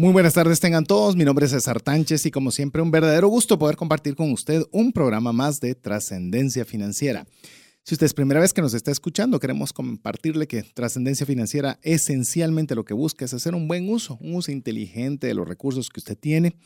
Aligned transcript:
Muy 0.00 0.14
buenas 0.14 0.32
tardes 0.32 0.60
tengan 0.60 0.86
todos, 0.86 1.14
mi 1.14 1.26
nombre 1.26 1.44
es 1.44 1.52
César 1.52 1.82
Tánchez 1.82 2.24
y 2.24 2.30
como 2.30 2.50
siempre 2.52 2.80
un 2.80 2.90
verdadero 2.90 3.28
gusto 3.28 3.58
poder 3.58 3.76
compartir 3.76 4.16
con 4.16 4.32
usted 4.32 4.62
un 4.72 4.92
programa 4.92 5.30
más 5.34 5.60
de 5.60 5.74
trascendencia 5.74 6.64
financiera. 6.64 7.26
Si 7.82 7.96
usted 7.96 8.06
es 8.06 8.14
primera 8.14 8.40
vez 8.40 8.54
que 8.54 8.62
nos 8.62 8.72
está 8.72 8.90
escuchando, 8.90 9.38
queremos 9.38 9.74
compartirle 9.74 10.46
que 10.46 10.62
trascendencia 10.62 11.26
financiera 11.26 11.78
esencialmente 11.82 12.74
lo 12.74 12.86
que 12.86 12.94
busca 12.94 13.26
es 13.26 13.34
hacer 13.34 13.54
un 13.54 13.68
buen 13.68 13.90
uso, 13.90 14.16
un 14.22 14.36
uso 14.36 14.50
inteligente 14.50 15.26
de 15.26 15.34
los 15.34 15.46
recursos 15.46 15.90
que 15.90 16.00
usted 16.00 16.16
tiene, 16.16 16.56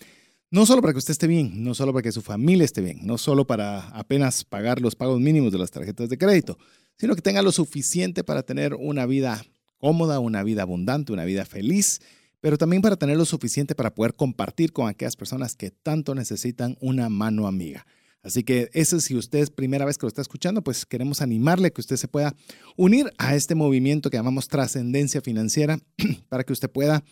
no 0.52 0.64
solo 0.64 0.80
para 0.80 0.92
que 0.92 1.00
usted 1.00 1.10
esté 1.10 1.26
bien, 1.26 1.64
no 1.64 1.74
solo 1.74 1.92
para 1.92 2.04
que 2.04 2.12
su 2.12 2.22
familia 2.22 2.64
esté 2.64 2.82
bien, 2.82 3.00
no 3.02 3.18
solo 3.18 3.48
para 3.48 3.88
apenas 3.88 4.44
pagar 4.44 4.80
los 4.80 4.94
pagos 4.94 5.18
mínimos 5.18 5.50
de 5.50 5.58
las 5.58 5.72
tarjetas 5.72 6.08
de 6.08 6.18
crédito, 6.18 6.56
sino 6.98 7.16
que 7.16 7.20
tenga 7.20 7.42
lo 7.42 7.50
suficiente 7.50 8.22
para 8.22 8.44
tener 8.44 8.74
una 8.74 9.06
vida 9.06 9.44
cómoda, 9.78 10.20
una 10.20 10.44
vida 10.44 10.62
abundante, 10.62 11.12
una 11.12 11.24
vida 11.24 11.44
feliz 11.44 12.00
pero 12.44 12.58
también 12.58 12.82
para 12.82 12.96
tener 12.96 13.16
lo 13.16 13.24
suficiente 13.24 13.74
para 13.74 13.94
poder 13.94 14.16
compartir 14.16 14.74
con 14.74 14.86
aquellas 14.86 15.16
personas 15.16 15.56
que 15.56 15.70
tanto 15.70 16.14
necesitan 16.14 16.76
una 16.78 17.08
mano 17.08 17.46
amiga. 17.46 17.86
Así 18.22 18.44
que 18.44 18.68
eso 18.74 19.00
si 19.00 19.16
usted 19.16 19.38
es 19.38 19.48
primera 19.48 19.86
vez 19.86 19.96
que 19.96 20.04
lo 20.04 20.08
está 20.08 20.20
escuchando, 20.20 20.62
pues 20.62 20.84
queremos 20.84 21.22
animarle 21.22 21.72
que 21.72 21.80
usted 21.80 21.96
se 21.96 22.06
pueda 22.06 22.36
unir 22.76 23.10
a 23.16 23.34
este 23.34 23.54
movimiento 23.54 24.10
que 24.10 24.18
llamamos 24.18 24.48
trascendencia 24.48 25.22
financiera 25.22 25.78
para 26.28 26.44
que 26.44 26.52
usted 26.52 26.68
pueda 26.68 27.02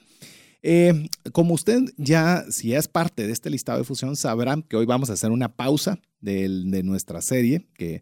Eh, 0.66 1.09
como 1.34 1.53
usted 1.53 1.81
ya, 1.97 2.46
si 2.50 2.74
es 2.74 2.88
parte 2.88 3.28
de 3.28 3.34
este 3.34 3.50
listado 3.50 3.79
de 3.79 3.84
fusión, 3.84 4.16
sabrán 4.16 4.63
que 4.63 4.78
hoy 4.78 4.85
vamos 4.85 5.09
a 5.09 5.13
hacer 5.13 5.31
una 5.31 5.56
pausa 5.56 6.00
de, 6.22 6.47
nuestra 6.84 7.22
serie, 7.22 7.68
que 7.74 8.01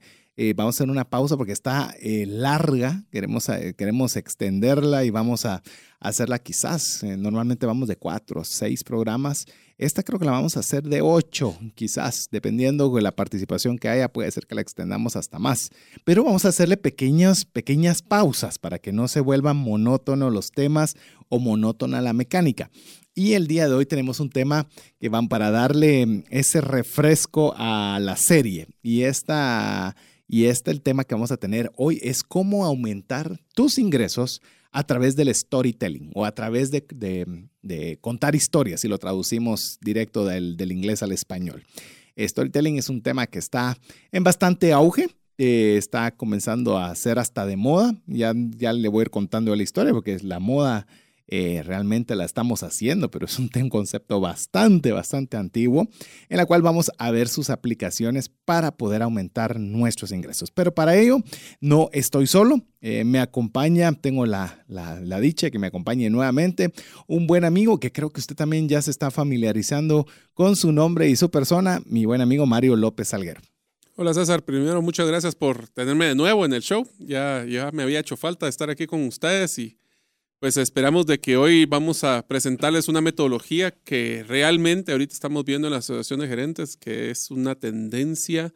eh, 0.50 0.54
vamos 0.56 0.76
a 0.76 0.78
hacer 0.78 0.90
una 0.90 1.10
pausa 1.10 1.38
porque 1.38 1.52
está 1.52 1.94
eh, 2.00 2.26
larga, 2.28 3.04
queremos, 3.12 3.48
queremos 3.78 4.16
extenderla 4.16 5.04
y 5.06 5.10
vamos 5.10 5.46
a, 5.46 5.62
hacerla 6.00 6.40
quizás, 6.40 7.04
normalmente 7.04 7.68
vamos 7.68 7.88
de 7.88 7.96
cuatro 7.96 8.44
seis 8.44 8.84
programas 8.84 9.46
esta 9.82 10.04
creo 10.04 10.20
que 10.20 10.26
la 10.26 10.34
vamos 10.34 10.58
a 10.58 10.60
hacer 10.60 10.84
de 10.84 11.02
8, 11.02 11.58
quizás, 11.74 12.28
dependiendo 12.32 12.94
de 12.94 13.02
la 13.02 13.16
participación 13.16 13.80
que 13.80 13.90
haya, 13.90 14.14
puede 14.14 14.30
ser 14.30 14.46
que 14.46 14.54
la 14.54 14.62
extendamos 14.62 15.16
hasta 15.16 15.40
más. 15.40 15.72
Pero 16.04 16.24
vamos 16.24 16.46
a 16.46 16.50
hacerle 16.50 16.78
pequeñas, 16.78 17.46
pequeñas 17.46 18.04
pausas 18.04 18.60
para 18.60 18.78
que 18.78 18.92
no 18.92 19.08
se 19.08 19.22
vuelvan 19.22 19.58
monótonos 19.58 20.32
los 20.32 20.52
temas 20.52 20.98
o 21.30 21.40
monótona 21.40 22.00
la 22.00 22.14
mecánica. 22.14 22.70
Y 23.16 23.34
el 23.34 23.48
día 23.48 23.68
de 23.68 23.74
hoy 23.74 23.88
tenemos 23.88 24.20
un 24.20 24.30
tema 24.30 24.68
que 25.00 25.10
van 25.10 25.28
para 25.28 25.50
darle 25.50 26.26
ese 26.30 26.62
refresco 26.62 27.56
a 27.58 27.98
la 28.00 28.18
serie. 28.18 28.68
Y 28.84 29.02
esta, 29.02 29.96
y 30.32 30.46
este 30.46 30.72
el 30.72 30.82
tema 30.82 31.04
que 31.04 31.14
vamos 31.14 31.34
a 31.34 31.38
tener 31.38 31.74
hoy 31.76 32.00
es 32.02 32.24
cómo 32.24 32.64
aumentar 32.66 33.38
tus 33.54 33.78
ingresos 33.78 34.42
a 34.72 34.86
través 34.86 35.18
del 35.18 35.36
storytelling 35.36 36.10
o 36.16 36.24
a 36.24 36.32
través 36.34 36.72
de, 36.72 37.98
contar 38.00 38.34
historias, 38.34 38.80
si 38.80 38.88
lo 38.88 38.98
traducimos 38.98 39.78
directo 39.82 40.24
del, 40.24 40.72
inglés 40.72 41.04
al 41.04 41.12
español. 41.12 41.66
Storytelling 42.18 42.78
es 42.78 42.88
un 42.88 43.02
tema 43.02 43.28
que 43.28 43.40
está 43.40 43.78
en 44.14 44.24
bastante 44.24 44.72
auge, 44.72 45.10
eh, 45.38 45.76
está 45.78 46.12
comenzando 46.12 46.78
a 46.78 46.96
ser 46.96 47.20
hasta 47.20 47.46
de 47.46 47.58
moda. 47.58 47.94
Ya, 48.08 48.32
ya 48.36 48.72
le 48.72 48.88
voy 48.88 49.02
a 49.02 49.04
ir 49.04 49.10
contando 49.10 49.54
la 49.54 49.64
historia 49.64 49.92
porque 49.92 50.18
la 50.24 50.40
moda 50.40 50.88
eh, 51.34 51.64
realmente 51.64 52.14
la 52.18 52.26
estamos 52.26 52.62
haciendo, 52.62 53.10
pero 53.10 53.26
es 53.26 53.40
un, 53.40 53.70
concepto 53.70 54.20
bastante, 54.20 54.92
bastante 54.92 55.38
antiguo, 55.38 55.88
en 56.28 56.38
la 56.38 56.46
cual 56.46 56.62
vamos 56.62 56.92
a 56.98 57.10
ver 57.10 57.30
sus 57.30 57.50
aplicaciones 57.50 58.28
para 58.28 58.76
poder 58.76 59.02
aumentar 59.02 59.58
nuestros 59.58 60.12
ingresos. 60.12 60.52
Pero 60.52 60.76
para 60.76 60.98
ello 60.98 61.20
no 61.62 61.90
estoy 61.94 62.28
solo, 62.28 62.62
eh, 62.82 63.06
me 63.06 63.20
acompaña, 63.20 63.94
tengo 63.94 64.26
la, 64.26 64.66
la, 64.68 65.20
dicha 65.22 65.50
que 65.50 65.60
me 65.60 65.68
acompañe 65.68 66.10
nuevamente, 66.10 66.74
un 67.08 67.28
buen 67.28 67.46
amigo 67.46 67.80
que 67.80 67.94
creo 67.94 68.10
que 68.10 68.20
usted 68.20 68.36
también 68.36 68.68
ya 68.68 68.82
se 68.82 68.92
está 68.92 69.10
familiarizando 69.10 70.06
con 70.34 70.58
su 70.58 70.74
nombre 70.74 71.08
y 71.08 71.16
su 71.16 71.32
persona, 71.32 71.82
mi 71.86 72.04
buen 72.04 72.20
amigo 72.20 72.46
Mario 72.46 72.76
López 72.76 73.08
Salguero. 73.08 73.40
Hola 73.96 74.14
César, 74.14 74.44
primero 74.44 74.82
muchas 74.82 75.08
gracias 75.08 75.36
por 75.36 75.70
tenerme 75.70 76.08
de 76.08 76.16
nuevo 76.16 76.44
en 76.44 76.54
el 76.54 76.62
show. 76.62 76.86
Ya, 77.00 77.46
ya 77.46 77.72
me 77.72 77.84
había 77.84 78.00
hecho 78.00 78.18
falta 78.18 78.48
estar 78.48 78.70
aquí 78.70 78.88
con 78.88 79.06
ustedes 79.06 79.60
y 79.60 79.78
pues 80.42 80.58
esperamos 80.58 81.06
de 81.06 81.20
que 81.20 81.38
hoy 81.38 81.66
vamos 81.66 82.04
a 82.04 82.28
presentarles 82.28 82.88
una 82.88 83.00
metodología 83.00 83.70
que 83.70 84.26
realmente 84.28 84.92
ahorita 84.92 85.14
estamos 85.14 85.46
viendo 85.46 85.68
en 85.68 85.72
la 85.74 85.78
Asociación 85.78 86.20
de 86.20 86.28
Gerentes, 86.28 86.76
que 86.78 87.12
es 87.12 87.30
una 87.30 87.54
tendencia 87.54 88.52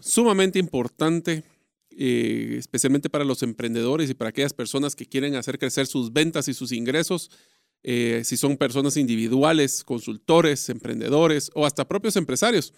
sumamente 0.00 0.58
importante 0.58 1.44
eh, 1.90 2.56
especialmente 2.58 3.10
para 3.10 3.26
los 3.26 3.42
emprendedores 3.42 4.08
y 4.08 4.14
para 4.14 4.30
aquellas 4.30 4.54
personas 4.54 4.96
que 4.96 5.04
quieren 5.04 5.34
hacer 5.34 5.58
crecer 5.58 5.86
sus 5.86 6.14
ventas 6.14 6.48
y 6.48 6.54
sus 6.54 6.72
ingresos. 6.72 7.30
Eh, 7.82 8.22
si 8.24 8.38
son 8.38 8.56
personas 8.56 8.96
individuales, 8.96 9.84
consultores, 9.84 10.66
emprendedores 10.70 11.50
o 11.52 11.66
hasta 11.66 11.86
propios 11.86 12.16
empresarios, 12.16 12.72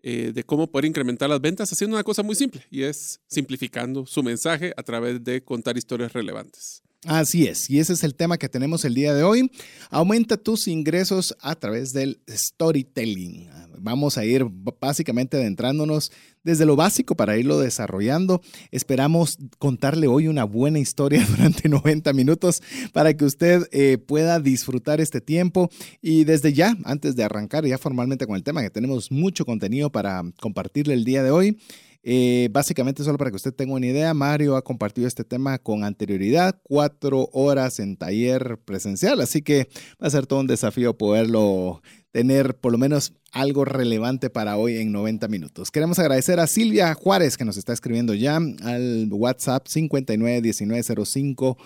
eh, 0.00 0.30
de 0.32 0.44
cómo 0.44 0.70
poder 0.70 0.84
incrementar 0.84 1.28
las 1.28 1.40
ventas 1.40 1.72
haciendo 1.72 1.96
una 1.96 2.04
cosa 2.04 2.22
muy 2.22 2.36
simple 2.36 2.64
y 2.70 2.82
es 2.82 3.20
simplificando 3.26 4.06
su 4.06 4.22
mensaje 4.22 4.72
a 4.76 4.82
través 4.84 5.24
de 5.24 5.42
contar 5.42 5.76
historias 5.76 6.12
relevantes. 6.12 6.84
Así 7.06 7.46
es, 7.46 7.68
y 7.68 7.80
ese 7.80 7.92
es 7.92 8.02
el 8.02 8.14
tema 8.14 8.38
que 8.38 8.48
tenemos 8.48 8.84
el 8.86 8.94
día 8.94 9.12
de 9.12 9.22
hoy. 9.22 9.50
Aumenta 9.90 10.38
tus 10.38 10.68
ingresos 10.68 11.36
a 11.40 11.54
través 11.54 11.92
del 11.92 12.20
storytelling. 12.28 13.50
Vamos 13.78 14.16
a 14.16 14.24
ir 14.24 14.46
básicamente 14.80 15.36
adentrándonos 15.36 16.10
desde 16.44 16.64
lo 16.64 16.76
básico 16.76 17.14
para 17.14 17.36
irlo 17.36 17.58
desarrollando. 17.58 18.40
Esperamos 18.70 19.36
contarle 19.58 20.06
hoy 20.06 20.28
una 20.28 20.44
buena 20.44 20.78
historia 20.78 21.26
durante 21.30 21.68
90 21.68 22.12
minutos 22.14 22.62
para 22.94 23.14
que 23.14 23.26
usted 23.26 23.68
eh, 23.72 23.98
pueda 23.98 24.40
disfrutar 24.40 25.02
este 25.02 25.20
tiempo. 25.20 25.70
Y 26.00 26.24
desde 26.24 26.54
ya, 26.54 26.74
antes 26.84 27.16
de 27.16 27.24
arrancar 27.24 27.66
ya 27.66 27.76
formalmente 27.76 28.26
con 28.26 28.36
el 28.36 28.42
tema, 28.42 28.62
que 28.62 28.70
tenemos 28.70 29.10
mucho 29.10 29.44
contenido 29.44 29.90
para 29.90 30.22
compartirle 30.40 30.94
el 30.94 31.04
día 31.04 31.22
de 31.22 31.30
hoy, 31.30 31.58
eh, 32.06 32.50
básicamente, 32.52 33.02
solo 33.02 33.16
para 33.16 33.30
que 33.30 33.36
usted 33.36 33.54
tenga 33.54 33.72
una 33.72 33.86
idea, 33.86 34.12
Mario 34.12 34.56
ha 34.56 34.62
compartido 34.62 35.08
este 35.08 35.24
tema 35.24 35.58
con 35.58 35.84
anterioridad, 35.84 36.60
cuatro 36.62 37.30
horas 37.32 37.80
en 37.80 37.96
taller 37.96 38.58
presencial, 38.62 39.22
así 39.22 39.40
que 39.40 39.68
va 40.02 40.08
a 40.08 40.10
ser 40.10 40.26
todo 40.26 40.40
un 40.40 40.46
desafío 40.46 40.98
poderlo 40.98 41.80
tener 42.12 42.56
por 42.56 42.72
lo 42.72 42.78
menos 42.78 43.14
algo 43.32 43.64
relevante 43.64 44.28
para 44.28 44.58
hoy 44.58 44.76
en 44.76 44.92
90 44.92 45.28
minutos. 45.28 45.70
Queremos 45.70 45.98
agradecer 45.98 46.40
a 46.40 46.46
Silvia 46.46 46.92
Juárez 46.92 47.38
que 47.38 47.46
nos 47.46 47.56
está 47.56 47.72
escribiendo 47.72 48.12
ya 48.12 48.36
al 48.36 49.08
WhatsApp 49.10 49.66
591905 49.66 51.56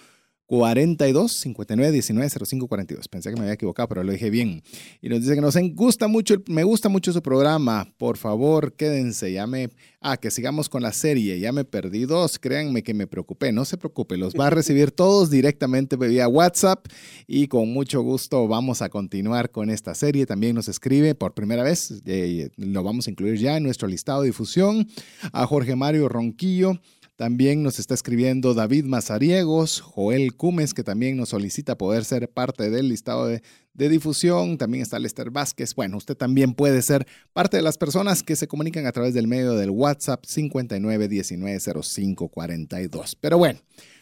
42 0.49 1.31
59 1.31 1.93
19 1.93 2.31
05 2.31 2.69
42. 2.69 3.09
Pensé 3.09 3.29
que 3.29 3.37
me 3.37 3.43
había 3.43 3.53
equivocado, 3.53 3.87
pero 3.87 4.03
lo 4.03 4.13
dije 4.13 4.31
bien. 4.31 4.63
Y 5.03 5.11
nos 5.11 5.21
dice 5.21 5.35
que 5.35 5.43
nos 5.43 5.55
gusta 5.75 6.09
mucho, 6.09 6.37
me 6.47 6.65
gusta 6.65 6.89
mucho 6.89 7.13
su 7.13 7.23
programa. 7.23 7.87
Por 7.99 8.17
favor, 8.17 8.73
quédense. 8.73 9.31
Ya 9.31 9.47
me. 9.47 9.69
Ah, 10.01 10.17
que 10.17 10.31
sigamos 10.31 10.71
con 10.71 10.83
la 10.83 10.93
serie. 10.93 11.39
Ya 11.39 11.53
me 11.53 11.67
perdí 11.67 12.07
dos. 12.07 12.39
Créanme 12.39 12.83
que 12.83 12.95
me 12.95 13.07
preocupé. 13.07 13.53
No 13.53 13.67
se 13.67 13.77
preocupe, 13.77 14.17
los 14.17 14.33
va 14.35 14.47
a 14.47 14.51
recibir 14.51 14.91
todos 14.91 15.29
directamente 15.29 15.97
vía 15.97 16.27
WhatsApp. 16.29 16.87
Y 17.27 17.49
con 17.49 17.71
mucho 17.71 18.01
gusto 18.01 18.49
vamos 18.49 18.81
a 18.81 18.89
continuar 18.89 19.51
con 19.51 19.69
esta 19.69 19.95
serie. 19.95 20.25
También 20.25 20.55
nos 20.55 20.69
escribe 20.69 21.15
por 21.15 21.35
primera 21.35 21.63
vez. 21.63 22.03
Eh, 22.07 22.49
lo 22.57 22.83
vamos 22.83 23.07
a 23.07 23.11
incluir 23.11 23.39
ya 23.39 23.59
en 23.59 23.65
nuestro 23.65 23.87
listado 23.87 24.23
de 24.23 24.29
difusión. 24.29 24.89
A 25.33 25.47
Jorge 25.47 25.77
Mario 25.77 26.09
Ronquillo. 26.09 26.81
También 27.19 27.63
nos 27.65 27.81
está 27.81 27.95
escribiendo 27.95 28.55
David 28.55 28.85
Mazariegos, 28.85 29.81
Joel 29.81 30.37
Cumes, 30.37 30.73
que 30.73 30.85
también 30.85 31.17
nos 31.17 31.31
solicita 31.31 31.77
poder 31.77 32.05
ser 32.05 32.31
parte 32.31 32.71
del 32.71 32.89
listado 32.89 33.27
de, 33.27 33.43
difusión. 33.75 34.57
También 34.57 34.83
está 34.83 35.01
Lester 35.01 35.33
Vázquez. 35.33 35.75
Bueno, 35.75 35.97
usted 35.97 36.17
también 36.17 36.55
puede 36.55 36.81
ser 36.81 37.09
parte 37.33 37.57
de 37.57 37.65
las 37.65 37.77
personas 37.77 38.23
que 38.23 38.37
se 38.37 38.47
comunican 38.47 38.87
a 38.87 38.93
través 38.93 39.15
del 39.15 39.27
medio 39.27 39.55
del 39.55 39.71
WhatsApp 39.71 40.25
59190542. 40.27 43.17
Pero 43.21 43.37
bueno, 43.37 43.59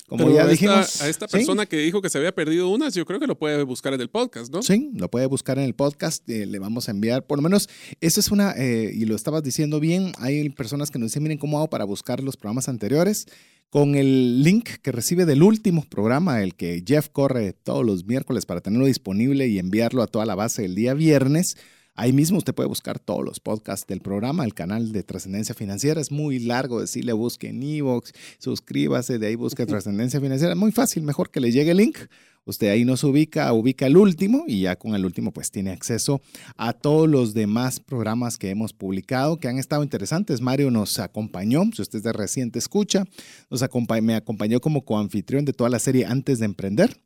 como 0.08 0.30
ya 0.30 0.46
dijimos. 0.46 1.00
A 1.00 1.08
esta 1.08 1.26
persona 1.26 1.66
que 1.66 1.78
dijo 1.78 2.00
que 2.00 2.10
se 2.10 2.18
había 2.18 2.34
perdido 2.34 2.68
unas, 2.68 2.94
yo 2.94 3.04
creo 3.06 3.18
que 3.18 3.26
lo 3.26 3.38
puede 3.38 3.62
buscar 3.64 3.94
en 3.94 4.00
el 4.00 4.08
podcast, 4.08 4.52
¿no? 4.52 4.62
Sí, 4.62 4.90
lo 4.94 5.10
puede 5.10 5.26
buscar 5.26 5.58
en 5.58 5.64
el 5.64 5.74
podcast. 5.74 6.28
Eh, 6.28 6.46
le 6.46 6.58
vamos 6.58 6.88
a 6.88 6.92
enviar, 6.92 7.26
por 7.26 7.38
lo 7.38 7.42
menos, 7.42 7.68
eso 8.00 8.20
es 8.20 8.30
una, 8.30 8.52
eh, 8.52 8.92
y 8.94 9.04
lo 9.04 9.16
estabas 9.16 9.42
diciendo 9.42 9.80
bien, 9.80 10.12
hay 10.18 10.48
personas 10.50 10.90
que 10.90 10.98
nos 10.98 11.10
dicen, 11.10 11.22
miren 11.22 11.38
cómo 11.38 11.58
hago 11.58 11.68
para 11.68 11.84
buscar 11.84 12.22
los 12.22 12.36
programas 12.36 12.68
anteriores. 12.68 13.26
Con 13.68 13.96
el 13.96 14.44
link 14.44 14.68
que 14.80 14.92
recibe 14.92 15.26
del 15.26 15.42
último 15.42 15.84
programa, 15.88 16.40
el 16.40 16.54
que 16.54 16.84
Jeff 16.86 17.08
corre 17.08 17.52
todos 17.52 17.84
los 17.84 18.04
miércoles 18.06 18.46
para 18.46 18.60
tenerlo 18.60 18.86
disponible 18.86 19.48
y 19.48 19.58
enviarlo 19.58 20.02
a 20.02 20.06
toda 20.06 20.24
la 20.24 20.36
base 20.36 20.64
el 20.64 20.76
día 20.76 20.94
viernes, 20.94 21.56
Ahí 21.98 22.12
mismo 22.12 22.36
usted 22.36 22.54
puede 22.54 22.68
buscar 22.68 22.98
todos 22.98 23.24
los 23.24 23.40
podcasts 23.40 23.86
del 23.86 24.00
programa, 24.00 24.44
el 24.44 24.52
canal 24.52 24.92
de 24.92 25.02
Trascendencia 25.02 25.54
Financiera. 25.54 25.98
Es 25.98 26.12
muy 26.12 26.38
largo 26.38 26.78
decirle 26.78 27.14
busque 27.14 27.48
en 27.48 27.62
Evox, 27.62 28.12
suscríbase, 28.38 29.18
de 29.18 29.28
ahí 29.28 29.34
busque 29.34 29.64
Trascendencia 29.64 30.20
Financiera. 30.20 30.54
Muy 30.54 30.72
fácil, 30.72 31.02
mejor 31.04 31.30
que 31.30 31.40
le 31.40 31.50
llegue 31.50 31.70
el 31.70 31.78
link. 31.78 31.96
Usted 32.44 32.68
ahí 32.68 32.84
nos 32.84 33.02
ubica, 33.02 33.50
ubica 33.54 33.86
el 33.86 33.96
último 33.96 34.44
y 34.46 34.60
ya 34.60 34.76
con 34.76 34.94
el 34.94 35.06
último 35.06 35.32
pues 35.32 35.50
tiene 35.50 35.70
acceso 35.70 36.20
a 36.56 36.74
todos 36.74 37.08
los 37.08 37.32
demás 37.32 37.80
programas 37.80 38.36
que 38.36 38.50
hemos 38.50 38.74
publicado 38.74 39.38
que 39.38 39.48
han 39.48 39.58
estado 39.58 39.82
interesantes. 39.82 40.42
Mario 40.42 40.70
nos 40.70 40.98
acompañó, 40.98 41.62
si 41.74 41.80
usted 41.80 42.00
es 42.00 42.04
de 42.04 42.12
reciente 42.12 42.58
escucha, 42.58 43.04
nos 43.50 43.64
me 44.02 44.14
acompañó 44.14 44.60
como 44.60 44.84
coanfitrión 44.84 45.46
de 45.46 45.54
toda 45.54 45.70
la 45.70 45.78
serie 45.78 46.04
Antes 46.04 46.40
de 46.40 46.44
Emprender. 46.44 47.00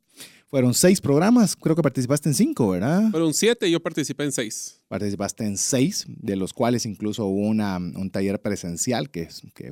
Fueron 0.47 0.73
seis 0.73 0.99
programas, 0.99 1.55
creo 1.55 1.77
que 1.77 1.81
participaste 1.81 2.27
en 2.27 2.35
cinco, 2.35 2.71
¿verdad? 2.71 3.09
Fueron 3.09 3.33
siete 3.33 3.71
yo 3.71 3.79
participé 3.79 4.25
en 4.25 4.33
seis 4.33 4.80
participaste 4.91 5.45
en 5.45 5.55
seis, 5.55 6.05
de 6.05 6.35
los 6.35 6.51
cuales 6.51 6.85
incluso 6.85 7.25
hubo 7.25 7.47
una, 7.47 7.77
un 7.77 8.09
taller 8.09 8.41
presencial 8.41 9.09
que, 9.09 9.29
que 9.53 9.71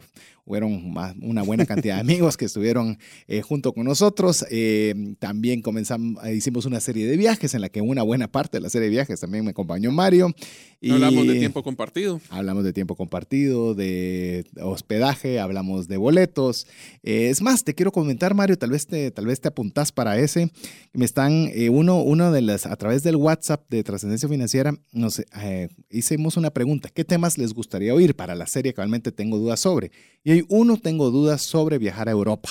fueron 0.49 0.95
una 1.21 1.43
buena 1.43 1.67
cantidad 1.67 1.93
de 1.93 2.01
amigos 2.01 2.35
que 2.35 2.45
estuvieron 2.45 2.97
eh, 3.27 3.43
junto 3.43 3.71
con 3.71 3.83
nosotros. 3.83 4.43
Eh, 4.49 5.13
también 5.19 5.61
comenzamos, 5.61 6.27
hicimos 6.27 6.65
una 6.65 6.79
serie 6.79 7.05
de 7.05 7.17
viajes 7.17 7.53
en 7.53 7.61
la 7.61 7.69
que 7.69 7.81
una 7.81 8.01
buena 8.01 8.31
parte 8.31 8.57
de 8.57 8.61
la 8.61 8.69
serie 8.69 8.87
de 8.87 8.95
viajes 8.95 9.19
también 9.19 9.45
me 9.45 9.51
acompañó 9.51 9.91
Mario. 9.91 10.33
Y 10.81 10.89
hablamos 10.89 11.27
de 11.27 11.35
tiempo 11.35 11.61
compartido. 11.61 12.19
Hablamos 12.29 12.63
de 12.63 12.73
tiempo 12.73 12.95
compartido, 12.95 13.75
de 13.75 14.43
hospedaje, 14.59 15.39
hablamos 15.39 15.87
de 15.87 15.97
boletos. 15.97 16.65
Eh, 17.03 17.29
es 17.29 17.43
más, 17.43 17.63
te 17.63 17.75
quiero 17.75 17.91
comentar, 17.91 18.33
Mario, 18.33 18.57
tal 18.57 18.71
vez 18.71 18.87
te, 18.87 19.11
tal 19.11 19.27
vez 19.27 19.41
te 19.41 19.49
apuntás 19.49 19.91
para 19.91 20.17
ese. 20.17 20.49
Me 20.93 21.05
están, 21.05 21.51
uno, 21.69 22.01
uno 22.01 22.31
de 22.31 22.41
las, 22.41 22.65
a 22.65 22.75
través 22.75 23.03
del 23.03 23.17
WhatsApp 23.17 23.69
de 23.69 23.83
Trascendencia 23.83 24.27
Financiera, 24.27 24.73
eh, 25.17 25.69
hicimos 25.89 26.37
una 26.37 26.51
pregunta, 26.51 26.89
¿qué 26.89 27.03
temas 27.03 27.37
les 27.37 27.53
gustaría 27.53 27.93
oír 27.95 28.15
para 28.15 28.35
la 28.35 28.45
serie 28.45 28.73
que 28.73 28.77
realmente 28.77 29.11
tengo 29.11 29.37
dudas 29.37 29.61
sobre? 29.61 29.91
Y 30.23 30.31
hay 30.31 30.45
uno, 30.49 30.77
tengo 30.77 31.09
dudas 31.09 31.41
sobre 31.41 31.77
viajar 31.79 32.07
a 32.07 32.11
Europa, 32.11 32.49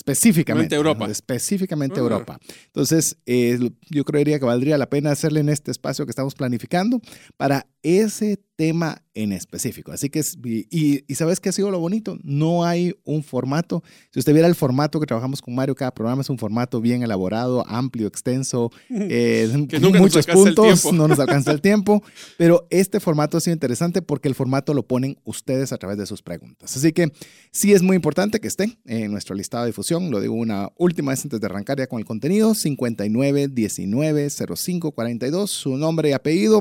específicamente. 0.00 0.74
Europa. 0.74 1.06
Específicamente. 1.10 2.00
Europa. 2.00 2.38
Entonces, 2.66 3.18
eh, 3.26 3.58
yo 3.90 4.04
creería 4.04 4.38
que 4.38 4.46
valdría 4.46 4.78
la 4.78 4.88
pena 4.88 5.10
hacerle 5.10 5.40
en 5.40 5.50
este 5.50 5.70
espacio 5.70 6.06
que 6.06 6.10
estamos 6.10 6.34
planificando 6.34 7.00
para 7.36 7.66
ese 7.82 8.40
tema 8.56 9.02
en 9.14 9.32
específico. 9.32 9.90
Así 9.90 10.10
que, 10.10 10.20
y, 10.44 11.04
y, 11.10 11.14
¿sabes 11.14 11.40
qué 11.40 11.48
ha 11.48 11.52
sido 11.52 11.70
lo 11.70 11.80
bonito? 11.80 12.18
No 12.22 12.64
hay 12.64 12.94
un 13.04 13.22
formato. 13.22 13.82
Si 14.12 14.18
usted 14.18 14.34
viera 14.34 14.46
el 14.46 14.54
formato 14.54 15.00
que 15.00 15.06
trabajamos 15.06 15.40
con 15.40 15.54
Mario, 15.54 15.74
cada 15.74 15.92
programa 15.92 16.20
es 16.20 16.28
un 16.28 16.36
formato 16.36 16.80
bien 16.82 17.02
elaborado, 17.02 17.66
amplio, 17.66 18.06
extenso, 18.06 18.70
eh, 18.90 19.48
muchos 19.98 20.26
puntos, 20.26 20.92
no 20.92 21.08
nos 21.08 21.18
alcanza 21.18 21.52
el 21.52 21.62
tiempo, 21.62 22.02
pero 22.38 22.66
este 22.68 23.00
formato 23.00 23.38
ha 23.38 23.40
sido 23.40 23.54
interesante 23.54 24.02
porque 24.02 24.28
el 24.28 24.34
formato 24.34 24.74
lo 24.74 24.86
ponen 24.86 25.18
ustedes 25.24 25.72
a 25.72 25.78
través 25.78 25.96
de 25.96 26.04
sus 26.04 26.20
preguntas. 26.20 26.76
Así 26.76 26.92
que 26.92 27.12
sí 27.50 27.72
es 27.72 27.82
muy 27.82 27.96
importante 27.96 28.40
que 28.40 28.48
esté 28.48 28.78
en 28.84 29.10
nuestro 29.10 29.34
listado 29.34 29.64
de 29.64 29.70
difusión. 29.70 29.89
Lo 29.98 30.20
digo 30.20 30.34
una 30.34 30.68
última 30.76 31.10
vez 31.10 31.24
antes 31.24 31.40
de 31.40 31.46
arrancar 31.46 31.78
ya 31.78 31.88
con 31.88 31.98
el 31.98 32.04
contenido, 32.04 32.54
59190542, 32.54 35.48
su 35.48 35.76
nombre 35.76 36.10
y 36.10 36.12
apellido 36.12 36.60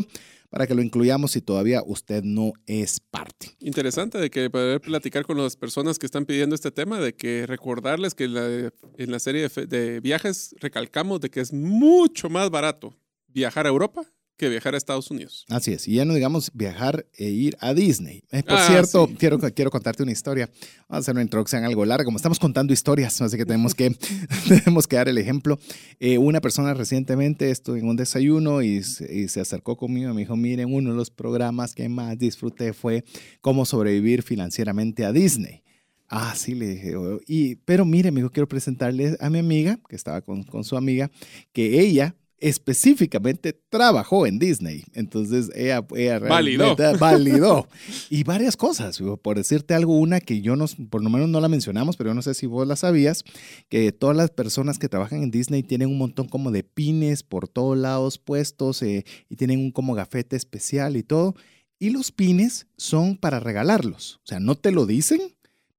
para 0.49 0.65
que 0.65 0.73
lo 0.73 0.81
incluyamos 0.81 1.33
si 1.33 1.41
todavía 1.41 1.83
usted 1.85 2.23
no 2.23 2.53
es 2.65 2.99
parte. 2.99 3.55
Interesante 3.59 4.17
de 4.17 4.31
que 4.31 4.49
poder 4.49 4.81
platicar 4.81 5.23
con 5.25 5.37
las 5.37 5.55
personas 5.55 5.99
que 5.99 6.07
están 6.07 6.25
pidiendo 6.25 6.55
este 6.55 6.71
tema, 6.71 6.99
de 6.99 7.13
que 7.13 7.45
recordarles 7.45 8.15
que 8.15 8.23
en 8.23 9.11
la 9.11 9.19
serie 9.19 9.47
de 9.47 9.99
viajes 9.99 10.55
recalcamos 10.59 11.21
de 11.21 11.29
que 11.29 11.41
es 11.41 11.53
mucho 11.53 12.31
más 12.31 12.49
barato 12.49 12.95
viajar 13.27 13.67
a 13.67 13.69
Europa 13.69 14.07
que 14.39 14.49
viajar 14.49 14.73
a 14.73 14.77
Estados 14.77 15.11
Unidos. 15.11 15.45
Así 15.49 15.73
es, 15.73 15.87
y 15.87 15.95
ya 15.95 16.05
no 16.05 16.13
digamos 16.13 16.49
viajar 16.53 17.05
e 17.17 17.25
ir 17.25 17.57
a 17.59 17.73
Disney. 17.73 18.23
Eh, 18.31 18.41
por 18.41 18.57
ah, 18.57 18.67
cierto, 18.67 19.09
quiero, 19.19 19.37
quiero 19.37 19.69
contarte 19.69 20.01
una 20.01 20.13
historia. 20.13 20.49
Vamos 20.87 20.87
a 20.89 20.97
hacer 20.97 21.13
una 21.13 21.21
introducción 21.21 21.65
algo 21.65 21.85
larga, 21.85 22.05
como 22.05 22.15
estamos 22.15 22.39
contando 22.39 22.71
historias, 22.71 23.21
así 23.21 23.35
que 23.35 23.45
tenemos 23.45 23.75
que, 23.75 23.91
tenemos 24.47 24.87
que 24.87 24.95
dar 24.95 25.09
el 25.09 25.17
ejemplo. 25.17 25.59
Eh, 25.99 26.17
una 26.17 26.39
persona 26.39 26.73
recientemente 26.73 27.51
estuvo 27.51 27.75
en 27.75 27.87
un 27.87 27.97
desayuno 27.97 28.61
y, 28.61 28.77
y, 28.77 29.27
se 29.27 29.41
acercó 29.41 29.75
conmigo 29.75 30.09
y 30.09 30.13
me 30.13 30.21
dijo, 30.21 30.37
miren, 30.37 30.73
uno 30.73 30.91
de 30.91 30.95
los 30.95 31.11
programas 31.11 31.75
que 31.75 31.89
más 31.89 32.17
disfruté 32.17 32.71
fue 32.71 33.03
cómo 33.41 33.65
sobrevivir 33.65 34.23
financieramente 34.23 35.03
a 35.03 35.11
Disney. 35.11 35.63
Ah, 36.07 36.33
sí, 36.35 36.55
le 36.55 36.67
dije. 36.67 36.95
Oh, 36.95 37.19
y, 37.27 37.55
pero 37.55 37.83
mire, 37.83 38.09
me 38.11 38.21
dijo, 38.21 38.31
quiero 38.31 38.47
presentarle 38.47 39.17
a 39.19 39.29
mi 39.29 39.39
amiga, 39.39 39.79
que 39.87 39.97
estaba 39.97 40.21
con, 40.21 40.43
con 40.43 40.63
su 40.63 40.77
amiga, 40.77 41.11
que 41.51 41.81
ella 41.81 42.15
específicamente 42.41 43.53
trabajó 43.69 44.25
en 44.25 44.39
Disney. 44.39 44.83
Entonces 44.93 45.49
ella, 45.55 45.81
validó. 45.81 46.75
validó. 46.99 47.67
y 48.09 48.23
varias 48.23 48.57
cosas. 48.57 48.99
Por 49.21 49.37
decirte 49.37 49.73
algo, 49.73 49.97
una 49.97 50.19
que 50.19 50.41
yo 50.41 50.55
no, 50.55 50.65
por 50.89 51.03
lo 51.03 51.09
menos 51.09 51.29
no 51.29 51.41
la 51.41 51.49
mencionamos, 51.49 51.97
pero 51.97 52.11
yo 52.11 52.13
no 52.13 52.21
sé 52.21 52.33
si 52.33 52.45
vos 52.45 52.67
la 52.67 52.75
sabías, 52.75 53.23
que 53.69 53.91
todas 53.91 54.15
las 54.15 54.31
personas 54.31 54.79
que 54.79 54.89
trabajan 54.89 55.23
en 55.23 55.31
Disney 55.31 55.63
tienen 55.63 55.89
un 55.89 55.97
montón 55.97 56.27
como 56.27 56.51
de 56.51 56.63
pines 56.63 57.23
por 57.23 57.47
todos 57.47 57.77
lados 57.77 58.17
puestos 58.17 58.81
eh, 58.81 59.05
y 59.29 59.35
tienen 59.35 59.59
un 59.59 59.71
como 59.71 59.93
gafete 59.93 60.35
especial 60.35 60.97
y 60.97 61.03
todo. 61.03 61.35
Y 61.79 61.91
los 61.91 62.11
pines 62.11 62.67
son 62.77 63.15
para 63.15 63.39
regalarlos. 63.39 64.19
O 64.23 64.27
sea, 64.27 64.39
no 64.39 64.55
te 64.55 64.71
lo 64.71 64.85
dicen, 64.85 65.21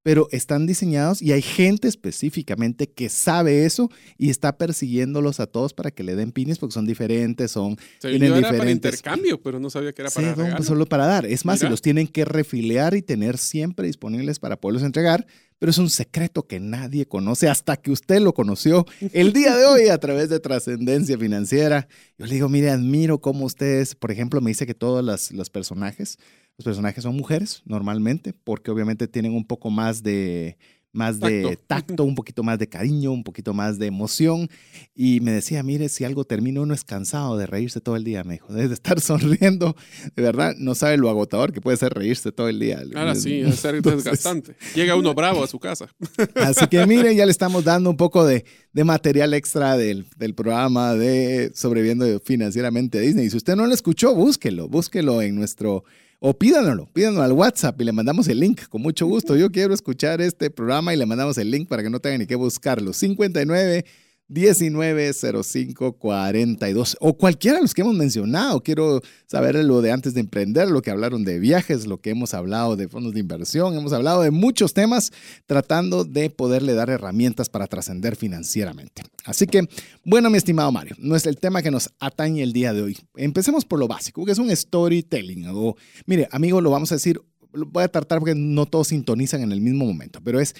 pero 0.02 0.28
están 0.30 0.66
diseñados 0.66 1.20
y 1.20 1.32
hay 1.32 1.42
gente 1.42 1.86
específicamente 1.86 2.88
que 2.88 3.08
sabe 3.08 3.66
eso 3.66 3.90
y 4.16 4.30
está 4.30 4.56
persiguiéndolos 4.56 5.40
a 5.40 5.46
todos 5.46 5.74
para 5.74 5.90
que 5.90 6.02
le 6.02 6.16
den 6.16 6.32
pines 6.32 6.58
porque 6.58 6.72
son 6.72 6.86
diferentes, 6.86 7.50
son 7.50 7.76
tienen 8.00 8.22
era 8.22 8.36
diferentes. 8.36 8.58
para 8.58 8.70
intercambio, 8.70 9.42
pero 9.42 9.60
no 9.60 9.68
sabía 9.68 9.92
que 9.92 10.02
era 10.02 10.10
para 10.10 10.34
sí, 10.34 10.40
pues 10.56 10.66
solo 10.66 10.86
para 10.86 11.06
dar. 11.06 11.26
Es 11.26 11.44
más, 11.44 11.60
si 11.60 11.68
los 11.68 11.82
tienen 11.82 12.06
que 12.06 12.24
refiliar 12.24 12.94
y 12.94 13.02
tener 13.02 13.36
siempre 13.36 13.86
disponibles 13.86 14.38
para 14.38 14.58
poderlos 14.58 14.84
entregar, 14.84 15.26
pero 15.58 15.70
es 15.70 15.78
un 15.78 15.90
secreto 15.90 16.46
que 16.46 16.58
nadie 16.58 17.06
conoce 17.06 17.48
hasta 17.48 17.76
que 17.76 17.90
usted 17.90 18.20
lo 18.20 18.32
conoció 18.32 18.86
el 19.12 19.34
día 19.34 19.54
de 19.54 19.66
hoy 19.66 19.88
a 19.88 19.98
través 20.00 20.30
de 20.30 20.40
trascendencia 20.40 21.18
financiera. 21.18 21.86
Yo 22.16 22.24
le 22.24 22.34
digo, 22.34 22.48
mire, 22.48 22.70
admiro 22.70 23.20
cómo 23.20 23.44
ustedes, 23.44 23.94
por 23.94 24.10
ejemplo, 24.10 24.40
me 24.40 24.50
dice 24.50 24.66
que 24.66 24.74
todos 24.74 25.30
los 25.32 25.50
personajes 25.50 26.18
los 26.60 26.64
personajes 26.66 27.02
son 27.02 27.16
mujeres 27.16 27.62
normalmente, 27.64 28.34
porque 28.34 28.70
obviamente 28.70 29.08
tienen 29.08 29.32
un 29.32 29.46
poco 29.46 29.70
más 29.70 30.02
de, 30.02 30.58
más 30.92 31.18
de 31.18 31.58
tacto, 31.66 32.04
un 32.04 32.14
poquito 32.14 32.42
más 32.42 32.58
de 32.58 32.68
cariño, 32.68 33.12
un 33.12 33.24
poquito 33.24 33.54
más 33.54 33.78
de 33.78 33.86
emoción. 33.86 34.50
Y 34.94 35.20
me 35.20 35.32
decía, 35.32 35.62
mire, 35.62 35.88
si 35.88 36.04
algo 36.04 36.26
termina, 36.26 36.60
uno 36.60 36.74
es 36.74 36.84
cansado 36.84 37.38
de 37.38 37.46
reírse 37.46 37.80
todo 37.80 37.96
el 37.96 38.04
día, 38.04 38.24
me 38.24 38.34
dijo, 38.34 38.52
de 38.52 38.66
estar 38.66 39.00
sonriendo. 39.00 39.74
De 40.14 40.22
verdad, 40.22 40.54
no 40.58 40.74
sabe 40.74 40.98
lo 40.98 41.08
agotador 41.08 41.54
que 41.54 41.62
puede 41.62 41.78
ser 41.78 41.94
reírse 41.94 42.30
todo 42.30 42.50
el 42.50 42.60
día. 42.60 42.82
Ahora 42.94 43.14
sí, 43.14 43.40
es 43.40 43.54
ser 43.54 43.80
desgastante. 43.80 44.54
Llega 44.74 44.96
uno 44.96 45.14
bravo 45.14 45.42
a 45.42 45.46
su 45.46 45.58
casa. 45.58 45.88
Así 46.34 46.66
que 46.66 46.86
miren, 46.86 47.16
ya 47.16 47.24
le 47.24 47.32
estamos 47.32 47.64
dando 47.64 47.88
un 47.88 47.96
poco 47.96 48.26
de, 48.26 48.44
de 48.74 48.84
material 48.84 49.32
extra 49.32 49.78
del, 49.78 50.04
del, 50.18 50.34
programa 50.34 50.92
de 50.92 51.52
Sobreviviendo 51.54 52.20
Financieramente 52.20 52.98
a 52.98 53.00
Disney. 53.00 53.24
Y 53.24 53.30
si 53.30 53.38
usted 53.38 53.56
no 53.56 53.66
lo 53.66 53.72
escuchó, 53.72 54.14
búsquelo, 54.14 54.68
búsquelo 54.68 55.22
en 55.22 55.36
nuestro 55.36 55.84
o 56.20 56.34
pídanlo, 56.34 56.86
pídanlo 56.92 57.22
al 57.22 57.32
WhatsApp 57.32 57.80
y 57.80 57.84
le 57.84 57.92
mandamos 57.92 58.28
el 58.28 58.40
link. 58.40 58.68
Con 58.68 58.82
mucho 58.82 59.06
gusto. 59.06 59.36
Yo 59.36 59.50
quiero 59.50 59.72
escuchar 59.72 60.20
este 60.20 60.50
programa 60.50 60.92
y 60.92 60.98
le 60.98 61.06
mandamos 61.06 61.38
el 61.38 61.50
link 61.50 61.66
para 61.66 61.82
que 61.82 61.88
no 61.88 61.98
tengan 61.98 62.20
ni 62.20 62.26
que 62.26 62.34
buscarlo. 62.34 62.92
59 62.92 63.86
190542 64.30 66.96
o 67.00 67.14
cualquiera 67.14 67.56
de 67.56 67.62
los 67.62 67.74
que 67.74 67.80
hemos 67.82 67.96
mencionado. 67.96 68.62
Quiero 68.62 69.02
saber 69.26 69.56
lo 69.56 69.82
de 69.82 69.90
antes 69.90 70.14
de 70.14 70.20
emprender, 70.20 70.68
lo 70.68 70.82
que 70.82 70.92
hablaron 70.92 71.24
de 71.24 71.40
viajes, 71.40 71.86
lo 71.86 71.98
que 71.98 72.10
hemos 72.10 72.32
hablado 72.32 72.76
de 72.76 72.86
fondos 72.88 73.12
de 73.12 73.18
inversión, 73.20 73.76
hemos 73.76 73.92
hablado 73.92 74.22
de 74.22 74.30
muchos 74.30 74.72
temas 74.72 75.10
tratando 75.46 76.04
de 76.04 76.30
poderle 76.30 76.74
dar 76.74 76.90
herramientas 76.90 77.48
para 77.48 77.66
trascender 77.66 78.14
financieramente. 78.14 79.02
Así 79.24 79.46
que, 79.46 79.68
bueno, 80.04 80.30
mi 80.30 80.38
estimado 80.38 80.70
Mario, 80.70 80.94
no 80.98 81.16
es 81.16 81.26
el 81.26 81.36
tema 81.36 81.60
que 81.62 81.72
nos 81.72 81.90
atañe 81.98 82.42
el 82.42 82.52
día 82.52 82.72
de 82.72 82.82
hoy. 82.82 82.98
Empecemos 83.16 83.64
por 83.64 83.80
lo 83.80 83.88
básico, 83.88 84.24
que 84.24 84.30
es 84.32 84.38
un 84.38 84.54
storytelling. 84.54 85.46
O, 85.48 85.74
mire, 86.06 86.28
amigo, 86.30 86.60
lo 86.60 86.70
vamos 86.70 86.92
a 86.92 86.94
decir, 86.94 87.20
lo 87.52 87.66
voy 87.66 87.82
a 87.82 87.88
tratar 87.88 88.20
porque 88.20 88.36
no 88.36 88.66
todos 88.66 88.86
sintonizan 88.88 89.42
en 89.42 89.50
el 89.50 89.60
mismo 89.60 89.84
momento, 89.84 90.20
pero 90.22 90.38
es 90.38 90.54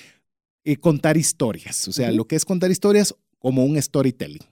eh, 0.64 0.76
contar 0.76 1.16
historias. 1.16 1.88
O 1.88 1.92
sea, 1.92 2.12
lo 2.12 2.26
que 2.26 2.36
es 2.36 2.44
contar 2.44 2.70
historias 2.70 3.14
como 3.40 3.64
un 3.64 3.80
storytelling. 3.82 4.42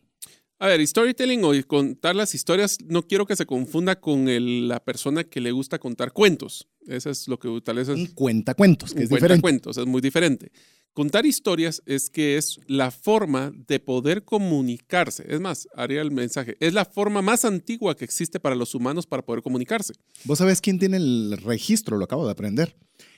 A 0.60 0.66
ver, 0.66 0.84
storytelling 0.84 1.44
o 1.44 1.52
contar 1.68 2.16
las 2.16 2.34
historias, 2.34 2.78
no 2.84 3.06
quiero 3.06 3.26
que 3.26 3.36
se 3.36 3.46
confunda 3.46 4.00
con 4.00 4.26
la 4.66 4.80
persona 4.80 5.22
que 5.22 5.40
le 5.40 5.52
gusta 5.52 5.78
contar 5.78 6.12
cuentos. 6.12 6.66
Eso 6.88 7.10
es 7.10 7.28
lo 7.28 7.38
que 7.38 7.48
tal 7.62 7.76
vez 7.76 7.88
es. 7.88 7.94
Un 7.94 8.06
cuentacuentos, 8.06 8.92
que 8.92 9.04
es 9.04 9.08
diferente. 9.08 9.40
cuentos, 9.40 9.76
es 9.76 9.86
muy 9.86 10.00
diferente. 10.00 10.50
Contar 10.94 11.26
historias 11.26 11.80
es 11.86 12.10
que 12.10 12.36
es 12.36 12.58
la 12.66 12.90
forma 12.90 13.52
de 13.68 13.78
poder 13.78 14.24
comunicarse. 14.24 15.24
Es 15.28 15.38
más, 15.38 15.68
haría 15.76 16.00
el 16.00 16.10
mensaje. 16.10 16.56
Es 16.58 16.74
la 16.74 16.84
forma 16.84 17.22
más 17.22 17.44
antigua 17.44 17.94
que 17.94 18.04
existe 18.04 18.40
para 18.40 18.56
los 18.56 18.74
humanos 18.74 19.06
para 19.06 19.24
poder 19.24 19.42
comunicarse. 19.42 19.92
¿Vos 20.24 20.38
sabés 20.38 20.60
quién 20.60 20.80
tiene 20.80 20.96
el 20.96 21.38
registro? 21.44 21.98
Lo 21.98 22.04
acabo 22.04 22.24
de 22.24 22.32
aprender. 22.32 22.74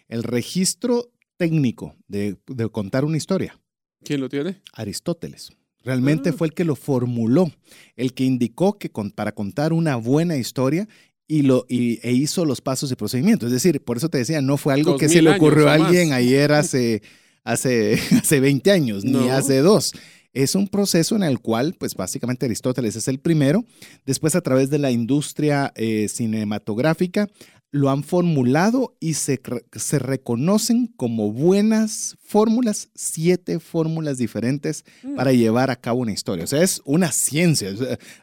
El 0.09 0.25
registro 0.25 1.11
técnico 1.39 1.97
de, 2.07 2.37
de 2.49 2.69
contar 2.69 3.07
una 3.07 3.17
historia. 3.17 3.59
¿Quién 4.05 4.21
lo 4.21 4.29
tiene? 4.29 4.61
Aristóteles. 4.75 5.53
Realmente 5.83 6.31
ah. 6.31 6.33
fue 6.33 6.49
el 6.49 6.55
que 6.55 6.65
lo 6.65 6.77
formuló, 6.77 7.51
el 7.97 8.13
que 8.13 8.25
indicó 8.25 8.79
que 8.79 8.91
para 9.15 9.33
contar 9.33 9.73
una 9.73 9.97
buena 9.97 10.37
historia 10.37 10.89
y 11.27 11.43
lo, 11.43 11.65
e 11.69 12.13
hizo 12.13 12.45
los 12.45 12.61
pasos 12.61 12.91
y 12.91 12.97
procedimientos. 12.97 13.47
Es 13.47 13.53
decir, 13.53 13.81
por 13.83 13.97
eso 13.97 14.09
te 14.09 14.19
decía, 14.19 14.43
no 14.43 14.57
fue 14.57 14.75
algo 14.75 14.97
que 14.97 15.09
se 15.09 15.23
le 15.23 15.31
ocurrió 15.31 15.69
a 15.69 15.75
alguien 15.75 16.13
ayer 16.13 16.53
hace, 16.53 17.03
hace, 17.45 18.01
hace 18.21 18.41
20 18.41 18.71
años, 18.73 19.05
ni 19.05 19.29
hace 19.29 19.59
dos. 19.59 19.93
Es 20.33 20.55
un 20.55 20.69
proceso 20.69 21.17
en 21.17 21.23
el 21.23 21.41
cual, 21.41 21.75
pues 21.79 21.95
básicamente 21.95 22.47
Aristóteles 22.47 22.95
es 22.97 23.09
el 23.09 23.19
primero. 23.19 23.65
Después, 24.07 24.35
a 24.37 24.41
través 24.41 24.71
de 24.71 24.79
la 24.79 24.91
industria 24.91 25.73
eh, 25.75 26.09
cinematográfica, 26.09 27.29
lo 27.73 27.89
han 27.91 28.03
formulado 28.03 28.97
y 28.99 29.15
se, 29.15 29.41
se 29.73 29.99
reconocen 29.99 30.89
como 30.97 31.33
buenas 31.33 32.17
fórmulas, 32.23 32.89
siete 32.95 33.61
fórmulas 33.61 34.19
diferentes 34.19 34.85
mm. 35.03 35.15
para 35.15 35.33
llevar 35.33 35.71
a 35.71 35.77
cabo 35.77 36.01
una 36.01 36.13
historia. 36.13 36.45
O 36.45 36.47
sea, 36.49 36.63
es 36.63 36.83
una 36.85 37.13
ciencia, 37.13 37.73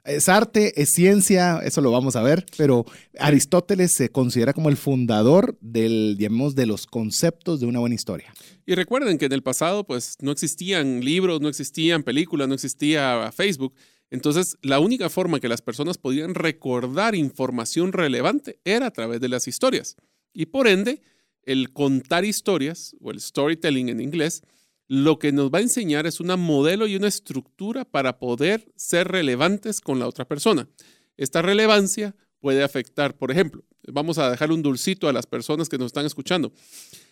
es 0.04 0.30
arte, 0.30 0.82
es 0.82 0.90
ciencia, 0.92 1.62
eso 1.64 1.82
lo 1.82 1.92
vamos 1.92 2.16
a 2.16 2.24
ver, 2.24 2.46
pero 2.58 2.86
Aristóteles 3.20 3.94
se 3.94 4.10
considera 4.10 4.54
como 4.54 4.70
el 4.70 4.78
fundador 4.78 5.58
del, 5.62 6.16
digamos, 6.18 6.56
de 6.56 6.66
los 6.66 6.86
conceptos 6.86 7.60
de 7.60 7.68
una 7.68 7.80
buena 7.80 7.96
historia. 7.96 8.34
Y 8.66 8.76
recuerden 8.76 9.18
que 9.18 9.26
en 9.26 9.34
el 9.34 9.44
pasado, 9.44 9.86
pues, 9.86 10.18
no 10.22 10.32
existían 10.32 11.00
libros, 11.00 11.40
no 11.40 11.48
existían 11.48 12.04
películas, 12.04 12.50
no 12.50 12.54
existía 12.54 13.32
Facebook. 13.34 13.74
Entonces, 14.10 14.58
la 14.62 14.80
única 14.80 15.10
forma 15.10 15.40
que 15.40 15.50
las 15.50 15.62
personas 15.62 15.98
podían 15.98 16.34
recordar 16.34 17.16
información 17.16 17.92
relevante 17.92 18.60
era 18.64 18.88
a 18.88 18.92
través 18.92 19.20
de 19.20 19.30
las 19.30 19.48
historias. 19.48 19.96
Y 20.34 20.48
por 20.48 20.68
ende, 20.68 21.02
el 21.44 21.74
contar 21.74 22.26
historias, 22.26 22.96
o 23.02 23.12
el 23.12 23.20
storytelling 23.20 23.90
en 23.90 24.02
inglés, 24.02 24.44
lo 24.88 25.20
que 25.20 25.32
nos 25.32 25.52
va 25.52 25.60
a 25.60 25.64
enseñar 25.64 26.08
es 26.08 26.20
una 26.20 26.38
modelo 26.38 26.88
y 26.88 26.96
una 26.96 27.08
estructura 27.08 27.84
para 27.84 28.20
poder 28.20 28.72
ser 28.76 29.10
relevantes 29.10 29.82
con 29.82 30.00
la 30.00 30.08
otra 30.08 30.26
persona. 30.26 30.70
Esta 31.18 31.42
relevancia 31.42 32.16
puede 32.40 32.64
afectar, 32.64 33.18
por 33.18 33.32
ejemplo, 33.32 33.64
vamos 33.88 34.18
a 34.18 34.30
dejar 34.30 34.52
un 34.52 34.62
dulcito 34.62 35.10
a 35.10 35.14
las 35.14 35.26
personas 35.26 35.68
que 35.68 35.78
nos 35.78 35.88
están 35.88 36.06
escuchando. 36.06 36.54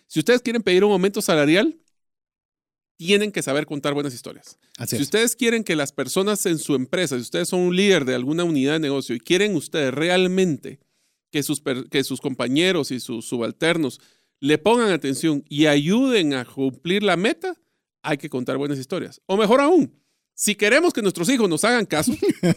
Si 0.06 0.20
ustedes 0.20 0.40
quieren 0.40 0.62
pedir 0.62 0.84
un 0.84 0.92
aumento 0.92 1.20
salarial, 1.20 1.76
tienen 2.96 3.30
que 3.30 3.42
saber 3.42 3.66
contar 3.66 3.94
buenas 3.94 4.14
historias. 4.14 4.58
si 4.86 5.00
ustedes 5.00 5.36
quieren 5.36 5.64
que 5.64 5.76
las 5.76 5.92
personas 5.92 6.44
en 6.46 6.58
su 6.58 6.74
empresa, 6.74 7.16
si 7.16 7.22
ustedes 7.22 7.48
son 7.48 7.60
un 7.60 7.76
líder 7.76 8.04
de 8.04 8.14
alguna 8.14 8.44
unidad 8.44 8.74
de 8.74 8.80
negocio 8.80 9.14
y 9.14 9.20
quieren 9.20 9.54
ustedes 9.54 9.92
realmente 9.92 10.80
que 11.30 11.42
sus, 11.42 11.62
que 11.90 12.04
sus 12.04 12.20
compañeros 12.20 12.90
y 12.90 13.00
sus 13.00 13.26
subalternos 13.26 14.00
le 14.40 14.58
pongan 14.58 14.90
atención 14.90 15.44
y 15.48 15.66
ayuden 15.66 16.34
a 16.34 16.44
cumplir 16.44 17.02
la 17.02 17.16
meta, 17.16 17.56
hay 18.02 18.18
que 18.18 18.28
contar 18.28 18.56
buenas 18.56 18.78
historias. 18.78 19.20
O 19.26 19.36
mejor 19.36 19.60
aún, 19.60 19.92
si 20.34 20.54
queremos 20.54 20.92
que 20.92 21.02
nuestros 21.02 21.28
hijos 21.28 21.48
nos 21.48 21.64
hagan 21.64 21.86
caso, 21.86 22.12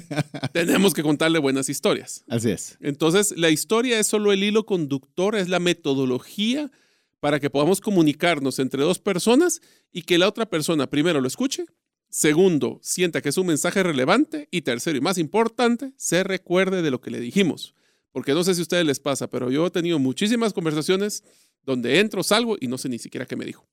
tenemos 0.53 0.93
que 0.93 1.01
contarle 1.01 1.39
buenas 1.39 1.69
historias. 1.69 2.24
Así 2.27 2.51
es. 2.51 2.77
Entonces, 2.81 3.34
la 3.38 3.50
historia 3.50 4.00
es 4.00 4.08
solo 4.08 4.31
el 4.31 4.43
hilo 4.43 4.65
conductor, 4.65 5.36
es 5.36 5.50
la 5.50 5.60
metodología 5.60 6.72
para 7.20 7.40
que 7.40 7.50
podamos 7.50 7.82
comunicarnos 7.82 8.60
entre 8.60 8.84
dos 8.84 9.00
personas 9.00 9.62
y 9.92 10.04
que 10.04 10.18
la 10.18 10.28
otra 10.28 10.50
persona 10.50 10.90
primero 10.90 11.22
lo 11.22 11.28
escuche, 11.28 11.66
segundo, 12.10 12.80
sienta 12.82 13.22
que 13.22 13.30
es 13.30 13.38
un 13.38 13.48
mensaje 13.48 13.84
relevante 13.84 14.48
y 14.52 14.62
tercero 14.62 14.98
y 14.98 15.02
más 15.02 15.18
importante, 15.18 15.94
se 15.98 16.24
recuerde 16.24 16.82
de 16.82 16.92
lo 16.92 17.02
que 17.02 17.12
le 17.12 17.20
dijimos. 17.20 17.76
Porque 18.12 18.34
no 18.34 18.44
sé 18.44 18.56
si 18.56 18.62
a 18.62 18.64
ustedes 18.64 18.86
les 18.86 19.00
pasa, 19.00 19.30
pero 19.30 19.52
yo 19.52 19.68
he 19.68 19.72
tenido 19.72 20.00
muchísimas 20.00 20.54
conversaciones 20.54 21.24
donde 21.70 22.00
entro, 22.00 22.24
salgo 22.24 22.58
y 22.60 22.68
no 22.68 22.78
sé 22.78 22.90
ni 22.90 23.00
siquiera 23.00 23.26
qué 23.26 23.36
me 23.36 23.46
dijo. 23.46 23.66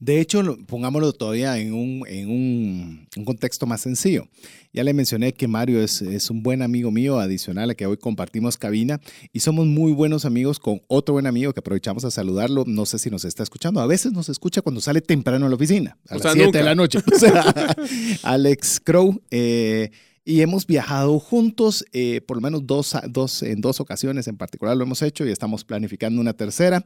De 0.00 0.20
hecho, 0.20 0.42
pongámoslo 0.66 1.12
todavía 1.12 1.58
en 1.58 1.72
un, 1.72 2.04
en 2.06 2.28
un, 2.28 3.24
contexto 3.24 3.66
más 3.66 3.80
sencillo. 3.80 4.28
Ya 4.72 4.84
le 4.84 4.92
mencioné 4.92 5.32
que 5.32 5.48
Mario 5.48 5.82
es, 5.82 6.02
es, 6.02 6.30
un 6.30 6.42
buen 6.42 6.62
amigo 6.62 6.90
mío, 6.90 7.18
adicional 7.18 7.70
a 7.70 7.74
que 7.74 7.86
hoy 7.86 7.96
compartimos 7.96 8.56
cabina, 8.56 9.00
y 9.32 9.40
somos 9.40 9.66
muy 9.66 9.92
buenos 9.92 10.24
amigos 10.24 10.60
con 10.60 10.82
otro 10.86 11.14
buen 11.14 11.26
amigo 11.26 11.52
que 11.52 11.60
aprovechamos 11.60 12.04
a 12.04 12.10
saludarlo. 12.10 12.64
No 12.66 12.86
sé 12.86 12.98
si 12.98 13.10
nos 13.10 13.24
está 13.24 13.42
escuchando. 13.42 13.80
A 13.80 13.86
veces 13.86 14.12
nos 14.12 14.28
escucha 14.28 14.62
cuando 14.62 14.80
sale 14.80 15.00
temprano 15.00 15.46
a 15.46 15.48
la 15.48 15.56
oficina, 15.56 15.98
a 16.08 16.16
las 16.16 16.32
7 16.32 16.56
de 16.56 16.64
la 16.64 16.74
noche. 16.74 17.00
Alex 18.22 18.80
Crow. 18.84 19.20
Eh, 19.30 19.90
y 20.28 20.42
hemos 20.42 20.66
viajado 20.66 21.18
juntos, 21.18 21.86
eh, 21.94 22.20
por 22.20 22.36
lo 22.36 22.42
menos 22.42 22.66
dos, 22.66 22.94
dos, 23.08 23.42
en 23.42 23.62
dos 23.62 23.80
ocasiones 23.80 24.28
en 24.28 24.36
particular 24.36 24.76
lo 24.76 24.84
hemos 24.84 25.00
hecho 25.00 25.24
y 25.24 25.30
estamos 25.30 25.64
planificando 25.64 26.20
una 26.20 26.34
tercera. 26.34 26.84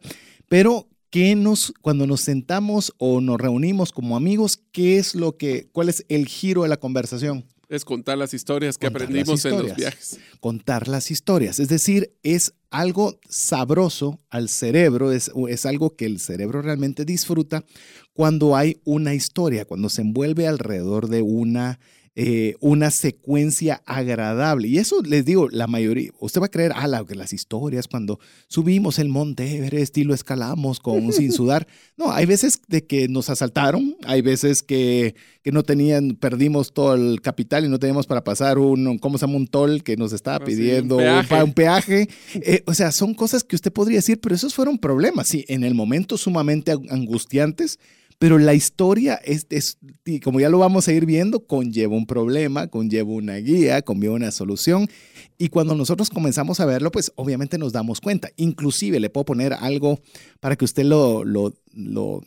Pero 0.49 0.87
¿qué 1.11 1.34
nos, 1.34 1.75
cuando 1.80 2.06
nos 2.06 2.20
sentamos 2.20 2.94
o 2.99 3.20
nos 3.20 3.40
reunimos 3.40 3.90
como 3.90 4.16
amigos, 4.16 4.62
qué 4.70 4.96
es 4.99 5.16
lo 5.16 5.38
que, 5.38 5.68
cuál 5.72 5.88
es 5.88 6.06
el 6.08 6.28
giro 6.28 6.62
de 6.62 6.68
la 6.68 6.76
conversación? 6.76 7.44
Es 7.68 7.84
contar 7.84 8.16
las 8.16 8.32
historias 8.32 8.78
que 8.78 8.87
aprendimos 8.87 9.44
en 9.44 9.58
los 9.58 9.75
viajes. 9.75 10.20
Contar 10.38 10.87
las 10.87 11.11
historias, 11.11 11.58
es 11.58 11.66
decir, 11.66 12.14
es 12.22 12.54
algo 12.70 13.18
sabroso 13.28 14.20
al 14.30 14.50
cerebro, 14.50 15.11
es, 15.11 15.32
es 15.49 15.66
algo 15.66 15.96
que 15.96 16.06
el 16.06 16.20
cerebro 16.20 16.62
realmente 16.62 17.04
disfruta 17.04 17.64
cuando 18.12 18.54
hay 18.54 18.80
una 18.84 19.14
historia, 19.14 19.64
cuando 19.64 19.88
se 19.88 20.02
envuelve 20.02 20.46
alrededor 20.46 21.08
de 21.08 21.22
una 21.22 21.80
eh, 22.14 22.57
una 22.61 22.90
secuencia 22.90 23.83
agradable. 23.87 24.69
Y 24.69 24.76
eso 24.76 25.00
les 25.02 25.25
digo, 25.25 25.49
la 25.50 25.66
mayoría, 25.66 26.11
usted 26.21 26.42
va 26.42 26.47
a 26.47 26.50
creer, 26.50 26.73
ah, 26.75 26.87
la, 26.87 27.07
las 27.09 27.33
historias 27.33 27.88
cuando 27.88 28.21
subimos 28.49 28.99
el 28.99 29.09
monte 29.09 29.57
Everest 29.57 29.97
y 29.97 30.04
lo 30.04 30.12
escalamos 30.12 30.78
con, 30.78 31.11
sin 31.14 31.33
sudar. 31.33 31.66
No, 31.97 32.12
hay 32.12 32.26
veces 32.26 32.61
de 32.69 32.85
que 32.85 33.09
nos 33.09 33.31
asaltaron, 33.31 33.97
hay 34.04 34.21
veces 34.21 34.62
que, 34.62 35.14
que, 35.42 35.52
no 35.52 35.62
tenían, 35.62 36.16
perdimos 36.16 36.75
todo 36.75 36.95
el 36.95 37.23
capital 37.23 37.64
y 37.64 37.69
no 37.69 37.78
teníamos 37.78 38.07
para 38.07 38.23
pasar 38.23 38.59
un, 38.59 38.99
¿cómo 38.99 39.16
se 39.16 39.26
llama? 39.26 39.38
Un 39.38 39.47
toll 39.47 39.83
que 39.83 39.97
nos 39.97 40.12
estaba 40.12 40.45
pidiendo 40.45 40.99
un 40.99 41.52
peaje. 41.54 42.09
Eh, 42.45 42.62
o 42.66 42.75
sea, 42.75 42.92
son 42.92 43.14
cosas 43.14 43.45
que 43.45 43.57
usted 43.57 43.73
podría 43.73 43.99
decir, 43.99 44.19
pero 44.21 44.35
esos 44.35 44.54
fueron 44.54 44.78
problemas, 44.78 45.28
sí, 45.28 45.45
en 45.49 45.64
el 45.64 45.75
momento 45.75 46.16
sumamente 46.16 46.73
angustiantes 46.73 47.78
pero 48.22 48.38
la 48.38 48.54
historia, 48.54 49.16
es, 49.24 49.78
como 50.22 50.38
ya 50.38 50.48
lo 50.48 50.58
vamos 50.58 50.86
a 50.86 50.92
ir 50.92 51.06
viendo, 51.06 51.44
conlleva 51.44 51.96
un 51.96 52.06
problema, 52.06 52.68
conlleva 52.68 53.10
una 53.10 53.34
guía, 53.38 53.82
conlleva 53.82 54.14
una 54.14 54.30
solución. 54.30 54.88
Y 55.38 55.48
cuando 55.48 55.74
nosotros 55.74 56.08
comenzamos 56.08 56.60
a 56.60 56.64
verlo, 56.64 56.92
pues 56.92 57.10
obviamente 57.16 57.58
nos 57.58 57.72
damos 57.72 58.00
cuenta. 58.00 58.30
Inclusive 58.36 59.00
le 59.00 59.10
puedo 59.10 59.24
poner 59.24 59.54
algo 59.54 59.98
para 60.38 60.54
que 60.54 60.64
usted 60.64 60.84
lo, 60.84 61.24
lo, 61.24 61.52
lo, 61.72 62.22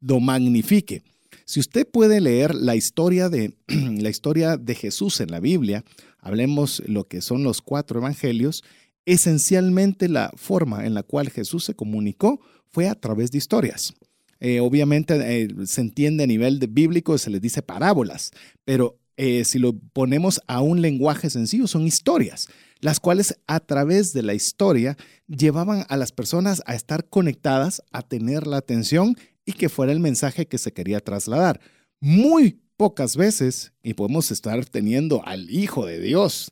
lo 0.00 0.20
magnifique. 0.20 1.02
Si 1.46 1.58
usted 1.58 1.84
puede 1.84 2.20
leer 2.20 2.54
la 2.54 2.76
historia, 2.76 3.28
de, 3.28 3.56
la 3.66 4.08
historia 4.08 4.56
de 4.56 4.76
Jesús 4.76 5.20
en 5.20 5.32
la 5.32 5.40
Biblia, 5.40 5.82
hablemos 6.20 6.80
lo 6.86 7.08
que 7.08 7.20
son 7.22 7.42
los 7.42 7.60
cuatro 7.60 7.98
evangelios, 7.98 8.62
esencialmente 9.04 10.08
la 10.08 10.30
forma 10.36 10.86
en 10.86 10.94
la 10.94 11.02
cual 11.02 11.28
Jesús 11.28 11.64
se 11.64 11.74
comunicó 11.74 12.40
fue 12.68 12.88
a 12.88 12.94
través 12.94 13.32
de 13.32 13.38
historias. 13.38 13.96
Eh, 14.40 14.60
obviamente 14.60 15.14
eh, 15.42 15.48
se 15.66 15.82
entiende 15.82 16.24
a 16.24 16.26
nivel 16.26 16.58
de 16.58 16.66
bíblico, 16.66 17.18
se 17.18 17.30
les 17.30 17.42
dice 17.42 17.62
parábolas, 17.62 18.32
pero 18.64 18.98
eh, 19.16 19.44
si 19.44 19.58
lo 19.58 19.74
ponemos 19.92 20.40
a 20.46 20.62
un 20.62 20.80
lenguaje 20.80 21.28
sencillo, 21.28 21.66
son 21.66 21.86
historias, 21.86 22.48
las 22.80 23.00
cuales 23.00 23.38
a 23.46 23.60
través 23.60 24.14
de 24.14 24.22
la 24.22 24.32
historia 24.32 24.96
llevaban 25.28 25.84
a 25.90 25.96
las 25.98 26.10
personas 26.10 26.62
a 26.64 26.74
estar 26.74 27.06
conectadas, 27.08 27.82
a 27.92 28.00
tener 28.00 28.46
la 28.46 28.56
atención 28.56 29.14
y 29.44 29.52
que 29.52 29.68
fuera 29.68 29.92
el 29.92 30.00
mensaje 30.00 30.46
que 30.46 30.56
se 30.56 30.72
quería 30.72 31.00
trasladar. 31.00 31.60
Muy 32.00 32.62
pocas 32.78 33.14
veces, 33.14 33.74
y 33.82 33.92
podemos 33.92 34.30
estar 34.30 34.64
teniendo 34.64 35.22
al 35.26 35.50
Hijo 35.50 35.84
de 35.84 36.00
Dios 36.00 36.50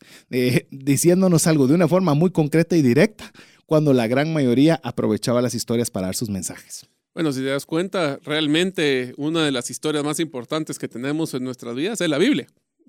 diciéndonos 0.71 1.47
algo 1.47 1.67
de 1.67 1.75
una 1.75 1.89
forma 1.89 2.13
muy 2.13 2.33
concreta 2.33 2.77
y 2.77 2.83
directa, 2.83 3.33
cuando 3.65 3.95
la 3.95 4.07
gran 4.09 4.35
mayoría 4.35 4.79
aprovechaba 4.83 5.41
las 5.41 5.55
historias 5.55 5.91
para 5.91 6.09
dar 6.09 6.17
sus 6.17 6.29
mensajes. 6.29 6.87
Bueno, 7.19 7.33
si 7.33 7.41
te 7.41 7.47
das 7.47 7.67
cuenta, 7.67 8.21
realmente 8.23 9.13
una 9.17 9.45
de 9.45 9.51
las 9.51 9.71
historias 9.71 10.05
más 10.05 10.21
importantes 10.21 10.79
que 10.79 10.87
tenemos 10.87 11.35
en 11.35 11.43
nuestras 11.43 11.75
vidas 11.75 12.01
es 12.01 12.09
la 12.09 12.17
Biblia, 12.17 12.47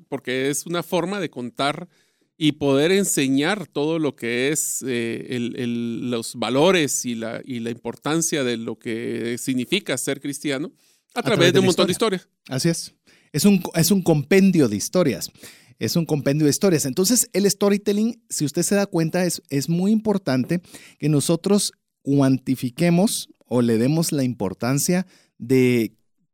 porque 0.08 0.52
es 0.52 0.68
una 0.68 0.84
forma 0.84 1.20
de 1.20 1.32
contar 1.32 1.90
y 2.38 2.52
poder 2.52 2.92
enseñar 2.92 3.66
todo 3.66 3.98
lo 3.98 4.16
que 4.16 4.50
es 4.50 4.86
eh, 4.86 5.36
los 5.60 6.36
valores 6.36 7.06
y 7.06 7.16
la, 7.16 7.42
y 7.44 7.60
la 7.62 7.72
importancia 7.72 8.44
de 8.44 8.58
lo 8.58 8.78
que 8.78 9.40
significa 9.40 9.98
ser 9.98 10.22
cristiano 10.22 10.72
a, 11.16 11.24
través, 11.24 11.52
de, 11.52 11.58
un 11.62 11.66
montón 11.66 11.88
de 11.88 11.94
historias. 11.94 12.30
Así 12.50 12.70
es. 12.70 12.94
Es 13.34 13.46
un, 13.46 13.64
es 13.74 13.90
un 13.90 14.04
compendio 14.04 14.68
de 14.68 14.76
historias. 14.76 15.32
Es 15.80 15.96
un 15.96 16.06
compendio 16.06 16.46
de 16.46 16.52
historias. 16.52 16.86
Entonces, 16.86 17.32
el 17.34 17.50
storytelling, 17.50 18.22
si 18.30 18.46
usted 18.46 18.62
se 18.62 18.76
da 18.76 18.86
cuenta, 18.86 19.26
es, 19.26 19.42
es 19.50 19.70
muy 19.70 19.92
importante 19.92 20.62
que 21.00 21.10
nosotros 21.10 21.72
cuantifiquemos 22.02 23.30
o 23.46 23.62
le 23.62 23.78
demos 23.78 24.12
la 24.12 24.24
importancia 24.24 25.06
de, 25.38 25.94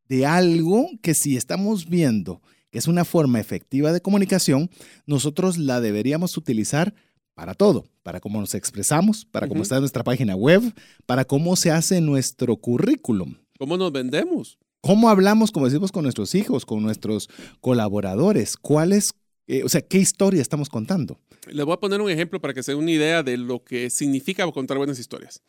de 0.09 0.25
algo 0.25 0.89
que 1.01 1.13
si 1.13 1.37
estamos 1.37 1.87
viendo 1.87 2.41
que 2.75 2.79
es 2.79 2.89
una 2.89 3.05
forma 3.05 3.39
efectiva 3.39 3.93
de 3.93 4.01
comunicación, 4.01 4.69
nosotros 5.05 5.57
la 5.57 5.79
deberíamos 5.79 6.35
utilizar 6.35 6.93
para 7.33 7.53
todo, 7.53 7.85
para 8.03 8.19
cómo 8.19 8.41
nos 8.41 8.53
expresamos, 8.53 9.23
para 9.23 9.47
cómo 9.47 9.63
está 9.63 9.79
nuestra 9.79 10.03
página 10.03 10.35
web, 10.35 10.61
para 11.05 11.23
cómo 11.23 11.55
se 11.55 11.71
hace 11.71 12.01
nuestro 12.01 12.57
currículum. 12.57 13.35
¿Cómo 13.57 13.77
nos 13.77 13.93
vendemos? 13.93 14.57
¿Cómo 14.81 15.07
hablamos, 15.07 15.51
como 15.51 15.67
decimos, 15.67 15.93
con 15.93 16.03
nuestros 16.03 16.35
hijos, 16.35 16.65
con 16.65 16.83
nuestros 16.83 17.29
colaboradores? 17.61 18.57
¿Cuáles, 18.57 19.13
eh, 19.47 19.63
o 19.63 19.69
sea, 19.69 19.81
qué 19.81 19.97
historia 19.97 20.41
estamos 20.41 20.69
contando? 20.69 21.19
Les 21.47 21.65
voy 21.65 21.73
a 21.73 21.79
poner 21.79 22.01
un 22.01 22.09
ejemplo 22.09 22.41
para 22.41 22.53
que 22.53 22.63
se 22.63 22.71
den 22.71 22.81
una 22.81 22.91
idea 22.91 23.23
de 23.23 23.37
lo 23.37 23.63
que 23.63 23.89
significa 23.89 24.49
contar 24.51 24.77
buenas 24.77 24.99
historias. 24.99 25.41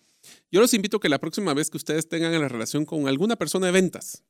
Yo 0.51 0.61
los 0.61 0.75
invito 0.75 0.99
a 0.99 1.01
que 1.01 1.09
la 1.09 1.21
próxima 1.21 1.55
vez 1.55 1.71
que 1.71 1.77
ustedes 1.77 2.09
tengan 2.09 2.39
la 2.39 2.49
relación 2.49 2.85
con 2.85 3.09
alguna 3.09 3.37
persona 3.37 3.67
de 3.67 3.73
ventas, 3.73 4.23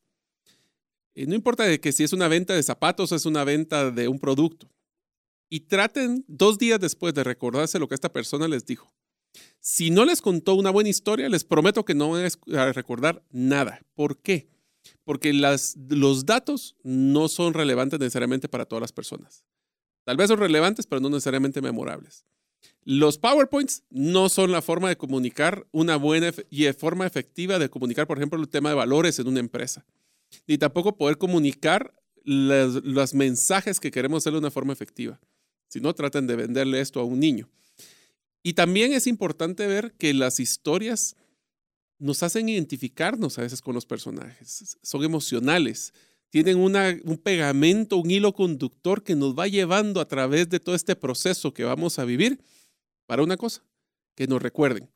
eh, 1.15 1.27
no 1.27 1.35
importa 1.35 1.65
de 1.65 1.81
que 1.81 1.93
si 1.93 2.05
es 2.05 2.13
una 2.13 2.29
venta 2.29 2.55
de 2.55 2.63
zapatos 2.63 3.11
o 3.11 3.17
es 3.17 3.27
una 3.27 3.45
venta 3.45 3.91
de 3.91 4.09
un 4.09 4.19
producto, 4.19 4.71
y 5.49 5.61
traten 5.61 6.25
dos 6.29 6.59
días 6.59 6.81
después 6.81 7.15
de 7.15 7.25
recordarse 7.25 7.79
lo 7.79 7.89
que 7.89 7.95
esta 7.95 8.13
persona 8.13 8.49
les 8.49 8.67
dijo. 8.67 8.93
Si 9.61 9.91
no 9.91 10.05
les 10.05 10.23
contó 10.23 10.55
una 10.55 10.71
buena 10.71 10.91
historia, 10.91 11.29
les 11.29 11.45
prometo 11.45 11.85
que 11.85 11.95
no 11.95 12.11
van 12.11 12.29
a 12.57 12.73
recordar 12.73 13.25
nada. 13.31 13.81
¿Por 13.95 14.19
qué? 14.19 14.49
Porque 15.05 15.33
las, 15.33 15.77
los 15.89 16.27
datos 16.27 16.77
no 16.83 17.29
son 17.29 17.55
relevantes 17.55 18.01
necesariamente 18.01 18.49
para 18.49 18.67
todas 18.67 18.81
las 18.81 18.93
personas. 18.93 19.45
Tal 20.07 20.17
vez 20.17 20.29
son 20.29 20.39
relevantes, 20.39 20.87
pero 20.87 21.01
no 21.01 21.11
necesariamente 21.11 21.61
memorables. 21.61 22.25
Los 22.85 23.19
PowerPoints 23.19 23.83
no 23.91 24.29
son 24.29 24.53
la 24.53 24.63
forma 24.63 24.89
de 24.89 24.97
comunicar 24.97 25.67
una 25.73 25.97
buena 25.97 26.33
y 26.49 26.65
forma 26.75 27.09
efectiva 27.09 27.59
de 27.59 27.69
comunicar, 27.69 28.07
por 28.07 28.17
ejemplo, 28.17 28.41
el 28.41 28.49
tema 28.49 28.69
de 28.69 28.77
valores 28.77 29.19
en 29.19 29.27
una 29.27 29.41
empresa. 29.41 29.85
Ni 30.47 30.59
tampoco 30.59 30.97
poder 30.97 31.19
comunicar 31.19 31.93
los, 32.23 33.15
mensajes 33.15 33.81
que 33.81 33.91
queremos 33.91 34.23
hacer 34.23 34.35
de 34.35 34.39
una 34.39 34.53
forma 34.53 34.73
efectiva. 34.73 35.21
Si 35.67 35.81
no, 35.81 35.93
traten 35.93 36.29
de 36.29 36.37
venderle 36.37 36.81
esto 36.81 37.01
a 37.01 37.05
un 37.05 37.19
niño. 37.19 37.51
Y 38.45 38.53
también 38.53 38.93
es 38.93 39.09
importante 39.09 39.67
ver 39.67 39.95
que 39.99 40.15
las 40.15 40.39
historias 40.39 41.17
nos 41.99 42.23
hacen 42.23 42.49
identificarnos 42.49 43.41
a 43.41 43.43
veces 43.43 43.61
con 43.61 43.75
los 43.75 43.87
personajes. 43.87 44.79
Son 44.85 45.03
emocionales. 45.03 45.93
Tienen 46.37 46.59
un 46.59 47.17
pegamento, 47.17 47.97
un 47.97 48.11
hilo 48.11 48.35
conductor 48.35 49.03
que 49.03 49.17
nos 49.17 49.35
va 49.35 49.49
llevando 49.49 50.03
a 50.03 50.05
través 50.07 50.51
de 50.51 50.61
todo 50.61 50.75
este 50.75 50.95
proceso 50.95 51.55
que 51.55 51.65
vamos 51.65 51.99
a 51.99 52.05
vivir 52.05 52.39
para 53.07 53.23
una 53.23 53.39
cosa, 53.39 53.65
que 54.15 54.27
nos 54.27 54.43
recuerden. 54.43 54.87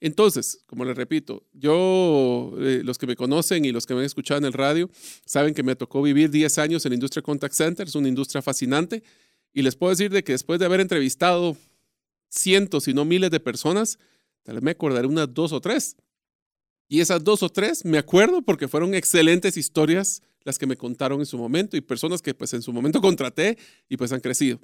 Entonces, 0.00 0.64
como 0.64 0.86
les 0.86 0.96
repito, 0.96 1.46
yo, 1.52 2.54
eh, 2.58 2.80
los 2.82 2.96
que 2.96 3.06
me 3.06 3.16
conocen 3.16 3.66
y 3.66 3.70
los 3.70 3.84
que 3.84 3.92
me 3.92 4.00
han 4.00 4.06
escuchado 4.06 4.38
en 4.38 4.46
el 4.46 4.54
radio, 4.54 4.88
saben 5.26 5.52
que 5.52 5.62
me 5.62 5.76
tocó 5.76 6.00
vivir 6.00 6.30
10 6.30 6.56
años 6.56 6.86
en 6.86 6.92
la 6.92 6.94
industria 6.94 7.22
contact 7.22 7.52
center, 7.54 7.86
es 7.86 7.94
una 7.94 8.08
industria 8.08 8.40
fascinante, 8.40 9.02
y 9.52 9.60
les 9.60 9.76
puedo 9.76 9.90
decir 9.90 10.10
de 10.10 10.24
que 10.24 10.32
después 10.32 10.58
de 10.58 10.64
haber 10.64 10.80
entrevistado 10.80 11.54
cientos, 12.30 12.84
si 12.84 12.94
no 12.94 13.04
miles 13.04 13.30
de 13.30 13.40
personas, 13.40 13.98
tal 14.42 14.54
vez 14.54 14.64
me 14.64 14.70
acordaré 14.70 15.06
unas 15.06 15.34
dos 15.34 15.52
o 15.52 15.60
tres. 15.60 15.96
Y 16.88 17.00
esas 17.00 17.22
dos 17.22 17.42
o 17.42 17.50
tres 17.50 17.84
me 17.84 17.98
acuerdo 17.98 18.40
porque 18.40 18.68
fueron 18.68 18.94
excelentes 18.94 19.58
historias 19.58 20.22
las 20.48 20.58
que 20.58 20.66
me 20.66 20.78
contaron 20.78 21.20
en 21.20 21.26
su 21.26 21.36
momento 21.36 21.76
y 21.76 21.82
personas 21.82 22.22
que 22.22 22.32
pues 22.32 22.54
en 22.54 22.62
su 22.62 22.72
momento 22.72 23.00
contraté 23.02 23.58
y 23.86 23.98
pues 23.98 24.12
han 24.12 24.20
crecido. 24.20 24.58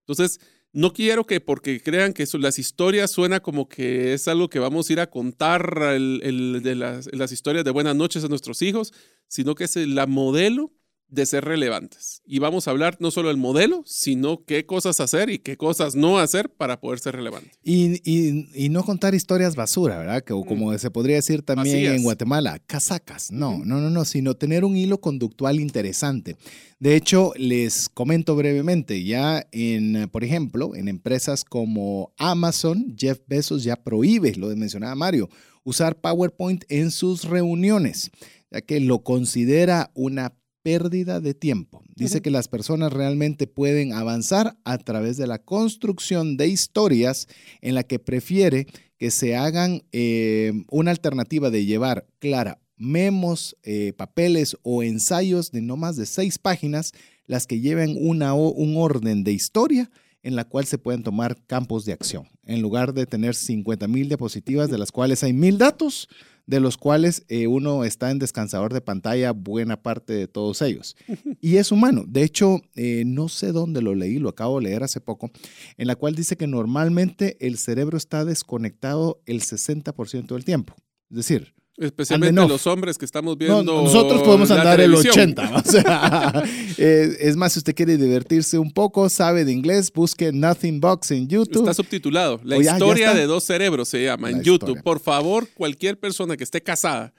Entonces, 0.00 0.40
no 0.72 0.94
quiero 0.94 1.26
que 1.26 1.40
porque 1.40 1.80
crean 1.80 2.14
que 2.14 2.26
las 2.38 2.58
historias 2.58 3.10
suena 3.10 3.40
como 3.40 3.68
que 3.68 4.14
es 4.14 4.28
algo 4.28 4.48
que 4.48 4.58
vamos 4.58 4.88
a 4.88 4.92
ir 4.94 5.00
a 5.00 5.10
contar 5.10 5.78
el, 5.92 6.60
de 6.62 6.74
las, 6.74 7.08
las, 7.12 7.32
historias 7.32 7.64
de 7.64 7.70
buenas 7.70 7.94
noches 7.94 8.24
a 8.24 8.28
nuestros 8.28 8.62
hijos, 8.62 8.94
sino 9.28 9.54
que 9.54 9.64
es 9.64 9.76
la 9.76 10.06
modelo 10.06 10.72
de 11.08 11.26
ser 11.26 11.44
relevantes. 11.44 12.22
Y 12.26 12.38
vamos 12.40 12.66
a 12.66 12.72
hablar 12.72 12.96
no 13.00 13.10
solo 13.10 13.28
del 13.28 13.36
modelo, 13.36 13.82
sino 13.86 14.44
qué 14.44 14.66
cosas 14.66 15.00
hacer 15.00 15.30
y 15.30 15.38
qué 15.38 15.56
cosas 15.56 15.94
no 15.94 16.18
hacer 16.18 16.50
para 16.50 16.80
poder 16.80 16.98
ser 16.98 17.16
relevante. 17.16 17.52
Y, 17.62 18.00
y, 18.04 18.68
no 18.68 18.84
contar 18.84 19.14
historias 19.14 19.56
basura, 19.56 19.98
¿verdad? 19.98 20.22
Que, 20.22 20.34
como 20.34 20.72
mm. 20.72 20.78
se 20.78 20.90
podría 20.90 21.16
decir 21.16 21.42
también 21.42 21.92
en 21.92 22.02
Guatemala, 22.02 22.58
casacas. 22.66 23.30
No, 23.30 23.58
no, 23.64 23.80
no, 23.80 23.90
no, 23.90 24.04
sino 24.04 24.34
tener 24.34 24.64
un 24.64 24.76
hilo 24.76 25.00
conductual 25.00 25.60
interesante. 25.60 26.36
De 26.78 26.96
hecho, 26.96 27.32
les 27.36 27.88
comento 27.88 28.36
brevemente, 28.36 29.02
ya 29.02 29.46
en, 29.52 30.08
por 30.10 30.24
ejemplo, 30.24 30.74
en 30.74 30.88
empresas 30.88 31.44
como 31.44 32.12
Amazon, 32.18 32.94
Jeff 32.98 33.20
Bezos 33.26 33.64
ya 33.64 33.76
prohíbe, 33.76 34.34
lo 34.34 34.48
mencionaba 34.56 34.94
Mario, 34.94 35.30
usar 35.64 36.00
PowerPoint 36.00 36.64
en 36.68 36.90
sus 36.90 37.24
reuniones, 37.24 38.10
ya 38.50 38.60
que 38.60 38.80
lo 38.80 39.02
considera 39.02 39.90
una 39.94 40.34
pérdida 40.66 41.20
de 41.20 41.32
tiempo. 41.32 41.84
Dice 41.94 42.22
que 42.22 42.32
las 42.32 42.48
personas 42.48 42.92
realmente 42.92 43.46
pueden 43.46 43.92
avanzar 43.92 44.58
a 44.64 44.78
través 44.78 45.16
de 45.16 45.28
la 45.28 45.38
construcción 45.38 46.36
de 46.36 46.48
historias 46.48 47.28
en 47.60 47.76
la 47.76 47.84
que 47.84 48.00
prefiere 48.00 48.66
que 48.98 49.12
se 49.12 49.36
hagan 49.36 49.84
eh, 49.92 50.64
una 50.68 50.90
alternativa 50.90 51.50
de 51.50 51.66
llevar 51.66 52.08
clara 52.18 52.58
memos, 52.76 53.56
eh, 53.62 53.92
papeles 53.96 54.56
o 54.64 54.82
ensayos 54.82 55.52
de 55.52 55.62
no 55.62 55.76
más 55.76 55.94
de 55.94 56.04
seis 56.04 56.36
páginas, 56.36 56.90
las 57.26 57.46
que 57.46 57.60
lleven 57.60 57.96
una, 58.00 58.34
un 58.34 58.76
orden 58.76 59.22
de 59.22 59.30
historia 59.30 59.88
en 60.24 60.34
la 60.34 60.46
cual 60.46 60.66
se 60.66 60.78
pueden 60.78 61.04
tomar 61.04 61.40
campos 61.46 61.84
de 61.84 61.92
acción. 61.92 62.28
En 62.44 62.60
lugar 62.60 62.92
de 62.92 63.06
tener 63.06 63.36
50 63.36 63.86
mil 63.86 64.08
diapositivas, 64.08 64.68
de 64.68 64.78
las 64.78 64.90
cuales 64.90 65.22
hay 65.22 65.32
mil 65.32 65.58
datos, 65.58 66.08
de 66.46 66.60
los 66.60 66.76
cuales 66.76 67.24
eh, 67.28 67.46
uno 67.46 67.84
está 67.84 68.10
en 68.10 68.18
descansador 68.18 68.72
de 68.72 68.80
pantalla 68.80 69.32
buena 69.32 69.82
parte 69.82 70.12
de 70.12 70.28
todos 70.28 70.62
ellos. 70.62 70.96
Y 71.40 71.56
es 71.56 71.70
humano. 71.70 72.04
De 72.06 72.22
hecho, 72.22 72.60
eh, 72.74 73.04
no 73.06 73.28
sé 73.28 73.52
dónde 73.52 73.82
lo 73.82 73.94
leí, 73.94 74.18
lo 74.18 74.30
acabo 74.30 74.58
de 74.58 74.64
leer 74.64 74.82
hace 74.82 75.00
poco, 75.00 75.30
en 75.76 75.86
la 75.86 75.96
cual 75.96 76.14
dice 76.14 76.36
que 76.36 76.46
normalmente 76.46 77.36
el 77.46 77.58
cerebro 77.58 77.96
está 77.96 78.24
desconectado 78.24 79.22
el 79.26 79.42
60% 79.42 80.34
del 80.34 80.44
tiempo. 80.44 80.74
Es 81.10 81.16
decir, 81.16 81.54
Especialmente 81.78 82.48
los 82.48 82.66
hombres 82.66 82.96
que 82.96 83.04
estamos 83.04 83.36
viendo. 83.36 83.62
nosotros 83.62 84.22
podemos 84.22 84.50
andar 84.50 84.80
el 84.80 84.94
80. 84.94 85.36
O 85.66 85.68
sea, 85.68 86.44
es 86.76 87.36
más, 87.36 87.52
si 87.52 87.58
usted 87.58 87.74
quiere 87.74 87.96
divertirse 87.96 88.58
un 88.58 88.70
poco, 88.70 89.08
sabe 89.08 89.44
de 89.44 89.52
inglés, 89.52 89.92
busque 89.92 90.32
Nothing 90.32 90.80
Box 90.80 91.10
en 91.10 91.28
YouTube. 91.28 91.62
Está 91.62 91.74
subtitulado. 91.74 92.40
La 92.44 92.56
historia 92.58 93.14
de 93.14 93.26
dos 93.26 93.44
cerebros 93.44 93.88
se 93.88 94.04
llama 94.04 94.30
en 94.30 94.42
YouTube. 94.42 94.82
Por 94.82 95.00
favor, 95.00 95.48
cualquier 95.54 95.98
persona 95.98 96.36
que 96.36 96.44
esté 96.44 96.62
casada 96.62 97.12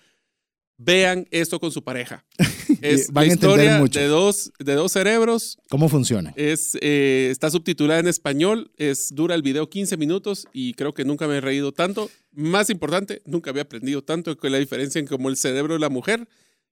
vean 0.78 1.28
esto 1.32 1.60
con 1.60 1.72
su 1.72 1.84
pareja. 1.84 2.26
Es 2.82 3.12
Van 3.12 3.28
la 3.28 3.34
historia 3.34 3.80
mucho. 3.80 4.00
de 4.00 4.08
dos, 4.08 4.52
de 4.60 4.76
dos 4.76 4.92
cerebros. 4.92 5.58
¿Cómo 5.70 5.90
funciona? 5.90 6.34
Es, 6.36 6.78
eh, 6.82 7.30
está 7.32 7.50
subtitulada 7.50 8.02
en 8.02 8.08
español, 8.08 8.72
es, 8.78 9.16
dura 9.16 9.36
el 9.36 9.42
video 9.42 9.70
15 9.70 9.98
minutos 9.98 10.48
y 10.54 10.74
creo 10.74 10.94
que 10.94 11.06
nunca 11.06 11.28
me 11.28 11.38
he 11.38 11.42
reído 11.42 11.72
tanto. 11.72 12.12
Más 12.34 12.70
importante, 12.70 13.22
nunca 13.26 13.50
había 13.50 13.64
aprendido 13.64 14.04
tanto 14.04 14.38
que 14.38 14.50
la 14.50 14.58
diferencia 14.60 15.00
en 15.00 15.08
cómo 15.08 15.30
el 15.30 15.38
cerebro 15.38 15.74
de 15.74 15.80
la 15.80 15.90
mujer 15.90 16.28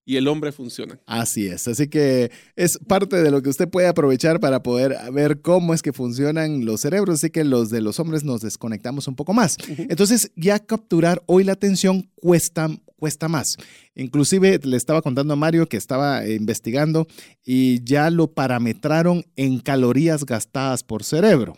y 0.06 0.18
el 0.18 0.28
hombre 0.28 0.52
funcionan. 0.52 1.02
Así 1.08 1.48
es, 1.48 1.68
así 1.68 1.88
que 1.88 2.32
es 2.56 2.78
parte 2.88 3.15
de 3.15 3.32
lo 3.32 3.41
que 3.41 3.50
usted 3.50 3.68
puede 3.68 3.88
aprovechar 3.88 4.39
para 4.39 4.62
poder 4.62 4.96
ver 5.12 5.41
cómo 5.41 5.74
es 5.74 5.82
que 5.82 5.94
funcionan 5.94 6.65
los 6.65 6.82
cerebros, 6.82 7.15
así 7.15 7.32
que 7.32 7.44
los 7.44 7.72
de 7.72 7.82
los 7.82 8.00
hombres 8.00 8.24
nos 8.24 8.41
desconectamos 8.41 9.08
un 9.08 9.15
poco 9.15 9.34
más. 9.34 9.58
Entonces, 9.68 10.32
ya 10.36 10.60
capturar 10.60 11.24
hoy 11.26 11.44
la 11.44 11.54
atención 11.54 12.12
cuesta 12.15 12.70
cuesta 12.95 13.27
más. 13.27 13.58
Inclusive 13.95 14.60
le 14.63 14.77
estaba 14.77 15.01
contando 15.01 15.34
a 15.34 15.38
Mario 15.38 15.67
que 15.67 15.77
estaba 15.77 16.27
investigando 16.27 17.08
y 17.43 17.84
ya 17.84 18.10
lo 18.10 18.27
parametraron 18.27 19.25
en 19.36 19.60
calorías 19.60 20.25
gastadas 20.25 20.84
por 20.84 21.03
cerebro. 21.03 21.58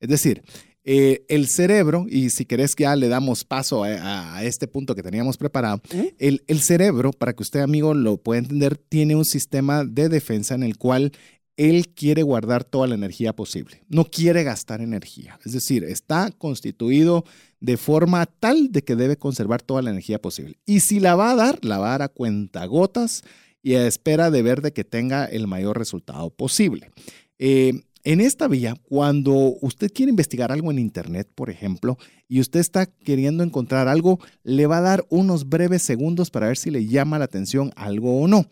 Es 0.00 0.08
decir, 0.08 0.42
eh, 0.90 1.26
el 1.28 1.48
cerebro, 1.48 2.06
y 2.08 2.30
si 2.30 2.46
querés 2.46 2.74
que 2.74 2.84
ya 2.84 2.96
le 2.96 3.08
damos 3.08 3.44
paso 3.44 3.84
a, 3.84 4.42
este 4.42 4.66
punto 4.66 4.94
que 4.94 5.02
teníamos 5.02 5.36
preparado, 5.36 5.82
el, 6.18 6.42
el, 6.46 6.60
cerebro, 6.60 7.12
para 7.12 7.34
que 7.34 7.42
usted 7.42 7.60
amigo 7.60 7.92
lo 7.92 8.16
pueda 8.16 8.38
entender, 8.38 8.78
tiene 8.78 9.14
un 9.14 9.26
sistema 9.26 9.84
de 9.84 10.08
defensa 10.08 10.54
en 10.54 10.62
el 10.62 10.78
cual 10.78 11.12
él 11.58 11.88
quiere 11.88 12.22
guardar 12.22 12.64
toda 12.64 12.86
la 12.86 12.94
energía 12.94 13.34
posible, 13.34 13.82
no 13.88 14.04
quiere 14.04 14.44
gastar 14.44 14.80
energía. 14.80 15.38
Es 15.44 15.52
decir, 15.52 15.84
está 15.84 16.30
constituido 16.30 17.24
de 17.60 17.76
forma 17.76 18.26
tal 18.26 18.70
de 18.70 18.82
que 18.82 18.96
debe 18.96 19.16
conservar 19.16 19.62
toda 19.62 19.82
la 19.82 19.90
energía 19.90 20.20
posible. 20.20 20.58
Y 20.66 20.80
si 20.80 21.00
la 21.00 21.14
va 21.14 21.30
a 21.30 21.34
dar, 21.36 21.64
la 21.64 21.78
va 21.78 21.88
a 21.88 21.90
dar 21.90 22.02
a 22.02 22.08
cuentagotas 22.08 23.22
y 23.62 23.74
a 23.74 23.86
espera 23.86 24.30
de 24.30 24.42
ver 24.42 24.62
de 24.62 24.72
que 24.72 24.84
tenga 24.84 25.24
el 25.24 25.46
mayor 25.46 25.78
resultado 25.78 26.30
posible. 26.30 26.90
Eh, 27.38 27.72
en 28.04 28.20
esta 28.20 28.48
vía, 28.48 28.74
cuando 28.84 29.34
usted 29.60 29.92
quiere 29.92 30.10
investigar 30.10 30.52
algo 30.52 30.70
en 30.70 30.78
Internet, 30.78 31.28
por 31.34 31.50
ejemplo, 31.50 31.98
y 32.28 32.40
usted 32.40 32.60
está 32.60 32.86
queriendo 32.86 33.42
encontrar 33.42 33.88
algo, 33.88 34.18
le 34.44 34.66
va 34.66 34.78
a 34.78 34.82
dar 34.82 35.04
unos 35.10 35.48
breves 35.48 35.82
segundos 35.82 36.30
para 36.30 36.46
ver 36.46 36.56
si 36.56 36.70
le 36.70 36.86
llama 36.86 37.18
la 37.18 37.24
atención 37.24 37.72
algo 37.76 38.20
o 38.20 38.28
no 38.28 38.48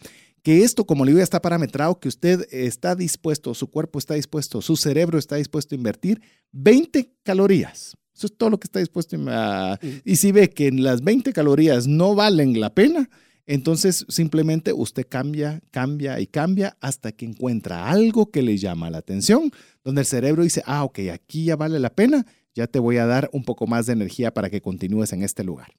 que 0.47 0.62
esto, 0.62 0.87
como 0.87 1.05
le 1.05 1.11
digo, 1.11 1.25
está 1.25 1.42
parametrado, 1.42 1.99
que 1.99 2.07
usted 2.07 2.47
está 2.53 2.95
dispuesto, 2.95 3.53
su 3.53 3.69
cuerpo 3.69 3.99
está 3.99 4.14
dispuesto, 4.14 4.62
su 4.62 4.77
cerebro 4.77 5.19
está 5.19 5.35
dispuesto 5.35 5.75
a 5.75 5.79
invertir 5.79 6.23
20 6.53 7.11
calorías. 7.25 7.97
Eso 8.16 8.26
es 8.29 8.37
todo 8.37 8.50
lo 8.50 8.59
que 8.59 8.66
está 8.66 8.79
dispuesto 8.79 9.16
a... 9.29 9.79
Y 10.05 10.16
si 10.16 10.33
ve 10.33 10.50
que 10.50 10.70
las 10.70 11.02
20 11.02 11.33
calorías 11.33 11.87
no 11.87 12.14
valen 12.14 12.59
la 12.59 12.74
pena, 12.74 13.11
entonces 13.46 14.07
simplemente 14.09 14.72
usted 14.72 15.07
cambia, 15.09 15.61
cambia 15.70 16.18
y 16.18 16.26
cambia 16.26 16.76
hasta 16.81 17.12
que 17.12 17.26
encuentra 17.26 17.88
algo 17.88 18.31
que 18.31 18.42
le 18.42 18.57
llama 18.57 18.90
la 18.90 18.98
atención, 18.98 19.52
donde 19.85 20.00
el 20.00 20.07
cerebro 20.07 20.42
dice, 20.42 20.62
ah, 20.66 20.85
ok, 20.85 21.00
aquí 21.12 21.44
ya 21.44 21.57
vale 21.57 21.79
la 21.79 21.90
pena, 21.90 22.24
ya 22.55 22.66
te 22.66 22.79
voy 22.79 22.96
a 22.96 23.07
dar 23.07 23.29
un 23.33 23.44
poco 23.44 23.66
más 23.66 23.87
de 23.87 23.92
energía 23.92 24.33
para 24.33 24.48
que 24.48 24.61
continúes 24.61 25.12
en 25.12 25.22
este 25.22 25.44
lugar. 25.44 25.72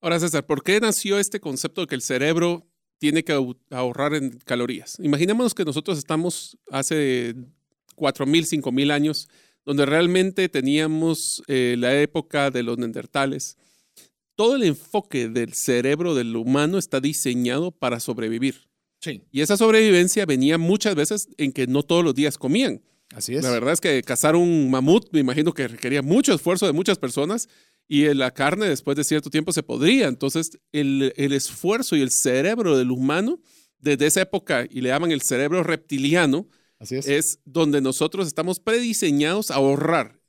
Ahora, 0.00 0.20
César, 0.20 0.44
¿por 0.44 0.62
qué 0.62 0.78
nació 0.80 1.18
este 1.18 1.40
concepto 1.40 1.80
de 1.80 1.86
que 1.86 1.94
el 1.94 2.02
cerebro 2.02 2.66
tiene 3.02 3.24
que 3.24 3.32
ahorrar 3.70 4.14
en 4.14 4.38
calorías. 4.44 4.96
Imaginémonos 5.00 5.54
que 5.54 5.64
nosotros 5.64 5.98
estamos 5.98 6.56
hace 6.70 7.34
4.000, 7.96 8.62
5.000 8.62 8.92
años, 8.92 9.28
donde 9.64 9.86
realmente 9.86 10.48
teníamos 10.48 11.42
eh, 11.46 11.76
la 11.78 12.00
época 12.00 12.50
de 12.50 12.62
los 12.62 12.78
neandertales. 12.78 13.56
Todo 14.34 14.56
el 14.56 14.62
enfoque 14.64 15.28
del 15.28 15.54
cerebro 15.54 16.14
del 16.14 16.34
humano 16.36 16.78
está 16.78 17.00
diseñado 17.00 17.70
para 17.70 18.00
sobrevivir. 18.00 18.68
Sí. 19.00 19.22
Y 19.30 19.40
esa 19.40 19.56
sobrevivencia 19.56 20.26
venía 20.26 20.58
muchas 20.58 20.94
veces 20.94 21.28
en 21.36 21.52
que 21.52 21.66
no 21.66 21.82
todos 21.82 22.04
los 22.04 22.14
días 22.14 22.38
comían. 22.38 22.82
Así 23.14 23.34
es. 23.34 23.42
La 23.42 23.50
verdad 23.50 23.74
es 23.74 23.80
que 23.80 24.02
cazar 24.02 24.36
un 24.36 24.70
mamut, 24.70 25.08
me 25.12 25.20
imagino 25.20 25.52
que 25.52 25.68
requería 25.68 26.02
mucho 26.02 26.32
esfuerzo 26.32 26.66
de 26.66 26.72
muchas 26.72 26.98
personas 26.98 27.48
y 27.88 28.12
la 28.14 28.30
carne 28.30 28.68
después 28.68 28.96
de 28.96 29.04
cierto 29.04 29.28
tiempo 29.28 29.52
se 29.52 29.62
podría. 29.62 30.08
Entonces, 30.08 30.58
el, 30.72 31.12
esfuerzo 31.16 31.96
y 31.96 32.00
el 32.00 32.10
cerebro 32.10 32.78
del 32.78 32.90
humano, 32.90 33.40
desde 33.78 34.06
esa 34.06 34.22
época, 34.22 34.66
y 34.70 34.80
le 34.80 34.88
llaman 34.88 35.12
el 35.12 35.20
cerebro 35.20 35.62
reptiliano, 35.62 36.48
es. 36.90 37.38
donde 37.44 37.80
nosotros 37.80 38.26
estamos 38.26 38.60
prediseñados 38.60 39.50
a 39.50 39.56
ahorrar 39.56 40.20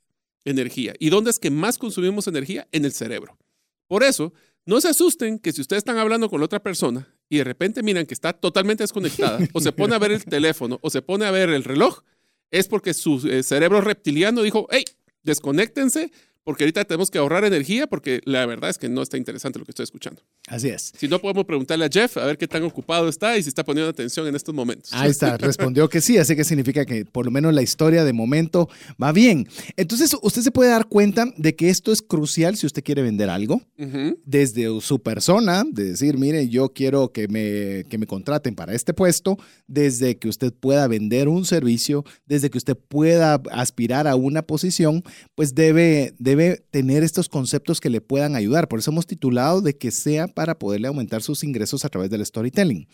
energía. 0.44 0.94
¿Y 0.98 1.10
dónde 1.10 1.30
es 1.30 1.38
que 1.38 1.50
más 1.50 1.78
consumimos 1.78 2.26
energía? 2.26 2.68
En 2.72 2.84
el 2.84 2.92
cerebro. 2.92 3.38
Por 3.86 4.02
eso, 4.02 4.32
no 4.66 4.80
se 4.80 4.88
asusten 4.88 5.38
que 5.38 5.52
si 5.52 5.60
ustedes 5.60 5.80
están 5.80 5.98
hablando 5.98 6.30
con 6.30 6.42
otra 6.42 6.62
persona 6.62 7.14
y 7.28 7.38
de 7.38 7.44
repente 7.44 7.82
miran 7.82 8.06
que 8.06 8.14
está 8.14 8.32
totalmente 8.32 8.82
desconectada, 8.82 9.38
o 9.52 9.60
se 9.60 9.72
pone 9.72 9.94
a 9.94 9.98
ver 9.98 10.12
el 10.12 10.24
teléfono, 10.24 10.78
o 10.82 10.90
se 10.90 11.02
pone 11.02 11.26
a 11.26 11.30
ver 11.30 11.50
el 11.50 11.64
reloj, 11.64 12.02
es 12.50 12.68
porque 12.68 12.94
su 12.94 13.26
eh, 13.28 13.42
cerebro 13.42 13.80
reptiliano 13.80 14.42
dijo, 14.42 14.66
hey, 14.70 14.84
desconéctense, 15.22 16.10
porque 16.44 16.64
ahorita 16.64 16.84
tenemos 16.84 17.10
que 17.10 17.18
ahorrar 17.18 17.44
energía 17.44 17.86
porque 17.86 18.20
la 18.24 18.44
verdad 18.46 18.70
es 18.70 18.78
que 18.78 18.88
no 18.88 19.02
está 19.02 19.16
interesante 19.16 19.58
lo 19.58 19.64
que 19.64 19.72
estoy 19.72 19.84
escuchando. 19.84 20.22
Así 20.46 20.68
es. 20.68 20.92
Si 20.96 21.08
no, 21.08 21.18
podemos 21.18 21.44
preguntarle 21.46 21.86
a 21.86 21.88
Jeff 21.90 22.18
a 22.18 22.26
ver 22.26 22.36
qué 22.36 22.46
tan 22.46 22.62
ocupado 22.62 23.08
está 23.08 23.36
y 23.38 23.42
si 23.42 23.48
está 23.48 23.64
poniendo 23.64 23.90
atención 23.90 24.26
en 24.26 24.36
estos 24.36 24.54
momentos. 24.54 24.92
Ahí 24.92 25.10
está, 25.10 25.36
respondió 25.38 25.88
que 25.88 26.00
sí, 26.00 26.18
así 26.18 26.36
que 26.36 26.44
significa 26.44 26.84
que 26.84 27.06
por 27.06 27.24
lo 27.24 27.30
menos 27.30 27.54
la 27.54 27.62
historia 27.62 28.04
de 28.04 28.12
momento 28.12 28.68
va 29.02 29.12
bien. 29.12 29.48
Entonces, 29.76 30.14
usted 30.20 30.42
se 30.42 30.50
puede 30.50 30.70
dar 30.70 30.86
cuenta 30.86 31.26
de 31.36 31.56
que 31.56 31.70
esto 31.70 31.92
es 31.92 32.02
crucial 32.02 32.56
si 32.56 32.66
usted 32.66 32.84
quiere 32.84 33.02
vender 33.02 33.30
algo, 33.30 33.62
desde 34.24 34.80
su 34.80 35.00
persona, 35.00 35.64
de 35.70 35.84
decir, 35.84 36.18
mire, 36.18 36.48
yo 36.48 36.70
quiero 36.70 37.12
que 37.12 37.26
me, 37.28 37.84
que 37.88 37.96
me 37.98 38.06
contraten 38.06 38.54
para 38.54 38.74
este 38.74 38.92
puesto, 38.92 39.38
desde 39.66 40.18
que 40.18 40.28
usted 40.28 40.52
pueda 40.52 40.86
vender 40.88 41.28
un 41.28 41.44
servicio, 41.46 42.04
desde 42.26 42.50
que 42.50 42.58
usted 42.58 42.76
pueda 42.76 43.40
aspirar 43.50 44.06
a 44.06 44.14
una 44.16 44.42
posición, 44.42 45.02
pues 45.34 45.54
debe, 45.54 46.14
debe 46.18 46.33
tener 46.70 47.02
estos 47.02 47.28
conceptos 47.28 47.80
que 47.80 47.90
le 47.90 48.00
puedan 48.00 48.36
ayudar. 48.36 48.68
Por 48.68 48.78
eso 48.78 48.90
hemos 48.90 49.06
titulado 49.06 49.60
de 49.60 49.76
que 49.76 49.90
sea 49.90 50.28
para 50.28 50.58
poderle 50.58 50.88
aumentar 50.88 51.22
sus 51.22 51.44
ingresos 51.44 51.84
a 51.84 51.88
través 51.88 52.10
del 52.10 52.24
storytelling. 52.24 52.86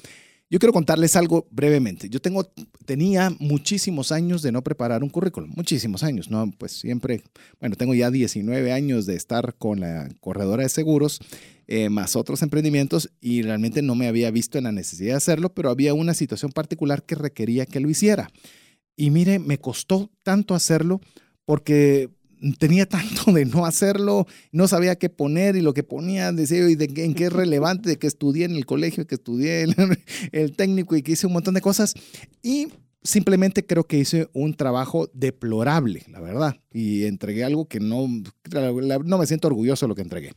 Yo 0.53 0.59
quiero 0.59 0.73
contarles 0.73 1.15
algo 1.15 1.47
brevemente. 1.53 2.11
Yo 2.11 2.21
tengo, 2.21 2.45
tenía 2.85 3.31
muchísimos 3.39 4.11
años 4.11 4.43
de 4.43 4.51
no 4.51 4.63
preparar 4.63 5.05
un 5.05 5.09
currículum, 5.09 5.53
muchísimos 5.55 6.03
años, 6.03 6.29
¿no? 6.29 6.51
Pues 6.59 6.73
siempre, 6.73 7.23
bueno, 7.61 7.77
tengo 7.77 7.95
ya 7.95 8.11
19 8.11 8.73
años 8.73 9.07
de 9.07 9.15
estar 9.15 9.55
con 9.55 9.79
la 9.79 10.09
corredora 10.21 10.65
de 10.65 10.69
seguros, 10.69 11.21
eh, 11.69 11.89
más 11.89 12.17
otros 12.17 12.43
emprendimientos, 12.43 13.13
y 13.21 13.43
realmente 13.43 13.81
no 13.81 13.95
me 13.95 14.09
había 14.09 14.33
visto 14.33 14.59
en 14.59 14.65
la 14.65 14.73
necesidad 14.73 15.13
de 15.13 15.19
hacerlo, 15.19 15.55
pero 15.55 15.71
había 15.71 15.95
una 15.95 16.15
situación 16.15 16.51
particular 16.51 17.05
que 17.05 17.15
requería 17.15 17.65
que 17.65 17.79
lo 17.79 17.89
hiciera. 17.89 18.29
Y 18.97 19.11
mire, 19.11 19.39
me 19.39 19.59
costó 19.59 20.11
tanto 20.25 20.57
hacerlo 20.57 21.01
porque 21.45 22.11
tenía 22.59 22.87
tanto 22.87 23.33
de 23.33 23.45
no 23.45 23.67
hacerlo, 23.67 24.27
no 24.53 24.69
sabía 24.69 24.97
qué 24.97 25.09
poner 25.09 25.57
y 25.57 25.61
lo 25.61 25.75
que 25.75 25.83
ponía, 25.83 26.33
decía, 26.33 26.69
y 26.69 26.75
de, 26.75 26.91
en 27.05 27.15
qué 27.15 27.27
es 27.27 27.33
relevante, 27.33 27.89
de 27.89 27.99
que 27.99 28.07
estudié 28.07 28.45
en 28.45 28.57
el 28.57 28.67
colegio, 28.67 29.07
que 29.07 29.17
estudié 29.17 29.63
el, 29.63 29.75
el 30.33 30.57
técnico 30.57 30.97
y 30.97 31.03
que 31.03 31.13
hice 31.13 31.27
un 31.27 31.33
montón 31.33 31.55
de 31.55 31.61
cosas. 31.61 31.95
Y 32.43 32.69
simplemente 33.03 33.65
creo 33.65 33.85
que 33.85 33.99
hice 33.99 34.29
un 34.33 34.55
trabajo 34.55 35.11
deplorable, 35.15 36.03
la 36.09 36.21
verdad, 36.21 36.57
y 36.73 37.05
entregué 37.05 37.45
algo 37.45 37.67
que 37.67 37.81
no, 37.81 38.07
no 39.05 39.19
me 39.19 39.27
siento 39.27 39.49
orgulloso 39.49 39.87
de 39.87 39.89
lo 39.89 39.95
que 39.95 40.03
entregué. 40.03 40.33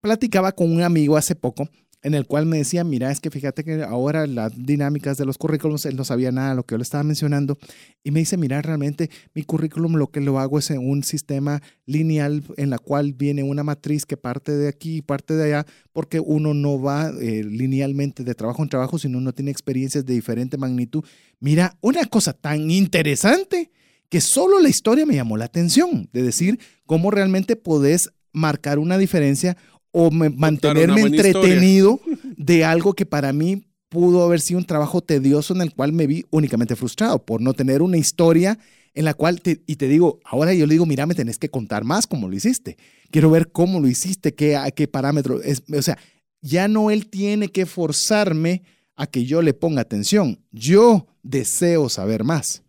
Platicaba 0.00 0.52
con 0.52 0.72
un 0.72 0.82
amigo 0.82 1.16
hace 1.16 1.34
poco 1.34 1.68
en 2.02 2.14
el 2.14 2.26
cual 2.26 2.46
me 2.46 2.58
decía, 2.58 2.82
mira, 2.84 3.10
es 3.10 3.20
que 3.20 3.30
fíjate 3.30 3.62
que 3.62 3.82
ahora 3.82 4.26
las 4.26 4.52
dinámicas 4.56 5.18
de 5.18 5.26
los 5.26 5.36
currículums, 5.36 5.84
él 5.86 5.96
no 5.96 6.04
sabía 6.04 6.32
nada 6.32 6.50
de 6.50 6.56
lo 6.56 6.64
que 6.64 6.72
yo 6.74 6.78
le 6.78 6.82
estaba 6.82 7.04
mencionando, 7.04 7.58
y 8.02 8.10
me 8.10 8.20
dice, 8.20 8.36
mira, 8.36 8.62
realmente 8.62 9.10
mi 9.34 9.42
currículum 9.42 9.96
lo 9.96 10.08
que 10.10 10.20
lo 10.20 10.38
hago 10.38 10.58
es 10.58 10.70
en 10.70 10.78
un 10.78 11.02
sistema 11.04 11.62
lineal 11.86 12.42
en 12.56 12.70
la 12.70 12.78
cual 12.78 13.12
viene 13.12 13.42
una 13.42 13.64
matriz 13.64 14.06
que 14.06 14.16
parte 14.16 14.52
de 14.52 14.68
aquí 14.68 14.96
y 14.96 15.02
parte 15.02 15.34
de 15.34 15.44
allá, 15.44 15.66
porque 15.92 16.20
uno 16.20 16.54
no 16.54 16.80
va 16.80 17.10
eh, 17.20 17.44
linealmente 17.44 18.24
de 18.24 18.34
trabajo 18.34 18.62
en 18.62 18.68
trabajo, 18.68 18.98
sino 18.98 19.18
uno 19.18 19.32
tiene 19.32 19.50
experiencias 19.50 20.06
de 20.06 20.14
diferente 20.14 20.56
magnitud. 20.56 21.04
Mira, 21.38 21.76
una 21.80 22.04
cosa 22.06 22.32
tan 22.32 22.70
interesante 22.70 23.70
que 24.08 24.20
solo 24.20 24.58
la 24.58 24.68
historia 24.68 25.06
me 25.06 25.14
llamó 25.14 25.36
la 25.36 25.44
atención, 25.44 26.08
de 26.12 26.22
decir 26.22 26.58
cómo 26.86 27.10
realmente 27.10 27.56
podés 27.56 28.10
marcar 28.32 28.78
una 28.78 28.98
diferencia 28.98 29.56
o 29.92 30.10
me- 30.10 30.30
mantenerme 30.30 31.00
historia. 31.02 31.30
entretenido 31.30 32.00
de 32.36 32.64
algo 32.64 32.94
que 32.94 33.06
para 33.06 33.32
mí 33.32 33.64
pudo 33.88 34.22
haber 34.22 34.40
sido 34.40 34.58
un 34.58 34.66
trabajo 34.66 35.00
tedioso 35.00 35.52
en 35.54 35.62
el 35.62 35.74
cual 35.74 35.92
me 35.92 36.06
vi 36.06 36.24
únicamente 36.30 36.76
frustrado 36.76 37.24
por 37.24 37.40
no 37.40 37.54
tener 37.54 37.82
una 37.82 37.96
historia 37.98 38.58
en 38.94 39.04
la 39.04 39.14
cual, 39.14 39.40
te, 39.40 39.62
y 39.66 39.76
te 39.76 39.86
digo, 39.88 40.20
ahora 40.24 40.52
yo 40.54 40.66
le 40.66 40.74
digo, 40.74 40.86
mira, 40.86 41.06
me 41.06 41.14
tenés 41.14 41.38
que 41.38 41.48
contar 41.48 41.84
más 41.84 42.06
cómo 42.06 42.28
lo 42.28 42.34
hiciste. 42.36 42.76
Quiero 43.10 43.30
ver 43.30 43.50
cómo 43.52 43.78
lo 43.80 43.86
hiciste, 43.88 44.34
qué, 44.34 44.56
a 44.56 44.70
qué 44.72 44.88
parámetro. 44.88 45.40
Es, 45.42 45.62
o 45.72 45.82
sea, 45.82 45.96
ya 46.40 46.66
no 46.68 46.90
él 46.90 47.06
tiene 47.08 47.48
que 47.48 47.66
forzarme 47.66 48.62
a 48.96 49.06
que 49.06 49.24
yo 49.24 49.42
le 49.42 49.54
ponga 49.54 49.80
atención. 49.82 50.40
Yo 50.50 51.06
deseo 51.22 51.88
saber 51.88 52.24
más. 52.24 52.62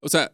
O 0.00 0.08
sea, 0.08 0.32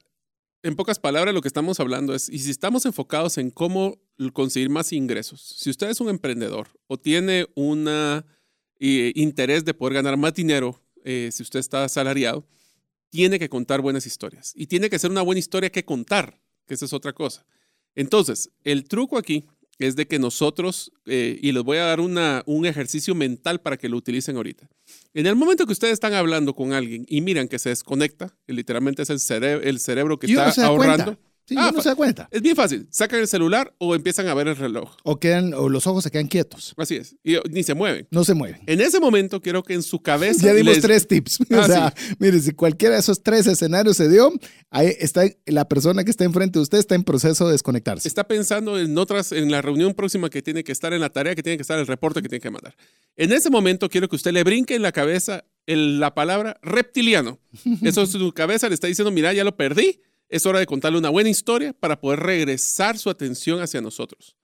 en 0.63 0.77
pocas 0.77 0.99
palabras, 0.99 1.35
lo 1.35 1.43
que 1.43 1.49
estamos 1.49 1.79
hablando 1.81 2.15
es, 2.15 2.29
y 2.29 2.39
si 2.39 2.51
estamos 2.51 2.87
enfocados 2.87 3.37
en 3.39 3.51
cómo 3.51 3.99
conseguir 4.33 4.71
más 4.71 4.93
ingresos, 4.93 5.41
si 5.41 5.71
usted 5.71 5.91
es 5.91 6.01
un 6.01 6.09
emprendedor 6.09 6.69
o 6.87 6.99
tiene 6.99 7.47
un 7.55 7.89
interés 8.79 9.65
de 9.65 9.75
poder 9.75 9.95
ganar 9.95 10.17
más 10.17 10.35
dinero, 10.35 10.81
eh, 11.05 11.31
si 11.33 11.43
usted 11.43 11.61
está 11.61 11.85
asalariado, 11.85 12.45
tiene 13.11 13.39
que 13.39 13.49
contar 13.49 13.81
buenas 13.81 14.07
historias. 14.07 14.53
Y 14.57 14.67
tiene 14.67 14.91
que 14.91 14.99
ser 14.99 15.11
una 15.11 15.23
buena 15.23 15.39
historia 15.39 15.71
que 15.71 15.85
contar, 15.85 16.41
que 16.67 16.75
esa 16.75 16.85
es 16.85 16.93
otra 16.93 17.13
cosa. 17.13 17.47
Entonces, 17.95 18.51
el 18.65 18.85
truco 18.89 19.17
aquí 19.17 19.47
es 19.79 19.95
de 19.95 20.07
que 20.07 20.19
nosotros, 20.19 20.93
eh, 21.05 21.39
y 21.41 21.53
les 21.53 21.63
voy 21.63 21.79
a 21.79 21.85
dar 21.85 22.01
una, 22.01 22.43
un 22.47 22.67
ejercicio 22.67 23.15
mental 23.15 23.61
para 23.61 23.77
que 23.77 23.89
lo 23.89 23.97
utilicen 23.97 24.37
ahorita. 24.37 24.69
En 25.15 25.27
el 25.27 25.37
momento 25.37 25.67
que 25.67 25.73
ustedes 25.73 25.93
están 25.93 26.15
hablando 26.15 26.55
con 26.55 26.73
alguien 26.73 27.05
y 27.09 27.21
miran 27.21 27.47
que 27.47 27.59
se 27.59 27.69
desconecta, 27.69 28.37
que 28.47 28.53
literalmente 28.53 29.03
es 29.03 29.11
el, 29.11 29.21
cere 29.21 29.69
el 29.69 29.79
cerebro 29.79 30.19
que 30.19 30.27
Y 30.29 30.33
está 30.33 30.67
ahorrando, 30.67 31.05
cuenta. 31.05 31.26
Sí, 31.49 31.55
Ah, 31.57 31.71
uno 31.73 31.81
se 31.81 31.89
da 31.91 31.95
cuenta. 31.95 32.29
es 32.33 32.43
bien 32.43 32.57
fácil. 32.57 32.89
Sacan 32.91 33.21
el 33.21 33.29
celular 33.29 33.73
o 33.79 33.95
empiezan 33.95 34.27
a 34.27 34.35
ver 34.35 34.49
el 34.49 34.57
reloj. 34.57 34.97
O, 35.05 35.21
quedan, 35.21 35.55
o 35.55 35.69
los 35.69 35.87
ojos 35.87 36.03
se 36.03 36.11
quedan 36.11 36.27
quietos. 36.27 36.75
Así 36.77 36.97
es. 36.97 37.15
Y 37.23 37.37
ni 37.51 37.63
se 37.63 37.75
mueven. 37.75 38.09
No 38.11 38.25
se 38.25 38.35
mueven. 38.35 38.61
En 38.67 38.81
ese 38.81 38.99
momento, 38.99 39.41
quiero 39.41 39.63
que 39.63 39.75
en 39.75 39.83
su 39.85 40.01
cabeza. 40.03 40.45
Ya 40.45 40.55
dimos 40.55 40.75
les- 40.75 40.83
tres 40.83 41.07
tips. 41.07 41.39
Ah, 41.53 41.61
o 41.61 41.67
sea, 41.67 41.95
mire, 42.19 42.41
si 42.41 42.51
cualquiera 42.53 42.95
de 42.97 43.01
esos 43.01 43.23
tres 43.23 43.47
escenarios 43.47 43.97
se 43.97 44.09
dio, 44.09 44.33
ahí 44.71 44.93
está 44.99 45.23
la 45.47 45.69
persona 45.69 46.03
que 46.05 46.11
está 46.11 46.25
enfrente 46.25 46.59
de 46.59 46.65
usted 46.65 46.79
está 46.79 46.95
en 46.97 47.05
proceso 47.05 47.47
de 47.47 47.53
desconectarse. 47.53 48.09
Está 48.09 48.25
pensando 48.27 48.79
en 48.79 48.99
otras, 48.99 49.31
en 49.33 49.51
la 49.51 49.63
reunión 49.63 49.95
próxima 49.95 50.29
que 50.31 50.43
tiene 50.43 50.65
que 50.65 50.73
estar, 50.73 50.93
en 50.93 51.01
la 51.01 51.11
tarea 51.11 51.35
que 51.37 51.43
tiene 51.45 51.57
que 51.57 51.63
estar, 51.63 51.79
el 51.79 51.87
reporte 51.87 52.23
que 52.23 52.29
tiene 52.29 52.41
que 52.43 52.51
mandar. 52.51 52.75
En 53.17 53.33
ese 53.33 53.51
momento, 53.51 53.89
quiero 53.89 54.09
que 54.09 54.17
usted 54.17 54.33
le 54.33 54.43
brinque 54.43 54.75
en 54.75 54.83
la 54.83 54.91
cabeza 54.93 55.45
el- 55.67 56.01
la 56.01 56.13
palabra 56.15 56.59
reptiliano. 56.63 57.39
Eso 57.83 58.03
es 58.03 58.11
su 58.11 58.33
cabeza, 58.33 58.69
le 58.69 58.75
está 58.75 58.87
diciendo, 58.89 59.11
mira, 59.13 59.33
ya 59.33 59.45
lo 59.45 59.57
perdí. 59.57 60.01
Es 60.29 60.47
hora 60.47 60.59
de 60.59 60.67
contarle 60.67 60.99
una 60.99 61.11
buena 61.11 61.31
historia 61.31 61.73
para 61.73 62.01
poder 62.01 62.21
regresar 62.21 62.99
su 62.99 63.11
atención 63.11 63.61
hacia 63.61 63.81
nosotros. 63.81 64.37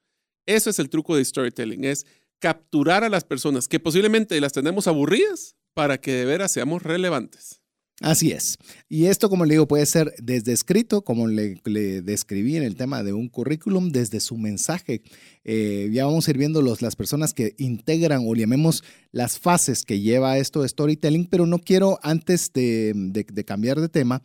Eso 0.47 0.71
es 0.71 0.79
el 0.79 0.89
truco 0.89 1.17
de 1.17 1.25
storytelling, 1.25 1.85
es 1.85 2.07
capturar 2.39 3.05
a 3.05 3.09
las 3.09 3.25
personas 3.25 3.69
que 3.69 3.81
posiblemente 3.81 4.41
las 4.41 4.53
tenemos 4.53 4.87
aburridas 4.89 5.57
para 5.75 6.01
que 6.01 6.13
de 6.13 6.25
veras 6.25 6.53
seamos 6.53 6.83
relevantes. 6.83 7.61
Así 8.01 8.33
es. 8.33 8.59
Y 8.89 9.05
esto, 9.07 9.29
como 9.29 9.45
le 9.45 9.55
digo, 9.55 9.69
puede 9.69 9.87
ser 9.87 10.13
desde 10.19 10.53
escrito, 10.53 11.03
como 11.03 11.29
le, 11.29 11.61
describí 12.03 12.57
en 12.57 12.65
el 12.65 12.75
tema 12.75 13.05
de 13.05 13.13
un 13.13 13.29
currículum, 13.29 13.91
desde 13.91 14.19
su 14.19 14.37
mensaje. 14.37 15.03
Eh, 15.45 15.89
ya 15.93 16.07
vamos 16.07 16.27
a 16.27 16.33
ir 16.33 16.39
viendo 16.39 16.63
las 16.63 16.97
personas 16.97 17.33
que 17.33 17.55
integran 17.59 18.25
o 18.27 18.35
llamemos 18.35 18.83
las 19.13 19.39
fases 19.39 19.85
que 19.85 20.01
lleva 20.01 20.39
esto 20.39 20.63
de 20.63 20.69
storytelling, 20.69 21.27
pero 21.27 21.47
no 21.47 21.61
quiero 21.61 22.01
antes 22.03 22.53
de 22.53 23.45
cambiar 23.47 23.81
de 23.81 23.89
tema, 23.89 24.21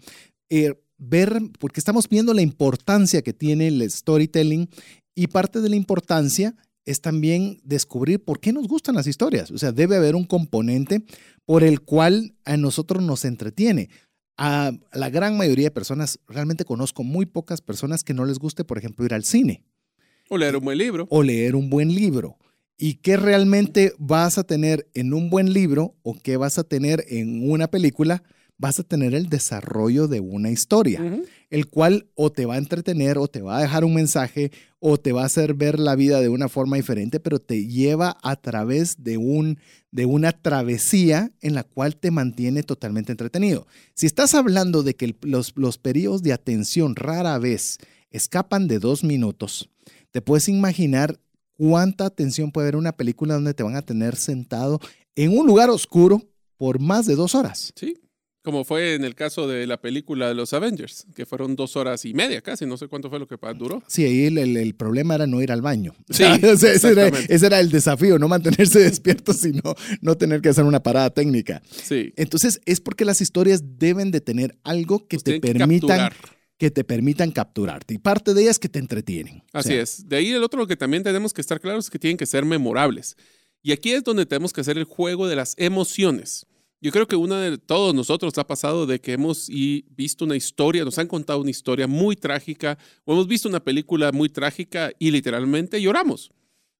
eh, 0.49 0.73
ver, 0.97 1.41
porque 1.59 1.79
estamos 1.79 2.09
viendo 2.09 2.33
la 2.33 2.41
importancia 2.41 3.21
que 3.21 3.33
tiene 3.33 3.67
el 3.67 3.89
storytelling 3.89 4.69
y 5.15 5.27
parte 5.27 5.61
de 5.61 5.69
la 5.69 5.75
importancia 5.75 6.55
es 6.85 7.01
también 7.01 7.59
descubrir 7.63 8.23
por 8.23 8.39
qué 8.39 8.53
nos 8.53 8.67
gustan 8.67 8.95
las 8.95 9.07
historias. 9.07 9.51
O 9.51 9.57
sea, 9.57 9.71
debe 9.71 9.97
haber 9.97 10.15
un 10.15 10.23
componente 10.23 11.03
por 11.45 11.63
el 11.63 11.81
cual 11.81 12.35
a 12.45 12.55
nosotros 12.55 13.03
nos 13.03 13.25
entretiene. 13.25 13.89
A 14.37 14.71
la 14.93 15.09
gran 15.09 15.35
mayoría 15.35 15.65
de 15.65 15.71
personas, 15.71 16.19
realmente 16.27 16.63
conozco 16.63 17.03
muy 17.03 17.25
pocas 17.25 17.61
personas 17.61 18.03
que 18.03 18.13
no 18.13 18.23
les 18.25 18.39
guste, 18.39 18.63
por 18.63 18.77
ejemplo, 18.77 19.03
ir 19.05 19.13
al 19.13 19.25
cine 19.25 19.63
O 20.29 20.37
leer 20.37 20.55
un 20.55 20.63
buen 20.63 20.77
libro. 20.77 21.07
o 21.09 21.23
leer 21.23 21.55
un 21.55 21.69
buen 21.69 21.93
libro. 21.93 22.37
¿Y 22.77 22.95
qué 22.95 23.17
realmente 23.17 23.93
vas 23.97 24.37
a 24.37 24.43
tener 24.43 24.87
en 24.93 25.13
un 25.13 25.29
buen 25.29 25.51
libro 25.51 25.95
o 26.03 26.13
qué 26.13 26.37
vas 26.37 26.59
a 26.59 26.63
tener 26.63 27.03
en 27.09 27.49
una 27.49 27.67
película? 27.67 28.23
Vas 28.57 28.79
a 28.79 28.83
tener 28.83 29.13
el 29.13 29.29
desarrollo 29.29 30.07
de 30.07 30.19
una 30.19 30.49
historia 30.49 31.01
el 31.49 31.67
cual 31.67 32.07
o 32.15 32.31
te 32.31 32.45
va 32.45 32.55
a 32.55 32.57
entretener 32.57 33.17
o 33.17 33.27
te 33.27 33.41
va 33.41 33.57
a 33.57 33.61
dejar 33.61 33.85
un 33.85 33.93
mensaje 33.93 34.51
o 34.79 34.97
te 34.97 35.11
va 35.11 35.23
a 35.23 35.27
hacer 35.27 35.53
ver 35.53 35.79
la 35.79 35.95
vida 35.95 36.19
de 36.21 36.29
una 36.29 36.49
forma 36.49 36.75
diferente, 36.75 37.19
pero 37.19 37.39
te 37.39 37.65
lleva 37.65 38.17
a 38.21 38.35
través 38.35 39.03
de, 39.03 39.17
un, 39.17 39.57
de 39.91 40.05
una 40.05 40.33
travesía 40.33 41.31
en 41.41 41.55
la 41.55 41.63
cual 41.63 41.95
te 41.95 42.11
mantiene 42.11 42.63
totalmente 42.63 43.11
entretenido. 43.11 43.65
Si 43.93 44.05
estás 44.05 44.35
hablando 44.35 44.83
de 44.83 44.95
que 44.95 45.15
los, 45.21 45.53
los 45.55 45.77
periodos 45.77 46.21
de 46.21 46.33
atención 46.33 46.95
rara 46.95 47.37
vez 47.39 47.77
escapan 48.11 48.67
de 48.67 48.79
dos 48.79 49.03
minutos, 49.03 49.69
te 50.11 50.21
puedes 50.21 50.49
imaginar 50.49 51.19
cuánta 51.53 52.05
atención 52.05 52.51
puede 52.51 52.65
haber 52.67 52.75
una 52.75 52.95
película 52.95 53.35
donde 53.35 53.53
te 53.53 53.63
van 53.63 53.75
a 53.75 53.81
tener 53.81 54.15
sentado 54.15 54.79
en 55.15 55.35
un 55.37 55.47
lugar 55.47 55.69
oscuro 55.69 56.21
por 56.57 56.79
más 56.79 57.05
de 57.05 57.15
dos 57.15 57.35
horas. 57.35 57.73
Sí, 57.75 57.95
como 58.47 58.63
fue 58.63 58.93
en 58.95 59.03
el 59.03 59.13
caso 59.13 59.45
de 59.45 59.67
la 59.67 59.75
película 59.81 60.29
de 60.29 60.33
los 60.33 60.53
Avengers, 60.53 61.05
que 61.13 61.25
fueron 61.25 61.57
dos 61.57 61.75
horas 61.75 62.05
y 62.05 62.13
media 62.13 62.39
casi, 62.41 62.65
no 62.65 62.77
sé 62.77 62.87
cuánto 62.87 63.09
fue 63.09 63.19
lo 63.19 63.27
que 63.27 63.35
duró. 63.59 63.83
Sí, 63.87 64.05
ahí 64.05 64.23
el, 64.27 64.37
el- 64.37 64.55
el 64.55 64.73
problema 64.73 65.15
era 65.15 65.27
no 65.27 65.41
ir 65.41 65.51
al 65.51 65.61
baño. 65.61 65.93
Sí, 66.09 66.23
O 66.23 66.55
sea, 66.55 66.71
ese, 66.71 66.91
era, 66.93 67.07
ese 67.09 67.45
era 67.45 67.59
el 67.59 67.69
desafío, 67.69 68.17
no 68.17 68.29
mantenerse 68.29 68.79
despierto, 68.89 69.33
sino 69.33 69.61
no 69.99 70.15
tener 70.15 70.39
que 70.39 70.47
hacer 70.47 70.63
una 70.63 70.81
parada 70.81 71.09
técnica. 71.09 71.61
Sí. 71.83 72.13
Entonces, 72.15 72.61
es 72.65 72.79
porque 72.79 73.03
las 73.03 73.19
historias 73.19 73.61
deben 73.77 74.11
de 74.11 74.21
tener 74.21 74.57
algo 74.63 75.07
que 75.09 75.17
Pues 75.17 75.23
te 75.25 75.33
que 75.33 75.39
permitan 75.41 75.97
capturar. 75.99 76.13
que 76.57 76.71
te 76.71 76.83
permitan 76.85 77.31
capturarte. 77.31 77.93
Y 77.95 77.97
parte 77.97 78.33
de 78.33 78.43
ellas 78.43 78.59
que 78.59 78.69
te 78.69 78.79
entretienen. 78.79 79.43
O 79.53 79.57
Así 79.59 79.69
sea, 79.73 79.81
es. 79.81 80.07
De 80.07 80.15
ahí 80.15 80.31
el 80.31 80.41
otro 80.41 80.65
que 80.67 80.77
también 80.77 81.03
tenemos 81.03 81.33
que 81.33 81.41
estar 81.41 81.59
claros 81.59 81.85
es 81.85 81.91
que 81.91 81.99
tienen 81.99 82.15
que 82.15 82.25
ser 82.25 82.45
memorables. 82.45 83.17
Y 83.61 83.73
aquí 83.73 83.91
es 83.91 84.03
donde 84.03 84.25
tenemos 84.25 84.53
que 84.53 84.61
hacer 84.61 84.77
el 84.77 84.85
juego 84.85 85.27
de 85.27 85.35
las 85.35 85.53
emociones. 85.57 86.45
Yo 86.79 86.91
creo 86.91 87.07
que 87.07 87.15
una 87.15 87.41
de 87.41 87.57
todos 87.57 87.95
nosotros 87.95 88.37
ha 88.37 88.45
pasado 88.45 88.85
de 88.85 88.99
que 89.01 89.13
hemos 89.13 89.49
y 89.49 89.85
visto 89.95 90.25
una 90.25 90.35
historia, 90.35 90.85
nos 90.85 90.97
han 90.99 91.07
contado 91.07 91.41
una 91.41 91.49
historia 91.49 91.87
muy 91.87 92.15
trágica, 92.15 92.77
o 93.03 93.13
hemos 93.13 93.27
visto 93.27 93.49
una 93.49 93.63
película 93.63 94.11
muy 94.11 94.29
trágica 94.29 94.91
y 94.99 95.09
literalmente 95.11 95.81
lloramos. 95.81 96.31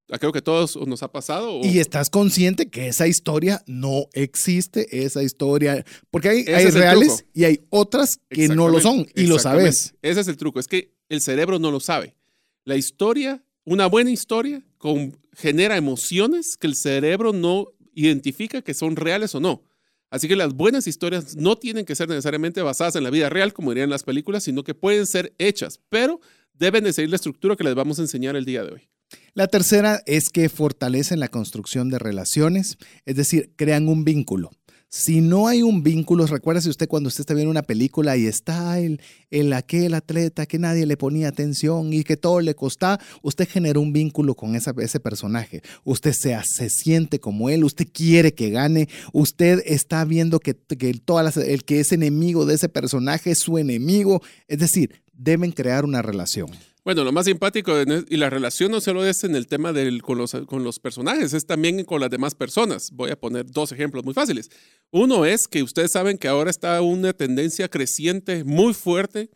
Ah, 0.10 0.20
Creo 0.20 0.32
que 0.32 0.40
a 0.40 0.44
todos 0.44 0.78
nos 0.88 1.02
ha 1.04 1.12
pasado. 1.12 1.60
o- 1.60 1.66
Y 1.66 1.80
estás 1.80 2.10
consciente 2.10 2.70
que 2.70 2.88
esa 2.88 3.08
historia 3.08 3.64
no 3.66 4.06
existe, 4.14 5.04
esa 5.04 5.24
historia, 5.24 5.84
porque 6.12 6.30
hay, 6.30 6.38
hay 6.48 6.66
reales 6.70 7.26
y 7.34 7.44
hay 7.46 7.62
otras 7.72 8.20
que 8.30 8.48
no 8.50 8.70
lo 8.70 8.80
son 8.80 9.08
y 9.16 9.26
lo 9.28 9.40
sabes. 9.40 9.96
Ese 10.04 10.20
es 10.22 10.28
el 10.28 10.38
truco, 10.38 10.60
es 10.60 10.68
que 10.68 10.94
el 11.10 11.22
cerebro 11.22 11.58
no 11.60 11.72
lo 11.72 11.80
sabe. 11.80 12.16
La 12.66 12.76
historia, 12.78 13.44
una 13.66 13.88
buena 13.88 14.12
historia, 14.12 14.64
con, 14.78 15.18
genera 15.34 15.76
emociones 15.76 16.56
que 16.56 16.68
el 16.68 16.76
cerebro 16.76 17.34
no 17.34 17.66
identifica 17.96 18.62
que 18.62 18.74
son 18.76 18.96
reales 18.96 19.34
o 19.36 19.40
no. 19.40 19.64
Así 20.10 20.28
que 20.28 20.36
las 20.36 20.54
buenas 20.54 20.88
historias 20.88 21.36
no 21.36 21.58
tienen 21.58 21.86
que 21.86 21.96
ser 21.96 22.08
necesariamente 22.08 22.62
basadas 22.62 22.96
en 22.96 23.04
la 23.04 23.10
vida 23.10 23.30
real, 23.30 23.54
como 23.54 23.72
dirían 23.72 23.90
las 23.90 24.04
películas, 24.04 24.44
sino 24.44 24.64
que 24.64 24.74
pueden 24.74 25.06
ser 25.06 25.34
hechas, 25.38 25.80
pero 25.90 26.20
deben 26.54 26.84
de 26.84 26.94
seguir 26.94 27.10
la 27.10 27.18
estructura 27.18 27.56
que 27.56 27.64
les 27.64 27.76
vamos 27.76 28.00
a 28.00 28.04
enseñar 28.04 28.36
el 28.36 28.46
día 28.46 28.64
de 28.64 28.74
hoy. 28.74 28.90
La 29.34 29.48
tercera 29.48 30.02
es 30.06 30.30
que 30.30 30.50
fortalecen 30.50 31.20
la 31.20 31.28
construcción 31.28 31.90
de 31.90 32.00
relaciones, 32.00 32.78
es 33.06 33.16
decir, 33.16 33.54
crean 33.56 33.88
un 33.88 34.04
vínculo. 34.04 34.52
Si 34.90 35.20
no 35.20 35.48
hay 35.50 35.64
un 35.64 35.84
vínculo, 35.84 36.26
recuérdese 36.28 36.70
usted 36.70 36.88
cuando 36.88 37.10
usted 37.10 37.20
está 37.22 37.34
viendo 37.34 37.52
una 37.52 37.62
película 37.62 38.16
y 38.16 38.26
está 38.26 38.80
el, 38.80 39.02
el 39.30 39.52
aquel 39.52 39.94
atleta 39.94 40.46
que 40.46 40.60
nadie 40.60 40.86
le 40.86 40.96
ponía 40.96 41.28
atención 41.28 41.92
y 41.92 42.06
que 42.06 42.16
todo 42.16 42.40
le 42.40 42.56
costaba, 42.56 42.98
usted 43.22 43.50
generó 43.50 43.82
un 43.82 43.92
vínculo 43.92 44.34
con 44.36 44.56
ese 44.56 45.00
personaje. 45.02 45.62
Usted 45.84 46.14
se, 46.14 46.38
se 46.46 46.70
siente 46.70 47.20
como 47.20 47.50
él, 47.50 47.66
usted 47.66 47.86
quiere 47.92 48.34
que 48.34 48.50
gane, 48.50 48.88
usted 49.12 49.62
está 49.66 50.06
viendo 50.06 50.40
que, 50.40 50.56
que 50.56 50.94
todas 50.94 51.26
las- 51.26 51.46
el 51.46 51.66
que 51.66 51.82
es 51.82 51.92
enemigo 51.92 52.46
de 52.46 52.56
ese 52.56 52.70
personaje 52.70 53.32
es 53.32 53.40
su 53.40 53.58
enemigo. 53.58 54.22
Es 54.48 54.60
decir, 54.60 55.02
deben 55.12 55.52
crear 55.52 55.84
una 55.84 56.02
relación. 56.02 56.48
Bueno, 56.88 57.04
lo 57.04 57.12
más 57.12 57.26
simpático 57.26 57.74
y 58.08 58.16
la 58.16 58.30
relación 58.30 58.72
no 58.72 58.80
solo 58.80 59.06
es 59.06 59.26
en 59.26 59.36
el 59.36 59.48
tema 59.48 59.74
del, 59.74 60.02
con, 60.02 60.18
los, 60.18 60.32
con 60.46 60.64
los 60.64 60.80
personajes, 60.80 61.34
es 61.34 61.46
también 61.46 61.84
con 61.84 62.00
las 62.00 62.10
demás 62.10 62.34
personas. 62.34 62.92
Voy 62.94 63.12
a 63.12 63.20
poner 63.20 63.46
dos 63.52 63.74
ejemplos 63.74 64.06
muy 64.06 64.14
fáciles. 64.14 64.50
Uno 64.90 65.26
es 65.26 65.50
que 65.50 65.64
ustedes 65.64 65.92
saben 65.92 66.18
que 66.18 66.30
ahora 66.30 66.50
está 66.50 66.82
una 66.82 67.12
tendencia 67.12 67.68
creciente 67.68 68.46
muy 68.46 68.74
fuerte 68.74 69.30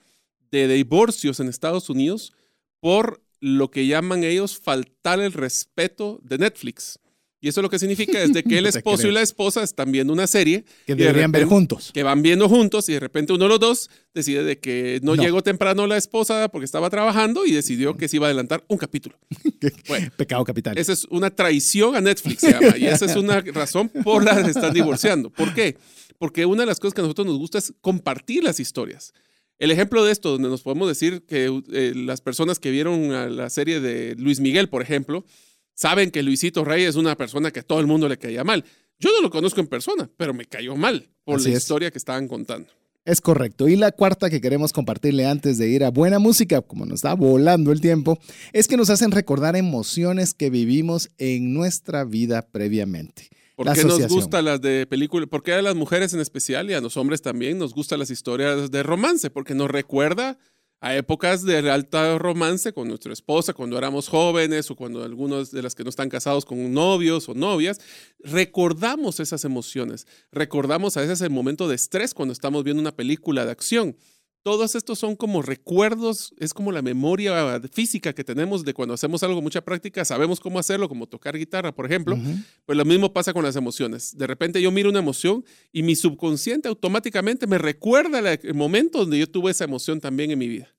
de 0.49 0.65
divorcios 0.69 1.41
en 1.41 1.49
Estados 1.49 1.89
Unidos 1.89 2.31
por 2.79 3.21
lo 3.41 3.69
que 3.69 3.85
llaman 3.85 4.23
ellos 4.23 4.57
faltar 4.57 5.19
el 5.19 5.33
respeto 5.33 6.21
de 6.23 6.37
Netflix. 6.37 7.00
Y 7.43 7.49
eso 7.49 7.63
lo 7.63 7.69
que 7.71 7.79
significa 7.79 8.21
es 8.21 8.33
de 8.33 8.43
que 8.43 8.59
el 8.59 8.65
esposo 8.67 9.07
y 9.07 9.11
la 9.11 9.21
esposa 9.23 9.63
están 9.63 9.91
viendo 9.91 10.13
una 10.13 10.27
serie. 10.27 10.63
Que 10.85 10.93
y 10.93 10.95
de 10.95 11.05
deberían 11.05 11.31
ver 11.31 11.41
repente- 11.41 11.55
juntos. 11.55 11.91
Que 11.93 12.03
van 12.03 12.21
viendo 12.21 12.47
juntos 12.47 12.87
y 12.89 12.93
de 12.93 12.99
repente 12.99 13.33
uno 13.33 13.45
de 13.45 13.49
los 13.49 13.59
dos 13.59 13.89
decide 14.13 14.43
de 14.43 14.59
que 14.59 14.99
no, 15.01 15.15
No. 15.15 15.23
llegó 15.23 15.41
temprano 15.41 15.87
la 15.87 15.97
esposa 15.97 16.49
porque 16.49 16.65
estaba 16.65 16.89
trabajando 16.91 17.45
y 17.45 17.51
decidió 17.51 17.97
que 17.97 18.07
se 18.07 18.17
iba 18.17 18.27
a 18.27 18.29
adelantar 18.29 18.63
un 18.67 18.77
capítulo. 18.77 19.17
Bueno, 19.87 20.11
Pecado 20.15 20.43
capital. 20.45 20.77
esa 20.77 20.93
es 20.93 21.05
una 21.05 21.29
traición 21.29 21.95
a 21.95 22.01
Netflix, 22.01 22.41
se 22.41 22.51
llama. 22.51 22.77
Y 22.77 22.85
esa 22.85 23.05
es 23.05 23.15
una 23.15 23.41
razón 23.53 23.89
por 23.89 24.23
la 24.23 24.43
que 24.43 24.51
están 24.51 24.73
divorciando. 24.73 25.29
¿Por 25.31 25.53
qué? 25.53 25.77
Porque 26.19 26.45
una 26.45 26.61
de 26.61 26.67
las 26.67 26.79
cosas 26.79 26.93
que 26.93 27.01
a 27.01 27.03
nosotros 27.03 27.25
nos 27.27 27.37
gusta 27.39 27.57
es 27.57 27.73
compartir 27.81 28.43
las 28.43 28.59
historias. 28.59 29.13
El 29.59 29.69
ejemplo 29.71 30.03
de 30.03 30.11
esto, 30.11 30.31
donde 30.31 30.49
nos 30.49 30.61
podemos 30.61 30.87
decir 30.87 31.23
que 31.27 31.45
eh, 31.71 31.93
las 31.95 32.21
personas 32.21 32.57
que 32.59 32.71
vieron 32.71 33.11
a 33.13 33.27
la 33.29 33.49
serie 33.49 33.79
de 33.79 34.15
Luis 34.15 34.39
Miguel, 34.39 34.69
por 34.69 34.81
ejemplo, 34.81 35.25
saben 35.73 36.11
que 36.11 36.23
Luisito 36.23 36.63
Rey 36.63 36.83
es 36.83 36.95
una 36.95 37.15
persona 37.15 37.51
que 37.51 37.61
a 37.61 37.63
todo 37.63 37.79
el 37.79 37.87
mundo 37.87 38.07
le 38.07 38.17
caía 38.17 38.43
mal. 38.43 38.63
Yo 38.99 39.09
no 39.11 39.21
lo 39.21 39.29
conozco 39.31 39.59
en 39.59 39.67
persona, 39.67 40.09
pero 40.17 40.33
me 40.33 40.45
cayó 40.45 40.75
mal 40.75 41.09
por 41.23 41.37
Así 41.39 41.49
la 41.49 41.57
es. 41.57 41.63
historia 41.63 41.91
que 41.91 41.97
estaban 41.97 42.27
contando. 42.27 42.69
Es 43.03 43.19
correcto. 43.19 43.67
Y 43.67 43.75
la 43.75 43.91
cuarta 43.91 44.29
que 44.29 44.41
queremos 44.41 44.73
compartirle 44.73 45.25
antes 45.25 45.57
de 45.57 45.67
ir 45.69 45.83
a 45.83 45.89
buena 45.89 46.19
música, 46.19 46.61
como 46.61 46.85
nos 46.85 46.95
está 46.99 47.15
volando 47.15 47.71
el 47.71 47.81
tiempo, 47.81 48.19
es 48.53 48.67
que 48.67 48.77
nos 48.77 48.91
hacen 48.91 49.09
recordar 49.11 49.55
emociones 49.55 50.35
que 50.35 50.51
vivimos 50.51 51.09
en 51.17 51.51
nuestra 51.53 52.03
vida 52.03 52.43
previamente. 52.51 53.29
¿Por 53.55 53.65
La 53.65 53.73
qué 53.73 53.83
nos 53.85 54.07
gustan 54.07 54.45
las 54.45 54.61
de 54.61 54.85
película? 54.87 55.25
¿Por 55.25 55.41
qué 55.43 55.53
a 55.53 55.61
las 55.63 55.75
mujeres 55.75 56.13
en 56.13 56.19
especial 56.19 56.69
y 56.69 56.73
a 56.73 56.81
los 56.81 56.95
hombres 56.95 57.21
también 57.23 57.57
nos 57.57 57.73
gustan 57.73 57.99
las 57.99 58.11
historias 58.11 58.69
de 58.69 58.83
romance? 58.83 59.29
Porque 59.31 59.55
nos 59.55 59.69
recuerda 59.69 60.37
a 60.81 60.95
épocas 60.95 61.45
de 61.45 61.69
alta 61.69 62.17
romance 62.17 62.73
con 62.73 62.87
nuestra 62.87 63.13
esposa, 63.13 63.53
cuando 63.53 63.77
éramos 63.77 64.07
jóvenes 64.09 64.69
o 64.71 64.75
cuando 64.75 65.03
algunos 65.03 65.51
de 65.51 65.61
las 65.61 65.75
que 65.75 65.83
no 65.83 65.91
están 65.91 66.09
casados 66.09 66.43
con 66.43 66.73
novios 66.73 67.29
o 67.29 67.35
novias. 67.35 67.79
Recordamos 68.19 69.19
esas 69.19 69.45
emociones, 69.45 70.07
recordamos 70.31 70.97
a 70.97 71.01
veces 71.01 71.21
el 71.21 71.29
momento 71.29 71.67
de 71.67 71.75
estrés 71.75 72.15
cuando 72.15 72.33
estamos 72.33 72.63
viendo 72.63 72.81
una 72.81 72.95
película 72.95 73.45
de 73.45 73.51
acción. 73.51 73.95
Todos 74.43 74.73
estos 74.73 74.97
son 74.97 75.15
como 75.15 75.43
recuerdos, 75.43 76.33
es 76.39 76.53
como 76.53 76.71
la 76.71 76.81
memoria 76.81 77.61
física 77.71 78.13
que 78.13 78.23
tenemos 78.23 78.65
de 78.65 78.73
cuando 78.73 78.95
hacemos 78.95 79.21
algo 79.21 79.39
mucha 79.41 79.61
práctica, 79.61 80.03
sabemos 80.03 80.39
cómo 80.39 80.57
hacerlo, 80.57 80.89
como 80.89 81.05
tocar 81.07 81.37
guitarra, 81.37 81.71
por 81.75 81.85
ejemplo. 81.85 82.15
Ujú. 82.15 82.39
Pues 82.65 82.75
lo 82.77 82.83
mismo 82.85 83.13
pasa 83.13 83.33
con 83.33 83.43
las 83.43 83.55
emociones. 83.55 84.17
De 84.17 84.25
repente 84.25 84.59
yo 84.59 84.71
miro 84.71 84.89
una 84.89 84.97
emoción 84.99 85.45
y 85.71 85.83
mi 85.83 85.95
subconsciente 85.95 86.67
automáticamente 86.67 87.45
me 87.45 87.59
recuerda 87.59 88.19
el 88.33 88.53
momento 88.55 88.99
donde 88.99 89.19
yo 89.19 89.27
tuve 89.29 89.51
esa 89.51 89.65
emoción 89.65 89.99
también 89.99 90.31
en 90.31 90.39
mi 90.39 90.47
vida. 90.47 90.69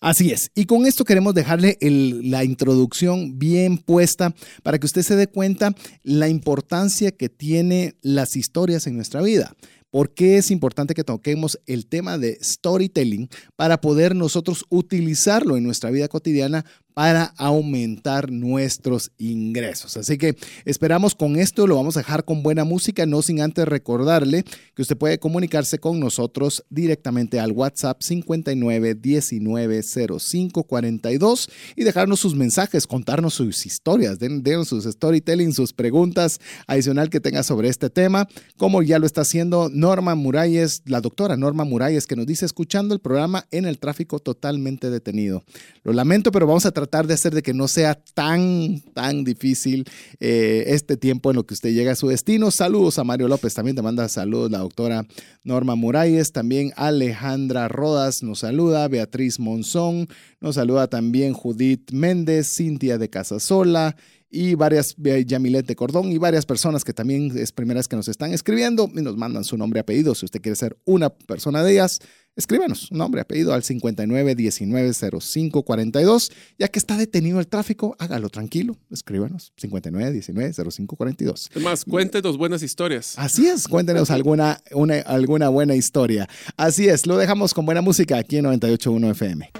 Así 0.00 0.30
es. 0.30 0.50
Y 0.54 0.66
con 0.66 0.86
esto 0.86 1.04
queremos 1.04 1.34
dejarle 1.34 1.76
el- 1.80 2.30
la 2.30 2.44
introducción 2.44 3.38
bien 3.38 3.78
puesta 3.78 4.34
para 4.62 4.78
que 4.78 4.86
usted 4.86 5.02
se 5.02 5.16
dé 5.16 5.26
cuenta 5.28 5.74
la 6.02 6.28
importancia 6.28 7.10
que 7.12 7.28
tiene 7.28 7.96
las 8.02 8.36
historias 8.36 8.86
en 8.86 8.96
nuestra 8.96 9.22
vida. 9.22 9.54
¿Por 9.92 10.14
qué 10.14 10.38
es 10.38 10.50
importante 10.50 10.94
que 10.94 11.04
toquemos 11.04 11.60
el 11.66 11.84
tema 11.86 12.16
de 12.16 12.38
storytelling 12.42 13.28
para 13.56 13.82
poder 13.82 14.16
nosotros 14.16 14.64
utilizarlo 14.70 15.58
en 15.58 15.64
nuestra 15.64 15.90
vida 15.90 16.08
cotidiana 16.08 16.64
para 16.94 17.32
aumentar 17.36 18.30
nuestros 18.30 19.12
ingresos? 19.18 19.96
Así 19.96 20.18
que 20.18 20.36
esperamos 20.64 21.14
con 21.14 21.36
esto, 21.36 21.66
lo 21.66 21.76
vamos 21.76 21.96
a 21.96 22.00
dejar 22.00 22.24
con 22.24 22.42
buena 22.42 22.64
música, 22.64 23.06
no 23.06 23.22
sin 23.22 23.40
antes 23.40 23.66
recordarle 23.66 24.44
que 24.74 24.82
usted 24.82 24.96
puede 24.96 25.18
comunicarse 25.18 25.78
con 25.78 25.98
nosotros 25.98 26.64
directamente 26.68 27.40
al 27.40 27.52
WhatsApp 27.52 28.02
59 28.02 28.94
19 28.94 29.82
05 29.82 30.64
42 30.64 31.50
y 31.76 31.84
dejarnos 31.84 32.20
sus 32.20 32.34
mensajes, 32.34 32.86
contarnos 32.86 33.34
sus 33.34 33.64
historias, 33.64 34.18
den, 34.18 34.42
sus 34.64 34.84
storytelling, 34.84 35.52
sus 35.52 35.72
preguntas 35.72 36.40
adicional 36.66 37.08
que 37.08 37.20
tenga 37.20 37.42
sobre 37.42 37.68
este 37.68 37.90
tema, 37.90 38.28
como 38.56 38.82
ya 38.82 38.98
lo 38.98 39.06
está 39.06 39.22
haciendo 39.22 39.70
Norma 39.72 40.14
Muralles, 40.14 40.82
la 40.84 41.00
doctora 41.00 41.36
Norma 41.36 41.64
Muralles, 41.64 42.06
que 42.06 42.16
nos 42.16 42.26
dice 42.26 42.44
escuchando 42.44 42.94
el 42.94 43.00
programa 43.00 43.46
en 43.50 43.64
el 43.64 43.78
tráfico 43.78 44.18
totalmente 44.18 44.90
detenido. 44.90 45.44
Lo 45.84 45.92
lamento, 45.92 46.30
pero 46.30 46.46
vamos 46.46 46.66
a 46.66 46.70
tratar 46.70 46.81
de 46.90 47.14
hacer 47.14 47.34
de 47.34 47.42
que 47.42 47.54
no 47.54 47.68
sea 47.68 47.94
tan, 48.14 48.80
tan 48.94 49.24
difícil 49.24 49.84
eh, 50.20 50.64
este 50.68 50.96
tiempo 50.96 51.30
en 51.30 51.36
lo 51.36 51.46
que 51.46 51.54
usted 51.54 51.72
llega 51.72 51.92
a 51.92 51.96
su 51.96 52.08
destino. 52.08 52.50
Saludos 52.50 52.98
a 52.98 53.04
Mario 53.04 53.28
López, 53.28 53.54
también 53.54 53.76
te 53.76 53.82
manda 53.82 54.08
saludos 54.08 54.50
la 54.50 54.58
doctora 54.58 55.06
Norma 55.44 55.74
Muralles, 55.74 56.32
también 56.32 56.72
Alejandra 56.76 57.68
Rodas 57.68 58.22
nos 58.22 58.40
saluda, 58.40 58.88
Beatriz 58.88 59.38
Monzón, 59.38 60.08
nos 60.40 60.56
saluda 60.56 60.88
también 60.88 61.32
Judith 61.32 61.92
Méndez, 61.92 62.54
Cintia 62.54 62.98
de 62.98 63.08
Casasola 63.08 63.96
y 64.32 64.54
varias, 64.54 64.96
eh, 65.04 65.24
Yamilet 65.26 65.66
de 65.66 65.76
Cordón 65.76 66.10
y 66.10 66.16
varias 66.16 66.46
personas 66.46 66.84
que 66.84 66.94
también 66.94 67.36
es 67.36 67.52
primeras 67.52 67.86
que 67.86 67.96
nos 67.96 68.08
están 68.08 68.32
escribiendo 68.32 68.90
y 68.94 69.02
nos 69.02 69.16
mandan 69.16 69.44
su 69.44 69.58
nombre 69.58 69.78
y 69.78 69.82
apellido. 69.82 70.14
Si 70.14 70.24
usted 70.24 70.40
quiere 70.40 70.56
ser 70.56 70.76
una 70.84 71.10
persona 71.10 71.62
de 71.62 71.72
ellas, 71.72 72.00
escríbanos 72.36 72.90
un 72.90 72.98
nombre 72.98 73.20
apellido 73.20 73.52
al 73.52 73.62
59 73.62 74.34
19 74.34 74.92
05 75.20 75.62
42. 75.62 76.32
Ya 76.58 76.68
que 76.68 76.78
está 76.78 76.96
detenido 76.96 77.40
el 77.40 77.46
tráfico, 77.46 77.96
hágalo 77.98 78.28
tranquilo, 78.30 78.76
escríbanos 78.90 79.52
59 79.56 80.12
19 80.12 80.52
05 80.70 80.96
42. 80.96 81.50
Además, 81.54 81.84
cuéntenos 81.84 82.36
buenas 82.36 82.62
historias. 82.62 83.14
Así 83.16 83.46
es, 83.46 83.68
cuéntenos 83.68 84.10
alguna, 84.10 84.62
una, 84.72 85.00
alguna 85.00 85.48
buena 85.48 85.74
historia. 85.74 86.28
Así 86.56 86.88
es, 86.88 87.06
lo 87.06 87.16
dejamos 87.16 87.54
con 87.54 87.66
buena 87.66 87.82
música 87.82 88.18
aquí 88.18 88.38
en 88.38 88.46
98.1 88.46 89.10
FM. 89.10 89.50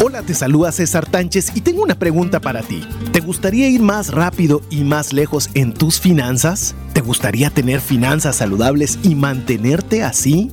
Hola, 0.00 0.22
te 0.22 0.32
saluda 0.32 0.70
César 0.70 1.10
Tánchez 1.10 1.50
y 1.56 1.60
tengo 1.60 1.82
una 1.82 1.98
pregunta 1.98 2.40
para 2.40 2.62
ti. 2.62 2.82
¿Te 3.12 3.18
gustaría 3.18 3.68
ir 3.68 3.82
más 3.82 4.12
rápido 4.12 4.62
y 4.70 4.84
más 4.84 5.12
lejos 5.12 5.50
en 5.54 5.74
tus 5.74 5.98
finanzas? 5.98 6.76
¿Te 6.92 7.00
gustaría 7.00 7.50
tener 7.50 7.80
finanzas 7.80 8.36
saludables 8.36 9.00
y 9.02 9.16
mantenerte 9.16 10.04
así? 10.04 10.52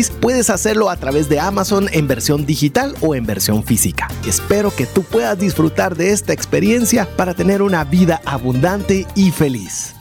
puedes 0.09 0.49
hacerlo 0.49 0.89
a 0.89 0.95
través 0.95 1.29
de 1.29 1.39
Amazon 1.39 1.87
en 1.91 2.07
versión 2.07 2.45
digital 2.45 2.95
o 3.01 3.15
en 3.15 3.25
versión 3.25 3.63
física. 3.63 4.07
Espero 4.25 4.71
que 4.71 4.85
tú 4.85 5.03
puedas 5.03 5.37
disfrutar 5.37 5.95
de 5.95 6.11
esta 6.11 6.33
experiencia 6.33 7.07
para 7.15 7.33
tener 7.33 7.61
una 7.61 7.83
vida 7.83 8.21
abundante 8.25 9.05
y 9.15 9.31
feliz. 9.31 9.95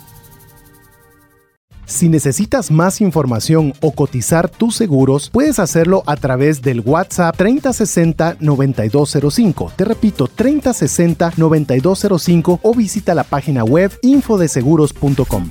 Si 1.90 2.08
necesitas 2.08 2.70
más 2.70 3.00
información 3.00 3.72
o 3.80 3.90
cotizar 3.90 4.48
tus 4.48 4.76
seguros, 4.76 5.28
puedes 5.28 5.58
hacerlo 5.58 6.04
a 6.06 6.14
través 6.14 6.62
del 6.62 6.78
WhatsApp 6.80 7.36
3060-9205. 7.36 9.72
Te 9.74 9.84
repito, 9.84 10.28
3060-9205 10.28 12.60
o 12.62 12.74
visita 12.76 13.12
la 13.12 13.24
página 13.24 13.64
web 13.64 13.90
infodeseguros.com. 14.02 15.50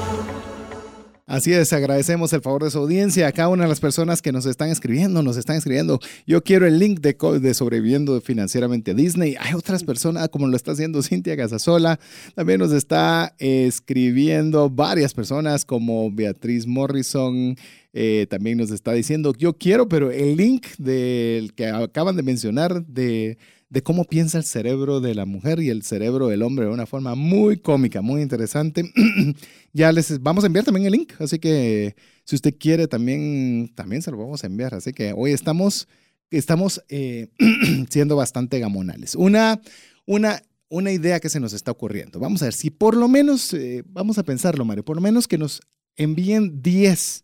Así 1.31 1.53
es, 1.53 1.71
agradecemos 1.71 2.33
el 2.33 2.41
favor 2.41 2.65
de 2.65 2.71
su 2.71 2.79
audiencia. 2.79 3.25
A 3.25 3.31
cada 3.31 3.47
una 3.47 3.63
de 3.63 3.69
las 3.69 3.79
personas 3.79 4.21
que 4.21 4.33
nos 4.33 4.45
están 4.45 4.67
escribiendo, 4.67 5.23
nos 5.23 5.37
están 5.37 5.55
escribiendo. 5.55 5.97
Yo 6.27 6.43
quiero 6.43 6.67
el 6.67 6.77
link 6.77 6.99
de, 6.99 7.53
sobreviviendo 7.53 8.19
financieramente 8.19 8.91
a 8.91 8.93
Disney. 8.95 9.37
Hay 9.39 9.53
otras 9.53 9.85
personas, 9.85 10.27
como 10.27 10.47
lo 10.47 10.57
está 10.57 10.73
haciendo 10.73 11.01
Cintia 11.01 11.37
Casasola. 11.37 12.01
También 12.35 12.59
nos 12.59 12.73
está 12.73 13.33
escribiendo 13.37 14.69
varias 14.69 15.13
personas 15.13 15.63
como 15.63 16.11
Beatriz 16.11 16.67
Morrison. 16.67 17.55
Eh, 17.93 18.27
también 18.29 18.57
nos 18.57 18.69
está 18.69 18.91
diciendo, 18.91 19.33
yo 19.37 19.53
quiero, 19.53 19.87
pero 19.87 20.11
el 20.11 20.35
link 20.35 20.67
del 20.79 21.53
que 21.53 21.67
acaban 21.67 22.17
de 22.17 22.23
mencionar 22.23 22.85
de, 22.85 23.37
de 23.71 23.81
cómo 23.81 24.03
piensa 24.03 24.37
el 24.37 24.43
cerebro 24.43 24.99
de 24.99 25.15
la 25.15 25.25
mujer 25.25 25.61
y 25.61 25.69
el 25.69 25.83
cerebro 25.83 26.27
del 26.27 26.43
hombre 26.43 26.65
de 26.65 26.71
una 26.71 26.85
forma 26.85 27.15
muy 27.15 27.55
cómica, 27.55 28.01
muy 28.01 28.21
interesante. 28.21 28.83
ya 29.73 29.93
les 29.93 30.21
vamos 30.21 30.43
a 30.43 30.47
enviar 30.47 30.65
también 30.65 30.85
el 30.85 30.91
link, 30.91 31.13
así 31.19 31.39
que 31.39 31.95
si 32.25 32.35
usted 32.35 32.53
quiere 32.59 32.89
también, 32.89 33.71
también 33.73 34.01
se 34.01 34.11
lo 34.11 34.17
vamos 34.17 34.43
a 34.43 34.47
enviar. 34.47 34.75
Así 34.75 34.91
que 34.91 35.13
hoy 35.15 35.31
estamos, 35.31 35.87
estamos 36.31 36.83
eh, 36.89 37.29
siendo 37.89 38.17
bastante 38.17 38.59
gamonales. 38.59 39.15
Una, 39.15 39.61
una, 40.05 40.41
una 40.67 40.91
idea 40.91 41.21
que 41.21 41.29
se 41.29 41.39
nos 41.39 41.53
está 41.53 41.71
ocurriendo. 41.71 42.19
Vamos 42.19 42.41
a 42.41 42.47
ver 42.47 42.53
si 42.53 42.71
por 42.71 42.97
lo 42.97 43.07
menos, 43.07 43.53
eh, 43.53 43.83
vamos 43.87 44.17
a 44.17 44.23
pensarlo, 44.23 44.65
Mario, 44.65 44.83
por 44.83 44.97
lo 44.97 45.01
menos 45.01 45.29
que 45.29 45.37
nos 45.37 45.61
envíen 45.95 46.61
10 46.61 47.23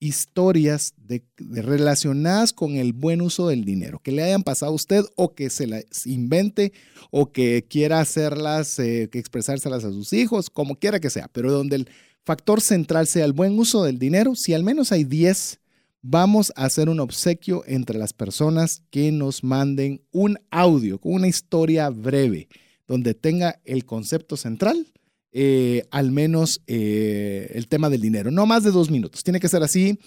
historias 0.00 0.94
relacionadas 1.36 2.54
con 2.54 2.76
el 2.76 2.94
buen 2.94 3.20
uso 3.20 3.48
del 3.48 3.64
dinero, 3.64 4.00
que 4.02 4.12
le 4.12 4.22
hayan 4.22 4.42
pasado 4.42 4.72
a 4.72 4.74
usted 4.74 5.04
o 5.14 5.34
que 5.34 5.50
se 5.50 5.66
las 5.66 6.06
invente 6.06 6.72
o 7.10 7.30
que 7.30 7.66
quiera 7.68 8.00
hacerlas, 8.00 8.78
eh, 8.78 9.10
expresárselas 9.12 9.84
a 9.84 9.90
sus 9.90 10.12
hijos, 10.14 10.48
como 10.48 10.76
quiera 10.76 11.00
que 11.00 11.10
sea, 11.10 11.28
pero 11.32 11.52
donde 11.52 11.76
el 11.76 11.88
factor 12.24 12.62
central 12.62 13.06
sea 13.06 13.26
el 13.26 13.34
buen 13.34 13.58
uso 13.58 13.84
del 13.84 13.98
dinero, 13.98 14.34
si 14.34 14.54
al 14.54 14.64
menos 14.64 14.90
hay 14.90 15.04
10, 15.04 15.60
vamos 16.02 16.50
a 16.56 16.64
hacer 16.64 16.88
un 16.88 17.00
obsequio 17.00 17.62
entre 17.66 17.98
las 17.98 18.14
personas 18.14 18.82
que 18.90 19.12
nos 19.12 19.44
manden 19.44 20.02
un 20.12 20.38
audio 20.50 20.98
con 20.98 21.12
una 21.12 21.28
historia 21.28 21.90
breve 21.90 22.48
donde 22.86 23.14
tenga 23.14 23.60
el 23.64 23.84
concepto 23.84 24.36
central, 24.36 24.86
eh, 25.32 25.86
al 25.90 26.10
menos 26.10 26.62
eh, 26.66 27.52
el 27.54 27.68
tema 27.68 27.88
del 27.90 28.00
dinero. 28.00 28.30
No 28.30 28.46
más 28.46 28.64
de 28.64 28.70
dos 28.70 28.90
minutos. 28.90 29.22
Tiene 29.22 29.40
que 29.40 29.48
ser 29.48 29.62
así, 29.62 29.98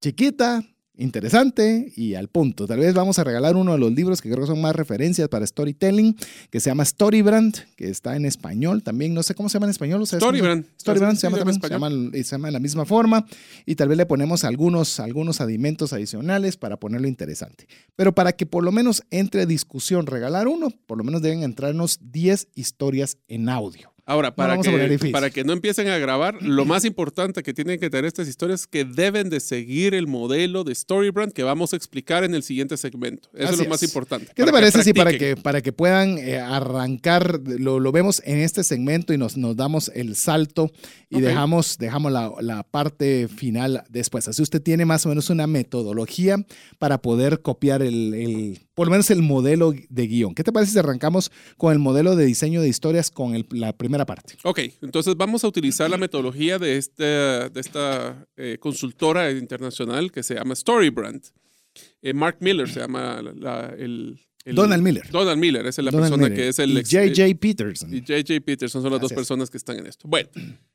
chiquita, 0.00 0.64
interesante 1.00 1.92
y 1.96 2.14
al 2.14 2.28
punto. 2.28 2.66
Tal 2.66 2.78
vez 2.78 2.94
vamos 2.94 3.18
a 3.18 3.24
regalar 3.24 3.56
uno 3.56 3.72
de 3.72 3.78
los 3.78 3.92
libros 3.92 4.20
que 4.20 4.30
creo 4.30 4.42
que 4.42 4.46
son 4.46 4.60
más 4.60 4.76
referencias 4.76 5.28
para 5.28 5.46
storytelling, 5.46 6.16
que 6.50 6.60
se 6.60 6.70
llama 6.70 6.84
Storybrand, 6.84 7.74
que 7.76 7.88
está 7.88 8.16
en 8.16 8.26
español 8.26 8.82
también. 8.82 9.14
No 9.14 9.22
sé 9.22 9.34
cómo 9.34 9.48
se 9.48 9.54
llama 9.54 9.66
en 9.66 9.70
español. 9.70 10.06
Storybrand. 10.06 10.66
Storybrand 10.78 11.16
se, 11.18 11.26
llama, 11.26 11.38
se, 11.38 11.68
llama, 11.68 11.90
se 12.12 12.22
llama 12.22 12.48
de 12.48 12.52
la 12.52 12.60
misma 12.60 12.84
forma 12.84 13.26
y 13.66 13.74
tal 13.74 13.88
vez 13.88 13.98
le 13.98 14.06
ponemos 14.06 14.44
algunos, 14.44 15.00
algunos 15.00 15.40
adimentos 15.40 15.92
adicionales 15.92 16.56
para 16.56 16.78
ponerlo 16.78 17.08
interesante. 17.08 17.66
Pero 17.96 18.14
para 18.14 18.32
que 18.32 18.46
por 18.46 18.62
lo 18.62 18.70
menos 18.70 19.02
entre 19.10 19.46
discusión 19.46 20.06
regalar 20.06 20.48
uno, 20.48 20.68
por 20.86 20.98
lo 20.98 21.04
menos 21.04 21.22
deben 21.22 21.42
entrarnos 21.42 21.98
10 22.02 22.48
historias 22.54 23.16
en 23.28 23.48
audio. 23.48 23.92
Ahora, 24.10 24.34
para, 24.34 24.58
que, 24.58 25.10
para 25.12 25.30
que 25.30 25.44
no 25.44 25.52
empiecen 25.52 25.86
a 25.86 25.96
grabar, 25.98 26.34
lo 26.42 26.64
más 26.64 26.84
importante 26.84 27.44
que 27.44 27.54
tienen 27.54 27.78
que 27.78 27.90
tener 27.90 28.06
estas 28.06 28.26
historias 28.26 28.62
es 28.62 28.66
que 28.66 28.84
deben 28.84 29.30
de 29.30 29.38
seguir 29.38 29.94
el 29.94 30.08
modelo 30.08 30.64
de 30.64 30.74
Storybrand 30.74 31.32
que 31.32 31.44
vamos 31.44 31.74
a 31.74 31.76
explicar 31.76 32.24
en 32.24 32.34
el 32.34 32.42
siguiente 32.42 32.76
segmento. 32.76 33.28
Eso 33.34 33.52
es 33.52 33.58
lo 33.58 33.66
más 33.66 33.84
importante. 33.84 34.32
¿Qué 34.34 34.42
te 34.42 34.50
parece 34.50 34.82
si 34.82 34.92
para 34.94 35.16
que, 35.16 35.36
para 35.36 35.62
que 35.62 35.72
puedan 35.72 36.18
eh, 36.18 36.40
arrancar, 36.40 37.38
lo, 37.46 37.78
lo, 37.78 37.92
vemos 37.92 38.20
en 38.24 38.38
este 38.38 38.64
segmento 38.64 39.12
y 39.14 39.18
nos, 39.18 39.36
nos 39.36 39.54
damos 39.54 39.92
el 39.94 40.16
salto 40.16 40.72
y 41.08 41.20
dejamos, 41.20 41.78
dejamos 41.78 42.10
la, 42.10 42.32
la, 42.40 42.64
parte 42.64 43.28
final 43.28 43.84
después? 43.90 44.26
Así 44.26 44.42
usted 44.42 44.60
tiene 44.60 44.86
más 44.86 45.06
o 45.06 45.10
menos 45.10 45.30
una 45.30 45.46
metodología 45.46 46.44
para 46.80 47.00
poder 47.00 47.42
copiar 47.42 47.80
el, 47.80 48.14
el 48.14 48.69
por 48.80 48.86
lo 48.86 48.92
menos 48.92 49.10
el 49.10 49.20
modelo 49.20 49.74
de 49.90 50.06
guion. 50.06 50.34
¿Qué 50.34 50.42
te 50.42 50.52
parece 50.52 50.72
si 50.72 50.78
arrancamos 50.78 51.30
con 51.58 51.70
el 51.70 51.78
modelo 51.78 52.16
de 52.16 52.24
diseño 52.24 52.62
de 52.62 52.68
historias 52.70 53.10
con 53.10 53.46
la 53.50 53.74
primera 53.74 54.06
parte? 54.06 54.38
Ok, 54.42 54.58
entonces 54.80 55.18
vamos 55.18 55.44
a 55.44 55.48
utilizar 55.48 55.90
la 55.90 55.98
metodología 55.98 56.58
de, 56.58 56.78
este, 56.78 57.04
de 57.04 57.60
esta 57.60 58.26
eh, 58.38 58.56
consultora 58.58 59.32
internacional 59.32 60.10
que 60.10 60.22
se 60.22 60.36
llama 60.36 60.54
Storybrand. 60.54 61.22
Eh, 62.00 62.14
Mark 62.14 62.38
Miller 62.40 62.70
se 62.70 62.80
llama 62.80 63.20
el, 63.76 64.18
Donald 64.46 64.82
Miller. 64.82 65.10
Donald 65.10 65.38
Miller, 65.38 65.66
es 65.66 65.76
la 65.76 65.92
persona 65.92 66.30
que 66.30 66.48
es 66.48 66.58
el... 66.58 66.82
J.J. 66.82 67.38
Peterson. 67.38 67.92
Y 67.92 68.00
J.J. 68.00 68.40
Peterson 68.42 68.80
son 68.80 68.92
las 68.92 69.02
dos 69.02 69.12
personas 69.12 69.50
que 69.50 69.58
están 69.58 69.78
en 69.78 69.88
esto. 69.88 70.08
Bueno, 70.08 70.30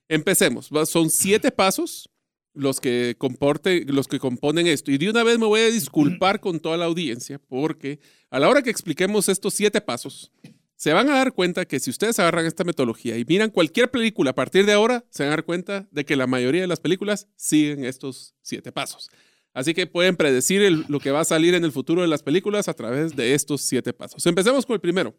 empecemos. 0.08 0.70
Son 0.86 1.10
siete 1.10 1.50
pasos 1.50 2.08
los 2.56 2.80
que, 2.80 3.16
comporte, 3.18 3.86
los 3.86 4.08
que 4.08 4.20
componen 4.20 4.68
esto. 4.68 4.92
Y 4.92 4.98
de 4.98 5.10
una 5.10 5.24
vez 5.24 5.38
me 5.38 5.46
voy 5.46 5.62
a 5.62 5.70
disculpar 5.70 6.40
con 6.40 6.60
toda 6.60 6.78
la 6.78 6.86
audiencia 6.86 7.40
porque 7.40 8.00
a 8.30 8.40
la 8.40 8.50
hora 8.50 8.62
que 8.62 8.70
expliquemos 8.70 9.30
estos 9.30 9.54
siete 9.54 9.82
pasos, 9.82 10.32
se 10.76 10.94
van 10.94 11.10
a 11.10 11.16
dar 11.16 11.34
cuenta 11.34 11.66
que 11.66 11.80
si 11.80 11.90
ustedes 11.90 12.20
agarran 12.20 12.46
esta 12.46 12.64
metodología 12.64 13.18
y 13.18 13.26
miran 13.26 13.50
cualquier 13.50 13.90
película 13.90 14.32
a 14.32 14.36
partir 14.36 14.66
de 14.66 14.74
ahora, 14.74 15.06
se 15.10 15.24
van 15.24 15.30
a 15.30 15.36
dar 15.38 15.46
cuenta 15.46 15.88
de 15.92 16.06
que 16.06 16.16
la 16.16 16.28
mayoría 16.28 16.62
de 16.62 16.68
las 16.68 16.80
películas 16.80 17.28
siguen 17.36 17.86
estos 17.86 18.36
siete 18.42 18.72
pasos. 18.72 19.10
Así 19.54 19.74
que 19.74 19.88
pueden 19.88 20.18
predecir 20.18 20.86
lo 20.90 21.00
que 21.00 21.12
va 21.12 21.22
a 21.22 21.26
salir 21.26 21.54
en 21.54 21.64
el 21.64 21.72
futuro 21.72 22.02
de 22.02 22.10
las 22.10 22.24
películas 22.24 22.68
a 22.68 22.74
través 22.74 23.16
de 23.16 23.34
estos 23.34 23.62
siete 23.62 23.94
pasos. 23.94 24.26
Empecemos 24.26 24.66
con 24.66 24.74
el 24.74 24.82
primero. 24.82 25.16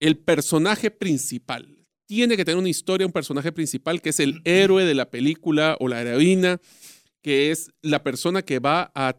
El 0.00 0.16
personaje 0.16 0.90
principal 0.90 1.81
tiene 2.12 2.36
que 2.36 2.44
tener 2.44 2.58
una 2.58 2.68
historia, 2.68 3.06
un 3.06 3.12
personaje 3.12 3.52
principal 3.52 4.02
que 4.02 4.10
es 4.10 4.20
el 4.20 4.40
héroe 4.44 4.84
de 4.84 4.94
la 4.94 5.10
película 5.10 5.78
o 5.80 5.88
la 5.88 6.02
heroína, 6.02 6.60
que 7.22 7.50
es 7.50 7.70
la 7.80 8.02
persona 8.02 8.42
que 8.42 8.58
va 8.58 8.92
a, 8.94 9.16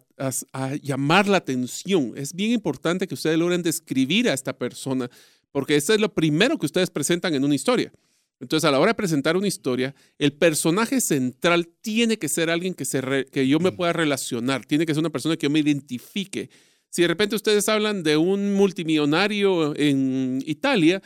llamar 0.79 1.27
la 1.27 1.37
atención. 1.37 2.13
Es 2.15 2.33
bien 2.33 2.51
importante 2.51 3.07
que 3.07 3.15
ustedes 3.15 3.39
logren 3.39 3.63
describir 3.63 4.29
a 4.29 4.33
esta 4.33 4.53
persona, 4.53 5.09
porque 5.51 5.75
esto 5.75 5.93
es 5.93 5.99
lo 5.99 6.13
primero 6.13 6.59
que 6.59 6.67
ustedes 6.67 6.91
presentan 6.91 7.33
en 7.33 7.43
una 7.43 7.55
historia. 7.55 7.91
Entonces, 8.39 8.67
a 8.67 8.71
la 8.71 8.79
hora 8.79 8.91
de 8.91 8.95
presentar 8.95 9.37
una 9.37 9.47
historia, 9.47 9.95
el 10.19 10.33
personaje 10.33 11.01
central 11.01 11.69
tiene 11.81 12.19
que 12.19 12.29
ser 12.29 12.51
alguien 12.51 12.75
que, 12.75 12.85
se 12.85 13.25
que 13.31 13.47
yo 13.47 13.59
me 13.59 13.71
mm. 13.71 13.75
pueda 13.75 13.93
relacionar, 13.93 14.65
tiene 14.65 14.85
que 14.85 14.93
ser 14.93 15.01
una 15.01 15.09
persona 15.09 15.35
que 15.35 15.47
yo 15.47 15.49
me 15.49 15.59
identifique. 15.59 16.49
Si 16.89 17.01
de 17.01 17.07
repente 17.07 17.35
ustedes 17.35 17.67
hablan 17.69 18.03
de 18.03 18.17
un 18.17 18.53
multimillonario 18.53 19.75
en 19.75 20.43
Italia, 20.45 21.01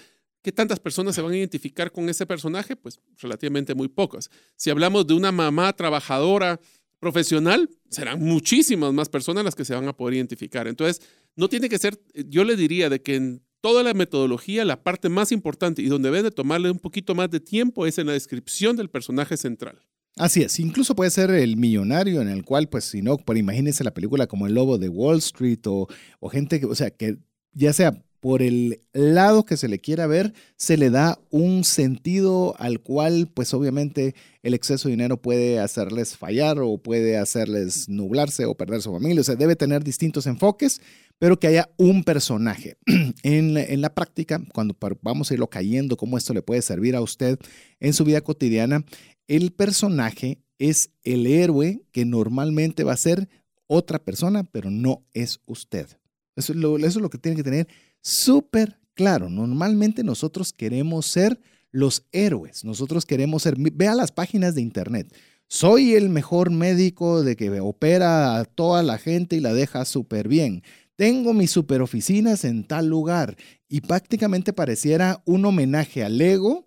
¿Qué 0.47 0.53
tantas 0.53 0.79
personas 0.79 1.13
se 1.13 1.21
van 1.21 1.33
a 1.33 1.35
identificar 1.35 1.91
con 1.91 2.07
ese 2.07 2.25
personaje? 2.25 2.77
Pues 2.77 3.01
relativamente 3.19 3.75
muy 3.75 3.89
pocas. 3.89 4.29
Si 4.55 4.69
hablamos 4.69 5.05
de 5.05 5.13
una 5.13 5.33
mamá 5.33 5.73
trabajadora 5.73 6.61
profesional, 7.01 7.69
serán 7.89 8.21
muchísimas 8.21 8.93
más 8.93 9.09
personas 9.09 9.43
las 9.43 9.55
que 9.55 9.65
se 9.65 9.75
van 9.75 9.89
a 9.89 9.97
poder 9.97 10.13
identificar. 10.13 10.69
Entonces, 10.69 11.01
no 11.35 11.49
tiene 11.49 11.67
que 11.67 11.77
ser, 11.77 11.99
yo 12.29 12.45
le 12.45 12.55
diría 12.55 12.89
de 12.89 13.01
que 13.01 13.15
en 13.15 13.43
toda 13.59 13.83
la 13.83 13.93
metodología, 13.93 14.63
la 14.63 14.81
parte 14.81 15.09
más 15.09 15.33
importante 15.33 15.81
y 15.81 15.87
donde 15.87 16.07
debe 16.07 16.23
de 16.23 16.31
tomarle 16.31 16.71
un 16.71 16.79
poquito 16.79 17.13
más 17.13 17.29
de 17.29 17.41
tiempo 17.41 17.85
es 17.85 17.97
en 17.97 18.07
la 18.07 18.13
descripción 18.13 18.77
del 18.77 18.89
personaje 18.89 19.35
central. 19.35 19.77
Así 20.15 20.43
es, 20.43 20.61
incluso 20.61 20.95
puede 20.95 21.11
ser 21.11 21.29
el 21.29 21.57
millonario 21.57 22.21
en 22.21 22.29
el 22.29 22.45
cual, 22.45 22.69
pues 22.69 22.85
si 22.85 23.01
no, 23.01 23.17
por 23.17 23.35
imagínense 23.35 23.83
la 23.83 23.93
película 23.93 24.27
como 24.27 24.47
El 24.47 24.53
Lobo 24.53 24.77
de 24.77 24.87
Wall 24.87 25.17
Street 25.17 25.59
o, 25.65 25.89
o 26.21 26.29
gente 26.29 26.61
que, 26.61 26.67
o 26.67 26.73
sea, 26.73 26.89
que 26.89 27.17
ya 27.51 27.73
sea 27.73 28.01
por 28.19 28.41
el 28.41 28.81
lado 28.93 29.45
que 29.45 29.57
se 29.57 29.67
le 29.67 29.79
quiera 29.79 30.07
ver, 30.07 30.33
se 30.55 30.77
le 30.77 30.89
da 30.89 31.19
un 31.29 31.63
sentido 31.63 32.55
al 32.57 32.79
cual, 32.81 33.29
pues 33.33 33.53
obviamente, 33.53 34.15
el 34.41 34.53
exceso 34.53 34.87
de 34.87 34.93
dinero 34.93 35.21
puede 35.21 35.59
hacerles 35.59 36.17
fallar 36.17 36.59
o 36.59 36.77
puede 36.77 37.17
hacerles 37.17 37.87
nublarse 37.89 38.45
o 38.45 38.55
perder 38.55 38.81
su 38.81 38.91
familia. 38.91 39.21
O 39.21 39.23
sea, 39.23 39.35
debe 39.35 39.55
tener 39.55 39.83
distintos 39.83 40.25
enfoques, 40.25 40.81
pero 41.19 41.39
que 41.39 41.47
haya 41.47 41.69
un 41.77 42.03
personaje. 42.03 42.77
en, 43.23 43.81
la, 43.81 43.93
práctica, 43.93 44.41
cuando 44.53 44.75
vamos 45.01 45.29
a 45.29 45.33
irlo 45.33 45.49
cayendo, 45.49 45.97
cómo 45.97 46.17
esto 46.17 46.33
le 46.33 46.41
puede 46.41 46.61
servir 46.61 46.95
a 46.95 47.01
usted 47.01 47.37
en 47.79 47.93
su 47.93 48.03
vida 48.03 48.21
cotidiana, 48.21 48.83
el 49.27 49.51
personaje 49.51 50.39
es 50.57 50.89
el 51.03 51.27
héroe 51.27 51.83
que 51.91 52.05
normalmente 52.05 52.83
va 52.83 52.93
a 52.93 52.97
ser 52.97 53.29
otra 53.67 53.99
persona, 53.99 54.43
pero 54.43 54.71
no 54.71 55.05
es 55.13 55.39
usted. 55.45 55.87
Eso 56.35 56.53
eso 56.53 56.85
es 56.85 56.95
lo 56.95 57.09
que 57.09 57.17
tiene 57.17 57.35
que 57.35 57.43
tener 57.43 57.67
súper 58.01 58.79
claro. 58.93 59.29
Normalmente 59.29 60.03
nosotros 60.03 60.53
queremos 60.53 61.05
ser 61.05 61.39
los 61.71 62.05
héroes, 62.11 62.63
nosotros 62.63 63.05
queremos 63.05 63.43
ser, 63.43 63.55
vea 63.57 63.95
las 63.95 64.11
páginas 64.11 64.55
de 64.55 64.61
internet. 64.61 65.13
Soy 65.47 65.93
el 65.93 66.09
mejor 66.09 66.49
médico 66.49 67.23
de 67.23 67.35
que 67.35 67.59
opera 67.61 68.37
a 68.37 68.45
toda 68.45 68.83
la 68.83 68.97
gente 68.97 69.35
y 69.35 69.39
la 69.39 69.53
deja 69.53 69.85
súper 69.85 70.27
bien. 70.27 70.63
Tengo 70.97 71.33
mis 71.33 71.51
super 71.51 71.81
oficinas 71.81 72.43
en 72.43 72.63
tal 72.63 72.87
lugar 72.87 73.37
y 73.69 73.81
prácticamente 73.81 74.51
pareciera 74.51 75.21
un 75.25 75.45
homenaje 75.45 76.03
al 76.03 76.19
ego 76.19 76.66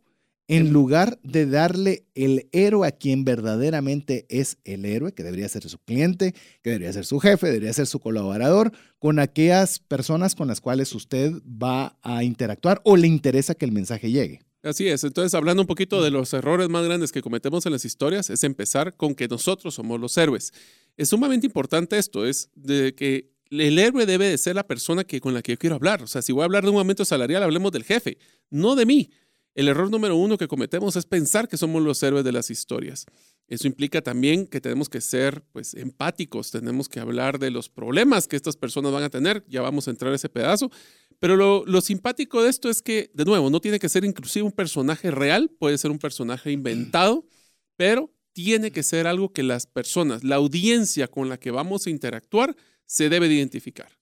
en 0.51 0.73
lugar 0.73 1.21
de 1.23 1.47
darle 1.47 2.09
el 2.17 2.49
héroe 2.51 2.89
a 2.89 2.91
quien 2.91 3.25
verdaderamente 3.25 4.27
es 4.29 4.59
el 4.65 4.85
héroe, 4.85 5.13
que 5.13 5.23
debería 5.23 5.49
ser 5.49 5.63
su 5.69 5.79
cliente, 5.79 6.35
que 6.61 6.71
debería 6.71 6.93
ser 6.93 7.07
su 7.07 7.21
jefe, 7.21 7.47
debería 7.47 7.73
ser 7.73 7.87
su 7.87 8.01
colaborador, 8.01 8.73
con 8.99 9.21
aquellas 9.21 9.79
personas 9.79 10.35
con 10.35 10.49
las 10.49 10.61
cuales 10.61 10.93
usted 10.93 11.35
va 11.45 11.97
a 12.03 12.25
interactuar 12.25 12.81
o 12.83 12.97
le 12.97 13.07
interesa 13.07 13.55
que 13.55 13.65
el 13.65 13.71
mensaje 13.71 14.11
llegue. 14.11 14.41
Así 14.65 14.89
es, 14.89 15.05
entonces 15.05 15.35
hablando 15.35 15.63
un 15.63 15.69
poquito 15.69 16.03
de 16.03 16.11
los 16.11 16.35
errores 16.35 16.69
más 16.69 16.85
grandes 16.85 17.13
que 17.13 17.23
cometemos 17.23 17.65
en 17.67 17.71
las 17.71 17.85
historias, 17.85 18.29
es 18.29 18.43
empezar 18.43 18.97
con 18.97 19.15
que 19.15 19.29
nosotros 19.29 19.73
somos 19.75 20.01
los 20.01 20.19
héroes. 20.19 20.53
Es 20.97 21.11
sumamente 21.11 21.47
importante 21.47 21.97
esto, 21.97 22.27
es 22.27 22.51
de 22.57 22.93
que 22.97 23.31
el 23.51 23.79
héroe 23.79 24.07
debe 24.07 24.29
de 24.29 24.37
ser 24.37 24.55
la 24.57 24.67
persona 24.67 25.05
que, 25.05 25.21
con 25.21 25.35
la 25.35 25.43
que 25.43 25.53
yo 25.53 25.59
quiero 25.59 25.77
hablar. 25.77 26.03
O 26.03 26.07
sea, 26.07 26.23
si 26.23 26.33
voy 26.33 26.43
a 26.43 26.45
hablar 26.45 26.65
de 26.65 26.71
un 26.71 26.79
aumento 26.79 27.05
salarial, 27.05 27.43
hablemos 27.43 27.73
del 27.73 27.85
jefe, 27.85 28.19
no 28.51 28.77
de 28.77 28.87
mí. 28.87 29.11
El 29.55 29.69
error 29.69 29.91
número 29.91 30.17
uno 30.17 30.39
que 30.39 30.49
cometemos 30.49 30.97
es 30.97 31.07
pensar 31.07 31.49
que 31.49 31.57
somos 31.57 31.83
los 31.83 32.03
héroes 32.03 32.25
de 32.25 32.33
las 32.33 32.51
historias. 32.51 33.07
Eso 33.49 33.67
implica 33.67 34.01
también 34.01 34.47
que 34.47 34.61
tenemos 34.61 34.89
que 34.89 35.01
ser 35.01 35.43
pues, 35.53 35.75
empáticos, 35.75 36.53
tenemos 36.53 36.89
que 36.89 37.01
hablar 37.01 37.41
de 37.41 37.51
los 37.51 37.69
problemas 37.69 38.29
que 38.29 38.37
estas 38.37 38.57
personas 38.57 38.93
van 38.93 39.03
a 39.03 39.11
tener, 39.11 39.45
ya 39.49 39.61
vamos 39.61 39.89
a 39.89 39.91
entrar 39.91 40.13
a 40.13 40.17
ese 40.17 40.29
pedazo, 40.29 40.71
pero 41.19 41.37
lo, 41.37 41.65
lo 41.67 41.81
simpático 41.81 42.43
de 42.43 42.51
esto 42.51 42.71
es 42.71 42.81
que, 42.81 43.11
de 43.13 43.25
nuevo, 43.25 43.51
no 43.51 43.61
tiene 43.61 43.81
que 43.81 43.89
ser 43.89 44.05
inclusive 44.05 44.45
un 44.45 44.53
personaje 44.53 45.11
real, 45.11 45.51
puede 45.51 45.79
ser 45.79 45.91
un 45.91 45.99
personaje 45.99 46.53
inventado, 46.53 47.27
pero 47.77 48.15
tiene 48.33 48.71
que 48.71 48.85
ser 48.85 49.09
algo 49.09 49.33
que 49.33 49.43
las 49.43 49.67
personas, 49.67 50.23
la 50.23 50.37
audiencia 50.37 51.09
con 51.09 51.29
la 51.29 51.39
que 51.39 51.51
vamos 51.51 51.87
a 51.87 51.91
interactuar, 51.91 52.57
se 52.87 53.09
debe 53.09 53.29
de 53.29 53.35
identificar. 53.35 54.00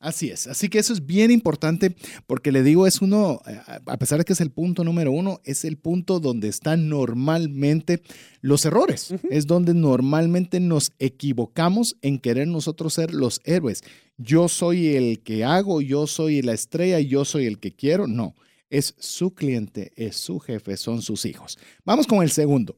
Así 0.00 0.30
es, 0.30 0.46
así 0.46 0.70
que 0.70 0.78
eso 0.78 0.94
es 0.94 1.04
bien 1.04 1.30
importante 1.30 1.94
porque 2.26 2.52
le 2.52 2.62
digo, 2.62 2.86
es 2.86 3.02
uno, 3.02 3.42
eh, 3.46 3.60
a 3.84 3.98
pesar 3.98 4.18
de 4.18 4.24
que 4.24 4.32
es 4.32 4.40
el 4.40 4.50
punto 4.50 4.82
número 4.82 5.12
uno, 5.12 5.42
es 5.44 5.66
el 5.66 5.76
punto 5.76 6.20
donde 6.20 6.48
están 6.48 6.88
normalmente 6.88 8.00
los 8.40 8.64
errores, 8.64 9.12
es 9.28 9.46
donde 9.46 9.74
normalmente 9.74 10.58
nos 10.58 10.92
equivocamos 10.98 11.98
en 12.00 12.18
querer 12.18 12.48
nosotros 12.48 12.94
ser 12.94 13.12
los 13.12 13.42
héroes. 13.44 13.82
Yo 14.16 14.48
soy 14.48 14.96
el 14.96 15.22
que 15.22 15.44
hago, 15.44 15.82
yo 15.82 16.06
soy 16.06 16.40
la 16.40 16.54
estrella, 16.54 16.98
yo 17.00 17.26
soy 17.26 17.44
el 17.44 17.58
que 17.58 17.72
quiero, 17.72 18.06
no, 18.06 18.36
es 18.70 18.94
su 18.98 19.34
cliente, 19.34 19.92
es 19.96 20.16
su 20.16 20.40
jefe, 20.40 20.78
son 20.78 21.02
sus 21.02 21.26
hijos. 21.26 21.58
Vamos 21.84 22.06
con 22.06 22.22
el 22.22 22.30
segundo. 22.30 22.74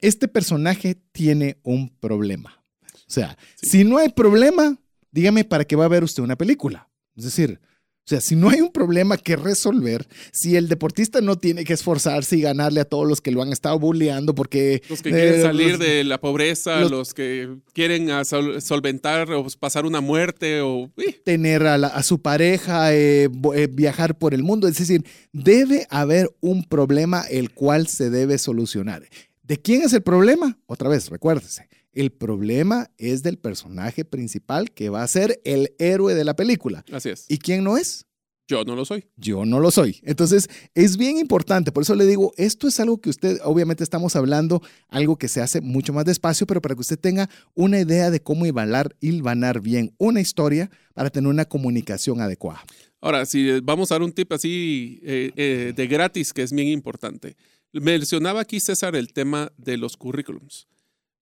Este 0.00 0.26
personaje 0.26 0.96
tiene 1.12 1.58
un 1.62 1.88
problema. 1.88 2.64
O 2.82 3.10
sea, 3.10 3.38
si 3.62 3.84
no 3.84 3.98
hay 3.98 4.08
problema, 4.08 4.76
dígame 5.10 5.44
para 5.44 5.64
qué 5.64 5.76
va 5.76 5.84
a 5.84 5.88
ver 5.88 6.04
usted 6.04 6.22
una 6.22 6.36
película. 6.36 6.88
Es 7.16 7.24
decir, 7.24 7.60
o 7.60 8.08
sea, 8.08 8.22
si 8.22 8.36
no 8.36 8.48
hay 8.48 8.62
un 8.62 8.72
problema 8.72 9.18
que 9.18 9.36
resolver, 9.36 10.08
si 10.32 10.56
el 10.56 10.68
deportista 10.68 11.20
no 11.20 11.36
tiene 11.36 11.64
que 11.64 11.74
esforzarse 11.74 12.38
y 12.38 12.40
ganarle 12.40 12.80
a 12.80 12.86
todos 12.86 13.06
los 13.06 13.20
que 13.20 13.30
lo 13.30 13.42
han 13.42 13.52
estado 13.52 13.78
bulleando 13.78 14.34
porque... 14.34 14.82
Los 14.88 15.02
que 15.02 15.10
quieren 15.10 15.40
eh, 15.40 15.42
salir 15.42 15.76
de 15.76 16.04
la 16.04 16.18
pobreza, 16.18 16.80
los, 16.88 17.12
que 17.12 17.58
quieren 17.74 18.08
solventar 18.24 19.30
o 19.32 19.46
pasar 19.60 19.84
una 19.84 20.00
muerte 20.00 20.62
o... 20.62 20.90
Tener 21.22 21.66
a, 21.66 22.02
su 22.02 22.22
pareja, 22.22 22.94
eh, 22.94 23.28
eh, 23.54 23.68
viajar 23.70 24.16
por 24.16 24.32
el 24.32 24.42
mundo. 24.42 24.68
Es 24.68 24.78
decir, 24.78 25.04
debe 25.34 25.86
haber 25.90 26.30
un 26.40 26.64
problema 26.64 27.24
el 27.28 27.50
cual 27.50 27.88
se 27.88 28.08
debe 28.08 28.38
solucionar. 28.38 29.02
¿De 29.42 29.58
quién 29.58 29.82
es 29.82 29.92
el 29.92 30.02
problema? 30.02 30.58
Otra 30.64 30.88
vez, 30.88 31.10
recuérdese 31.10 31.68
el 32.00 32.12
problema 32.12 32.90
es 32.96 33.22
del 33.22 33.38
personaje 33.38 34.04
principal 34.04 34.70
que 34.70 34.88
va 34.88 35.02
a 35.02 35.08
ser 35.08 35.40
el 35.44 35.74
héroe 35.78 36.14
de 36.14 36.24
la 36.24 36.36
película. 36.36 36.84
Así 36.92 37.08
es. 37.08 37.26
¿Y 37.28 37.38
quién 37.38 37.64
no 37.64 37.76
es? 37.76 38.06
Yo 38.46 38.64
no 38.64 38.74
lo 38.74 38.86
soy. 38.86 39.04
Yo 39.16 39.44
no 39.44 39.60
lo 39.60 39.70
soy. 39.70 40.00
Entonces, 40.04 40.48
es 40.74 40.96
bien 40.96 41.18
importante. 41.18 41.70
Por 41.70 41.82
eso 41.82 41.94
le 41.94 42.06
digo, 42.06 42.32
esto 42.38 42.66
es 42.66 42.80
algo 42.80 42.98
que 42.98 43.10
usted, 43.10 43.38
obviamente 43.44 43.84
estamos 43.84 44.16
hablando, 44.16 44.62
algo 44.88 45.16
que 45.16 45.28
se 45.28 45.42
hace 45.42 45.60
mucho 45.60 45.92
más 45.92 46.06
despacio, 46.06 46.46
pero 46.46 46.62
para 46.62 46.74
que 46.74 46.80
usted 46.80 46.98
tenga 46.98 47.28
una 47.54 47.78
idea 47.78 48.10
de 48.10 48.22
cómo 48.22 48.46
hilvanar, 48.46 48.96
hilvanar 49.00 49.60
bien 49.60 49.92
una 49.98 50.22
historia 50.22 50.70
para 50.94 51.10
tener 51.10 51.28
una 51.28 51.44
comunicación 51.44 52.22
adecuada. 52.22 52.64
Ahora, 53.02 53.26
si 53.26 53.60
vamos 53.60 53.90
a 53.90 53.96
dar 53.96 54.02
un 54.02 54.12
tip 54.12 54.32
así 54.32 54.98
eh, 55.02 55.30
eh, 55.36 55.72
de 55.76 55.86
gratis, 55.86 56.32
que 56.32 56.42
es 56.42 56.52
bien 56.52 56.68
importante. 56.68 57.36
Mencionaba 57.72 58.40
aquí 58.40 58.60
César 58.60 58.96
el 58.96 59.12
tema 59.12 59.52
de 59.58 59.76
los 59.76 59.96
currículums. 59.98 60.68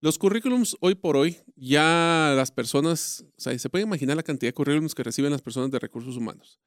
Los 0.02 0.18
currículums 0.18 0.76
hoy 0.80 0.94
por 0.94 1.16
hoy, 1.16 1.38
ya 1.56 2.34
las 2.36 2.50
personas, 2.50 3.24
o 3.36 3.40
sea, 3.40 3.58
se 3.58 3.70
puede 3.70 3.84
imaginar 3.84 4.16
la 4.16 4.22
cantidad 4.22 4.50
de 4.50 4.54
currículums 4.54 4.94
que 4.94 5.02
reciben 5.02 5.32
las 5.32 5.40
personas 5.40 5.70
de 5.70 5.78
recursos 5.78 6.16
humanos. 6.16 6.60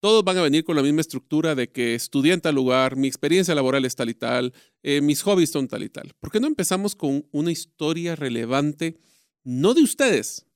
Todos 0.00 0.24
van 0.24 0.36
a 0.38 0.42
venir 0.42 0.64
con 0.64 0.74
la 0.74 0.82
misma 0.82 1.00
estructura 1.00 1.54
de 1.54 1.70
que 1.70 1.94
estudié 1.94 2.32
en 2.32 2.40
tal 2.40 2.56
lugar, 2.56 2.96
mi 2.96 3.06
experiencia 3.06 3.54
laboral 3.54 3.84
es 3.84 3.94
tal 3.94 4.10
y 4.10 4.14
tal, 4.14 4.52
eh, 4.82 5.00
mis 5.00 5.22
hobbies 5.22 5.50
son 5.50 5.68
tal 5.68 5.84
y 5.84 5.88
tal. 5.88 6.12
¿Por 6.18 6.32
qué 6.32 6.40
no 6.40 6.48
empezamos 6.48 6.96
con 6.96 7.26
una 7.30 7.52
historia 7.52 8.16
relevante, 8.16 8.98
no 9.44 9.72
de 9.72 9.82
ustedes, 9.82 10.46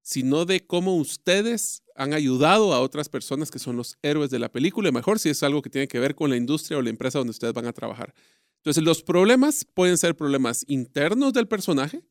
sino 0.00 0.44
de 0.44 0.66
cómo 0.66 0.96
ustedes 0.96 1.82
han 1.94 2.14
ayudado 2.14 2.72
a 2.72 2.80
otras 2.80 3.08
personas 3.08 3.50
que 3.50 3.58
son 3.58 3.76
los 3.76 3.98
héroes 4.02 4.30
de 4.30 4.38
la 4.38 4.50
película, 4.50 4.90
mejor 4.92 5.18
si 5.18 5.28
es 5.28 5.42
algo 5.42 5.62
que 5.62 5.70
tiene 5.70 5.88
que 5.88 5.98
ver 5.98 6.14
con 6.14 6.30
la 6.30 6.36
industria 6.36 6.78
o 6.78 6.82
la 6.82 6.90
empresa 6.90 7.18
donde 7.18 7.32
ustedes 7.32 7.52
van 7.52 7.66
a 7.66 7.72
trabajar. 7.72 8.14
Entonces, 8.58 8.82
los 8.82 9.02
problemas 9.02 9.64
pueden 9.64 9.98
ser 9.98 10.16
problemas 10.16 10.64
internos 10.68 11.32
del 11.32 11.46
personaje, 11.46 12.02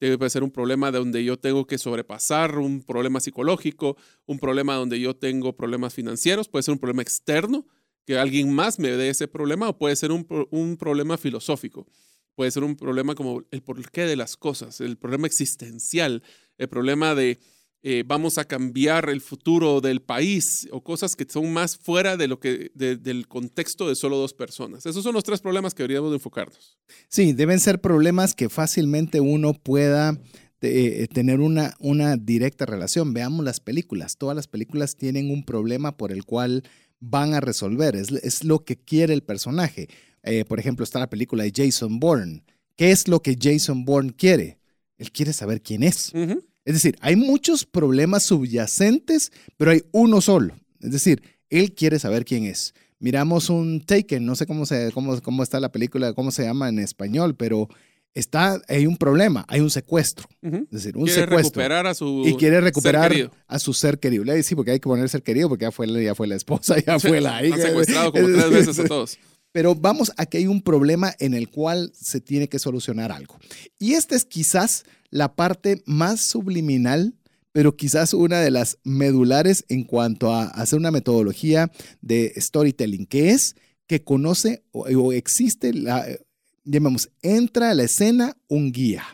debe 0.00 0.28
ser 0.30 0.42
un 0.42 0.50
problema 0.50 0.90
donde 0.90 1.22
yo 1.22 1.38
tengo 1.38 1.66
que 1.66 1.78
sobrepasar 1.78 2.58
un 2.58 2.82
problema 2.82 3.20
psicológico, 3.20 3.96
un 4.26 4.38
problema 4.38 4.74
donde 4.74 4.98
yo 4.98 5.14
tengo 5.14 5.56
problemas 5.56 5.94
financieros, 5.94 6.48
puede 6.48 6.64
ser 6.64 6.72
un 6.72 6.80
problema 6.80 7.02
externo, 7.02 7.66
que 8.04 8.18
alguien 8.18 8.52
más 8.52 8.80
me 8.80 8.90
dé 8.90 9.10
ese 9.10 9.28
problema, 9.28 9.68
o 9.68 9.78
puede 9.78 9.94
ser 9.94 10.10
un, 10.10 10.26
un 10.50 10.76
problema 10.76 11.16
filosófico, 11.18 11.86
puede 12.34 12.50
ser 12.50 12.64
un 12.64 12.74
problema 12.74 13.14
como 13.14 13.44
el 13.52 13.62
porqué 13.62 14.02
de 14.06 14.16
las 14.16 14.36
cosas, 14.36 14.80
el 14.80 14.96
problema 14.96 15.28
existencial, 15.28 16.24
el 16.58 16.68
problema 16.68 17.14
de 17.14 17.38
eh, 17.84 18.04
vamos 18.06 18.38
a 18.38 18.44
cambiar 18.44 19.10
el 19.10 19.20
futuro 19.20 19.80
del 19.80 20.02
país 20.02 20.68
o 20.70 20.82
cosas 20.84 21.16
que 21.16 21.26
son 21.28 21.52
más 21.52 21.76
fuera 21.76 22.16
de 22.16 22.28
lo 22.28 22.38
que, 22.38 22.70
del 22.74 23.26
contexto 23.26 23.88
de 23.88 23.96
solo 23.96 24.18
dos 24.18 24.34
personas. 24.34 24.86
Esos 24.86 25.02
son 25.02 25.14
los 25.14 25.24
tres 25.24 25.40
problemas 25.40 25.74
que 25.74 25.82
deberíamos 25.82 26.12
enfocarnos. 26.12 26.78
Sí, 27.08 27.32
deben 27.32 27.58
ser 27.58 27.80
problemas 27.80 28.34
que 28.34 28.48
fácilmente 28.48 29.20
uno 29.20 29.54
pueda 29.54 30.16
eh, 30.60 31.08
tener 31.12 31.40
una, 31.40 31.74
una 31.80 32.16
directa 32.16 32.66
relación. 32.66 33.14
Veamos 33.14 33.44
las 33.44 33.58
películas. 33.58 34.16
Todas 34.16 34.36
las 34.36 34.46
películas 34.46 34.94
tienen 34.94 35.32
un 35.32 35.44
problema 35.44 35.96
por 35.96 36.12
el 36.12 36.24
cual 36.24 36.62
van 37.00 37.34
a 37.34 37.40
resolver. 37.40 37.96
Es, 37.96 38.44
lo 38.44 38.64
que 38.64 38.76
quiere 38.76 39.12
el 39.12 39.24
personaje. 39.24 39.88
Eh, 40.22 40.44
por 40.44 40.60
ejemplo, 40.60 40.84
está 40.84 41.00
la 41.00 41.10
película 41.10 41.42
de 41.42 41.52
Jason 41.52 41.98
Bourne. 41.98 42.44
¿Qué 42.76 42.92
es 42.92 43.08
lo 43.08 43.20
que 43.20 43.36
Jason 43.40 43.84
Bourne 43.84 44.14
quiere? 44.16 44.60
Él 44.98 45.10
quiere 45.10 45.32
saber 45.32 45.62
quién 45.62 45.82
es. 45.82 46.12
Es 46.64 46.74
decir, 46.74 46.96
hay 47.00 47.16
muchos 47.16 47.64
problemas 47.64 48.22
subyacentes, 48.24 49.32
pero 49.56 49.72
hay 49.72 49.82
uno 49.92 50.20
solo. 50.20 50.54
Es 50.80 50.92
decir, 50.92 51.22
él 51.50 51.74
quiere 51.74 51.98
saber 51.98 52.24
quién 52.24 52.44
es. 52.44 52.74
Miramos 52.98 53.50
un 53.50 53.80
Taken, 53.80 54.24
no 54.24 54.36
sé 54.36 54.46
cómo, 54.46 54.64
se, 54.64 54.92
cómo, 54.92 55.20
cómo 55.20 55.42
está 55.42 55.58
la 55.58 55.72
película, 55.72 56.12
cómo 56.12 56.30
se 56.30 56.44
llama 56.44 56.68
en 56.68 56.78
español, 56.78 57.34
pero 57.34 57.68
está, 58.14 58.60
hay 58.68 58.86
un 58.86 58.96
problema, 58.96 59.44
hay 59.48 59.60
un 59.60 59.70
secuestro. 59.70 60.28
Es 60.40 60.70
decir, 60.70 60.96
un 60.96 61.04
quiere 61.04 61.22
secuestro. 61.22 61.60
recuperar 61.60 61.86
a 61.86 61.94
su 61.94 62.22
Y 62.24 62.36
quiere 62.36 62.60
recuperar 62.60 63.12
a 63.46 63.58
su 63.58 63.72
ser 63.72 63.98
querido. 63.98 64.24
Le 64.24 64.40
sí, 64.42 64.54
porque 64.54 64.72
hay 64.72 64.78
que 64.78 64.88
poner 64.88 65.08
ser 65.08 65.22
querido, 65.22 65.48
porque 65.48 65.64
ya 65.64 65.72
fue, 65.72 65.86
ya 66.02 66.14
fue 66.14 66.26
la 66.26 66.36
esposa, 66.36 66.76
ya 66.86 66.98
fue 66.98 67.20
la 67.20 67.44
hija. 67.44 67.56
Ha 67.56 67.60
secuestrado 67.60 68.12
como 68.12 68.26
tres 68.26 68.50
veces 68.50 68.78
a 68.78 68.84
todos. 68.84 69.18
Pero 69.52 69.74
vamos 69.74 70.12
a 70.16 70.24
que 70.24 70.38
hay 70.38 70.46
un 70.46 70.62
problema 70.62 71.14
en 71.18 71.34
el 71.34 71.50
cual 71.50 71.92
se 71.94 72.20
tiene 72.20 72.48
que 72.48 72.58
solucionar 72.58 73.12
algo. 73.12 73.38
Y 73.78 73.92
esta 73.94 74.16
es 74.16 74.24
quizás 74.24 74.84
la 75.12 75.36
parte 75.36 75.82
más 75.86 76.22
subliminal, 76.22 77.14
pero 77.52 77.76
quizás 77.76 78.14
una 78.14 78.40
de 78.40 78.50
las 78.50 78.78
medulares 78.82 79.64
en 79.68 79.84
cuanto 79.84 80.32
a 80.32 80.44
hacer 80.44 80.78
una 80.78 80.90
metodología 80.90 81.70
de 82.00 82.32
storytelling, 82.36 83.06
que 83.06 83.30
es 83.30 83.54
que 83.86 84.02
conoce 84.02 84.64
o, 84.72 85.12
existe, 85.12 85.74
la, 85.74 86.04
llamemos, 86.64 87.10
entra 87.20 87.70
a 87.70 87.74
la 87.74 87.84
escena 87.84 88.36
un 88.48 88.72
guía 88.72 89.04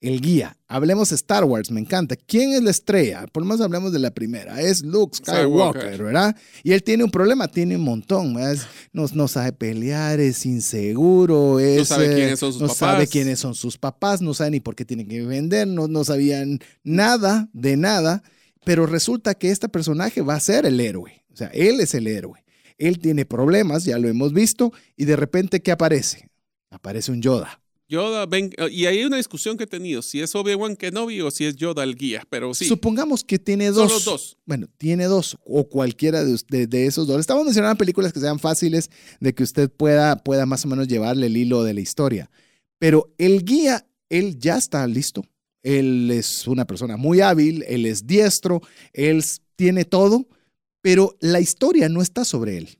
el 0.00 0.20
guía. 0.20 0.56
Hablemos 0.68 1.10
Star 1.12 1.44
Wars, 1.44 1.70
me 1.70 1.80
encanta. 1.80 2.14
¿Quién 2.14 2.52
es 2.52 2.62
la 2.62 2.70
estrella? 2.70 3.26
Por 3.32 3.42
lo 3.42 3.48
menos 3.48 3.60
hablemos 3.60 3.92
de 3.92 3.98
la 3.98 4.12
primera. 4.12 4.60
Es 4.60 4.82
Luke 4.82 5.16
Skywalker, 5.16 6.02
¿verdad? 6.02 6.36
Y 6.62 6.72
él 6.72 6.82
tiene 6.82 7.04
un 7.04 7.10
problema, 7.10 7.48
tiene 7.48 7.76
un 7.76 7.82
montón. 7.82 8.36
no, 8.92 9.28
sabe 9.28 9.52
pelear, 9.52 10.20
es 10.20 10.46
inseguro, 10.46 11.58
es, 11.58 11.78
no 11.78 11.84
sabe 11.84 12.14
quiénes 12.14 12.38
son 12.38 12.52
sus 12.52 12.62
no 12.62 12.68
papás. 12.68 12.78
sabe 12.78 13.06
quiénes 13.06 13.40
son 13.40 13.54
sus 13.54 13.78
papás, 13.78 14.20
no 14.20 14.34
sabe 14.34 14.52
ni 14.52 14.60
por 14.60 14.76
qué 14.76 14.84
tiene 14.84 15.06
que 15.06 15.24
vender, 15.24 15.66
no, 15.66 15.88
no 15.88 16.04
sabían 16.04 16.60
nada 16.84 17.48
de 17.52 17.76
nada. 17.76 18.22
Pero 18.64 18.86
resulta 18.86 19.34
que 19.34 19.50
este 19.50 19.68
personaje 19.68 20.20
va 20.20 20.34
a 20.34 20.40
ser 20.40 20.66
el 20.66 20.80
héroe. 20.80 21.24
O 21.32 21.36
sea, 21.36 21.48
él 21.48 21.80
es 21.80 21.94
el 21.94 22.06
héroe. 22.06 22.44
Él 22.76 22.98
tiene 23.00 23.24
problemas, 23.24 23.84
ya 23.84 23.98
lo 23.98 24.08
hemos 24.08 24.32
visto, 24.32 24.72
y 24.96 25.04
de 25.06 25.16
repente, 25.16 25.62
¿qué 25.62 25.72
aparece? 25.72 26.30
Aparece 26.70 27.10
un 27.10 27.22
Yoda 27.22 27.60
Yoda, 27.88 28.28
eh, 28.30 28.50
y 28.70 28.84
hay 28.84 29.02
una 29.04 29.16
discusión 29.16 29.56
que 29.56 29.64
he 29.64 29.66
tenido, 29.66 30.02
si 30.02 30.20
es 30.20 30.34
Obi-Wan 30.34 30.76
Kenobi 30.76 31.22
o 31.22 31.30
si 31.30 31.46
es 31.46 31.56
Yoda 31.56 31.82
el 31.84 31.96
guía, 31.96 32.22
pero 32.28 32.52
sí. 32.52 32.66
Supongamos 32.66 33.24
que 33.24 33.38
tiene 33.38 33.70
dos. 33.70 33.90
Solo 33.90 34.04
dos. 34.04 34.36
Bueno, 34.44 34.66
tiene 34.76 35.06
dos 35.06 35.38
o 35.46 35.66
cualquiera 35.70 36.22
de, 36.22 36.66
de, 36.66 36.86
esos 36.86 37.06
dos. 37.06 37.18
Estamos 37.18 37.46
mencionando 37.46 37.78
películas 37.78 38.12
que 38.12 38.20
sean 38.20 38.38
fáciles 38.38 38.90
de 39.20 39.34
que 39.34 39.42
usted 39.42 39.70
pueda, 39.70 40.22
pueda 40.22 40.44
más 40.44 40.66
o 40.66 40.68
menos 40.68 40.86
llevarle 40.86 41.28
el 41.28 41.36
hilo 41.38 41.62
de 41.62 41.72
la 41.72 41.80
historia. 41.80 42.30
Pero 42.78 43.14
el 43.16 43.42
guía, 43.42 43.86
él 44.10 44.38
ya 44.38 44.58
está 44.58 44.86
listo. 44.86 45.24
Él 45.62 46.10
es 46.10 46.46
una 46.46 46.66
persona 46.66 46.98
muy 46.98 47.22
hábil, 47.22 47.64
él 47.66 47.86
es 47.86 48.06
diestro, 48.06 48.60
él 48.92 49.24
tiene 49.56 49.86
todo, 49.86 50.28
pero 50.82 51.16
la 51.20 51.40
historia 51.40 51.88
no 51.88 52.02
está 52.02 52.26
sobre 52.26 52.58
él. 52.58 52.78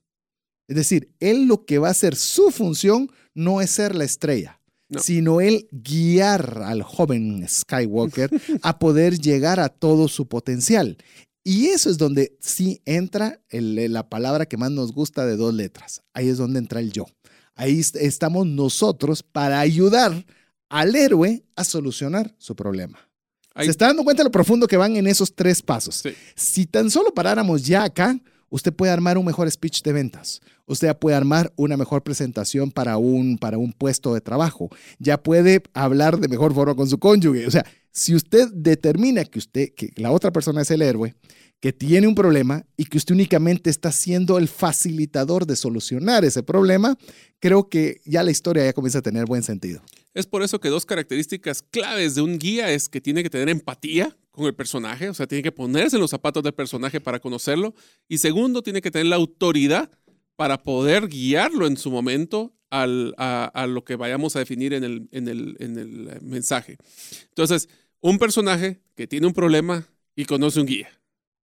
Es 0.69 0.77
decir, 0.77 1.11
él 1.19 1.47
lo 1.47 1.65
que 1.65 1.79
va 1.79 1.89
a 1.89 1.93
hacer, 1.93 2.15
su 2.15 2.51
función 2.51 3.11
no 3.35 3.63
es 3.63 3.71
ser 3.71 3.95
la 3.95 4.05
estrella 4.05 4.58
sino 5.01 5.41
el 5.41 5.69
guiar 5.71 6.63
al 6.65 6.83
joven 6.83 7.47
Skywalker 7.49 8.31
a 8.63 8.79
poder 8.79 9.19
llegar 9.19 9.61
a 9.61 9.69
todo 9.69 10.09
su 10.09 10.27
potencial. 10.27 10.97
Y 11.45 11.69
eso 11.69 11.89
es 11.89 11.99
donde 11.99 12.37
sí 12.41 12.83
entra 12.85 13.41
la 13.51 14.09
palabra 14.09 14.47
que 14.47 14.57
más 14.57 14.71
nos 14.71 14.93
gusta 14.93 15.25
de 15.25 15.37
dos 15.37 15.55
letras. 15.55 16.03
Ahí 16.13 16.29
es 16.29 16.37
donde 16.37 16.59
entra 16.59 16.81
el 16.81 16.93
yo. 16.93 17.07
Ahí 17.55 17.81
estamos 17.95 18.47
nosotros 18.47 19.23
para 19.23 19.61
ayudar 19.61 20.27
al 20.69 20.95
héroe 20.95 21.45
a 21.57 21.65
solucionar 21.65 22.35
su 22.39 22.55
problema. 22.55 22.99
Se 23.57 23.71
está 23.71 23.87
dando 23.87 24.05
cuenta 24.05 24.23
de 24.23 24.29
lo 24.29 24.31
profundo 24.31 24.69
que 24.69 24.77
van 24.77 24.97
en 24.97 25.07
esos 25.07 25.35
tres 25.35 25.63
pasos. 25.63 26.05
Si 26.37 26.67
tan 26.67 26.91
solo 26.91 27.13
paráramos 27.13 27.65
ya 27.65 27.83
acá, 27.83 28.21
usted 28.51 28.73
puede 28.73 28.93
armar 28.93 29.19
un 29.19 29.25
mejor 29.25 29.51
speech 29.51 29.83
de 29.83 29.93
ventas. 29.93 30.41
Usted 30.67 30.97
puede 30.97 31.17
armar 31.17 31.53
una 31.57 31.77
mejor 31.77 32.03
presentación 32.03 32.71
para 32.71 32.99
un, 32.99 33.39
para 33.39 33.59
un 33.59 33.73
puesto 33.73 34.15
de 34.15 34.21
trabajo. 34.21 34.69
Ya 34.99 35.23
puede 35.23 35.63
hablar 35.75 36.19
de 36.19 36.29
mejor 36.29 36.55
forma 36.55 36.75
con 36.75 36.89
su 36.89 36.99
cónyuge. 36.99 37.47
O 37.47 37.51
sea, 37.51 37.65
si 37.91 38.15
usted 38.15 38.49
determina 38.53 39.25
que 39.25 39.39
usted, 39.39 39.69
que 39.75 39.93
la 39.97 40.13
otra 40.13 40.31
persona 40.33 40.63
es 40.63 40.71
el 40.71 40.83
héroe, 40.83 41.15
que 41.61 41.73
tiene 41.73 42.07
un 42.07 42.15
problema 42.15 42.65
y 42.77 42.85
que 42.85 42.99
usted 42.99 43.15
únicamente 43.15 43.71
está 43.71 43.91
siendo 43.91 44.39
el 44.39 44.47
facilitador 44.49 45.47
de 45.47 45.57
solucionar 45.57 46.25
ese 46.25 46.43
problema, 46.43 46.97
creo 47.41 47.69
que 47.69 48.01
ya 48.05 48.23
la 48.23 48.31
historia 48.31 48.65
ya 48.65 48.73
comienza 48.73 49.01
a 49.01 49.03
tener 49.03 49.27
buen 49.27 49.43
sentido. 49.43 49.83
Es 50.19 50.27
por 50.27 50.43
eso 50.43 50.59
que 50.59 50.69
dos 50.69 50.85
características 50.85 51.63
claves 51.63 52.17
de 52.17 52.23
un 52.23 52.41
guía 52.41 52.73
es 52.73 52.89
que 52.89 53.01
tiene 53.01 53.23
que 53.23 53.31
tener 53.31 53.49
empatía 53.49 54.17
con 54.33 54.47
el 54.47 54.55
personaje, 54.55 55.09
o 55.09 55.15
sea, 55.15 55.29
tiene 55.29 55.45
que 55.45 55.53
ponerse 55.53 55.95
en 55.95 56.03
los 56.03 56.11
zapatos 56.11 56.43
del 56.43 56.55
personaje 56.55 57.01
para 57.01 57.21
conocerlo. 57.21 57.73
Y 58.09 58.19
segundo, 58.19 58.61
tiene 58.61 58.81
que 58.81 58.91
tener 58.91 59.07
la 59.07 59.15
autoridad 59.15 59.89
para 60.35 60.61
poder 60.61 61.07
guiarlo 61.07 61.69
en 61.69 61.77
su 61.77 61.93
momento 61.93 62.53
a, 62.69 62.85
lo 63.69 63.85
que 63.85 63.95
vayamos 63.95 64.35
a 64.35 64.41
definir 64.41 64.75
en 64.75 64.83
el, 64.83 65.09
en 65.13 65.29
el 65.29 66.19
mensaje. 66.21 66.79
Entonces, 67.29 67.69
un 68.01 68.19
personaje 68.19 68.81
que 68.97 69.07
tiene 69.07 69.29
un 69.29 69.35
problema 69.35 69.87
y 70.17 70.25
conoce 70.25 70.59
un 70.59 70.67
guía. 70.67 70.89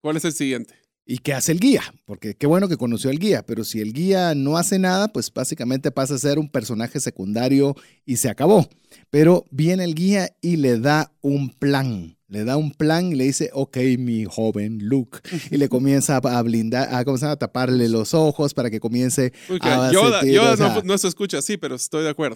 ¿Cuál 0.02 0.18
es 0.18 0.26
el 0.26 0.34
siguiente? 0.34 0.85
¿Y 1.08 1.20
qué 1.20 1.34
hace 1.34 1.52
el 1.52 1.60
guía? 1.60 1.84
Porque 2.06 2.36
qué 2.36 2.48
bueno 2.48 2.68
que 2.68 2.78
conoció 2.78 3.12
al 3.12 3.20
guía, 3.20 3.46
pero 3.46 3.64
si 3.64 3.80
el 3.80 3.94
guía 3.94 4.34
no 4.34 4.58
hace 4.58 4.80
nada, 4.80 5.08
pues 5.10 5.32
básicamente 5.32 5.92
pasa 5.92 6.16
a 6.16 6.20
ser 6.20 6.40
un 6.40 6.50
personaje 6.50 7.00
secundario 7.00 7.76
y 8.06 8.18
se 8.18 8.28
acabó. 8.28 8.68
Pero 9.12 9.46
viene 9.52 9.84
el 9.84 9.94
guía 9.94 10.36
y 10.42 10.56
le 10.58 10.80
da 10.80 11.14
un 11.22 11.50
plan 11.50 12.18
le 12.36 12.44
da 12.44 12.58
un 12.58 12.72
plan 12.72 13.14
y 13.14 13.16
le 13.16 13.24
dice, 13.24 13.50
ok, 13.54 13.78
mi 13.98 14.26
joven 14.26 14.80
Luke. 14.82 15.20
Y 15.50 15.56
le 15.58 15.70
comienza 15.70 16.18
a 16.18 16.42
blindar, 16.42 16.94
a 16.94 17.06
comenzar 17.06 17.30
a 17.30 17.38
taparle 17.38 17.88
los 17.88 18.14
ojos 18.14 18.54
para 18.54 18.70
que 18.70 18.82
comience 18.82 19.32
a 19.62 19.90
Yoda, 19.90 20.22
Yoda 20.26 20.82
no, 20.84 20.98
se 20.98 21.08
escucha 21.08 21.38
así, 21.38 21.56
pero 21.56 21.76
estoy 21.76 22.04
de 22.04 22.10
acuerdo. 22.10 22.36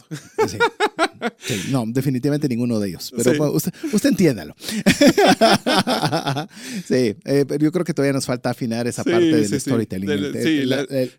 no, 1.70 1.84
definitivamente 1.88 2.47
ninguno 2.47 2.80
de 2.80 2.89
ellos. 2.89 3.12
Pero 3.14 3.52
usted, 3.52 3.74
usted, 3.91 4.10
entiéndalo. 4.10 4.56
sí, 6.88 7.16
eh, 7.26 7.45
pero 7.45 7.62
yo 7.62 7.74
creo 7.74 7.84
que 7.84 7.93
todavía 7.93 8.14
nos 8.14 8.26
falta 8.26 8.52
afinar 8.52 8.88
esa 8.88 9.04
parte 9.04 9.26
del 9.26 9.60
storytelling. 9.60 10.70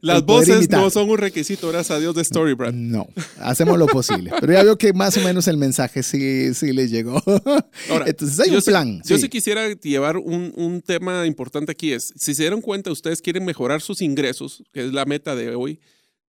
las 0.01 0.25
voces 0.25 0.71
no 0.71 0.89
son 0.89 1.11
un 1.11 1.19
requisito, 1.19 1.69
gracias 1.69 1.99
a 1.99 2.01
Dios, 2.01 2.15
de 2.15 2.25
Storybrand. 2.25 2.75
No, 2.75 3.09
hacemos 3.41 3.79
lo 3.79 3.87
posible. 3.87 4.33
Pero 4.41 4.55
ya 4.55 4.63
veo 4.63 4.79
que 4.79 4.95
más 4.95 5.19
o 5.19 5.21
menos 5.21 5.49
el 5.49 5.59
mensaje 5.59 6.03
sí, 6.03 6.55
sí 6.55 6.73
le 6.73 6.89
llegó. 6.89 7.23
Ahora, 7.91 8.07
Entonces 8.21 8.41
hay 8.41 8.55
un 8.55 8.63
plan. 8.71 9.03
Yo 9.05 9.19
sí 9.19 9.29
quisiera 9.29 9.73
llevar 9.75 10.17
un, 10.17 10.53
un, 10.57 10.81
tema 10.83 11.27
importante 11.27 11.73
aquí 11.73 11.93
es, 11.93 12.13
si 12.17 12.35
se 12.35 12.43
dieron 12.43 12.61
cuenta, 12.61 12.91
ustedes 12.91 13.21
quieren 13.21 13.45
mejorar 13.45 13.81
sus 13.81 14.01
ingresos, 14.01 14.63
que 14.73 14.85
es 14.85 14.93
la 14.93 15.05
meta 15.05 15.35
de 15.35 15.55
hoy, 15.55 15.81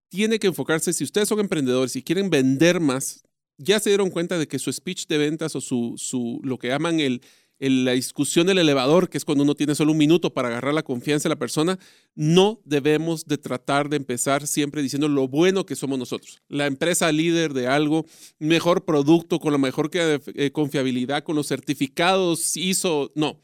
tiene 0.10 0.40
que 0.40 0.48
enfocarse, 0.48 0.92
si 0.94 1.04
ustedes 1.04 1.30
son 1.30 1.40
emprendedores 1.40 1.96
y 1.96 2.04
quieren 2.04 2.30
vender 2.30 2.80
más, 2.80 3.24
ya 3.58 3.80
se 3.80 3.90
dieron 3.90 4.10
cuenta 4.10 4.38
de 4.38 4.48
que 4.48 4.60
su 4.60 4.74
speech 4.74 5.08
de 5.08 5.18
ventas 5.18 5.56
o 5.56 5.62
su, 5.62 5.96
su 5.98 6.42
lo 6.44 6.58
que 6.58 6.70
llaman 6.70 7.00
el, 7.00 7.22
la 7.70 7.92
discusión 7.92 8.48
del 8.48 8.58
elevador, 8.58 9.08
que 9.08 9.20
es 9.20 9.26
cuando 9.26 9.44
uno 9.44 9.54
tiene 9.54 9.76
solo 9.76 9.92
un 9.92 9.98
minuto 10.00 10.34
para 10.34 10.48
agarrar 10.48 10.74
la 10.74 10.82
confianza 10.82 11.30
de 11.30 11.36
la 11.36 11.40
persona, 11.40 11.78
no 12.16 12.60
debemos 12.66 13.26
de 13.26 13.38
tratar 13.38 13.88
de 13.88 13.98
empezar 13.98 14.48
siempre 14.48 14.82
diciendo 14.82 15.08
lo 15.08 15.28
bueno 15.28 15.66
que 15.66 15.76
somos 15.76 16.00
nosotros. 16.00 16.42
La 16.48 16.66
empresa 16.66 17.12
líder 17.12 17.54
de 17.54 17.68
algo, 17.68 18.06
mejor 18.40 18.84
producto, 18.84 19.40
con 19.40 19.52
la 19.52 19.60
mejor 19.60 19.92
eh, 19.94 20.52
confiabilidad, 20.52 21.24
con 21.24 21.36
los 21.36 21.48
certificados 21.48 22.58
ISO, 22.58 23.12
no. 23.14 23.40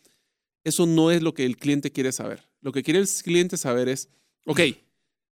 Eso 0.64 0.88
no 0.88 1.12
es 1.12 1.22
lo 1.22 1.36
que 1.36 1.46
el 1.46 1.58
cliente 1.58 1.92
quiere 1.92 2.12
saber. 2.12 2.50
Lo 2.62 2.72
que 2.72 2.82
quiere 2.82 3.00
el 3.00 3.08
cliente 3.24 3.56
saber 3.56 3.88
es, 3.88 4.10
ok, 4.46 4.62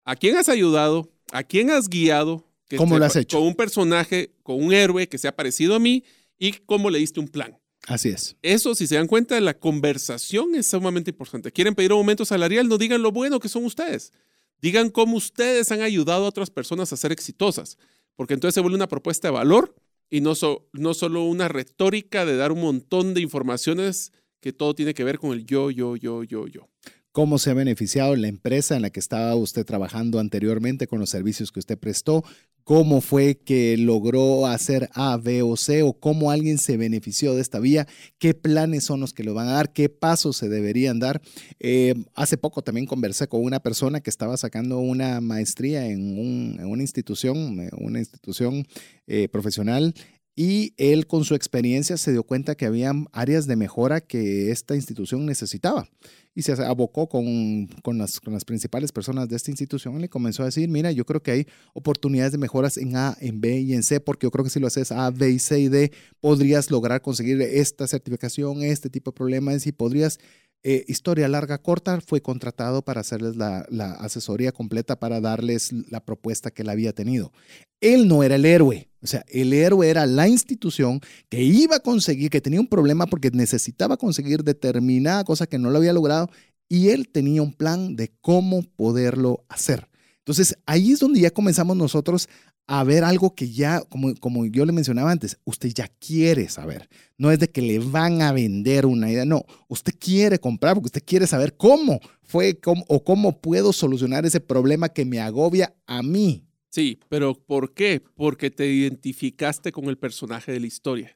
¿a 0.05 0.17
quién 0.17 0.37
has 0.37 0.49
ayudado? 0.49 1.09
¿A 1.31 1.45
quién 1.45 1.71
has 1.71 1.89
guiado? 1.89 2.45
¿Cómo 2.77 2.99
lo 2.99 3.05
has 3.05 3.15
hecho? 3.15 3.39
Con 3.39 3.47
un 3.47 3.55
personaje, 3.55 4.35
con 4.43 4.63
un 4.63 4.73
héroe 4.73 5.09
que 5.09 5.19
sea 5.19 5.37
parecido 5.37 5.77
a 5.77 5.79
mí 5.79 6.03
y 6.37 6.53
cómo 6.67 6.91
le 6.91 6.99
diste 6.99 7.21
un 7.21 7.29
plan. 7.29 7.62
Así 7.87 8.11
es. 8.11 8.37
Eso, 8.43 8.75
si 8.75 8.87
se 8.87 8.95
dan 8.95 9.09
cuenta, 9.09 9.41
la 9.41 9.59
conversación 9.59 10.55
es 10.55 10.69
sumamente 10.69 11.11
importante. 11.11 11.51
Quieren 11.51 11.75
pedir 11.75 11.93
un 11.93 11.99
aumento 11.99 12.25
salarial, 12.25 12.69
no 12.69 12.79
digan 12.79 13.03
lo 13.03 13.11
bueno 13.11 13.41
que 13.41 13.49
son 13.49 13.65
ustedes. 13.65 14.13
Digan 14.61 14.91
cómo 14.91 15.17
ustedes 15.17 15.73
han 15.73 15.81
ayudado 15.81 16.25
a 16.25 16.29
otras 16.29 16.51
personas 16.51 16.93
a 16.93 16.97
ser 16.97 17.11
exitosas, 17.11 17.79
porque 18.15 18.35
entonces 18.35 18.55
se 18.55 18.61
vuelve 18.61 18.77
una 18.77 18.89
propuesta 18.89 19.29
de 19.29 19.33
valor 19.33 19.75
y 20.09 20.21
no, 20.21 20.35
no 20.73 20.95
solo 20.95 21.25
una 21.25 21.49
retórica 21.49 22.25
de 22.25 22.37
dar 22.37 22.53
un 22.53 22.61
montón 22.61 23.15
de 23.15 23.21
informaciones 23.21 24.13
que 24.41 24.53
todo 24.53 24.75
tiene 24.75 24.95
que 24.95 25.05
ver 25.05 25.19
con 25.19 25.33
el 25.33 25.45
yo, 25.45 25.71
yo, 25.71 25.97
yo, 25.97 26.23
yo, 26.23 26.47
yo 26.47 26.69
cómo 27.13 27.39
se 27.39 27.51
ha 27.51 27.55
beneficiado 27.55 28.17
la 28.17 28.29
empresa 28.29 28.75
en 28.75 28.83
la 28.83 28.91
que 28.91 29.01
estaba 29.01 29.35
usted 29.37 29.65
trabajando 29.65 30.19
anteriormente 30.19 30.87
con 30.87 30.99
los 30.99 31.11
servicios 31.11 31.53
que 31.53 31.61
usted 31.61 31.79
prestó, 31.79 32.25
cómo 32.65 33.01
fue 33.01 33.37
que 33.37 33.77
logró 33.77 34.47
hacer 34.47 34.89
A, 34.95 35.17
B 35.17 35.43
o 35.43 35.57
C 35.57 35.83
o 35.83 35.93
cómo 35.93 36.31
alguien 36.31 36.59
se 36.59 36.77
benefició 36.77 37.35
de 37.35 37.43
esta 37.43 37.59
vía, 37.59 37.87
qué 38.19 38.35
planes 38.35 38.85
son 38.85 39.01
los 39.01 39.13
que 39.13 39.25
le 39.25 39.33
van 39.33 39.49
a 39.49 39.53
dar, 39.53 39.73
qué 39.73 39.89
pasos 39.89 40.37
se 40.37 40.49
deberían 40.49 40.99
dar. 40.99 41.21
Eh, 41.61 41.95
hace 42.15 42.37
poco 42.37 42.63
también 42.63 42.87
conversé 42.87 43.29
con 43.29 43.43
una 43.43 43.61
persona 43.61 44.01
que 44.01 44.11
estaba 44.11 44.37
sacando 44.37 44.79
una 44.79 45.21
maestría 45.21 45.87
en, 45.87 46.59
una 46.65 46.83
institución, 46.83 47.61
eh, 47.61 47.71
una 47.79 47.99
institución 47.99 48.67
eh, 49.07 49.29
profesional 49.29 49.95
y 50.35 50.75
él 50.79 51.07
con 51.07 51.25
su 51.25 51.35
experiencia 51.35 51.97
se 51.97 52.13
dio 52.13 52.23
cuenta 52.23 52.55
que 52.55 52.65
había 52.65 52.93
áreas 53.13 53.47
de 53.47 53.57
mejora 53.57 54.01
que 54.01 54.51
esta 54.51 54.75
institución 54.75 55.27
necesitaba 55.27 55.87
y 56.35 56.43
se 56.43 56.53
abocó 56.53 57.09
con, 57.09 57.67
con, 57.83 57.99
las, 57.99 58.19
principales 58.47 58.93
personas 58.93 59.29
de 59.29 59.37
esta 59.37 59.51
institución 59.51 59.97
y 59.97 60.01
le 60.01 60.09
comenzó 60.09 60.43
a 60.43 60.47
decir, 60.47 60.69
mira, 60.69 60.91
yo 60.91 61.05
creo 61.05 61.23
que 61.23 61.31
hay 61.31 61.47
oportunidades 61.75 62.33
de 62.33 62.39
mejoras 62.39 62.79
en 62.79 62.97
A, 62.97 63.17
en 63.21 63.41
B 63.41 63.61
y 63.61 63.75
en 63.75 63.83
C, 63.83 64.01
porque 64.01 64.27
yo 64.27 64.31
creo 64.31 64.45
que 64.45 64.51
si 64.51 64.59
lo 64.59 64.67
haces 64.67 64.93
A, 64.93 65.11
B 65.11 65.31
y 65.31 65.39
C 65.39 65.61
y 65.61 65.69
D, 65.69 65.93
podrías 66.21 66.71
lograr 66.71 67.03
conseguir 67.03 67.43
esta 67.43 67.87
certificación, 67.87 68.63
este 68.63 68.89
tipo 68.89 69.11
de 69.11 69.17
problemas 69.17 69.67
y 69.67 69.73
podrías 69.73 70.19
eh, 70.65 70.85
historia 70.87 71.29
larga, 71.29 71.59
corta, 71.59 72.01
fue 72.01 72.23
contratado 72.23 72.83
para 72.83 73.01
hacerles 73.01 73.37
la, 73.37 73.67
la, 73.69 73.93
asesoría 73.95 74.53
completa 74.53 74.99
para 74.99 75.21
darles 75.21 75.73
la 75.91 76.05
propuesta 76.05 76.53
que 76.53 76.63
él 76.63 76.69
había 76.69 76.93
tenido. 76.93 77.33
Él 77.81 78.07
no 78.07 78.23
era 78.23 78.37
el 78.37 78.45
héroe, 78.45 78.89
o 79.03 79.07
sea, 79.07 79.25
el 79.29 79.53
héroe 79.53 79.89
era 79.89 80.07
la 80.07 80.29
institución 80.29 81.01
que 81.29 81.43
iba 81.43 81.77
a 81.77 81.81
conseguir, 81.81 82.31
que 82.31 82.41
tenía 82.41 82.61
un 82.61 82.69
problema 82.69 83.07
porque 83.07 83.31
necesitaba 83.31 83.97
conseguir 83.97 84.45
determinada 84.45 85.25
cosa 85.25 85.47
que 85.47 85.59
no 85.59 85.71
lo 85.71 85.79
había 85.79 85.93
logrado 85.93 86.31
y 86.69 86.91
él 86.91 87.09
tenía 87.09 87.43
un 87.43 87.53
plan 87.53 87.97
de 87.97 88.13
cómo 88.21 88.63
poderlo 88.63 89.45
hacer. 89.49 89.89
Entonces, 90.19 90.57
ahí 90.67 90.93
es 90.93 91.01
donde 91.01 91.21
ya 91.21 91.31
comenzamos 91.31 91.77
nosotros 91.77 92.29
a 92.69 92.85
ver 92.85 93.03
algo 93.03 93.35
que 93.35 93.51
ya, 93.51 93.81
como, 93.81 94.15
como 94.15 94.47
yo 94.47 94.65
le 94.65 94.73
mencionaba 94.73 95.11
antes, 95.11 95.37
usted 95.45 95.71
ya 95.75 95.89
quiere 95.99 96.49
saber. 96.49 96.89
No 97.19 97.33
es 97.33 97.41
de 97.41 97.51
que 97.51 97.61
le 97.61 97.81
van 97.81 98.23
a 98.23 98.33
vender 98.33 98.87
una 98.87 99.11
idea, 99.11 99.25
no, 99.25 99.45
usted 99.69 99.93
quiere 99.99 100.39
comprar 100.39 100.75
porque 100.75 100.87
usted 100.87 101.03
quiere 101.05 101.27
saber 101.27 101.57
cómo 101.57 102.01
fue 102.23 102.59
o 102.89 103.05
cómo 103.05 103.41
puedo 103.41 103.73
solucionar 103.73 104.25
ese 104.25 104.41
problema 104.41 104.89
que 104.89 105.05
me 105.05 105.21
agobia 105.21 105.75
a 105.87 106.03
mí. 106.03 106.47
Sí, 106.73 106.99
pero 107.11 107.35
¿por 107.35 107.75
qué? 107.75 108.03
Porque 108.15 108.51
te 108.51 108.67
identificaste 108.67 109.71
con 109.73 109.91
el 109.91 109.99
personaje 109.99 110.53
de 110.53 110.61
la 110.61 110.67
historia. 110.67 111.15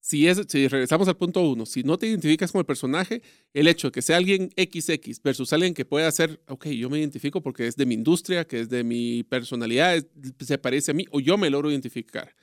Si, 0.00 0.28
es, 0.28 0.42
si 0.48 0.68
regresamos 0.68 1.08
al 1.08 1.16
punto 1.16 1.40
uno, 1.40 1.64
si 1.64 1.82
no 1.82 1.96
te 1.96 2.06
identificas 2.06 2.52
con 2.52 2.58
el 2.58 2.66
personaje, 2.66 3.22
el 3.54 3.68
hecho 3.68 3.88
de 3.88 3.92
que 3.92 4.02
sea 4.02 4.18
alguien 4.18 4.50
XX 4.54 5.22
versus 5.22 5.54
alguien 5.54 5.72
que 5.72 5.86
pueda 5.86 6.10
ser, 6.10 6.42
ok, 6.46 6.66
yo 6.66 6.90
me 6.90 6.98
identifico 6.98 7.40
porque 7.40 7.66
es 7.66 7.76
de 7.76 7.86
mi 7.86 7.94
industria, 7.94 8.46
que 8.46 8.60
es 8.60 8.68
de 8.68 8.84
mi 8.84 9.22
personalidad, 9.22 10.06
se 10.40 10.58
parece 10.58 10.90
a 10.90 10.94
mí, 10.94 11.06
o 11.10 11.20
yo 11.20 11.38
me 11.38 11.48
logro 11.48 11.70
identificar. 11.70 12.34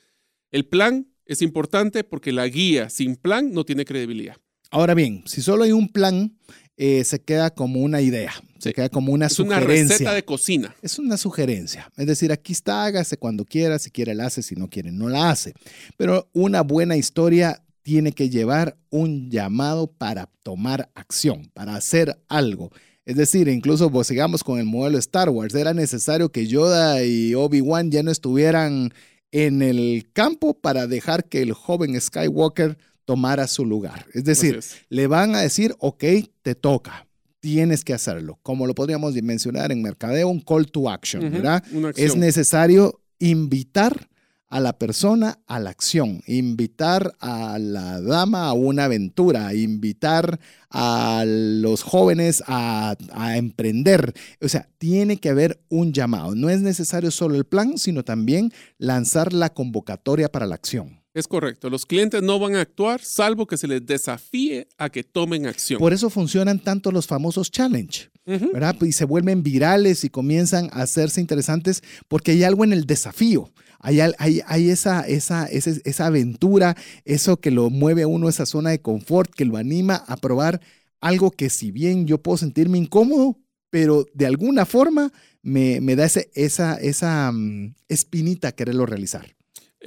El 0.49 0.66
plan 0.66 1.07
es 1.28 1.43
importante 1.43 2.03
porque 2.03 2.32
la 2.32 2.47
guía 2.47 2.89
sin 2.89 3.16
plan 3.16 3.51
no 3.51 3.63
tiene 3.63 3.86
credibilidad. 3.86 4.38
Ahora 4.72 4.95
bien, 4.95 5.24
si 5.28 5.43
solo 5.43 5.66
hay 5.66 5.72
un 5.72 5.89
plan, 5.89 6.36
eh, 6.78 7.03
se 7.03 7.21
queda 7.21 7.51
como 7.51 7.80
una 7.80 8.01
idea, 8.01 8.34
se 8.59 8.73
queda 8.73 8.89
como 8.89 9.13
una 9.13 9.30
sugerencia. 9.30 9.73
Es 9.73 9.86
una 9.86 9.89
receta 9.89 10.13
de 10.13 10.26
cocina. 10.26 10.76
Es 10.82 10.99
una 10.99 11.17
sugerencia. 11.17 11.91
Es 11.97 12.07
decir, 12.07 12.32
aquí 12.32 12.53
está, 12.53 12.84
hágase 12.84 13.17
cuando 13.17 13.45
quiera, 13.45 13.80
si 13.80 13.91
quiere 13.91 14.13
la 14.13 14.26
hace, 14.26 14.41
si 14.41 14.55
no 14.55 14.69
quiere 14.69 14.91
no 14.91 15.07
la 15.09 15.30
hace. 15.30 15.53
Pero 15.97 16.30
una 16.34 16.61
buena 16.61 16.97
historia 16.97 17.61
tiene 17.82 18.11
que 18.11 18.30
llevar 18.30 18.78
un 18.89 19.30
llamado 19.30 19.88
para 19.88 20.30
tomar 20.43 20.89
acción, 20.95 21.51
para 21.53 21.76
hacer 21.76 22.19
algo. 22.28 22.71
Es 23.05 23.15
decir, 23.15 23.47
incluso 23.47 23.91
pues, 23.91 24.07
sigamos 24.07 24.43
con 24.43 24.59
el 24.59 24.65
modelo 24.65 24.97
Star 24.97 25.30
Wars, 25.30 25.53
era 25.53 25.73
necesario 25.73 26.32
que 26.32 26.47
Yoda 26.47 27.03
y 27.03 27.36
Obi-Wan 27.36 27.91
ya 27.91 28.01
no 28.01 28.09
estuvieran 28.09 28.91
en 29.32 29.61
el 29.61 30.09
campo 30.11 30.55
para 30.55 30.88
dejar 30.88 31.26
que 31.26 31.41
el 31.41 31.53
joven 31.53 31.99
Skywalker 31.99 32.78
tomara 33.06 33.47
su 33.47 33.66
lugar. 33.66 34.06
Es 34.14 34.24
decir, 34.26 34.60
le 34.89 35.08
van 35.08 35.36
a 35.36 35.41
decir, 35.41 35.76
ok, 35.80 36.03
te 36.41 36.56
toca, 36.56 37.08
tienes 37.39 37.84
que 37.84 37.93
hacerlo. 37.93 38.39
Como 38.41 38.68
lo 38.68 38.76
podríamos 38.76 39.14
mencionar 39.22 39.72
en 39.72 39.82
mercadeo, 39.82 40.28
un 40.28 40.41
call 40.41 40.70
to 40.72 40.89
action, 40.89 41.32
¿verdad? 41.32 41.64
Es 41.95 42.16
necesario 42.16 43.01
invitar 43.20 44.10
a 44.47 44.60
la 44.60 44.78
persona 44.78 45.39
a 45.47 45.60
la 45.60 45.70
acción, 45.70 46.22
invitar 46.28 47.14
a 47.20 47.58
la 47.60 47.99
dama 48.01 48.47
a 48.47 48.53
una 48.53 48.86
aventura, 48.86 49.53
invitar 49.53 50.39
a 50.70 51.24
los 51.26 51.84
jóvenes 51.84 52.43
a, 52.47 52.95
a, 53.12 53.38
emprender. 53.38 54.14
O 54.41 54.47
sea, 54.47 54.70
tiene 54.78 55.18
que 55.18 55.30
haber 55.30 55.60
un 55.70 55.93
llamado. 55.93 56.36
No 56.36 56.49
es 56.49 56.62
necesario 56.62 57.12
solo 57.12 57.36
el 57.36 57.45
plan, 57.45 57.78
sino 57.78 58.03
también 58.03 58.51
lanzar 58.78 59.34
la 59.34 59.51
convocatoria 59.51 60.32
para 60.32 60.45
la 60.45 60.56
acción. 60.56 61.05
Es 61.16 61.30
correcto. 61.30 61.70
Los 61.70 61.86
clientes 61.86 62.22
no 62.22 62.39
van 62.39 62.55
a 62.55 62.61
actuar 62.61 62.99
salvo 63.01 63.47
que 63.47 63.55
se 63.55 63.70
les 63.70 63.86
desafíe 63.86 64.68
a 64.78 64.89
que 64.89 65.01
tomen 65.01 65.45
acción. 65.45 65.80
Por 65.80 65.93
eso 65.93 66.09
funcionan 66.09 66.59
tanto 66.59 66.91
los 66.91 67.07
famosos 67.07 67.49
challenge, 67.51 68.09
¿verdad? 68.26 68.76
Y 68.82 68.91
se 68.91 69.05
vuelven 69.05 69.41
virales 69.41 70.03
y 70.03 70.09
comienzan 70.09 70.70
a 70.74 70.82
hacerse 70.82 71.22
interesantes 71.22 71.82
porque 72.09 72.32
hay 72.32 72.43
algo 72.43 72.66
en 72.66 72.74
el 72.74 72.86
desafío. 72.86 73.49
Hay, 73.80 74.01
hay, 74.01 74.70
esa, 74.70 75.07
esa, 75.07 75.45
esa, 75.45 75.72
esa 75.86 76.05
aventura, 76.05 76.76
eso 77.05 77.38
que 77.38 77.51
lo 77.51 77.70
mueve 77.70 78.01
a 78.01 78.07
uno 78.07 78.28
esa 78.28 78.45
zona 78.45 78.72
de 78.72 78.82
confort, 78.82 79.34
que 79.34 79.45
lo 79.45 79.55
anima 79.55 79.95
a 79.95 80.18
probar 80.18 80.59
algo 80.99 81.32
que 81.32 81.49
si 81.49 81.72
bien 81.72 82.07
yo 82.07 82.22
puedo 82.22 82.38
sentirme 82.38 82.78
incómodo, 82.78 83.39
pero 83.70 84.05
de 84.13 84.26
alguna 84.26 84.66
forma 84.66 85.13
me, 85.43 85.80
me 85.80 85.95
da 85.95 86.03
ese, 86.03 86.30
esa, 86.34 86.76
esa 86.76 87.32
mm, 87.32 87.74
espinita 87.88 88.51
quererlo 88.51 88.86
realizar. 88.86 89.36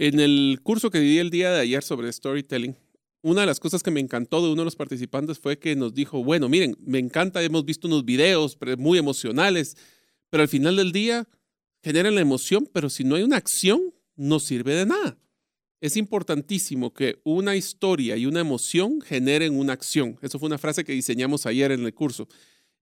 En 0.00 0.20
el 0.20 0.60
curso 0.62 0.90
que 0.90 1.00
di 1.00 1.18
el 1.18 1.28
día 1.28 1.50
de 1.50 1.58
ayer 1.58 1.82
sobre 1.82 2.12
storytelling, 2.12 2.76
una 3.20 3.40
de 3.40 3.48
las 3.48 3.58
cosas 3.58 3.82
que 3.82 3.90
me 3.90 3.98
encantó 3.98 4.40
de 4.40 4.52
uno 4.52 4.60
de 4.60 4.66
los 4.66 4.76
participantes 4.76 5.40
fue 5.40 5.58
que 5.58 5.74
nos 5.74 5.92
dijo, 5.92 6.22
bueno, 6.22 6.48
miren, 6.48 6.76
me 6.86 7.00
encanta, 7.00 7.42
hemos 7.42 7.64
visto 7.64 7.88
unos 7.88 8.04
videos 8.04 8.56
muy 8.78 8.96
emocionales, 8.96 9.76
pero 10.30 10.44
al 10.44 10.48
final 10.48 10.76
del 10.76 10.92
día 10.92 11.26
generan 11.82 12.14
la 12.14 12.20
emoción, 12.20 12.70
pero 12.72 12.90
si 12.90 13.02
no 13.02 13.16
hay 13.16 13.24
una 13.24 13.38
acción, 13.38 13.92
no 14.14 14.38
sirve 14.38 14.76
de 14.76 14.86
nada. 14.86 15.18
Es 15.80 15.96
importantísimo 15.96 16.94
que 16.94 17.20
una 17.24 17.56
historia 17.56 18.16
y 18.16 18.26
una 18.26 18.38
emoción 18.38 19.00
generen 19.00 19.58
una 19.58 19.72
acción. 19.72 20.16
Eso 20.22 20.38
fue 20.38 20.46
una 20.46 20.58
frase 20.58 20.84
que 20.84 20.92
diseñamos 20.92 21.44
ayer 21.44 21.72
en 21.72 21.84
el 21.84 21.92
curso. 21.92 22.28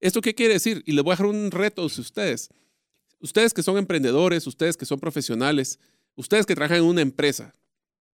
¿Esto 0.00 0.20
qué 0.20 0.34
quiere 0.34 0.52
decir? 0.52 0.82
Y 0.84 0.92
les 0.92 1.02
voy 1.02 1.12
a 1.12 1.14
dejar 1.14 1.28
un 1.28 1.50
reto 1.50 1.80
a 1.80 1.86
ustedes. 1.86 2.50
Ustedes 3.20 3.54
que 3.54 3.62
son 3.62 3.78
emprendedores, 3.78 4.46
ustedes 4.46 4.76
que 4.76 4.84
son 4.84 5.00
profesionales, 5.00 5.78
ustedes 6.16 6.46
que 6.46 6.54
trabajan 6.54 6.78
en 6.78 6.84
una 6.84 7.02
empresa, 7.02 7.54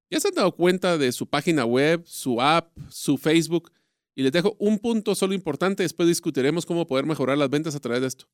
¿ya 0.10 0.20
se 0.20 0.28
han 0.28 0.36
dado 0.36 0.52
cuenta 0.56 0.97
de 0.97 1.12
su 1.12 1.28
página 1.28 1.66
web, 1.66 2.04
su 2.06 2.41
app, 2.41 2.78
su 2.89 3.18
Facebook? 3.18 3.72
Y 4.14 4.24
les 4.24 4.34
dejo 4.34 4.56
un 4.60 4.78
punto 4.78 5.16
solo 5.16 5.34
importante, 5.34 5.84
después 5.84 6.08
discutiremos 6.10 6.66
cómo 6.66 6.86
poder 6.86 7.06
mejorar 7.06 7.38
las 7.38 7.49
ventas 7.49 7.76
a 7.76 7.80
través 7.80 8.02
de 8.02 8.08
esto. 8.08 8.26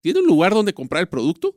¿Tiene 0.00 0.20
un 0.20 0.26
lugar 0.26 0.54
donde 0.54 0.72
comprar 0.72 1.02
el 1.02 1.08
producto? 1.08 1.56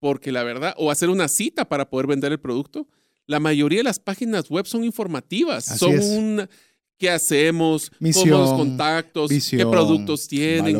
porque 0.00 0.32
la 0.32 0.44
verdad, 0.44 0.74
o 0.76 0.90
hacer 0.90 1.08
una 1.08 1.28
cita 1.28 1.68
para 1.68 1.88
poder 1.88 2.06
vender 2.06 2.32
el 2.32 2.40
producto. 2.40 2.86
La 3.26 3.40
mayoría 3.40 3.80
de 3.80 3.84
las 3.84 3.98
páginas 3.98 4.48
web 4.48 4.66
son 4.66 4.84
informativas, 4.84 5.64
son 5.64 5.98
un 5.98 6.48
qué 6.96 7.10
hacemos, 7.10 7.90
cómo 7.90 8.26
los 8.26 8.52
contactos, 8.52 9.30
qué 9.50 9.66
productos 9.66 10.28
tienen. 10.28 10.76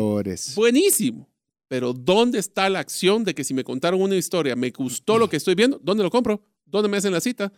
Buenísimo. 0.55 1.26
Pero 1.67 1.93
¿dónde 1.93 2.39
está 2.39 2.69
la 2.69 2.79
acción 2.79 3.23
de 3.23 3.35
que 3.35 3.43
si 3.43 3.53
me 3.53 3.63
contaron 3.63 4.01
una 4.01 4.15
historia, 4.15 4.55
me 4.55 4.71
gustó 4.71 5.17
lo 5.17 5.29
que 5.29 5.37
estoy 5.37 5.55
viendo, 5.55 5.79
¿dónde 5.83 6.03
lo 6.03 6.09
compro? 6.09 6.41
¿Dónde 6.65 6.89
me 6.89 6.97
hacen 6.97 7.11
la 7.11 7.21
cita? 7.21 7.51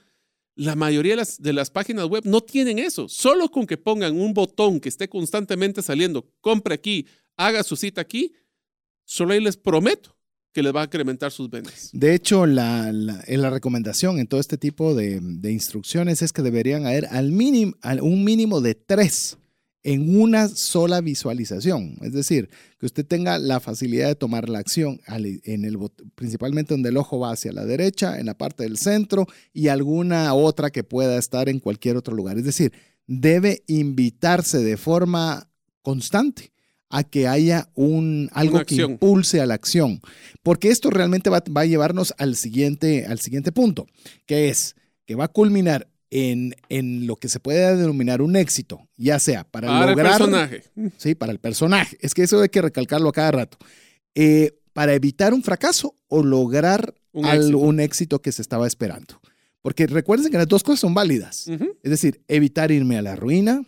La 0.55 0.75
mayoría 0.75 1.15
de 1.15 1.53
las, 1.53 1.69
páginas 1.69 2.05
web 2.05 2.23
no 2.25 2.41
tienen 2.41 2.79
eso. 2.79 3.07
Solo 3.07 3.49
con 3.49 3.65
que 3.65 3.77
pongan 3.77 4.19
un 4.19 4.33
botón 4.33 4.79
que 4.79 4.89
esté 4.89 5.07
constantemente 5.07 5.81
saliendo, 5.81 6.29
compre 6.41 6.75
aquí, 6.75 7.07
haga 7.37 7.63
su 7.63 7.75
cita 7.75 8.01
aquí, 8.01 8.33
solo 9.05 9.33
ahí 9.33 9.39
les 9.39 9.55
prometo 9.55 10.15
que 10.51 10.63
les 10.63 10.75
va 10.75 10.81
a 10.81 10.85
incrementar 10.85 11.31
sus 11.31 11.49
ventas. 11.49 11.89
De 11.93 12.15
hecho, 12.15 12.45
la, 12.45 12.91
la, 12.91 13.49
recomendación 13.49 14.19
en 14.19 14.27
todo 14.27 14.39
este 14.39 14.57
tipo 14.57 14.95
de, 14.95 15.21
instrucciones 15.43 16.21
es 16.21 16.33
que 16.33 16.41
deberían 16.41 16.85
haber 16.85 17.05
al 17.05 17.31
mínimo, 17.31 17.75
un 18.01 18.23
mínimo 18.23 18.59
de 18.59 18.75
tres 18.75 19.37
en 19.83 20.19
una 20.19 20.47
sola 20.47 21.01
visualización. 21.01 21.97
Es 22.01 22.13
decir, 22.13 22.49
que 22.77 22.85
usted 22.85 23.05
tenga 23.05 23.37
la 23.37 23.59
facilidad 23.59 24.07
de 24.07 24.15
tomar 24.15 24.49
la 24.49 24.59
acción, 24.59 24.99
en 25.07 25.65
el, 25.65 25.77
principalmente 26.15 26.73
donde 26.73 26.89
el 26.89 26.97
ojo 26.97 27.19
va 27.19 27.31
hacia 27.31 27.53
la 27.53 27.65
derecha, 27.65 28.19
en 28.19 28.25
la 28.25 28.37
parte 28.37 28.63
del 28.63 28.77
centro 28.77 29.27
y 29.53 29.69
alguna 29.69 30.33
otra 30.33 30.69
que 30.69 30.83
pueda 30.83 31.17
estar 31.17 31.49
en 31.49 31.59
cualquier 31.59 31.97
otro 31.97 32.15
lugar. 32.15 32.37
Es 32.37 32.43
decir, 32.43 32.73
debe 33.07 33.63
invitarse 33.67 34.59
de 34.59 34.77
forma 34.77 35.49
constante 35.81 36.51
a 36.89 37.03
que 37.03 37.27
haya 37.27 37.69
un, 37.75 38.29
algo 38.33 38.65
que 38.65 38.75
impulse 38.75 39.39
a 39.41 39.45
la 39.45 39.53
acción. 39.53 40.01
Porque 40.43 40.69
esto 40.69 40.89
realmente 40.89 41.29
va, 41.29 41.41
a 41.55 41.65
llevarnos 41.65 42.13
al 42.17 42.35
siguiente, 42.35 43.05
al 43.05 43.19
siguiente 43.19 43.51
punto, 43.51 43.87
que 44.25 44.49
es 44.49 44.75
que 45.05 45.15
va 45.15 45.25
a 45.25 45.29
culminar 45.29 45.87
en, 46.11 46.55
en, 46.69 47.07
lo 47.07 47.15
que 47.15 47.29
se 47.29 47.39
puede 47.39 47.75
denominar 47.75 48.21
un 48.21 48.35
éxito, 48.35 48.87
ya 48.97 49.19
sea 49.19 49.43
para, 49.43 49.67
para 49.67 49.91
lograr... 49.91 50.13
el 50.13 50.17
personaje. 50.17 50.63
Sí, 50.97 51.15
para 51.15 51.31
el 51.31 51.39
personaje. 51.39 51.97
Es 52.01 52.13
que 52.13 52.23
eso 52.23 52.41
hay 52.41 52.49
que 52.49 52.61
recalcarlo 52.61 53.09
a 53.09 53.13
cada 53.13 53.31
rato. 53.31 53.57
Eh, 54.15 54.59
para 54.73 54.93
evitar 54.93 55.33
un 55.33 55.43
fracaso 55.43 55.95
o 56.07 56.23
lograr 56.23 56.93
un, 57.11 57.25
éxito. 57.25 57.79
éxito 57.79 58.21
que 58.21 58.31
se 58.31 58.41
estaba 58.41 58.67
esperando. 58.67 59.19
Porque 59.61 59.87
recuerden 59.87 60.31
que 60.31 60.37
las 60.37 60.47
dos 60.47 60.63
cosas 60.63 60.79
son 60.79 60.93
válidas. 60.93 61.47
Es 61.47 61.91
decir, 61.91 62.21
evitar 62.27 62.71
irme 62.71 62.97
a 62.97 63.01
la 63.01 63.15
ruina, 63.15 63.63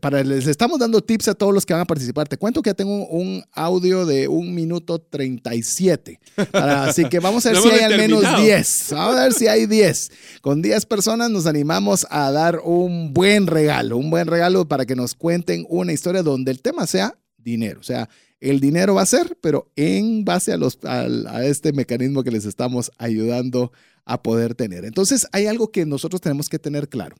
para, 0.00 0.24
les 0.24 0.46
estamos 0.46 0.80
dando 0.80 1.00
tips 1.00 1.28
a 1.28 1.34
todos 1.34 1.54
los 1.54 1.64
que 1.64 1.72
van 1.72 1.82
a 1.82 1.86
participar. 1.86 2.26
Te 2.28 2.36
cuento 2.36 2.60
que 2.60 2.70
ya 2.70 2.74
tengo 2.74 3.06
un 3.06 3.44
audio 3.52 4.04
de 4.04 4.26
un 4.26 4.54
minuto 4.54 4.98
37. 4.98 6.18
así 6.52 7.04
que 7.04 7.20
vamos 7.20 7.46
a 7.46 7.52
ver 7.52 7.60
si 7.60 7.68
hay 7.68 7.80
al 7.80 7.96
menos 7.96 8.22
10. 8.42 8.86
Vamos 8.90 9.16
a 9.16 9.22
ver 9.24 9.32
si 9.32 9.46
hay 9.46 9.66
10. 9.66 10.10
Con 10.40 10.60
10 10.60 10.86
personas 10.86 11.30
nos 11.30 11.46
animamos 11.46 12.06
a 12.10 12.30
dar 12.32 12.60
un 12.64 13.12
buen 13.14 13.46
regalo. 13.46 13.96
Un 13.96 14.10
buen 14.10 14.26
regalo 14.26 14.66
para 14.66 14.86
que 14.86 14.96
nos 14.96 15.14
cuenten 15.14 15.64
una 15.68 15.92
historia 15.92 16.22
donde 16.22 16.50
el 16.50 16.60
tema 16.60 16.86
sea 16.86 17.16
dinero. 17.38 17.78
O 17.80 17.84
sea, 17.84 18.08
el 18.40 18.60
dinero 18.60 18.94
va 18.94 19.02
a 19.02 19.06
ser, 19.06 19.38
pero 19.40 19.70
en 19.76 20.24
base 20.24 20.52
a, 20.52 20.56
los, 20.56 20.78
a, 20.84 21.44
este 21.44 21.72
mecanismo 21.72 22.22
que 22.22 22.30
les 22.30 22.44
estamos 22.44 22.90
ayudando 22.98 23.72
a 23.72 23.76
poder 24.22 24.54
tener. 24.54 24.84
Entonces, 24.84 25.26
hay 25.32 25.46
algo 25.46 25.70
que 25.70 25.84
nosotros 25.84 26.20
tenemos 26.20 26.48
que 26.48 26.58
tener 26.58 26.88
claro. 26.88 27.16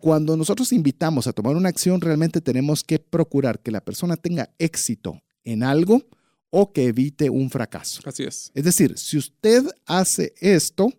Cuando 0.00 0.36
nosotros 0.36 0.72
invitamos 0.72 1.26
a 1.26 1.32
tomar 1.32 1.56
una 1.56 1.68
acción, 1.68 2.00
realmente 2.00 2.40
tenemos 2.40 2.82
que 2.82 2.98
procurar 2.98 3.60
que 3.60 3.70
la 3.70 3.84
persona 3.84 4.16
tenga 4.16 4.50
éxito 4.58 5.22
en 5.44 5.62
algo 5.62 6.02
o 6.50 6.72
que 6.72 6.86
evite 6.86 7.30
un 7.30 7.50
fracaso. 7.50 8.00
Así 8.04 8.24
es. 8.24 8.50
Es 8.54 8.64
decir, 8.64 8.98
si 8.98 9.18
usted 9.18 9.64
hace 9.86 10.34
esto, 10.40 10.92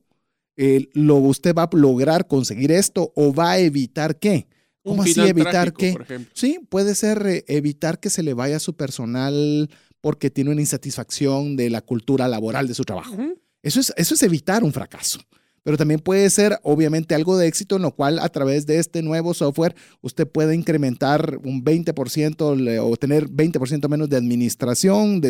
lo, 0.94 1.16
usted 1.18 1.56
va 1.56 1.64
a 1.64 1.70
lograr 1.74 2.28
conseguir 2.28 2.72
esto 2.72 3.12
o 3.16 3.34
va 3.34 3.52
a 3.52 3.60
evitar 3.60 4.20
qué? 4.20 4.48
¿Cómo 4.84 5.04
así 5.04 5.20
evitar 5.22 5.74
que? 5.74 5.96
Sí, 6.34 6.60
puede 6.70 6.94
ser 6.96 7.26
eh, 7.26 7.46
evitar 7.48 8.00
que 8.00 8.10
se 8.10 8.22
le 8.22 8.34
vaya 8.34 8.58
a 8.58 8.60
su 8.60 8.76
personal 8.76 9.70
porque 10.02 10.30
tiene 10.30 10.52
una 10.52 10.60
insatisfacción 10.60 11.56
de 11.56 11.70
la 11.70 11.82
cultura 11.82 12.28
laboral 12.28 12.68
de 12.68 12.74
su 12.74 12.84
trabajo. 12.84 13.16
Eso, 13.64 13.80
es, 13.80 14.24
evitar 14.24 14.64
un 14.64 14.74
fracaso. 14.74 15.20
Pero 15.64 15.78
también 15.78 16.02
puede 16.02 16.30
ser, 16.30 16.60
obviamente, 16.64 17.16
algo 17.16 17.38
de 17.38 17.48
éxito 17.48 17.78
en 17.78 17.84
lo 17.84 17.96
cual 17.96 18.20
a 18.20 18.28
través 18.28 18.66
de 18.66 18.80
este 18.80 19.02
nuevo 19.02 19.34
software 19.34 19.76
usted 20.02 20.28
puede 20.28 20.54
incrementar 20.54 21.40
un 21.46 21.64
20% 21.64 22.82
o 22.82 22.98
tener 22.98 23.30
20% 23.30 23.88
menos 23.88 24.10
de 24.10 24.18
administración 24.18 25.22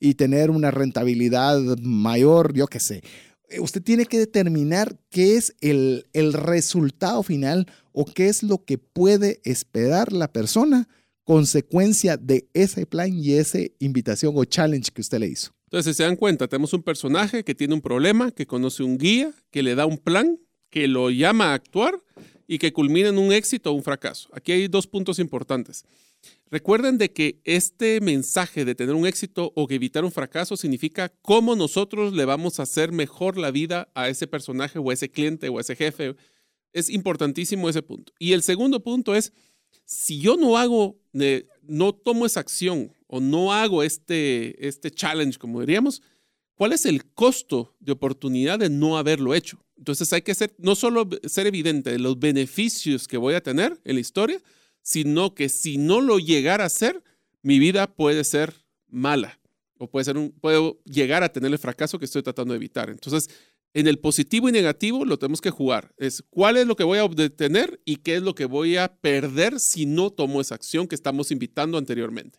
y 0.00 0.14
tener 0.14 0.50
una 0.50 0.70
rentabilidad 0.70 1.60
mayor, 1.82 2.54
yo 2.54 2.66
qué 2.66 2.80
sé. 2.80 3.02
Eh, 3.50 3.60
usted 3.60 3.82
tiene 3.82 4.06
que 4.06 4.18
determinar 4.18 4.98
qué 5.10 5.36
es 5.36 5.54
el, 5.60 6.06
el 6.14 6.32
resultado 6.32 7.22
final 7.22 7.66
o 7.92 8.06
qué 8.06 8.28
es 8.28 8.42
lo 8.42 8.64
que 8.64 8.78
puede 8.78 9.42
esperar 9.44 10.12
la 10.12 10.32
persona 10.32 10.88
consecuencia 11.24 12.16
de 12.16 12.48
ese 12.54 12.86
plan 12.86 13.12
y 13.12 13.34
esa 13.34 13.58
invitación 13.78 14.32
o 14.36 14.44
challenge 14.44 14.90
que 14.90 15.02
usted 15.02 15.18
le 15.18 15.28
hizo. 15.28 15.52
Entonces, 15.64 15.96
se 15.96 16.04
dan 16.04 16.16
cuenta, 16.16 16.48
tenemos 16.48 16.72
un 16.72 16.82
personaje 16.82 17.44
que 17.44 17.54
tiene 17.54 17.74
un 17.74 17.80
problema, 17.80 18.30
que 18.30 18.46
conoce 18.46 18.82
un 18.82 18.98
guía, 18.98 19.32
que 19.50 19.62
le 19.62 19.74
da 19.74 19.86
un 19.86 19.98
plan, 19.98 20.38
que 20.70 20.88
lo 20.88 21.10
llama 21.10 21.50
a 21.50 21.54
actuar 21.54 22.00
y 22.46 22.58
que 22.58 22.72
culmina 22.72 23.08
en 23.08 23.18
un 23.18 23.32
éxito 23.32 23.70
o 23.70 23.74
un 23.74 23.82
fracaso. 23.82 24.28
Aquí 24.32 24.52
hay 24.52 24.68
dos 24.68 24.86
puntos 24.86 25.18
importantes. 25.18 25.84
Recuerden 26.50 26.98
de 26.98 27.12
que 27.12 27.40
este 27.44 28.00
mensaje 28.00 28.64
de 28.64 28.74
tener 28.74 28.94
un 28.94 29.06
éxito 29.06 29.52
o 29.56 29.66
evitar 29.70 30.04
un 30.04 30.12
fracaso 30.12 30.56
significa 30.56 31.08
cómo 31.22 31.56
nosotros 31.56 32.12
le 32.12 32.24
vamos 32.24 32.60
a 32.60 32.64
hacer 32.64 32.92
mejor 32.92 33.36
la 33.38 33.50
vida 33.50 33.88
a 33.94 34.08
ese 34.08 34.26
personaje 34.26 34.78
o 34.78 34.90
a 34.90 34.94
ese 34.94 35.10
cliente 35.10 35.48
o 35.48 35.58
a 35.58 35.62
ese 35.62 35.76
jefe 35.76 36.14
es 36.74 36.90
importantísimo 36.90 37.68
ese 37.68 37.82
punto. 37.82 38.12
Y 38.18 38.32
el 38.32 38.42
segundo 38.42 38.82
punto 38.82 39.14
es, 39.14 39.32
si 39.86 40.20
yo 40.20 40.36
no 40.36 40.58
hago, 40.58 40.98
no 41.68 41.94
tomo 41.94 42.26
esa 42.26 42.40
acción 42.40 42.92
o 43.06 43.20
no 43.20 43.52
hago 43.52 43.82
este, 43.82 44.66
este 44.66 44.90
challenge, 44.90 45.38
como 45.38 45.60
diríamos, 45.60 46.02
¿cuál 46.54 46.72
es 46.72 46.86
el 46.86 47.04
costo 47.04 47.74
de 47.80 47.92
oportunidad 47.92 48.58
de 48.58 48.70
no 48.70 48.98
haberlo 48.98 49.34
hecho? 49.34 49.64
Entonces 49.76 50.12
hay 50.12 50.22
que 50.22 50.34
ser, 50.34 50.54
no 50.58 50.74
solo 50.74 51.08
ser 51.24 51.46
evidente 51.46 51.90
de 51.90 51.98
los 51.98 52.18
beneficios 52.18 53.08
que 53.08 53.16
voy 53.16 53.34
a 53.34 53.42
tener 53.42 53.80
en 53.84 53.94
la 53.94 54.00
historia, 54.00 54.40
sino 54.82 55.34
que 55.34 55.48
si 55.48 55.78
no 55.78 56.00
lo 56.00 56.18
llegara 56.18 56.64
a 56.64 56.68
hacer, 56.68 57.02
mi 57.42 57.58
vida 57.58 57.94
puede 57.94 58.24
ser 58.24 58.64
mala 58.88 59.40
o 59.78 59.90
puede 59.90 60.04
ser 60.04 60.16
un, 60.16 60.30
puedo 60.30 60.80
llegar 60.84 61.22
a 61.22 61.32
tener 61.32 61.50
el 61.52 61.58
fracaso 61.58 61.98
que 61.98 62.04
estoy 62.04 62.22
tratando 62.22 62.52
de 62.52 62.58
evitar. 62.58 62.90
Entonces, 62.90 63.28
en 63.74 63.88
el 63.88 63.98
positivo 63.98 64.48
y 64.48 64.52
negativo 64.52 65.04
lo 65.04 65.18
tenemos 65.18 65.40
que 65.40 65.50
jugar. 65.50 65.92
Es 65.98 66.22
cuál 66.30 66.56
es 66.56 66.66
lo 66.66 66.76
que 66.76 66.84
voy 66.84 66.98
a 66.98 67.04
obtener 67.04 67.80
y 67.84 67.96
qué 67.96 68.16
es 68.16 68.22
lo 68.22 68.34
que 68.34 68.46
voy 68.46 68.76
a 68.76 68.88
perder 68.96 69.58
si 69.58 69.84
no 69.84 70.10
tomo 70.10 70.40
esa 70.40 70.54
acción 70.54 70.86
que 70.86 70.94
estamos 70.94 71.30
invitando 71.32 71.76
anteriormente. 71.76 72.38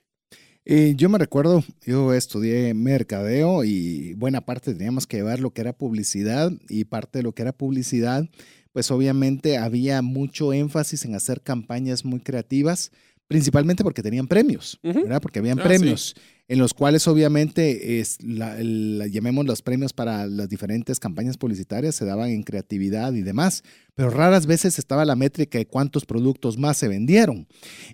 Eh, 0.68 0.94
yo 0.96 1.10
me 1.10 1.20
recuerdo, 1.20 1.64
yo 1.86 2.14
estudié 2.14 2.74
mercadeo 2.74 3.64
y 3.64 4.14
buena 4.16 4.42
parte 4.42 4.74
teníamos 4.74 5.06
que 5.06 5.18
llevar 5.18 5.40
lo 5.40 5.52
que 5.52 5.62
era 5.62 5.74
publicidad 5.74 6.52
y 6.70 6.86
parte 6.86 7.20
de 7.20 7.24
lo 7.24 7.34
que 7.34 7.44
era 7.44 7.52
publicidad, 7.52 8.28
pues 8.72 8.90
obviamente 8.90 9.58
había 9.58 10.02
mucho 10.02 10.54
énfasis 10.54 11.06
en 11.06 11.14
hacer 11.14 11.42
campañas 11.42 12.04
muy 12.04 12.20
creativas, 12.20 12.92
principalmente 13.28 13.84
porque 13.84 14.02
tenían 14.02 14.28
premios, 14.28 14.80
¿verdad? 14.82 15.22
Porque 15.22 15.38
habían 15.40 15.60
Ah, 15.60 15.64
premios 15.64 16.16
en 16.48 16.60
los 16.60 16.74
cuales 16.74 17.08
obviamente 17.08 18.00
es 18.00 18.18
la, 18.22 18.56
la- 18.62 19.08
llamemos 19.08 19.46
los 19.46 19.62
premios 19.62 19.94
para 19.94 20.28
las 20.28 20.48
diferentes 20.48 21.00
campañas 21.00 21.38
publicitarias 21.38 21.96
se 21.96 22.06
daban 22.06 22.30
en 22.30 22.44
creatividad 22.44 23.14
y 23.14 23.22
demás, 23.22 23.64
pero 23.96 24.10
raras 24.10 24.46
veces 24.46 24.78
estaba 24.78 25.06
la 25.06 25.16
métrica 25.16 25.58
de 25.58 25.66
cuántos 25.68 26.06
productos 26.06 26.58
más 26.58 26.78
se 26.78 26.88
vendieron. 26.88 27.48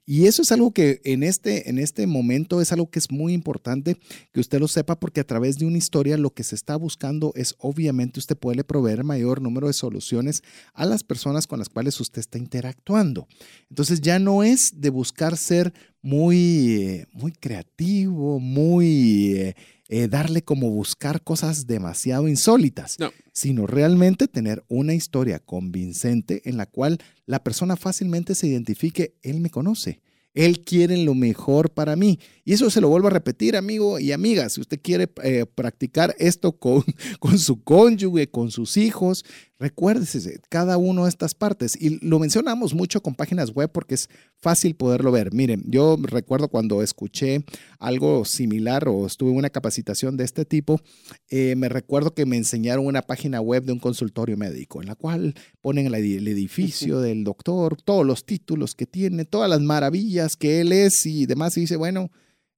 Y 0.05 0.25
eso 0.25 0.41
es 0.41 0.51
algo 0.51 0.71
que 0.73 0.99
en 1.03 1.23
este, 1.23 1.69
en 1.69 1.77
este 1.77 2.07
momento 2.07 2.59
es 2.59 2.71
algo 2.71 2.89
que 2.89 2.99
es 2.99 3.11
muy 3.11 3.33
importante 3.33 3.97
que 4.31 4.39
usted 4.39 4.59
lo 4.59 4.67
sepa 4.67 4.99
porque 4.99 5.21
a 5.21 5.27
través 5.27 5.57
de 5.57 5.65
una 5.65 5.77
historia 5.77 6.17
lo 6.17 6.31
que 6.33 6.43
se 6.43 6.55
está 6.55 6.75
buscando 6.75 7.31
es 7.35 7.55
obviamente 7.59 8.19
usted 8.19 8.35
puede 8.35 8.63
proveer 8.63 9.03
mayor 9.03 9.41
número 9.41 9.67
de 9.67 9.73
soluciones 9.73 10.41
a 10.73 10.85
las 10.85 11.03
personas 11.03 11.47
con 11.47 11.59
las 11.59 11.69
cuales 11.69 11.99
usted 11.99 12.19
está 12.19 12.37
interactuando. 12.37 13.27
Entonces 13.69 14.01
ya 14.01 14.19
no 14.19 14.43
es 14.43 14.71
de 14.81 14.89
buscar 14.89 15.37
ser 15.37 15.73
muy, 16.01 16.75
eh, 16.81 17.05
muy 17.13 17.31
creativo, 17.31 18.39
muy 18.39 19.33
eh, 19.37 19.55
eh, 19.89 20.07
darle 20.07 20.41
como 20.41 20.69
buscar 20.69 21.21
cosas 21.23 21.67
demasiado 21.67 22.27
insólitas, 22.27 22.97
No. 22.99 23.11
sino 23.33 23.67
realmente 23.67 24.27
tener 24.27 24.63
una 24.67 24.93
historia 24.93 25.39
convincente 25.39 26.41
en 26.49 26.57
la 26.57 26.65
cual 26.65 26.99
la 27.25 27.43
persona 27.43 27.75
fácilmente 27.75 28.35
se 28.35 28.47
identifique, 28.47 29.15
él 29.21 29.39
me 29.39 29.49
conoce. 29.49 30.01
Él 30.33 30.63
quiere 30.63 30.95
lo 30.95 31.13
mejor 31.13 31.71
para 31.71 31.97
mí. 31.97 32.17
Y 32.45 32.53
eso 32.53 32.69
se 32.69 32.79
lo 32.79 32.87
vuelvo 32.87 33.07
a 33.07 33.11
repetir, 33.11 33.57
amigo 33.57 33.99
y 33.99 34.13
amiga. 34.13 34.47
Si 34.47 34.61
usted 34.61 34.79
quiere 34.81 35.11
eh, 35.23 35.45
practicar 35.45 36.15
esto 36.19 36.53
con, 36.53 36.83
con 37.19 37.37
su 37.37 37.61
cónyuge, 37.61 38.29
con 38.29 38.49
sus 38.49 38.77
hijos, 38.77 39.25
recuérdese 39.61 40.41
cada 40.49 40.77
una 40.77 41.03
de 41.03 41.09
estas 41.09 41.35
partes. 41.35 41.77
Y 41.79 42.03
lo 42.05 42.17
mencionamos 42.17 42.73
mucho 42.73 43.01
con 43.01 43.13
páginas 43.13 43.51
web 43.51 43.71
porque 43.71 43.93
es 43.93 44.09
fácil 44.35 44.75
poderlo 44.75 45.11
ver. 45.11 45.31
Miren, 45.33 45.63
yo 45.67 45.97
recuerdo 46.01 46.47
cuando 46.47 46.81
escuché 46.81 47.45
algo 47.79 48.25
similar 48.25 48.89
o 48.89 49.05
estuve 49.05 49.29
en 49.29 49.37
una 49.37 49.51
capacitación 49.51 50.17
de 50.17 50.23
este 50.23 50.45
tipo, 50.45 50.81
eh, 51.29 51.55
me 51.55 51.69
recuerdo 51.69 52.15
que 52.15 52.25
me 52.25 52.37
enseñaron 52.37 52.87
una 52.87 53.03
página 53.03 53.39
web 53.39 53.63
de 53.63 53.73
un 53.73 53.79
consultorio 53.79 54.35
médico 54.35 54.81
en 54.81 54.87
la 54.87 54.95
cual 54.95 55.35
ponen 55.61 55.85
el 55.85 56.27
edificio 56.27 56.99
del 56.99 57.23
doctor, 57.23 57.79
todos 57.81 58.05
los 58.05 58.25
títulos 58.25 58.73
que 58.73 58.87
tiene, 58.87 59.25
todas 59.25 59.49
las 59.49 59.61
maravillas 59.61 60.35
que 60.35 60.61
él 60.61 60.71
es 60.71 61.05
y 61.05 61.27
demás. 61.27 61.55
Y 61.57 61.61
dice, 61.61 61.75
bueno, 61.75 62.09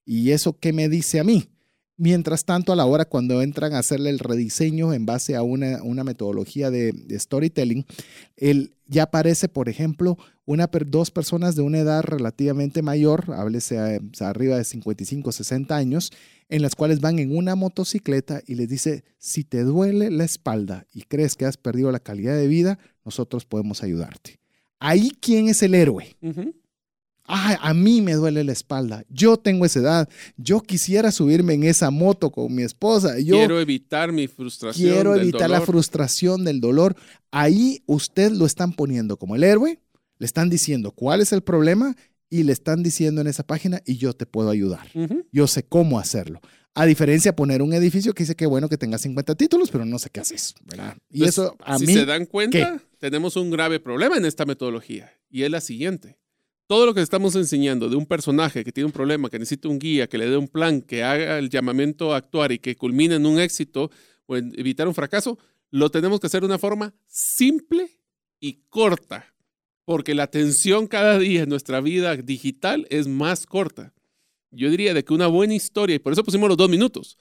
¿y 0.06 0.32
eso 0.32 0.58
qué 0.58 0.72
me 0.72 0.88
dice 0.88 1.20
a 1.20 1.26
mí? 1.26 1.53
Mientras 1.96 2.44
tanto, 2.46 2.74
a 2.74 2.76
la 2.76 2.86
hora 2.86 3.06
cuando 3.06 3.42
entran 3.44 3.74
a 3.74 3.80
hacerle 3.80 4.10
el 4.10 4.20
rediseño 4.20 4.94
en 4.94 5.06
base 5.06 5.36
a 5.36 5.44
una, 5.44 5.84
una 5.84 6.04
metodología 6.04 6.72
de, 6.72 6.92
storytelling, 7.20 7.86
el, 8.36 8.74
ya 8.88 9.04
aparece, 9.04 9.48
por 9.48 9.70
ejemplo, 9.70 10.18
una, 10.46 10.68
dos 10.88 11.12
personas 11.12 11.56
de 11.56 11.62
una 11.62 11.80
edad 11.80 12.04
relativamente 12.04 12.82
mayor, 12.82 13.32
háblese 13.34 13.78
a- 13.78 14.00
arriba 14.28 14.58
de 14.58 14.64
55, 14.64 15.32
60 15.32 15.76
años, 15.76 16.12
en 16.50 16.62
las 16.64 16.76
cuales 16.76 17.00
van 17.00 17.20
en 17.20 17.36
una 17.36 17.56
motocicleta 17.56 18.42
y 18.48 18.56
les 18.56 18.68
dice, 18.70 19.04
si 19.20 19.44
te 19.44 19.64
duele 19.64 20.10
la 20.10 20.24
espalda 20.24 20.88
y 20.94 21.04
crees 21.04 21.36
que 21.36 21.46
has 21.46 21.58
perdido 21.58 21.92
la 21.92 22.00
calidad 22.00 22.36
de 22.36 22.48
vida, 22.48 22.80
nosotros 23.06 23.46
podemos 23.46 23.84
ayudarte. 23.84 24.40
Ahí, 24.80 25.12
¿quién 25.22 25.48
es 25.48 25.62
el 25.64 25.76
héroe? 25.76 26.16
Ay, 27.26 27.56
a 27.62 27.74
mí 27.74 28.02
me 28.02 28.14
duele 28.14 28.44
la 28.44 28.52
espalda. 28.52 29.06
Yo 29.10 29.38
tengo 29.38 29.66
esa 29.66 29.80
edad. 29.80 30.10
Yo 30.36 30.62
quisiera 30.62 31.12
subirme 31.12 31.54
en 31.54 31.64
esa 31.64 31.90
moto 31.90 32.32
con 32.32 32.54
mi 32.54 32.64
esposa. 32.64 33.18
Yo 33.20 33.38
quiero 33.38 33.60
evitar 33.60 34.12
mi 34.12 34.28
frustración. 34.28 34.92
quiero 34.92 35.14
del 35.14 35.22
evitar 35.22 35.50
la 35.50 35.62
frustración 35.62 36.44
del 36.44 36.60
dolor. 36.60 36.96
Ahí 37.32 37.82
usted 37.86 38.32
lo 38.32 38.46
están 38.46 38.74
poniendo 38.74 39.18
como 39.18 39.36
el 39.36 39.44
héroe. 39.44 39.80
Le 40.20 40.26
están 40.26 40.50
diciendo 40.50 40.92
cuál 40.92 41.22
es 41.22 41.32
el 41.32 41.42
problema 41.42 41.96
y 42.30 42.44
le 42.44 42.52
están 42.52 42.84
diciendo 42.84 43.22
en 43.22 43.28
esa 43.28 43.44
página 43.44 43.82
y 43.86 43.98
yo 43.98 44.14
te 44.14 44.26
puedo 44.26 44.50
ayudar. 44.50 44.88
Yo 45.32 45.48
sé 45.48 45.64
cómo 45.64 46.00
hacerlo. 46.00 46.42
A 46.76 46.86
diferencia 46.86 47.32
de 47.32 47.36
poner 47.36 47.62
un 47.62 47.74
edificio 47.74 48.14
que 48.14 48.24
dice 48.24 48.36
que 48.36 48.48
bueno 48.48 48.68
que 48.68 48.78
tenga 48.78 48.98
50 48.98 49.36
títulos, 49.36 49.70
pero 49.70 49.86
no 49.86 50.00
sé 50.00 50.10
qué 50.10 50.20
haces, 50.20 50.56
¿verdad? 50.66 50.98
Y 51.12 51.20
Entonces, 51.20 51.38
eso 51.38 51.56
a 51.64 51.78
si 51.78 51.86
mí 51.86 51.94
se 51.94 52.06
dan 52.06 52.26
cuenta, 52.26 52.82
tenemos 52.98 53.36
un 53.36 53.52
grave 53.52 53.80
problema 53.80 54.18
en 54.18 54.26
esta 54.26 54.46
metodología 54.46 55.12
y 55.30 55.44
es 55.44 55.52
la 55.52 55.62
siguiente. 55.62 56.18
Todo 56.74 56.88
lo 56.88 56.96
que 56.96 57.02
estamos 57.02 57.36
enseñando 57.36 57.88
de 57.88 57.96
un 57.96 58.08
personaje 58.08 58.64
que 58.64 58.72
tiene 58.72 58.88
un 58.88 58.92
problema, 58.92 59.30
que 59.30 59.38
necesita 59.38 59.68
un 59.68 59.78
guía, 59.78 60.08
que 60.08 60.18
le 60.18 60.28
dé 60.28 60.38
un 60.38 60.48
plan, 60.48 60.82
que 60.82 61.04
haga 61.04 61.38
el 61.38 61.52
llamamiento 61.52 62.12
a 62.16 62.18
actuar 62.18 62.52
y 62.52 62.58
que 62.58 62.76
culmine 62.76 63.14
en 63.14 63.28
un 63.28 63.38
éxito 63.40 63.92
o 64.26 64.38
en 64.38 64.52
evitar 64.58 64.88
un 64.88 64.96
fracaso, 64.96 65.38
lo 65.70 65.92
tenemos 65.92 66.20
que 66.20 66.26
hacer 66.26 66.40
de 66.40 66.48
una 66.48 66.58
forma 66.58 66.96
simple 67.06 68.00
y 68.40 68.64
corta, 68.70 69.36
porque 69.86 70.16
la 70.16 70.24
atención 70.24 70.88
cada 70.88 71.20
día 71.20 71.44
en 71.44 71.50
nuestra 71.50 71.80
vida 71.80 72.16
digital 72.16 72.88
es 72.90 73.08
más 73.08 73.46
corta. 73.46 73.94
Yo 74.50 74.72
diría 74.72 74.96
de 74.96 75.06
que 75.06 75.14
una 75.14 75.28
buena 75.28 75.54
historia, 75.54 75.98
y 75.98 76.00
por 76.00 76.14
eso 76.14 76.24
pusimos 76.24 76.50
los 76.50 76.58
dos 76.58 76.72
minutos, 76.72 77.20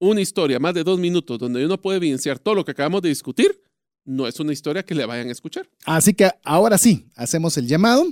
una 0.00 0.20
historia 0.20 0.58
más 0.58 0.74
de 0.74 0.82
dos 0.82 0.98
minutos 0.98 1.38
donde 1.38 1.64
uno 1.64 1.80
puede 1.80 1.98
evidenciar 1.98 2.40
todo 2.40 2.56
lo 2.56 2.64
que 2.64 2.72
acabamos 2.72 3.02
de 3.02 3.10
discutir, 3.10 3.62
no 4.08 4.26
es 4.26 4.40
una 4.40 4.52
historia 4.54 4.82
que 4.82 4.94
le 4.94 5.04
vayan 5.04 5.28
a 5.28 5.32
escuchar. 5.32 5.68
Así 5.84 6.14
que 6.14 6.30
ahora 6.42 6.78
sí, 6.78 7.06
hacemos 7.14 7.58
el 7.58 7.66
llamado. 7.68 8.06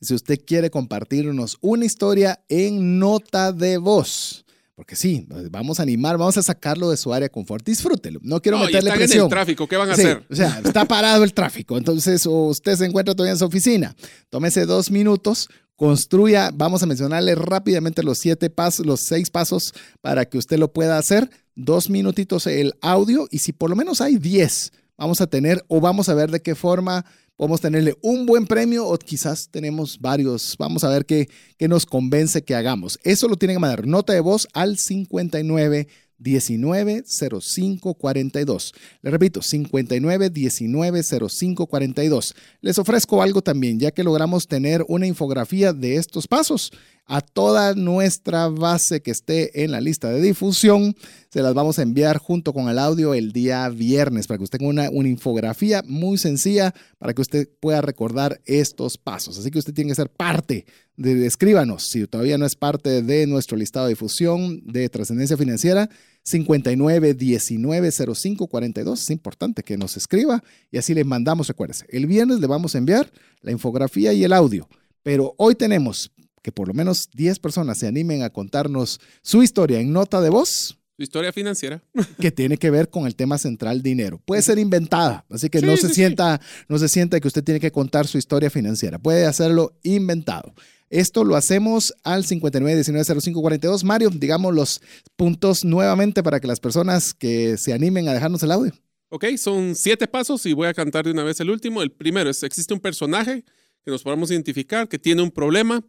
Si 0.00 0.14
usted 0.14 0.40
quiere 0.46 0.70
compartirnos 0.70 1.58
una 1.60 1.84
historia 1.84 2.40
en 2.48 2.98
nota 2.98 3.52
de 3.52 3.76
voz, 3.76 4.44
porque 4.74 4.96
sí, 4.96 5.26
vamos 5.50 5.78
a 5.78 5.82
animar, 5.82 6.16
vamos 6.16 6.38
a 6.38 6.42
sacarlo 6.42 6.88
de 6.90 6.96
su 6.96 7.12
área 7.12 7.26
de 7.26 7.30
confort. 7.30 7.64
Disfrútelo. 7.66 8.18
No 8.22 8.40
quiero 8.40 8.56
No, 8.58 8.64
y 8.64 8.66
meterle 8.68 8.90
en 8.90 8.96
presión. 8.96 9.24
el 9.24 9.28
tráfico, 9.30 9.68
¿qué 9.68 9.76
van 9.76 9.90
a 9.90 9.94
Sí, 9.94 10.00
hacer? 10.00 10.24
O 10.30 10.34
sea, 10.34 10.60
está 10.64 10.84
parado 10.88 11.22
el 11.22 11.34
tráfico. 11.34 11.76
Entonces, 11.76 12.26
o 12.26 12.46
usted 12.46 12.74
se 12.76 12.86
encuentra 12.86 13.14
todavía 13.14 13.32
en 13.32 13.38
su 13.38 13.44
oficina. 13.44 13.94
Tómese 14.30 14.64
dos 14.64 14.90
minutos, 14.90 15.50
construya, 15.76 16.50
vamos 16.54 16.82
a 16.82 16.86
mencionarle 16.86 17.34
rápidamente 17.34 18.02
los 18.02 18.18
siete 18.18 18.48
pasos, 18.50 18.86
los 18.86 19.00
seis 19.02 19.28
pasos 19.30 19.74
para 20.00 20.24
que 20.24 20.38
usted 20.38 20.58
lo 20.58 20.72
pueda 20.72 20.96
hacer. 20.96 21.28
Dos 21.54 21.90
minutitos 21.90 22.46
el 22.46 22.72
audio 22.80 23.28
y 23.30 23.40
si 23.40 23.52
por 23.52 23.68
lo 23.68 23.76
menos 23.76 24.00
hay 24.00 24.16
diez, 24.16 24.72
vamos 24.96 25.20
a 25.20 25.26
tener 25.26 25.64
o 25.68 25.80
vamos 25.80 26.08
a 26.08 26.14
ver 26.14 26.30
de 26.30 26.40
qué 26.40 26.54
forma 26.54 27.04
podemos 27.36 27.60
tenerle 27.60 27.96
un 28.02 28.26
buen 28.26 28.46
premio 28.46 28.86
o 28.86 28.96
quizás 28.98 29.48
tenemos 29.50 29.98
varios. 30.00 30.56
Vamos 30.58 30.84
a 30.84 30.88
ver 30.88 31.06
qué, 31.06 31.28
qué 31.58 31.68
nos 31.68 31.86
convence 31.86 32.44
que 32.44 32.54
hagamos. 32.54 32.98
Eso 33.02 33.28
lo 33.28 33.36
tienen 33.36 33.56
que 33.56 33.60
mandar 33.60 33.86
nota 33.86 34.12
de 34.12 34.20
voz 34.20 34.46
al 34.52 34.78
59 34.78 35.88
19 36.22 37.04
05 37.06 37.94
42. 37.94 38.74
Le 39.02 39.10
repito, 39.10 39.42
59 39.42 40.30
19 40.30 41.02
05 41.02 41.66
42. 41.66 42.34
Les 42.60 42.78
ofrezco 42.78 43.22
algo 43.22 43.42
también, 43.42 43.78
ya 43.78 43.90
que 43.90 44.04
logramos 44.04 44.46
tener 44.46 44.84
una 44.88 45.06
infografía 45.06 45.72
de 45.72 45.96
estos 45.96 46.28
pasos 46.28 46.72
a 47.06 47.20
toda 47.20 47.74
nuestra 47.74 48.48
base 48.48 49.02
que 49.02 49.10
esté 49.10 49.64
en 49.64 49.72
la 49.72 49.80
lista 49.80 50.10
de 50.10 50.20
difusión. 50.20 50.94
Se 51.30 51.42
las 51.42 51.52
vamos 51.54 51.78
a 51.78 51.82
enviar 51.82 52.18
junto 52.18 52.52
con 52.52 52.68
el 52.68 52.78
audio 52.78 53.14
el 53.14 53.32
día 53.32 53.68
viernes 53.68 54.26
para 54.26 54.38
que 54.38 54.44
usted 54.44 54.58
tenga 54.58 54.70
una, 54.70 54.90
una 54.90 55.08
infografía 55.08 55.82
muy 55.86 56.16
sencilla 56.18 56.74
para 56.98 57.12
que 57.12 57.22
usted 57.22 57.48
pueda 57.60 57.80
recordar 57.80 58.40
estos 58.44 58.98
pasos. 58.98 59.38
Así 59.38 59.50
que 59.50 59.58
usted 59.58 59.74
tiene 59.74 59.90
que 59.90 59.96
ser 59.96 60.10
parte 60.10 60.64
de, 60.96 61.26
escríbanos, 61.26 61.84
si 61.84 62.06
todavía 62.06 62.38
no 62.38 62.46
es 62.46 62.56
parte 62.56 63.02
de 63.02 63.26
nuestro 63.26 63.56
listado 63.56 63.86
de 63.86 63.92
difusión 63.92 64.62
de 64.64 64.88
trascendencia 64.88 65.36
financiera, 65.36 65.88
59 66.24 67.14
19 67.14 67.90
05 68.14 68.46
42. 68.46 69.00
Es 69.00 69.10
importante 69.10 69.62
que 69.62 69.76
nos 69.76 69.96
escriba 69.96 70.42
y 70.70 70.78
así 70.78 70.94
le 70.94 71.04
mandamos, 71.04 71.48
recuérdese, 71.48 71.86
el 71.90 72.06
viernes 72.06 72.40
le 72.40 72.46
vamos 72.46 72.74
a 72.74 72.78
enviar 72.78 73.10
la 73.40 73.52
infografía 73.52 74.12
y 74.12 74.24
el 74.24 74.32
audio. 74.32 74.68
Pero 75.02 75.34
hoy 75.38 75.54
tenemos 75.54 76.12
que 76.42 76.52
por 76.52 76.68
lo 76.68 76.74
menos 76.74 77.08
10 77.14 77.38
personas 77.38 77.78
se 77.78 77.86
animen 77.86 78.22
a 78.22 78.30
contarnos 78.30 79.00
su 79.22 79.42
historia 79.42 79.80
en 79.80 79.92
nota 79.92 80.20
de 80.20 80.28
voz 80.30 80.78
Su 80.96 81.02
historia 81.02 81.32
financiera. 81.32 81.82
que 82.20 82.30
tiene 82.32 82.56
que 82.56 82.70
ver 82.70 82.88
con 82.88 83.06
el 83.06 83.14
tema 83.14 83.38
central 83.38 83.82
dinero. 83.82 84.20
Puede 84.24 84.42
ser 84.42 84.58
inventada, 84.58 85.24
así 85.30 85.48
que 85.50 85.60
Sí, 85.60 85.66
no 85.66 85.76
se 85.76 85.88
sí. 85.88 85.94
sienta 85.94 86.40
no 86.68 86.78
se 86.78 86.88
sienta 86.88 87.20
que 87.20 87.28
usted 87.28 87.44
tiene 87.44 87.60
que 87.60 87.70
contar 87.72 88.06
su 88.06 88.18
historia 88.18 88.50
financiera. 88.50 88.98
Puede 88.98 89.26
hacerlo 89.26 89.76
inventado. 89.82 90.54
Esto 90.92 91.24
lo 91.24 91.34
hacemos 91.34 91.94
al 92.04 92.24
59190542. 92.24 93.82
Mario, 93.82 94.10
digamos 94.10 94.54
los 94.54 94.80
puntos 95.16 95.64
nuevamente 95.64 96.22
para 96.22 96.38
que 96.38 96.46
las 96.46 96.60
personas 96.60 97.14
que 97.14 97.56
se 97.56 97.72
animen 97.72 98.08
a 98.08 98.14
dejarnos 98.14 98.42
el 98.42 98.52
audio. 98.52 98.72
Ok, 99.08 99.24
son 99.36 99.74
siete 99.74 100.06
pasos 100.06 100.46
y 100.46 100.52
voy 100.52 100.68
a 100.68 100.74
cantar 100.74 101.04
de 101.04 101.10
una 101.10 101.24
vez 101.24 101.40
el 101.40 101.50
último. 101.50 101.82
El 101.82 101.90
primero 101.90 102.30
es, 102.30 102.42
existe 102.44 102.72
un 102.72 102.80
personaje 102.80 103.44
que 103.84 103.90
nos 103.90 104.02
podamos 104.02 104.30
identificar, 104.30 104.88
que 104.88 104.98
tiene 104.98 105.22
un 105.22 105.30
problema, 105.30 105.84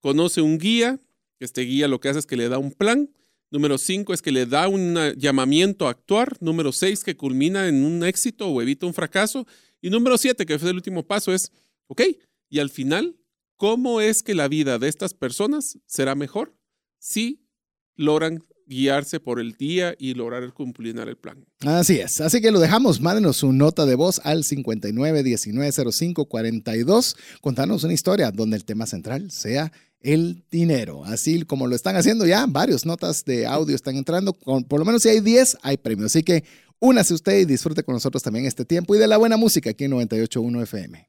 conoce 0.00 0.42
un 0.42 0.58
guía, 0.58 1.00
este 1.40 1.62
guía 1.62 1.88
lo 1.88 2.00
que 2.00 2.10
hace 2.10 2.18
es 2.18 2.26
que 2.26 2.36
le 2.36 2.48
da 2.48 2.58
un 2.58 2.72
plan 2.72 3.08
Número 3.50 3.78
cinco 3.78 4.12
es 4.12 4.20
que 4.20 4.30
le 4.30 4.44
da 4.44 4.68
un 4.68 4.94
llamamiento 5.16 5.86
a 5.86 5.90
actuar. 5.90 6.36
Número 6.40 6.70
seis, 6.70 7.02
que 7.02 7.16
culmina 7.16 7.68
en 7.68 7.84
un 7.84 8.04
éxito 8.04 8.46
o 8.48 8.60
evita 8.60 8.86
un 8.86 8.92
fracaso. 8.92 9.46
Y 9.80 9.88
número 9.90 10.18
siete, 10.18 10.44
que 10.44 10.58
fue 10.58 10.70
el 10.70 10.76
último 10.76 11.06
paso, 11.06 11.32
es, 11.32 11.50
ok, 11.86 12.02
y 12.50 12.58
al 12.58 12.68
final, 12.68 13.16
¿cómo 13.58 14.00
es 14.00 14.22
que 14.22 14.34
la 14.34 14.48
vida 14.48 14.78
de 14.78 14.88
estas 14.88 15.12
personas 15.12 15.78
será 15.86 16.14
mejor 16.14 16.56
si 16.98 17.44
logran 17.94 18.42
guiarse 18.68 19.18
por 19.18 19.40
el 19.40 19.54
día 19.54 19.96
y 19.98 20.14
lograr 20.14 20.52
cumplir 20.52 20.96
el 20.98 21.16
plan. 21.16 21.44
Así 21.60 21.98
es. 21.98 22.20
Así 22.20 22.40
que 22.40 22.50
lo 22.50 22.58
dejamos. 22.60 23.00
Mándenos 23.00 23.38
su 23.38 23.52
nota 23.52 23.86
de 23.86 23.94
voz 23.94 24.20
al 24.24 24.42
59190542. 24.44 27.16
Contanos 27.40 27.84
una 27.84 27.94
historia 27.94 28.30
donde 28.30 28.56
el 28.56 28.64
tema 28.64 28.86
central 28.86 29.30
sea 29.30 29.72
el 30.00 30.44
dinero. 30.50 31.04
Así 31.04 31.42
como 31.42 31.66
lo 31.66 31.74
están 31.74 31.96
haciendo 31.96 32.24
ya, 32.26 32.46
varios 32.46 32.86
notas 32.86 33.24
de 33.24 33.46
audio 33.46 33.74
están 33.74 33.96
entrando. 33.96 34.34
por 34.34 34.78
lo 34.78 34.84
menos 34.84 35.02
si 35.02 35.08
hay 35.08 35.20
10, 35.20 35.58
hay 35.62 35.78
premios. 35.78 36.12
Así 36.12 36.22
que 36.22 36.44
únase 36.78 37.14
usted 37.14 37.38
y 37.38 37.46
disfrute 37.46 37.82
con 37.82 37.94
nosotros 37.94 38.22
también 38.22 38.44
este 38.44 38.66
tiempo 38.66 38.94
y 38.94 38.98
de 38.98 39.08
la 39.08 39.16
buena 39.16 39.36
música 39.36 39.70
aquí 39.70 39.82
en 39.84 39.92
98.1 39.92 40.62
FM. 40.62 41.08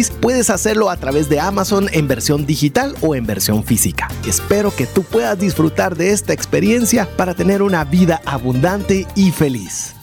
puedes 0.09 0.49
hacerlo 0.49 0.89
a 0.89 0.97
través 0.97 1.29
de 1.29 1.39
Amazon 1.39 1.87
en 1.91 2.07
versión 2.07 2.45
digital 2.45 2.95
o 3.01 3.13
en 3.13 3.25
versión 3.25 3.63
física. 3.63 4.07
Espero 4.25 4.73
que 4.75 4.87
tú 4.87 5.03
puedas 5.03 5.37
disfrutar 5.37 5.95
de 5.95 6.11
esta 6.11 6.33
experiencia 6.33 7.07
para 7.17 7.33
tener 7.33 7.61
una 7.61 7.83
vida 7.83 8.21
abundante 8.25 9.05
y 9.15 9.31
feliz. 9.31 9.95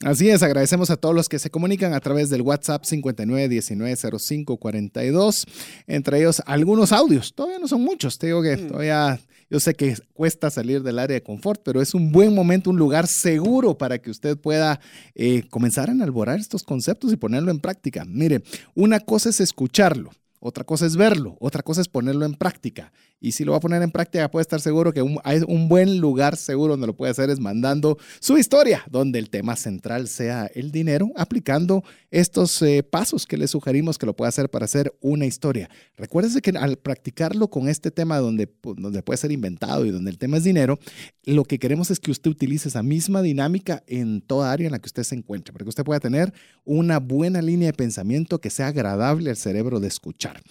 Así 0.03 0.29
es, 0.29 0.43
agradecemos 0.43 0.89
a 0.89 0.97
todos 0.97 1.15
los 1.15 1.29
que 1.29 1.39
se 1.39 1.49
comunican 1.49 1.93
a 1.93 2.01
través 2.01 2.29
del 2.29 2.41
WhatsApp 2.41 2.83
59190542, 2.83 5.47
entre 5.87 6.19
ellos 6.19 6.43
algunos 6.45 6.91
audios, 6.91 7.33
todavía 7.33 7.59
no 7.59 7.69
son 7.69 7.81
muchos, 7.81 8.17
te 8.17 8.27
digo 8.27 8.41
que 8.41 8.57
mm. 8.57 8.67
todavía 8.67 9.21
yo 9.53 9.59
sé 9.59 9.75
que 9.75 9.95
cuesta 10.13 10.49
salir 10.49 10.81
del 10.81 10.97
área 10.97 11.13
de 11.13 11.21
confort, 11.21 11.61
pero 11.63 11.79
es 11.79 11.93
un 11.93 12.11
buen 12.11 12.33
momento, 12.33 12.71
un 12.71 12.77
lugar 12.77 13.05
seguro 13.05 13.77
para 13.77 13.99
que 13.99 14.09
usted 14.09 14.35
pueda 14.35 14.79
eh, 15.13 15.43
comenzar 15.51 15.89
a 15.89 15.91
enalborar 15.91 16.39
estos 16.39 16.63
conceptos 16.63 17.13
y 17.13 17.17
ponerlo 17.17 17.51
en 17.51 17.59
práctica. 17.59 18.03
Mire, 18.03 18.41
una 18.73 18.99
cosa 18.99 19.29
es 19.29 19.39
escucharlo, 19.39 20.09
otra 20.39 20.63
cosa 20.63 20.87
es 20.87 20.95
verlo, 20.95 21.37
otra 21.39 21.61
cosa 21.61 21.81
es 21.81 21.87
ponerlo 21.87 22.25
en 22.25 22.33
práctica. 22.33 22.91
Y 23.23 23.31
si 23.31 23.45
lo 23.45 23.53
va 23.53 23.59
a 23.59 23.61
poner 23.61 23.81
en 23.81 23.89
práctica, 23.89 24.29
puede 24.29 24.41
estar 24.41 24.59
seguro 24.59 24.91
que 24.91 25.01
hay 25.23 25.41
un 25.47 25.69
buen 25.69 25.99
lugar 25.99 26.35
seguro 26.35 26.73
donde 26.73 26.87
lo 26.87 26.93
puede 26.93 27.11
hacer 27.11 27.29
es 27.29 27.39
mandando 27.39 27.97
su 28.19 28.37
historia, 28.37 28.83
donde 28.91 29.17
el 29.17 29.29
tema 29.29 29.55
central 29.55 30.09
sea 30.09 30.51
el 30.53 30.71
dinero, 30.71 31.09
aplicando 31.15 31.85
estos 32.11 32.61
eh, 32.61 32.83
pasos 32.83 33.25
que 33.25 33.37
le 33.37 33.47
sugerimos 33.47 33.97
que 33.97 34.05
lo 34.05 34.13
pueda 34.13 34.27
hacer 34.27 34.49
para 34.49 34.65
hacer 34.65 34.93
una 34.99 35.25
historia. 35.25 35.69
Recuérdese 35.95 36.41
que 36.41 36.49
al 36.49 36.75
practicarlo 36.75 37.47
con 37.49 37.69
este 37.69 37.91
tema 37.91 38.17
donde, 38.17 38.53
donde 38.61 39.01
puede 39.03 39.15
ser 39.15 39.31
inventado 39.31 39.85
y 39.85 39.91
donde 39.91 40.11
el 40.11 40.17
tema 40.17 40.35
es 40.35 40.43
dinero, 40.43 40.77
lo 41.23 41.45
que 41.45 41.59
queremos 41.59 41.91
es 41.91 42.01
que 42.01 42.11
usted 42.11 42.29
utilice 42.29 42.67
esa 42.67 42.83
misma 42.83 43.21
dinámica 43.21 43.83
en 43.87 44.19
toda 44.19 44.51
área 44.51 44.65
en 44.65 44.73
la 44.73 44.79
que 44.79 44.87
usted 44.87 45.03
se 45.03 45.15
encuentre, 45.15 45.53
para 45.53 45.63
que 45.63 45.69
usted 45.69 45.85
pueda 45.85 46.01
tener 46.01 46.33
una 46.65 46.99
buena 46.99 47.41
línea 47.41 47.67
de 47.67 47.73
pensamiento 47.73 48.41
que 48.41 48.49
sea 48.49 48.67
agradable 48.67 49.29
al 49.29 49.37
cerebro 49.37 49.79
de 49.79 49.87
escuchar. 49.87 50.41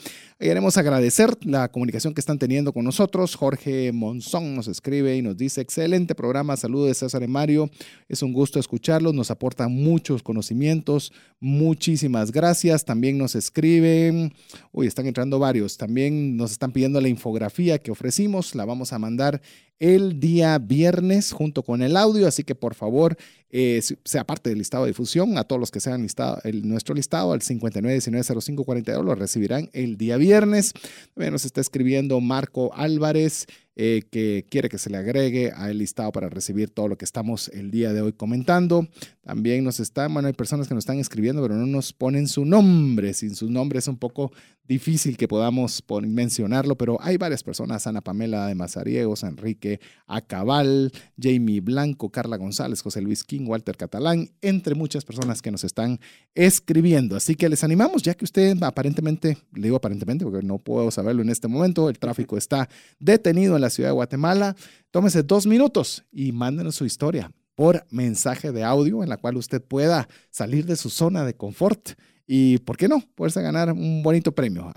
Queremos 0.43 0.77
agradecer 0.77 1.39
la 1.45 1.71
comunicación 1.71 2.15
que 2.15 2.21
están 2.21 2.37
teniendo 2.37 2.73
con 2.73 2.85
nosotros. 2.85 3.37
Jorge 3.37 3.93
Monzón 3.93 4.57
nos 4.57 4.67
escribe 4.67 5.17
y 5.17 5.23
nos 5.23 5.37
dice, 5.37 5.61
excelente 5.61 6.17
programa, 6.17 6.57
saludos 6.57 6.89
de 6.89 6.95
César 6.95 7.23
y 7.23 7.29
Mario. 7.29 7.71
Es 8.09 8.25
un 8.25 8.33
gusto 8.33 8.59
escucharlos, 8.59 9.15
nos 9.15 9.31
aportan 9.31 9.73
muchos 9.73 10.21
conocimientos. 10.25 11.13
Muchísimas 11.39 12.33
gracias. 12.33 12.85
También 12.85 13.19
nos 13.19 13.37
escriben, 13.37 14.35
uy, 14.73 14.89
están 14.89 15.07
entrando 15.07 15.39
varios. 15.39 15.77
También 15.77 16.37
nos 16.37 16.51
están 16.51 16.73
pidiendo 16.73 17.01
la 17.01 17.09
infografía 17.09 17.79
que 17.79 17.93
ofrecimos. 17.93 18.57
La 18.57 18.65
vamos 18.65 18.93
a 18.93 18.99
mandar 18.99 19.41
el 19.83 20.21
día 20.21 20.57
viernes 20.61 21.33
junto 21.33 21.65
con 21.65 21.83
el 21.83 21.97
audio, 21.97 22.29
así 22.29 22.45
que 22.45 22.55
por 22.55 22.77
favor 22.77 23.17
eh, 23.51 23.83
sea 24.05 24.23
parte 24.25 24.49
del 24.49 24.59
listado 24.59 24.85
de 24.85 24.91
difusión. 24.91 25.37
A 25.37 25.43
todos 25.43 25.59
los 25.59 25.73
que 25.73 25.81
sean 25.81 26.03
listado, 26.03 26.39
el, 26.45 26.69
nuestro 26.69 26.95
listado 26.95 27.33
al 27.33 27.41
59190542 27.41 29.03
lo 29.03 29.17
recibirán 29.17 29.71
el 29.73 29.97
día 29.97 30.19
viernes. 30.19 30.73
También 31.15 31.33
nos 31.33 31.45
está 31.45 31.61
escribiendo 31.61 32.21
Marco 32.21 32.73
Álvarez. 32.75 33.47
Eh, 33.75 34.03
que 34.11 34.45
quiere 34.51 34.69
que 34.69 34.77
se 34.77 34.91
le 34.91 34.99
agregue 34.99 35.51
al 35.51 35.79
listado 35.79 36.13
para 36.13 36.29
recibir 36.29 36.69
todo 36.69 36.89
lo 36.89 36.99
que 36.99 37.07
estamos 37.07 37.49
el 37.49 37.71
día 37.71 37.95
de 37.95 38.03
hoy 38.03 38.13
comentando. 38.13 38.87
También 39.23 39.65
nos 39.65 39.81
están, 39.81 40.13
bueno, 40.13 40.29
hay 40.29 40.35
personas 40.35 40.69
que 40.69 40.75
nos 40.75 40.83
están 40.83 40.99
escribiendo, 40.99 41.41
pero 41.41 41.55
no 41.55 41.65
nos 41.65 41.95
ponen 41.95 42.29
su 42.29 42.45
nombre. 42.45 43.15
Sin 43.15 43.35
su 43.35 43.49
nombre 43.49 43.79
es 43.79 43.89
un 43.89 43.97
poco 43.97 44.31
difícil 44.67 45.17
que 45.17 45.27
podamos 45.27 45.83
mencionarlo, 46.03 46.77
pero 46.77 46.99
hay 47.01 47.17
varias 47.17 47.43
personas, 47.43 47.87
Ana 47.87 48.01
Pamela 48.01 48.47
de 48.47 48.55
Mazariegos, 48.55 49.23
Enrique 49.23 49.81
Acabal, 50.07 50.93
Jamie 51.21 51.61
Blanco, 51.61 52.11
Carla 52.11 52.37
González, 52.37 52.81
José 52.83 53.01
Luis 53.01 53.25
King, 53.25 53.47
Walter 53.47 53.77
Catalán, 53.77 54.31
entre 54.41 54.75
muchas 54.75 55.05
personas 55.05 55.43
que 55.43 55.51
nos 55.51 55.65
están 55.65 55.99
escribiendo. 56.35 57.17
Así 57.17 57.35
que 57.35 57.49
les 57.49 57.65
animamos, 57.65 58.03
ya 58.03 58.15
que 58.15 58.25
usted 58.25 58.63
aparentemente, 58.63 59.39
le 59.55 59.63
digo 59.63 59.77
aparentemente 59.77 60.25
porque 60.25 60.47
no 60.47 60.59
puedo 60.59 60.91
saberlo 60.91 61.23
en 61.23 61.31
este 61.31 61.49
momento, 61.49 61.89
el 61.89 61.99
tráfico 61.99 62.37
está 62.37 62.69
detenido 62.99 63.57
en 63.57 63.62
la 63.63 63.71
ciudad 63.71 63.89
de 63.89 63.95
Guatemala, 63.95 64.55
tómese 64.91 65.23
dos 65.23 65.47
minutos 65.47 66.05
y 66.13 66.33
mándenos 66.33 66.75
su 66.75 66.85
historia 66.85 67.33
por 67.55 67.87
mensaje 67.91 68.53
de 68.53 68.65
audio 68.65 69.03
en 69.03 69.09
la 69.09 69.17
cual 69.17 69.37
usted 69.37 69.63
pueda 69.63 70.09
salir 70.31 70.67
de 70.67 70.77
su 70.77 70.91
zona 70.91 71.25
de 71.25 71.35
confort 71.35 71.91
y, 72.27 72.59
¿por 72.59 72.77
qué 72.77 72.89
no? 72.89 73.03
Poderse 73.15 73.43
ganar 73.43 73.73
un 73.73 74.03
bonito 74.03 74.33
premio. 74.33 74.73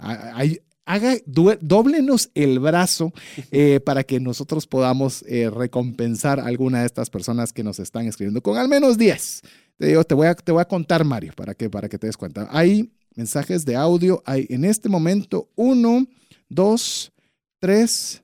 Haga, 0.86 1.16
doblenos 1.26 2.30
el 2.36 2.60
brazo 2.60 3.12
eh, 3.52 3.80
para 3.80 4.04
que 4.04 4.20
nosotros 4.20 4.68
podamos 4.68 5.24
eh, 5.28 5.50
recompensar 5.50 6.40
a 6.40 6.46
alguna 6.46 6.82
de 6.82 6.86
estas 6.86 7.10
personas 7.10 7.54
que 7.54 7.64
nos 7.64 7.80
están 7.80 8.06
escribiendo 8.08 8.42
con 8.42 8.58
al 8.58 8.70
menos 8.70 8.98
10. 8.98 9.42
Te 9.78 9.88
digo, 9.88 10.04
te 10.04 10.14
voy 10.14 10.28
a, 10.28 10.36
te 10.36 10.52
voy 10.52 10.62
a 10.62 10.66
contar, 10.66 11.04
Mario, 11.04 11.34
para 11.36 11.54
que, 11.54 11.70
para 11.70 11.90
que 11.90 11.98
te 11.98 12.08
des 12.08 12.18
cuenta. 12.18 12.48
Hay 12.52 12.92
mensajes 13.16 13.66
de 13.66 13.76
audio, 13.76 14.22
hay 14.26 14.46
en 14.50 14.64
este 14.64 14.90
momento 14.90 15.50
uno, 15.56 16.06
dos, 16.50 17.12
tres, 17.60 18.22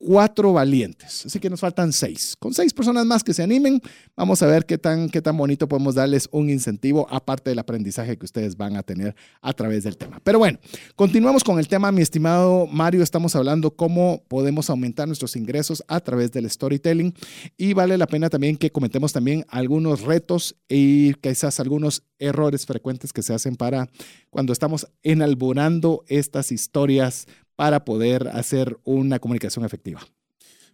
cuatro 0.00 0.54
valientes. 0.54 1.26
Así 1.26 1.38
que 1.38 1.50
nos 1.50 1.60
faltan 1.60 1.92
seis. 1.92 2.34
Con 2.38 2.54
seis 2.54 2.72
personas 2.72 3.04
más 3.04 3.22
que 3.22 3.34
se 3.34 3.42
animen, 3.42 3.82
vamos 4.16 4.42
a 4.42 4.46
ver 4.46 4.64
qué 4.64 4.78
tan, 4.78 5.10
qué 5.10 5.20
tan 5.20 5.36
bonito 5.36 5.68
podemos 5.68 5.94
darles 5.94 6.26
un 6.32 6.48
incentivo, 6.48 7.06
aparte 7.10 7.50
del 7.50 7.58
aprendizaje 7.58 8.16
que 8.16 8.24
ustedes 8.24 8.56
van 8.56 8.76
a 8.76 8.82
tener 8.82 9.14
a 9.42 9.52
través 9.52 9.84
del 9.84 9.98
tema. 9.98 10.18
Pero 10.24 10.38
bueno, 10.38 10.58
continuamos 10.96 11.44
con 11.44 11.58
el 11.58 11.68
tema, 11.68 11.92
mi 11.92 12.00
estimado 12.00 12.66
Mario. 12.66 13.02
Estamos 13.02 13.36
hablando 13.36 13.76
cómo 13.76 14.24
podemos 14.26 14.70
aumentar 14.70 15.06
nuestros 15.06 15.36
ingresos 15.36 15.84
a 15.86 16.00
través 16.00 16.32
del 16.32 16.48
storytelling 16.48 17.12
y 17.58 17.74
vale 17.74 17.98
la 17.98 18.06
pena 18.06 18.30
también 18.30 18.56
que 18.56 18.72
comentemos 18.72 19.12
también 19.12 19.44
algunos 19.48 20.00
retos 20.00 20.56
y 20.66 21.12
quizás 21.14 21.60
algunos 21.60 22.04
errores 22.18 22.64
frecuentes 22.64 23.12
que 23.12 23.22
se 23.22 23.34
hacen 23.34 23.56
para 23.56 23.90
cuando 24.30 24.54
estamos 24.54 24.86
enalborando 25.02 26.04
estas 26.08 26.52
historias 26.52 27.26
para 27.60 27.84
poder 27.84 28.26
hacer 28.28 28.78
una 28.84 29.18
comunicación 29.18 29.66
efectiva. 29.66 30.00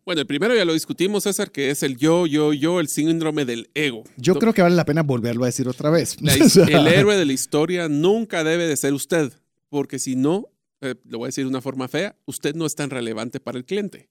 Bueno, 0.04 0.20
el 0.20 0.26
primero 0.28 0.54
ya 0.54 0.64
lo 0.64 0.72
discutimos, 0.72 1.24
César, 1.24 1.50
que 1.50 1.70
es 1.70 1.82
el 1.82 1.96
yo, 1.96 2.28
yo, 2.28 2.52
yo, 2.52 2.78
el 2.78 2.86
síndrome 2.86 3.44
del 3.44 3.70
ego. 3.74 4.04
Yo 4.16 4.36
creo 4.36 4.54
que 4.54 4.62
vale 4.62 4.76
la 4.76 4.84
pena 4.84 5.02
volverlo 5.02 5.42
a 5.42 5.46
decir 5.46 5.66
otra 5.66 5.90
vez. 5.90 6.16
la 6.22 6.32
el 6.68 6.86
héroe 6.86 7.16
de 7.16 7.24
la 7.24 7.32
historia 7.32 7.88
nunca 7.88 8.44
debe 8.44 8.68
de 8.68 8.76
ser 8.76 8.92
usted, 8.92 9.32
porque 9.68 9.98
si 9.98 10.14
no, 10.14 10.48
eh, 10.80 10.94
lo 11.06 11.18
voy 11.18 11.26
a 11.26 11.30
decir 11.30 11.42
de 11.42 11.48
una 11.48 11.60
forma 11.60 11.88
fea, 11.88 12.14
usted 12.24 12.54
no 12.54 12.66
es 12.66 12.76
tan 12.76 12.88
relevante 12.88 13.40
para 13.40 13.58
el 13.58 13.64
cliente. 13.64 14.08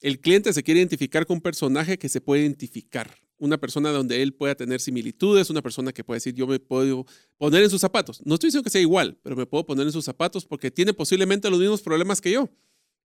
El 0.00 0.20
cliente 0.20 0.52
se 0.52 0.62
quiere 0.62 0.78
identificar 0.78 1.26
con 1.26 1.38
un 1.38 1.40
personaje 1.40 1.98
que 1.98 2.08
se 2.08 2.20
puede 2.20 2.42
identificar, 2.42 3.10
una 3.38 3.58
persona 3.58 3.90
donde 3.90 4.22
él 4.22 4.32
pueda 4.32 4.54
tener 4.54 4.80
similitudes, 4.80 5.50
una 5.50 5.62
persona 5.62 5.92
que 5.92 6.04
puede 6.04 6.16
decir 6.16 6.34
yo 6.34 6.46
me 6.46 6.58
puedo 6.58 7.04
poner 7.36 7.62
en 7.62 7.70
sus 7.70 7.80
zapatos. 7.80 8.20
No 8.24 8.34
estoy 8.34 8.48
diciendo 8.48 8.64
que 8.64 8.70
sea 8.70 8.80
igual, 8.80 9.18
pero 9.22 9.36
me 9.36 9.46
puedo 9.46 9.66
poner 9.66 9.86
en 9.86 9.92
sus 9.92 10.04
zapatos 10.04 10.44
porque 10.44 10.70
tiene 10.70 10.92
posiblemente 10.94 11.50
los 11.50 11.58
mismos 11.58 11.82
problemas 11.82 12.20
que 12.20 12.32
yo. 12.32 12.48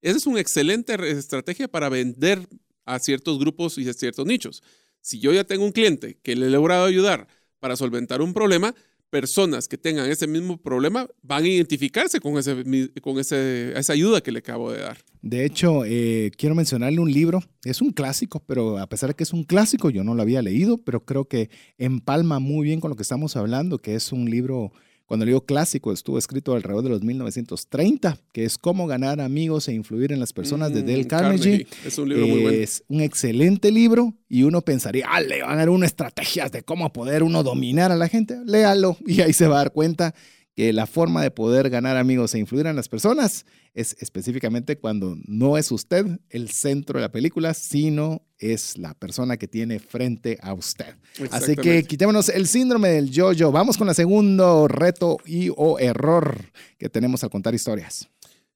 Esa 0.01 0.17
es 0.17 0.25
una 0.25 0.39
excelente 0.39 0.95
estrategia 1.09 1.67
para 1.67 1.89
vender 1.89 2.47
a 2.85 2.99
ciertos 2.99 3.39
grupos 3.39 3.77
y 3.77 3.87
a 3.87 3.93
ciertos 3.93 4.25
nichos. 4.25 4.63
Si 5.01 5.19
yo 5.19 5.33
ya 5.33 5.43
tengo 5.43 5.65
un 5.65 5.71
cliente 5.71 6.17
que 6.21 6.35
le 6.35 6.47
he 6.47 6.49
logrado 6.49 6.85
ayudar 6.85 7.27
para 7.59 7.75
solventar 7.75 8.21
un 8.21 8.33
problema, 8.33 8.73
personas 9.09 9.67
que 9.67 9.77
tengan 9.77 10.09
ese 10.09 10.27
mismo 10.27 10.57
problema 10.57 11.07
van 11.21 11.43
a 11.43 11.47
identificarse 11.47 12.19
con, 12.19 12.37
ese, 12.37 12.63
con 13.01 13.19
ese, 13.19 13.77
esa 13.77 13.93
ayuda 13.93 14.21
que 14.21 14.31
le 14.31 14.39
acabo 14.39 14.71
de 14.71 14.79
dar. 14.81 14.97
De 15.21 15.45
hecho, 15.45 15.83
eh, 15.85 16.31
quiero 16.37 16.55
mencionarle 16.55 16.99
un 16.99 17.11
libro. 17.11 17.41
Es 17.63 17.81
un 17.81 17.91
clásico, 17.91 18.41
pero 18.45 18.77
a 18.77 18.87
pesar 18.87 19.09
de 19.09 19.15
que 19.15 19.23
es 19.23 19.33
un 19.33 19.43
clásico, 19.43 19.89
yo 19.89 20.03
no 20.03 20.15
lo 20.15 20.21
había 20.21 20.41
leído, 20.41 20.77
pero 20.77 21.03
creo 21.03 21.25
que 21.25 21.49
empalma 21.77 22.39
muy 22.39 22.65
bien 22.65 22.79
con 22.79 22.89
lo 22.89 22.95
que 22.95 23.03
estamos 23.03 23.35
hablando, 23.35 23.79
que 23.79 23.95
es 23.95 24.11
un 24.11 24.29
libro, 24.29 24.71
cuando 25.09 25.25
digo 25.25 25.41
clásico, 25.41 25.91
estuvo 25.91 26.19
escrito 26.19 26.53
alrededor 26.53 26.83
de 26.83 26.89
los 26.91 27.01
1930, 27.01 28.19
que 28.31 28.45
es 28.45 28.59
Cómo 28.59 28.85
ganar 28.85 29.19
amigos 29.19 29.67
e 29.67 29.73
influir 29.73 30.11
en 30.11 30.19
las 30.19 30.33
personas 30.33 30.71
de 30.71 30.83
Mm, 30.83 30.85
Dale 30.85 31.07
Carnegie. 31.07 31.67
Es 31.83 31.97
un 31.97 32.09
libro 32.09 32.27
muy 32.27 32.41
bueno. 32.43 32.55
Es 32.55 32.83
un 32.89 33.01
excelente 33.01 33.71
libro 33.71 34.13
y 34.29 34.43
uno 34.43 34.61
pensaría, 34.61 35.07
ah, 35.09 35.19
le 35.19 35.41
van 35.41 35.53
a 35.53 35.55
dar 35.55 35.69
unas 35.71 35.87
estrategias 35.87 36.51
de 36.51 36.61
cómo 36.61 36.93
poder 36.93 37.23
uno 37.23 37.41
dominar 37.41 37.91
a 37.91 37.95
la 37.95 38.07
gente. 38.07 38.37
Léalo 38.45 38.97
y 39.07 39.21
ahí 39.21 39.33
se 39.33 39.47
va 39.47 39.55
a 39.55 39.63
dar 39.63 39.71
cuenta 39.71 40.13
que 40.59 40.73
la 40.73 40.87
forma 40.87 41.23
de 41.23 41.31
poder 41.31 41.69
ganar 41.69 41.95
amigos 41.95 42.35
e 42.35 42.37
influir 42.37 42.67
en 42.67 42.75
las 42.75 42.89
personas 42.89 43.45
es 43.73 43.95
específicamente 44.01 44.77
cuando 44.77 45.15
no 45.25 45.57
es 45.57 45.71
usted 45.71 46.19
el 46.29 46.49
centro 46.49 46.99
de 46.99 47.03
la 47.03 47.13
película, 47.13 47.53
sino 47.53 48.23
es 48.37 48.77
la 48.77 48.93
persona 48.93 49.37
que 49.37 49.47
tiene 49.47 49.79
frente 49.79 50.37
a 50.41 50.53
usted. 50.53 50.97
Así 51.31 51.55
que 51.55 51.83
quitémonos 51.83 52.27
el 52.27 52.45
síndrome 52.45 52.89
del 52.89 53.09
yo-yo. 53.09 53.53
Vamos 53.53 53.77
con 53.77 53.87
el 53.87 53.95
segundo 53.95 54.67
reto 54.67 55.15
y 55.25 55.49
o 55.55 55.79
error 55.79 56.51
que 56.77 56.89
tenemos 56.89 57.23
al 57.23 57.29
contar 57.29 57.55
historias. 57.55 58.09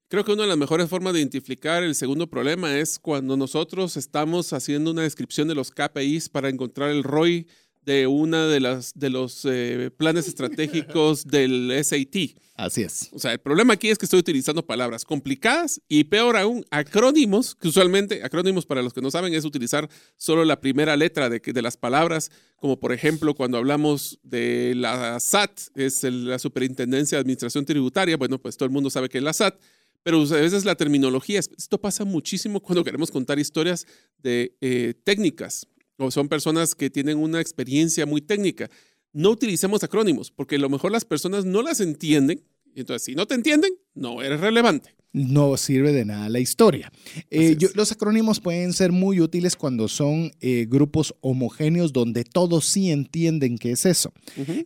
Creo 0.10 0.26
que 0.26 0.34
una 0.34 0.42
de 0.42 0.50
las 0.50 0.58
mejores 0.58 0.90
formas 0.90 1.14
de 1.14 1.20
identificar 1.20 1.84
el 1.84 1.96
segundo 1.96 2.30
problema 2.30 2.78
es 2.78 3.00
cuando 3.00 3.38
nosotros 3.38 3.96
estamos 3.96 4.52
haciendo 4.52 4.92
una 4.92 5.04
descripción 5.04 5.48
de 5.48 5.56
los 5.56 5.72
KPIs 5.72 6.28
para 6.28 6.50
encontrar 6.50 6.90
el 6.90 7.02
ROI 7.02 7.48
de 7.86 8.08
una 8.08 8.48
de 8.48 8.60
las 8.60 8.94
de 8.96 9.10
los 9.10 9.46
eh, 9.46 9.92
planes 9.96 10.28
estratégicos 10.28 11.26
del 11.26 11.72
SAT. 11.84 12.38
Así 12.56 12.84
es. 12.84 13.10
O 13.14 13.20
sea, 13.20 13.34
el 13.34 13.40
problema 13.40 13.74
aquí 13.74 13.90
es 13.90 13.98
que 13.98 14.06
estoy 14.06 14.20
utilizando 14.20 14.66
palabras 14.66 15.06
complicadas 15.06 15.82
y 15.90 16.04
peor 16.04 16.38
aún, 16.38 16.64
acrónimos, 16.70 17.56
que 17.56 17.68
usualmente, 17.68 18.22
acrónimos 18.24 18.66
para 18.66 18.82
los 18.84 18.94
que 18.94 19.02
no 19.02 19.10
saben, 19.10 19.34
es 19.34 19.44
utilizar 19.44 19.90
solo 20.18 20.46
la 20.46 20.62
primera 20.62 20.96
letra 20.96 21.30
de, 21.30 21.40
de 21.40 21.62
las 21.62 21.78
palabras, 21.78 22.30
como 22.58 22.80
por 22.80 22.94
ejemplo 22.94 23.34
cuando 23.34 23.58
hablamos 23.58 24.20
de 24.24 24.74
la 24.76 25.20
SAT, 25.20 25.60
es 25.76 26.04
el- 26.04 26.28
la 26.30 26.38
Superintendencia 26.40 27.18
de 27.18 27.22
Administración 27.22 27.66
Tributaria, 27.66 28.18
bueno, 28.18 28.40
pues 28.40 28.56
todo 28.56 28.66
el 28.68 28.72
mundo 28.72 28.90
sabe 28.92 29.10
que 29.10 29.18
es 29.18 29.24
la 29.24 29.34
SAT, 29.34 29.60
pero 30.04 30.22
a 30.22 30.36
veces 30.36 30.64
la 30.66 30.76
terminología, 30.76 31.40
esto 31.40 31.80
pasa 31.82 32.06
muchísimo 32.06 32.60
cuando 32.60 32.84
queremos 32.84 33.10
contar 33.10 33.40
historias 33.40 33.88
de 34.22 34.56
eh, 34.62 34.94
técnicas, 35.04 35.66
o 35.98 36.12
son 36.12 36.28
personas 36.28 36.76
que 36.76 36.90
tienen 36.90 37.18
una 37.18 37.40
experiencia 37.42 38.06
muy 38.06 38.22
técnica. 38.22 38.70
No 39.14 39.30
utilicemos 39.30 39.84
acrónimos, 39.84 40.32
porque 40.32 40.56
a 40.56 40.60
lo 40.60 40.70
mejor 40.70 40.92
las 40.92 41.06
personas 41.06 41.46
no 41.46 41.62
las 41.62 41.80
entienden. 41.80 42.42
Entonces, 42.76 43.04
si 43.06 43.14
no 43.14 43.28
te 43.28 43.36
entienden, 43.36 43.72
no 43.94 44.22
eres 44.24 44.40
relevante. 44.40 44.96
no 45.16 45.56
sirve 45.58 45.94
de 45.94 46.06
nada 46.06 46.28
la 46.28 46.40
historia. 46.40 46.92
Eh, 47.30 47.56
yo- 47.60 47.68
los 47.76 47.92
acrónimos 47.92 48.40
pueden 48.40 48.74
ser 48.74 48.92
muy 48.92 49.20
útiles 49.22 49.56
cuando 49.56 49.88
son 49.88 50.32
eh, 50.42 50.66
grupos 50.68 51.14
homogéneos 51.22 51.94
donde 51.94 52.24
todos 52.24 52.66
sí 52.66 52.90
entienden 52.90 53.60
qué 53.60 53.74
es 53.74 53.86
eso. 53.86 54.12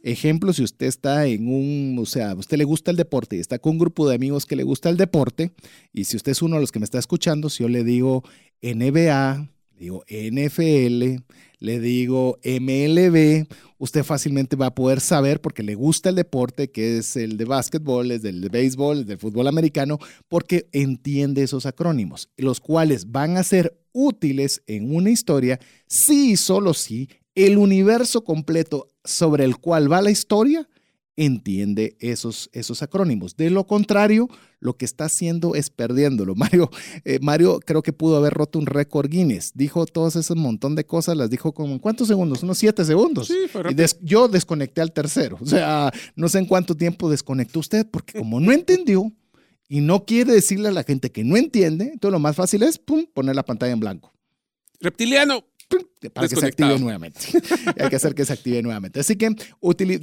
Ejemplo, 0.03 0.53
si 0.53 0.63
usted 0.63 0.85
está 0.85 1.25
en 1.27 1.49
un, 1.49 1.97
o 1.99 2.05
sea, 2.05 2.31
a 2.31 2.35
usted 2.35 2.57
le 2.57 2.63
gusta 2.63 2.91
el 2.91 2.95
deporte 2.95 3.35
y 3.35 3.39
está 3.41 3.59
con 3.59 3.73
un 3.73 3.79
grupo 3.79 4.07
de 4.07 4.15
amigos 4.15 4.45
que 4.45 4.55
le 4.55 4.63
gusta 4.63 4.87
el 4.89 4.95
deporte, 4.95 5.51
y 5.91 6.05
si 6.05 6.15
usted 6.15 6.31
es 6.31 6.41
uno 6.41 6.55
de 6.55 6.61
los 6.61 6.71
que 6.71 6.79
me 6.79 6.85
está 6.85 6.97
escuchando, 6.99 7.49
si 7.49 7.63
yo 7.63 7.67
le 7.67 7.83
digo 7.83 8.23
NBA, 8.61 9.49
digo 9.77 10.03
NFL, 10.09 11.23
le 11.59 11.79
digo 11.79 12.39
MLB, 12.43 13.47
usted 13.77 14.03
fácilmente 14.03 14.55
va 14.55 14.67
a 14.67 14.75
poder 14.75 14.99
saber 14.99 15.41
porque 15.41 15.63
le 15.63 15.75
gusta 15.75 16.09
el 16.09 16.15
deporte, 16.15 16.71
que 16.71 16.97
es 16.97 17.15
el 17.15 17.37
de 17.37 17.45
básquetbol, 17.45 18.11
es 18.11 18.21
del 18.21 18.41
de 18.41 18.49
béisbol, 18.49 19.01
es 19.01 19.07
del 19.07 19.19
fútbol 19.19 19.47
americano, 19.47 19.99
porque 20.27 20.67
entiende 20.71 21.43
esos 21.43 21.65
acrónimos, 21.65 22.29
los 22.37 22.59
cuales 22.59 23.11
van 23.11 23.37
a 23.37 23.43
ser 23.43 23.79
útiles 23.91 24.61
en 24.67 24.93
una 24.93 25.09
historia 25.09 25.59
si 25.87 26.31
y 26.31 26.37
solo 26.37 26.73
si 26.73 27.09
el 27.35 27.57
universo 27.57 28.23
completo 28.23 28.87
sobre 29.03 29.43
el 29.43 29.57
cual 29.57 29.91
va 29.91 30.01
la 30.01 30.11
historia 30.11 30.67
entiende 31.17 31.97
esos, 31.99 32.49
esos 32.53 32.81
acrónimos. 32.83 33.35
De 33.35 33.49
lo 33.49 33.65
contrario, 33.67 34.29
lo 34.59 34.77
que 34.77 34.85
está 34.85 35.05
haciendo 35.05 35.55
es 35.55 35.69
perdiéndolo. 35.69 36.35
Mario, 36.37 36.69
eh, 37.03 37.19
Mario 37.21 37.59
creo 37.65 37.81
que 37.83 37.91
pudo 37.91 38.17
haber 38.17 38.33
roto 38.33 38.59
un 38.59 38.67
récord 38.67 39.09
Guinness. 39.09 39.51
Dijo 39.55 39.85
todos 39.87 40.15
ese 40.15 40.35
montón 40.35 40.75
de 40.75 40.85
cosas, 40.85 41.17
las 41.17 41.29
dijo 41.29 41.53
como 41.53 41.73
en 41.73 41.79
cuántos 41.79 42.07
segundos, 42.07 42.43
unos 42.43 42.57
siete 42.59 42.85
segundos. 42.85 43.27
Sí, 43.27 43.33
Y 43.69 43.73
des- 43.73 43.97
yo 44.01 44.27
desconecté 44.27 44.79
al 44.81 44.93
tercero. 44.93 45.37
O 45.41 45.45
sea, 45.45 45.91
no 46.15 46.29
sé 46.29 46.37
en 46.39 46.45
cuánto 46.45 46.75
tiempo 46.75 47.09
desconectó 47.09 47.59
usted, 47.59 47.85
porque 47.89 48.17
como 48.19 48.39
no 48.39 48.51
entendió 48.51 49.11
y 49.67 49.81
no 49.81 50.05
quiere 50.05 50.31
decirle 50.33 50.69
a 50.69 50.71
la 50.71 50.83
gente 50.83 51.11
que 51.11 51.23
no 51.23 51.35
entiende, 51.35 51.85
entonces 51.93 52.13
lo 52.13 52.19
más 52.19 52.35
fácil 52.35 52.63
es 52.63 52.77
pum, 52.77 53.05
poner 53.13 53.35
la 53.35 53.43
pantalla 53.43 53.73
en 53.73 53.79
blanco 53.81 54.13
Reptiliano. 54.79 55.43
Para 56.13 56.27
que 56.27 56.35
se 56.35 56.45
active 56.45 56.79
nuevamente. 56.79 57.19
Hay 57.79 57.89
que 57.89 57.95
hacer 57.95 58.13
que 58.15 58.23
se 58.23 58.31
active 58.33 58.61
nuevamente. 58.61 58.99
Así 58.99 59.15
que 59.15 59.35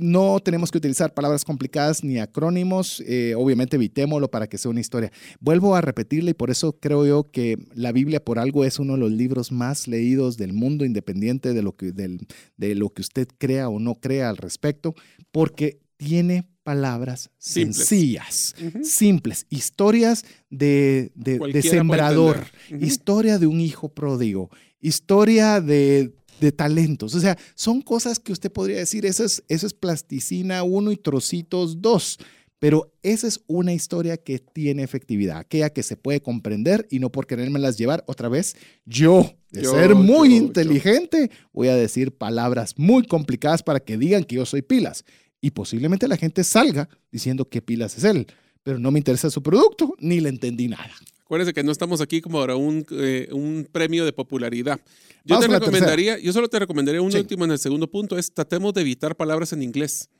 no 0.01 0.41
tenemos 0.41 0.71
que 0.71 0.79
utilizar 0.79 1.15
palabras 1.15 1.45
complicadas 1.45 2.03
ni 2.05 2.19
acrónimos. 2.19 3.03
eh, 3.07 3.35
obviamente 3.37 3.77
evitémoslo 3.77 4.31
para 4.31 4.47
que 4.49 4.59
sea 4.59 4.71
una 4.71 4.81
historia. 4.81 5.13
Vuelvo 5.41 5.75
a 5.77 5.81
repetirle 5.81 6.33
y 6.33 6.35
por 6.35 6.51
eso 6.51 6.79
creo 6.79 7.07
yo 7.07 7.31
que 7.31 7.57
la 7.75 7.93
Biblia 7.93 8.23
por 8.23 8.39
algo 8.39 8.65
es 8.65 8.79
uno 8.79 8.95
de 8.95 8.99
los 9.01 9.13
libros 9.13 9.53
más 9.53 9.87
leídos 9.89 10.37
del 10.37 10.53
mundo, 10.53 10.85
independiente 10.85 11.55
de 11.55 11.63
lo 11.63 11.77
que, 11.77 11.93
del- 11.93 12.27
de 12.57 12.75
lo 12.75 12.91
que 12.91 13.03
usted 13.03 13.29
crea 13.39 13.69
o 13.69 13.79
no 13.79 13.95
crea 13.95 14.29
al 14.29 14.37
respecto, 14.37 14.95
porque 15.31 15.81
tiene 15.97 16.45
palabras 16.65 17.31
Simples. 17.39 17.77
sencillas, 17.77 18.55
Ujú. 18.61 18.85
simples, 18.85 19.47
historias 19.51 20.25
de, 20.51 21.13
de- 21.15 21.39
de 21.39 21.63
sembrador, 21.63 22.37
entender. 22.39 22.77
Ujú. 22.79 22.85
historia 22.87 23.39
de 23.39 23.47
un 23.47 23.61
hijo 23.61 23.91
pródigo, 23.91 24.51
historia 24.85 25.61
de, 25.61 26.13
de 26.41 26.53
talentos. 26.53 27.15
O 27.15 27.21
sea, 27.21 27.37
son 27.55 27.81
cosas 27.81 28.19
que 28.19 28.33
usted 28.33 28.53
podría 28.53 28.79
decir, 28.79 29.07
eso 29.07 29.25
es, 29.25 29.43
eso 29.49 29.67
es 29.67 29.75
plasticina 29.75 30.63
1 30.63 30.93
y 30.93 30.97
trocitos 30.97 31.81
2. 31.81 32.19
Pero 32.59 32.93
esa 33.03 33.27
es 33.27 33.41
una 33.47 33.73
historia 33.75 34.17
que 34.17 34.39
tiene 34.39 34.83
efectividad, 34.83 35.39
aquella 35.39 35.71
que 35.71 35.83
se 35.83 35.97
puede 35.97 36.23
comprender 36.23 36.87
y 36.91 36.99
no 36.99 37.11
por 37.11 37.27
querérmelas 37.27 37.77
llevar 37.77 38.05
otra 38.07 38.29
vez. 38.29 38.57
Yo, 38.87 39.35
de 39.51 39.63
Yo, 39.63 39.73
ser 39.73 39.95
muy 39.95 40.31
yo, 40.31 40.37
yo. 40.37 40.45
inteligente, 40.47 41.31
voy 41.53 41.69
a 41.69 41.77
decir 41.77 42.17
palabras 42.17 42.75
muy 42.79 43.07
complicadas 43.07 43.63
para 43.63 43.81
que 43.81 43.99
digan 43.99 44.25
que 44.25 44.37
yo 44.37 44.47
soy 44.47 44.63
pilas. 44.63 45.05
Y 45.41 45.51
posiblemente 45.51 46.09
la 46.09 46.17
gente 46.17 46.43
salga 46.43 46.89
diciendo 47.13 47.49
que 47.51 47.61
pilas 47.61 47.99
es 47.99 48.05
él, 48.05 48.27
pero 48.65 48.81
no 48.81 48.91
me 48.91 48.99
interesa 48.99 49.31
su 49.31 49.43
producto 49.43 49.95
ni 50.01 50.19
le 50.21 50.31
entendí 50.31 50.67
nada. 50.67 50.91
Acuérdense 51.23 51.55
que 51.55 51.63
no 51.63 51.71
estamos 51.73 52.01
aquí 52.01 52.21
como 52.21 52.41
para 52.41 52.57
un, 52.57 52.85
eh, 52.91 53.29
un 53.33 53.69
premio 53.71 54.05
de 54.05 54.13
popularidad. 54.13 54.81
Yo 55.25 55.37
Vamos 55.37 55.47
te 55.47 55.59
recomendaría, 55.59 56.19
yo 56.19 56.33
solo 56.33 56.49
te 56.49 56.59
recomendaría 56.59 57.01
un 57.01 57.13
Sí. 57.13 57.19
último 57.19 57.45
en 57.45 57.53
el 57.53 57.59
segundo 57.59 57.91
punto, 57.91 58.19
es 58.19 58.33
tratemos 58.33 58.75
de 58.75 58.81
evitar 58.83 59.17
palabras 59.17 59.53
en 59.53 59.63
inglés. 59.63 60.11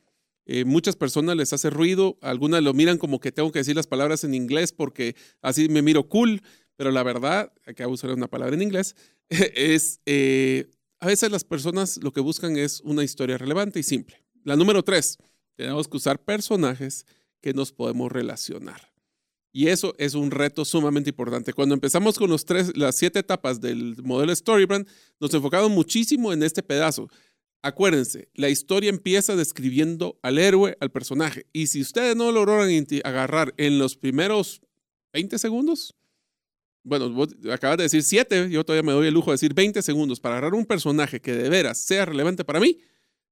Eh, 0.47 0.65
muchas 0.65 0.95
personas 0.97 1.37
les 1.37 1.53
hace 1.53 1.71
ruido, 1.71 2.19
algunas 2.21 2.63
lo 2.63 2.73
miran 2.75 2.99
como 2.99 3.19
que 3.19 3.33
tengo 3.33 3.51
que 3.51 3.59
decir 3.61 3.75
las 3.77 3.87
palabras 3.87 4.25
en 4.25 4.35
inglés 4.35 4.73
porque 4.73 5.15
así 5.43 5.69
me 5.69 5.83
miro 5.83 6.09
cool, 6.09 6.43
pero 6.77 6.91
la 6.91 7.03
verdad, 7.03 7.53
acabo 7.67 7.91
de 7.91 7.95
usar 7.95 8.11
una 8.13 8.29
palabra 8.29 8.55
en 8.55 8.63
inglés, 8.63 8.95
es, 9.31 10.01
eh, 10.07 10.71
a 11.01 11.07
veces 11.07 11.31
las 11.31 11.45
personas 11.45 11.99
lo 12.03 12.13
que 12.13 12.21
buscan 12.21 12.57
es 12.57 12.81
una 12.81 13.05
historia 13.05 13.39
relevante 13.39 13.79
y 13.81 13.83
simple. 13.83 14.23
La 14.43 14.57
número 14.57 14.83
tres, 14.83 15.19
tenemos 15.55 15.87
que 15.89 15.97
usar 15.97 16.19
personajes 16.23 17.07
que 17.45 17.53
nos 17.53 17.73
podemos 17.73 18.11
relacionar. 18.11 18.91
Y 19.53 19.69
eso 19.69 19.95
es 19.99 20.15
un 20.15 20.31
reto 20.31 20.65
sumamente 20.65 21.11
importante. 21.11 21.53
Cuando 21.53 21.75
empezamos 21.75 22.19
con 22.19 22.31
los 22.31 22.47
tres, 22.47 22.75
las 22.75 22.97
siete 22.97 23.19
etapas 23.19 23.61
del 23.61 24.03
modelo 24.03 24.35
Storybrand, 24.35 24.89
nos 25.21 25.35
enfocamos 25.35 25.71
muchísimo 25.71 26.33
en 26.33 26.43
este 26.43 26.63
pedazo. 26.63 27.11
Acuérdense, 27.61 28.31
la 28.33 28.49
historia 28.49 28.89
empieza 28.89 29.37
describiendo 29.37 30.19
al 30.23 30.39
héroe, 30.39 30.79
al 30.81 30.91
personaje. 30.91 31.45
Y 31.53 31.67
si 31.67 31.83
ustedes 31.83 32.17
no 32.17 32.33
lograron 32.33 32.71
agarrar 33.05 33.53
en 33.59 33.79
los 33.79 33.95
primeros 33.95 34.63
20 35.13 35.39
segundos, 35.39 35.95
bueno, 36.83 37.11
vos 37.11 37.29
acabas 37.53 37.77
de 37.77 37.83
decir 37.83 38.05
7, 38.05 38.49
yo 38.49 38.65
todavía 38.65 38.87
me 38.87 38.93
doy 38.93 39.09
el 39.09 39.15
lujo 39.15 39.33
de 39.33 39.35
decir 39.35 39.53
20 39.53 39.83
segundos 39.83 40.19
para 40.19 40.37
agarrar 40.37 40.55
un 40.55 40.65
personaje 40.65 41.21
que 41.21 41.35
de 41.35 41.51
veras 41.51 41.77
sea 41.77 42.07
relevante 42.07 42.43
para 42.43 42.59
mí, 42.59 42.79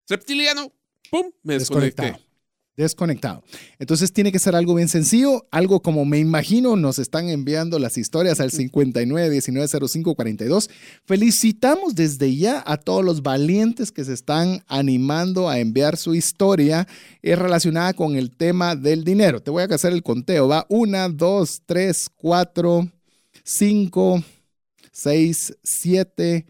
reptiliano, 0.06 0.70
¡pum! 1.10 1.32
Me 1.42 1.54
desconecté. 1.54 2.31
Desconectado. 2.74 3.44
Entonces 3.78 4.14
tiene 4.14 4.32
que 4.32 4.38
ser 4.38 4.56
algo 4.56 4.74
bien 4.74 4.88
sencillo, 4.88 5.46
algo 5.50 5.80
como 5.82 6.06
me 6.06 6.18
imagino 6.18 6.74
nos 6.74 6.98
están 6.98 7.28
enviando 7.28 7.78
las 7.78 7.98
historias 7.98 8.40
al 8.40 8.50
59 8.50 9.28
19 9.28 9.88
05 9.88 10.14
42. 10.14 10.70
Felicitamos 11.04 11.94
desde 11.94 12.34
ya 12.34 12.62
a 12.66 12.78
todos 12.78 13.04
los 13.04 13.22
valientes 13.22 13.92
que 13.92 14.06
se 14.06 14.14
están 14.14 14.64
animando 14.68 15.50
a 15.50 15.58
enviar 15.58 15.98
su 15.98 16.14
historia 16.14 16.88
eh, 17.20 17.36
relacionada 17.36 17.92
con 17.92 18.16
el 18.16 18.34
tema 18.34 18.74
del 18.74 19.04
dinero. 19.04 19.42
Te 19.42 19.50
voy 19.50 19.64
a 19.64 19.66
hacer 19.66 19.92
el 19.92 20.02
conteo. 20.02 20.48
Va 20.48 20.64
1, 20.70 21.10
2, 21.10 21.62
3, 21.66 22.06
4, 22.16 22.88
5, 23.44 24.24
6, 24.92 25.58
7, 25.62 26.46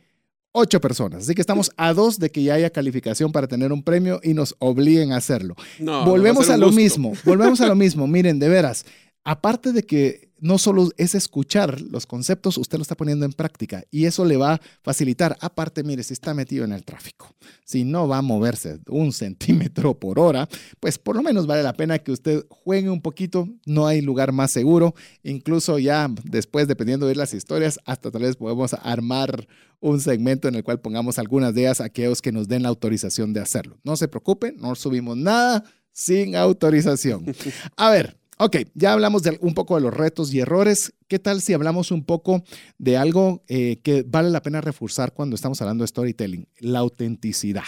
ocho 0.53 0.81
personas. 0.81 1.25
Así 1.25 1.35
que 1.35 1.41
estamos 1.41 1.73
a 1.77 1.93
dos 1.93 2.19
de 2.19 2.31
que 2.31 2.43
ya 2.43 2.55
haya 2.55 2.71
calificación 2.71 3.33
para 3.33 3.49
tener 3.49 3.73
un 3.73 3.83
premio 3.83 4.21
y 4.23 4.35
nos 4.35 4.55
obliguen 4.59 5.13
a 5.13 5.17
hacerlo. 5.17 5.57
No, 5.79 6.05
volvemos 6.05 6.49
a, 6.51 6.57
lo 6.57 6.67
gusto. 6.67 6.81
mismo, 6.81 7.13
volvemos 7.25 7.61
a 7.61 7.67
lo 7.67 7.75
mismo. 7.75 8.07
Miren, 8.09 8.39
de 8.39 8.49
veras, 8.49 8.87
aparte 9.25 9.73
de 9.73 9.83
que 9.83 10.32
no 10.43 10.59
solo 10.59 10.91
es 10.97 11.15
escuchar 11.15 11.81
los 11.81 12.05
conceptos, 12.05 12.59
usted 12.59 12.77
lo 12.77 12.83
está 12.83 12.97
poniendo 12.97 13.25
en 13.25 13.33
práctica 13.33 13.85
y 13.93 14.07
eso 14.07 14.25
le 14.25 14.37
va 14.37 14.55
a 14.55 14.61
facilitar. 14.83 15.39
Aparte, 15.41 15.85
mire, 15.85 16.03
si 16.03 16.13
está 16.13 16.35
metido 16.35 16.65
en 16.65 16.73
el 16.73 16.85
tráfico, 16.85 17.33
si 17.65 17.85
no 17.85 18.09
va 18.09 18.19
a 18.19 18.23
moverse 18.23 18.81
un 18.89 19.13
centímetro 19.13 19.99
por 19.99 20.19
hora, 20.19 20.49
pues 20.81 20.99
por 20.99 21.15
lo 21.15 21.23
menos 21.23 21.47
vale 21.47 21.63
la 21.63 21.75
pena 21.75 22.01
que 22.01 22.11
usted 22.11 22.45
juegue 22.51 22.91
un 22.91 23.01
poquito. 23.01 23.49
No 23.67 23.87
hay 23.87 24.01
lugar 24.01 24.33
más 24.33 24.51
seguro. 24.51 24.97
Incluso 25.23 25.79
ya 25.79 26.11
después, 26.25 26.67
dependiendo 26.67 27.07
de 27.07 27.15
las 27.15 27.35
historias, 27.35 27.79
hasta 27.85 28.11
tal 28.11 28.23
vez 28.23 28.35
podemos 28.35 28.75
armar 28.75 29.47
un 29.79 30.01
segmento 30.01 30.49
en 30.49 30.57
el 30.57 30.65
cual 30.65 30.81
pongamos 30.81 31.21
algunas 31.21 31.55
de 31.55 31.63
ellas 31.63 31.81
a 31.81 31.85
aquellos 31.85 32.21
que 32.21 32.33
nos 32.33 32.49
den 32.49 32.65
la 32.65 32.69
autorización 32.69 33.33
de 33.33 33.41
hacerlo. 33.41 33.79
No 33.85 33.97
se 33.97 34.09
preocupen, 34.09 34.57
no 34.59 34.75
subimos 34.75 35.17
nada 35.17 35.63
sin 35.93 36.35
autorización. 36.35 37.27
A 37.77 37.91
ver, 37.91 38.19
ok, 38.39 38.57
ya 38.75 38.93
hablamos 38.93 39.23
de 39.23 39.39
un 39.41 39.55
poco 39.55 39.77
de 39.77 39.83
los 39.83 39.95
retos 39.95 40.33
y 40.33 40.41
errores. 40.41 40.93
¿Qué 41.09 41.19
tal 41.19 41.41
si 41.41 41.53
hablamos 41.53 41.91
un 41.91 42.05
poco 42.05 42.43
de 42.79 42.97
algo 42.97 43.43
eh, 43.49 43.81
que 43.83 44.03
vale 44.03 44.31
la 44.31 44.43
pena 44.43 44.61
reforzar 44.61 45.13
cuando 45.13 45.37
estamos 45.37 45.61
hablando 45.61 45.83
de 45.83 45.89
storytelling? 45.89 46.49
La 46.59 46.81
autenticidad. 46.81 47.65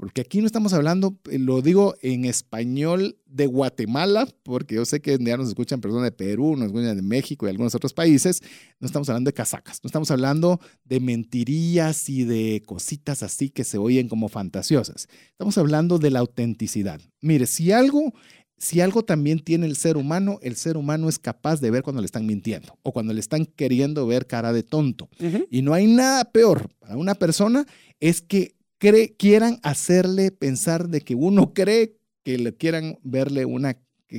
Porque 0.00 0.22
aquí 0.22 0.40
no 0.40 0.46
estamos 0.46 0.72
hablando, 0.72 1.18
eh, 1.30 1.38
lo 1.38 1.60
digo 1.60 1.94
en 2.00 2.24
español 2.24 3.18
de 3.26 3.44
Guatemala, 3.44 4.26
porque 4.44 4.76
yo 4.76 4.86
sé 4.86 5.02
que 5.02 5.18
ya 5.20 5.36
nos 5.36 5.48
escuchan 5.48 5.82
personas 5.82 6.04
de 6.04 6.12
Perú, 6.12 6.56
nos 6.56 6.68
escuchan 6.68 6.96
de 6.96 7.02
México 7.02 7.46
y 7.46 7.50
algunos 7.50 7.74
otros 7.74 7.92
países. 7.92 8.40
No 8.80 8.86
estamos 8.86 9.10
hablando 9.10 9.28
de 9.28 9.34
casacas, 9.34 9.80
no 9.82 9.88
estamos 9.88 10.10
hablando 10.10 10.58
de 10.84 11.00
mentirillas 11.00 12.08
y 12.08 12.24
de 12.24 12.62
cositas 12.64 13.22
así 13.22 13.50
que 13.50 13.62
se 13.62 13.76
oyen 13.76 14.08
como 14.08 14.30
fantasiosas. 14.30 15.06
Estamos 15.32 15.58
hablando 15.58 15.98
de 15.98 16.08
la 16.08 16.20
autenticidad. 16.20 16.98
Mire, 17.20 17.46
si 17.46 17.70
algo, 17.70 18.14
si 18.62 18.80
algo 18.82 19.02
también 19.02 19.40
tiene 19.40 19.64
el 19.66 19.74
ser 19.74 19.96
humano, 19.96 20.38
el 20.42 20.54
ser 20.54 20.76
humano 20.76 21.08
es 21.08 21.18
capaz 21.18 21.60
de 21.62 21.70
ver 21.70 21.82
cuando 21.82 22.02
le 22.02 22.06
están 22.06 22.26
mintiendo 22.26 22.78
o 22.82 22.92
cuando 22.92 23.12
le 23.14 23.20
están 23.20 23.46
queriendo 23.46 24.06
ver 24.06 24.26
cara 24.26 24.52
de 24.52 24.62
tonto. 24.62 25.08
Y 25.50 25.62
no 25.62 25.72
hay 25.74 25.86
nada 25.86 26.24
peor 26.30 26.68
para 26.78 26.96
una 26.96 27.14
persona 27.14 27.66
es 28.00 28.20
que 28.20 28.54
cree- 28.78 29.16
quieran 29.16 29.58
hacerle 29.62 30.30
pensar 30.30 30.88
de 30.88 31.00
que 31.00 31.14
uno 31.14 31.52
cree 31.54 31.96
que 32.22 32.36
le 32.38 32.54
quieran 32.54 32.98
verle 33.02 33.46
una 33.46 33.76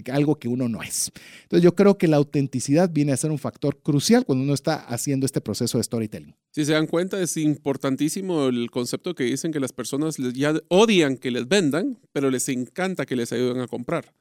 algo 0.09 0.39
que 0.39 0.47
uno 0.47 0.69
no 0.69 0.81
es. 0.81 1.11
Entonces 1.43 1.63
yo 1.65 1.75
creo 1.75 1.97
que 1.97 2.07
la 2.07 2.15
autenticidad 2.15 2.89
viene 2.89 3.11
a 3.11 3.17
ser 3.17 3.29
un 3.29 3.37
factor 3.37 3.77
crucial 3.83 4.23
cuando 4.25 4.43
uno 4.45 4.53
está 4.53 4.75
haciendo 4.75 5.25
este 5.25 5.41
proceso 5.41 5.77
de 5.77 5.83
storytelling. 5.83 6.33
Si 6.51 6.63
se 6.63 6.71
dan 6.71 6.87
cuenta, 6.87 7.21
es 7.21 7.35
importantísimo 7.35 8.47
el 8.47 8.71
concepto 8.71 9.13
que 9.15 9.25
dicen 9.25 9.51
que 9.51 9.59
las 9.59 9.73
personas 9.73 10.15
ya 10.33 10.53
odian 10.69 11.17
que 11.17 11.29
les 11.29 11.45
vendan, 11.47 11.99
pero 12.13 12.31
les 12.31 12.47
encanta 12.47 13.05
que 13.05 13.17
les 13.17 13.33
ayuden 13.33 13.59
a 13.59 13.67
comprar. 13.67 14.13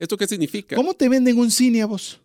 ¿Esto 0.00 0.16
qué 0.16 0.26
significa? 0.26 0.74
¿Cómo 0.74 0.94
te 0.94 1.08
venden 1.08 1.38
un 1.38 1.50
cine 1.50 1.82
a 1.82 1.86
vos? 1.86 2.20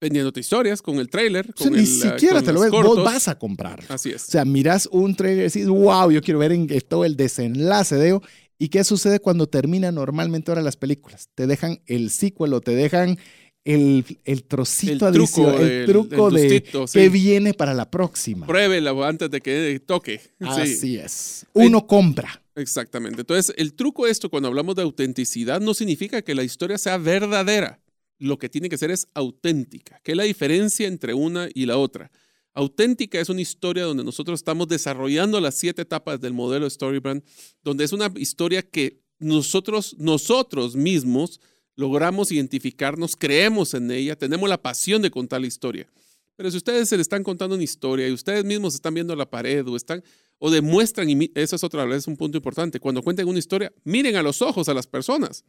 Vendiéndote 0.00 0.40
historias 0.40 0.82
con 0.82 0.98
el 0.98 1.08
trailer, 1.08 1.48
O 1.56 1.62
sea, 1.62 1.70
ni 1.70 1.78
el, 1.78 1.86
siquiera 1.86 2.36
con 2.36 2.44
te 2.44 2.52
lo 2.52 2.60
ves, 2.60 2.70
vos 2.70 3.02
vas 3.02 3.26
a 3.28 3.38
comprar. 3.38 3.82
Así 3.88 4.12
O 4.12 4.16
es. 4.16 4.22
sea, 4.22 4.44
miras 4.44 4.86
un 4.92 5.16
trailer 5.16 5.40
y 5.40 5.44
decís, 5.44 5.66
wow, 5.66 6.10
yo 6.10 6.20
quiero 6.20 6.38
ver 6.40 6.52
en, 6.52 6.68
todo 6.86 7.06
el 7.06 7.16
desenlace 7.16 7.96
de 7.96 8.08
ello. 8.08 8.22
¿Y 8.58 8.68
qué 8.68 8.84
sucede 8.84 9.18
cuando 9.20 9.48
termina 9.48 9.90
normalmente 9.90 10.50
ahora 10.50 10.60
las 10.62 10.76
películas? 10.76 11.30
Te 11.34 11.46
dejan 11.46 11.80
el 11.86 12.10
sequel 12.10 12.52
o 12.52 12.60
te 12.60 12.72
dejan 12.72 13.18
el, 13.64 14.04
el 14.24 14.44
trocito 14.44 15.08
El 15.08 15.14
truco 15.14 15.48
adicional, 15.48 15.62
el 15.62 15.86
truco 15.86 16.30
de 16.30 16.42
gustito, 16.42 16.84
que 16.84 17.04
sí. 17.04 17.08
viene 17.08 17.54
para 17.54 17.72
la 17.72 17.90
próxima. 17.90 18.46
Pruébela 18.46 18.90
antes 19.08 19.30
de 19.30 19.40
que 19.40 19.80
toque. 19.84 20.20
Sí. 20.38 20.46
Así 20.46 20.96
es. 20.98 21.46
Uno 21.54 21.86
compra. 21.86 22.42
Exactamente. 22.56 23.20
Entonces, 23.20 23.54
el 23.56 23.74
truco 23.74 24.06
esto, 24.06 24.30
cuando 24.30 24.48
hablamos 24.48 24.76
de 24.76 24.82
autenticidad, 24.82 25.60
no 25.60 25.74
significa 25.74 26.22
que 26.22 26.34
la 26.34 26.44
historia 26.44 26.78
sea 26.78 26.98
verdadera. 26.98 27.80
Lo 28.18 28.38
que 28.38 28.48
tiene 28.48 28.68
que 28.68 28.78
ser 28.78 28.90
es 28.90 29.08
auténtica. 29.14 30.00
¿Qué 30.04 30.12
es 30.12 30.16
la 30.16 30.22
diferencia 30.24 30.86
entre 30.86 31.14
una 31.14 31.48
y 31.52 31.66
la 31.66 31.78
otra? 31.78 32.10
Auténtica 32.52 33.18
es 33.18 33.28
una 33.28 33.40
historia 33.40 33.82
donde 33.84 34.04
nosotros 34.04 34.38
estamos 34.38 34.68
desarrollando 34.68 35.40
las 35.40 35.56
siete 35.56 35.82
etapas 35.82 36.20
del 36.20 36.32
modelo 36.32 36.70
Storybrand, 36.70 37.24
donde 37.62 37.82
es 37.82 37.92
una 37.92 38.12
historia 38.16 38.62
que 38.62 39.02
nosotros, 39.18 39.96
nosotros 39.98 40.76
mismos 40.76 41.40
logramos 41.74 42.30
identificarnos, 42.30 43.16
creemos 43.16 43.74
en 43.74 43.90
ella, 43.90 44.16
tenemos 44.16 44.48
la 44.48 44.62
pasión 44.62 45.02
de 45.02 45.10
contar 45.10 45.40
la 45.40 45.48
historia. 45.48 45.88
Pero 46.36 46.50
si 46.50 46.56
ustedes 46.56 46.88
se 46.88 46.96
le 46.96 47.02
están 47.02 47.24
contando 47.24 47.56
una 47.56 47.64
historia 47.64 48.08
y 48.08 48.12
ustedes 48.12 48.44
mismos 48.44 48.74
están 48.74 48.94
viendo 48.94 49.16
la 49.16 49.28
pared 49.28 49.66
o 49.66 49.76
están 49.76 50.02
o 50.38 50.50
demuestran, 50.50 51.08
y 51.08 51.30
eso 51.34 51.56
es 51.56 51.64
otra 51.64 51.84
vez 51.84 52.06
un 52.06 52.16
punto 52.16 52.36
importante, 52.36 52.80
cuando 52.80 53.02
cuenten 53.02 53.28
una 53.28 53.38
historia, 53.38 53.72
miren 53.84 54.16
a 54.16 54.22
los 54.22 54.42
ojos 54.42 54.68
a 54.68 54.74
las 54.74 54.86
personas. 54.86 55.44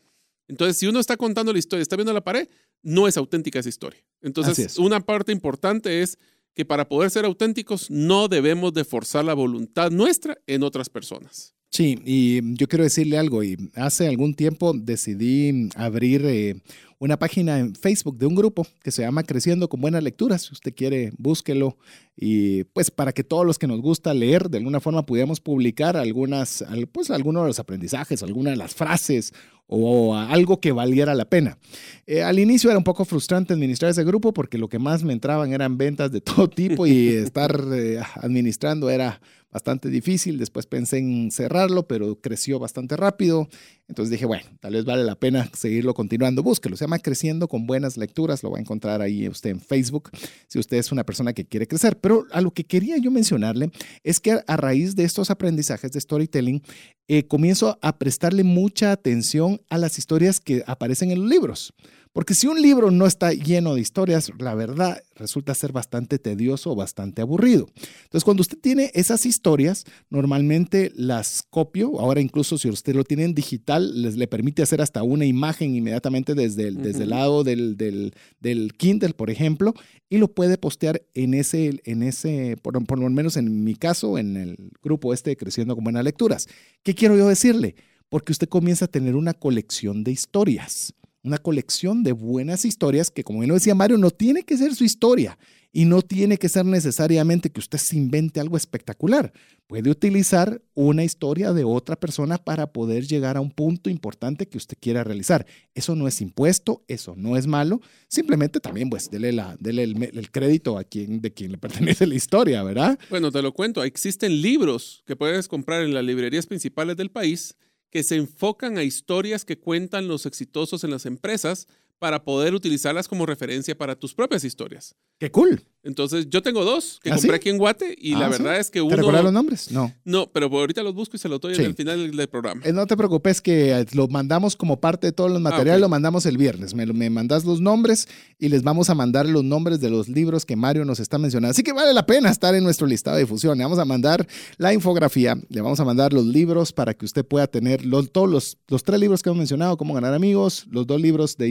Entonces, 0.47 0.77
si 0.77 0.87
uno 0.87 0.99
está 0.99 1.17
contando 1.17 1.51
la 1.51 1.59
historia, 1.59 1.81
está 1.81 1.95
viendo 1.95 2.13
la 2.13 2.23
pared, 2.23 2.47
no 2.83 3.07
es 3.07 3.17
auténtica 3.17 3.59
esa 3.59 3.69
historia. 3.69 4.03
Entonces, 4.21 4.59
es. 4.59 4.77
una 4.77 4.99
parte 4.99 5.31
importante 5.31 6.01
es 6.01 6.19
que 6.53 6.65
para 6.65 6.87
poder 6.87 7.09
ser 7.09 7.25
auténticos 7.25 7.89
no 7.89 8.27
debemos 8.27 8.73
de 8.73 8.85
forzar 8.85 9.25
la 9.25 9.33
voluntad 9.33 9.91
nuestra 9.91 10.37
en 10.47 10.63
otras 10.63 10.89
personas. 10.89 11.54
Sí, 11.71 11.99
y 12.05 12.55
yo 12.55 12.67
quiero 12.67 12.83
decirle 12.85 13.17
algo. 13.17 13.43
Y 13.43 13.57
hace 13.75 14.07
algún 14.07 14.33
tiempo 14.33 14.73
decidí 14.73 15.69
abrir 15.75 16.23
eh, 16.25 16.55
una 16.99 17.17
página 17.19 17.59
en 17.59 17.75
Facebook 17.75 18.17
de 18.17 18.25
un 18.27 18.35
grupo 18.35 18.65
que 18.81 18.91
se 18.91 19.01
llama 19.01 19.23
Creciendo 19.23 19.67
con 19.67 19.81
Buenas 19.81 20.01
Lecturas. 20.01 20.43
Si 20.43 20.53
usted 20.53 20.73
quiere, 20.73 21.11
búsquelo. 21.17 21.77
Y 22.15 22.63
pues 22.65 22.91
para 22.91 23.11
que 23.11 23.25
todos 23.25 23.45
los 23.45 23.59
que 23.59 23.67
nos 23.67 23.81
gusta 23.81 24.13
leer, 24.13 24.49
de 24.49 24.59
alguna 24.59 24.79
forma 24.79 25.05
pudiéramos 25.05 25.41
publicar 25.41 25.97
algunas, 25.97 26.61
al- 26.61 26.87
pues 26.87 27.11
algunos 27.11 27.43
de 27.43 27.47
los 27.49 27.59
aprendizajes, 27.59 28.23
algunas 28.23 28.53
de 28.53 28.57
las 28.57 28.73
frases 28.73 29.33
o 29.67 30.15
algo 30.15 30.59
que 30.59 30.71
valiera 30.71 31.15
la 31.15 31.25
pena. 31.25 31.57
Eh, 32.05 32.21
al 32.21 32.39
inicio 32.39 32.69
era 32.69 32.77
un 32.77 32.83
poco 32.83 33.05
frustrante 33.05 33.53
administrar 33.53 33.91
ese 33.91 34.03
grupo 34.03 34.33
porque 34.33 34.57
lo 34.57 34.69
que 34.69 34.79
más 34.79 35.03
me 35.03 35.13
entraban 35.13 35.53
eran 35.53 35.77
ventas 35.77 36.11
de 36.11 36.21
todo 36.21 36.49
tipo 36.49 36.85
y 36.85 37.09
estar 37.09 37.59
eh, 37.73 37.99
administrando 38.15 38.89
era 38.89 39.19
bastante 39.51 39.89
difícil. 39.89 40.37
Después 40.37 40.67
pensé 40.67 40.97
en 40.97 41.31
cerrarlo, 41.31 41.87
pero 41.87 42.19
creció 42.19 42.59
bastante 42.59 42.97
rápido. 42.97 43.47
Entonces 43.87 44.11
dije, 44.11 44.25
bueno, 44.25 44.43
tal 44.59 44.73
vez 44.73 44.83
vale 44.83 45.03
la 45.03 45.15
pena 45.15 45.49
seguirlo 45.53 45.93
continuando. 45.93 46.41
Búsquelo. 46.41 46.75
Se 46.75 46.85
llama 46.85 46.99
Creciendo 46.99 47.47
con 47.47 47.67
Buenas 47.67 47.97
Lecturas. 47.97 48.41
Lo 48.41 48.51
va 48.51 48.57
a 48.57 48.61
encontrar 48.61 49.01
ahí 49.01 49.27
usted 49.29 49.51
en 49.51 49.59
Facebook 49.59 50.09
si 50.47 50.57
usted 50.57 50.77
es 50.77 50.91
una 50.91 51.03
persona 51.03 51.33
que 51.33 51.45
quiere 51.45 51.67
crecer. 51.67 51.99
Pero 51.99 52.25
a 52.31 52.41
lo 52.41 52.51
que 52.51 52.63
quería 52.63 52.97
yo 52.97 53.11
mencionarle 53.11 53.71
es 54.03 54.19
que 54.19 54.39
a 54.45 54.57
raíz 54.57 54.95
de 54.95 55.03
estos 55.03 55.29
aprendizajes 55.29 55.91
de 55.91 56.01
storytelling, 56.01 56.63
eh, 57.07 57.27
comienzo 57.27 57.77
a 57.81 57.99
prestarle 57.99 58.43
mucha 58.43 58.91
atención 58.91 59.61
a 59.69 59.77
las 59.77 59.99
historias 59.99 60.39
que 60.39 60.63
aparecen 60.65 61.11
en 61.11 61.19
los 61.19 61.29
libros. 61.29 61.73
Porque 62.15 62.33
si 62.33 62.47
un 62.47 62.61
libro 62.61 62.91
no 62.91 63.07
está 63.07 63.33
lleno 63.33 63.75
de 63.75 63.81
historias, 63.81 64.31
la 64.39 64.55
verdad 64.55 65.03
resulta 65.15 65.53
ser 65.53 65.73
bastante 65.73 66.17
tedioso 66.17 66.71
o 66.71 66.75
bastante 66.75 67.21
aburrido. 67.21 67.67
Entonces, 68.03 68.23
cuando 68.23 68.39
usted 68.39 68.57
tiene 68.57 68.89
esas 68.93 69.25
historias, 69.25 69.83
normalmente 70.09 70.93
las 70.95 71.43
copio. 71.49 71.99
Ahora, 71.99 72.21
incluso 72.21 72.57
si 72.57 72.69
usted 72.69 72.95
lo 72.95 73.03
tiene 73.03 73.25
en 73.25 73.35
digital, 73.35 74.01
les 74.01 74.15
le 74.15 74.29
permite 74.29 74.63
hacer 74.63 74.81
hasta 74.81 75.03
una 75.03 75.25
imagen 75.25 75.75
inmediatamente 75.75 76.35
desde 76.35 76.69
el, 76.69 76.77
desde 76.77 77.03
el 77.03 77.09
lado 77.09 77.43
del, 77.43 77.75
del, 77.75 78.13
del 78.39 78.71
Kindle, 78.77 79.13
por 79.13 79.29
ejemplo, 79.29 79.73
y 80.09 80.17
lo 80.17 80.29
puede 80.29 80.57
postear 80.57 81.01
en 81.15 81.33
ese, 81.33 81.81
en 81.83 82.01
ese 82.01 82.55
por, 82.61 82.81
por 82.85 82.97
lo 82.97 83.09
menos 83.09 83.35
en 83.35 83.65
mi 83.65 83.75
caso, 83.75 84.17
en 84.17 84.37
el 84.37 84.71
grupo 84.81 85.13
este 85.13 85.31
de 85.31 85.35
Creciendo 85.35 85.75
con 85.75 85.83
Buenas 85.83 86.05
Lecturas. 86.05 86.47
¿Qué 86.81 86.95
quiero 86.95 87.17
yo 87.17 87.27
decirle? 87.27 87.75
Porque 88.07 88.31
usted 88.31 88.47
comienza 88.47 88.85
a 88.85 88.87
tener 88.87 89.17
una 89.17 89.33
colección 89.33 90.05
de 90.05 90.13
historias 90.13 90.93
una 91.25 91.39
colección 91.39 92.03
de 92.03 92.11
buenas 92.11 92.65
historias 92.65 93.09
que, 93.09 93.23
como 93.23 93.39
bien 93.39 93.49
lo 93.49 93.55
decía 93.55 93.73
Mario, 93.73 93.97
no 93.97 94.11
tiene 94.11 94.43
que 94.43 94.57
ser 94.57 94.75
su 94.75 94.83
historia. 94.83 95.37
Y 95.71 95.83
no 95.83 96.01
tiene 96.01 96.37
que 96.37 96.47
ser 96.47 96.65
necesariamente 96.65 97.49
que 97.49 97.59
usted 97.59 97.79
se 97.79 97.97
invente 97.97 98.39
algo 98.39 98.55
espectacular. 98.55 99.33
Puede 99.67 99.89
utilizar 99.89 100.61
una 100.73 101.03
historia 101.03 101.51
de 101.51 101.65
otra 101.65 101.97
persona 101.97 102.37
para 102.37 102.71
poder 102.71 103.05
llegar 103.05 103.35
a 103.35 103.41
un 103.41 103.51
punto 103.51 103.89
importante 103.89 104.47
que 104.47 104.57
usted 104.57 104.77
quiera 104.79 105.03
realizar. 105.03 105.45
Eso 105.73 105.93
no 105.97 106.07
es 106.07 106.21
impuesto, 106.21 106.85
eso 106.87 107.15
no 107.17 107.35
es 107.35 107.45
malo. 107.45 107.81
Simplemente 108.07 108.61
también, 108.61 108.89
pues, 108.89 109.11
dele, 109.11 109.33
la, 109.33 109.57
dele 109.59 109.83
el, 109.83 110.31
crédito 110.31 110.77
a 110.77 110.85
quien, 110.85 111.19
de 111.19 111.33
quien 111.33 111.51
le 111.51 111.57
pertenece 111.57 112.07
la 112.07 112.15
historia, 112.15 112.63
¿verdad? 112.63 112.97
Bueno, 113.09 113.29
te 113.29 113.41
lo 113.41 113.51
cuento. 113.53 113.83
Existen 113.83 114.41
libros 114.41 115.03
que 115.05 115.17
puedes 115.17 115.49
comprar 115.49 115.81
en 115.81 115.93
las 115.93 116.05
librerías 116.05 116.45
principales 116.45 116.95
del 116.95 117.11
país 117.11 117.55
que 117.95 118.03
se 118.03 118.17
enfocan 118.17 118.77
a 118.77 118.83
historias 118.83 119.45
que 119.45 119.57
cuentan 119.57 120.09
los 120.09 120.25
exitosos 120.25 120.83
en 120.83 120.91
las 120.91 121.05
empresas 121.05 121.69
para 121.99 122.23
poder 122.23 122.53
utilizarlas 122.53 123.07
como 123.07 123.25
referencia 123.25 123.77
para 123.77 123.95
tus 123.95 124.13
propias 124.13 124.43
historias. 124.43 124.95
¡Qué 125.19 125.31
cool! 125.31 125.63
Entonces, 125.81 126.27
yo 126.29 126.41
tengo 126.41 126.65
dos 126.65 126.99
que 127.03 127.11
¿Ah, 127.11 127.13
compré 127.13 127.29
sí? 127.31 127.35
aquí 127.35 127.49
en 127.49 127.57
Guate 127.59 127.95
y 127.97 128.15
la 128.15 128.25
Ah, 128.25 128.29
verdad 128.29 128.55
¿sí? 128.55 128.61
es 128.61 128.67
que 128.71 128.79
¿Te 128.79 128.83
uno... 128.83 128.95
recuerdas 128.95 129.23
los 129.23 129.33
nombres? 129.33 129.71
No. 129.71 129.93
No, 130.03 130.31
pero 130.31 130.47
ahorita 130.47 130.81
los 130.81 130.95
busco 130.95 131.15
y 131.15 131.19
se 131.19 131.29
los 131.29 131.39
doy 131.39 131.53
Sí. 131.55 131.63
al 131.63 131.75
final 131.75 132.11
del, 132.11 132.27
programa. 132.27 132.59
Eh, 132.65 132.73
No 132.73 132.87
te 132.87 132.97
preocupes 132.97 133.39
que 133.39 133.71
eh, 133.71 133.85
lo 133.93 134.07
mandamos 134.07 134.55
como 134.55 134.79
parte 134.81 135.07
de 135.07 135.13
todos 135.13 135.31
los 135.31 135.39
materiales, 135.39 135.75
ok. 135.77 135.81
lo 135.81 135.89
mandamos 135.89 136.25
el 136.25 136.37
viernes. 136.37 136.73
Me, 136.73 136.87
me 136.87 137.09
mandas 137.11 137.45
los 137.45 137.61
nombres 137.61 138.07
y 138.39 138.49
les 138.49 138.63
vamos 138.63 138.89
a 138.89 138.95
mandar 138.95 139.27
los 139.27 139.43
nombres 139.43 139.79
de 139.79 139.91
los 139.91 140.09
libros 140.09 140.43
que 140.43 140.55
Mario 140.55 140.85
nos 140.85 140.99
está 140.99 141.19
mencionando. 141.19 141.51
Así 141.51 141.61
que 141.61 141.71
vale 141.71 141.93
la 141.93 142.05
pena 142.07 142.31
estar 142.31 142.55
en 142.55 142.63
nuestro 142.63 142.87
listado 142.87 143.17
de 143.17 143.23
difusión. 143.23 143.55
Le 143.57 143.63
vamos 143.63 143.77
a 143.79 143.85
mandar 143.85 144.27
la 144.57 144.73
infografía, 144.73 145.37
le 145.49 145.61
vamos 145.61 145.79
a 145.79 145.85
mandar 145.85 146.13
los 146.13 146.25
libros 146.25 146.73
para 146.73 146.95
que 146.95 147.05
usted 147.05 147.23
pueda 147.23 147.45
tener 147.45 147.85
los, 147.85 148.11
todos 148.11 148.27
los, 148.29 148.57
los 148.67 148.83
tres 148.83 148.99
libros 148.99 149.21
que 149.21 149.29
hemos 149.29 149.37
mencionado, 149.37 149.77
Cómo 149.77 149.93
ganar 149.93 150.15
amigos, 150.15 150.65
los 150.71 150.87
dos 150.87 150.99
libros 150.99 151.37
de 151.37 151.47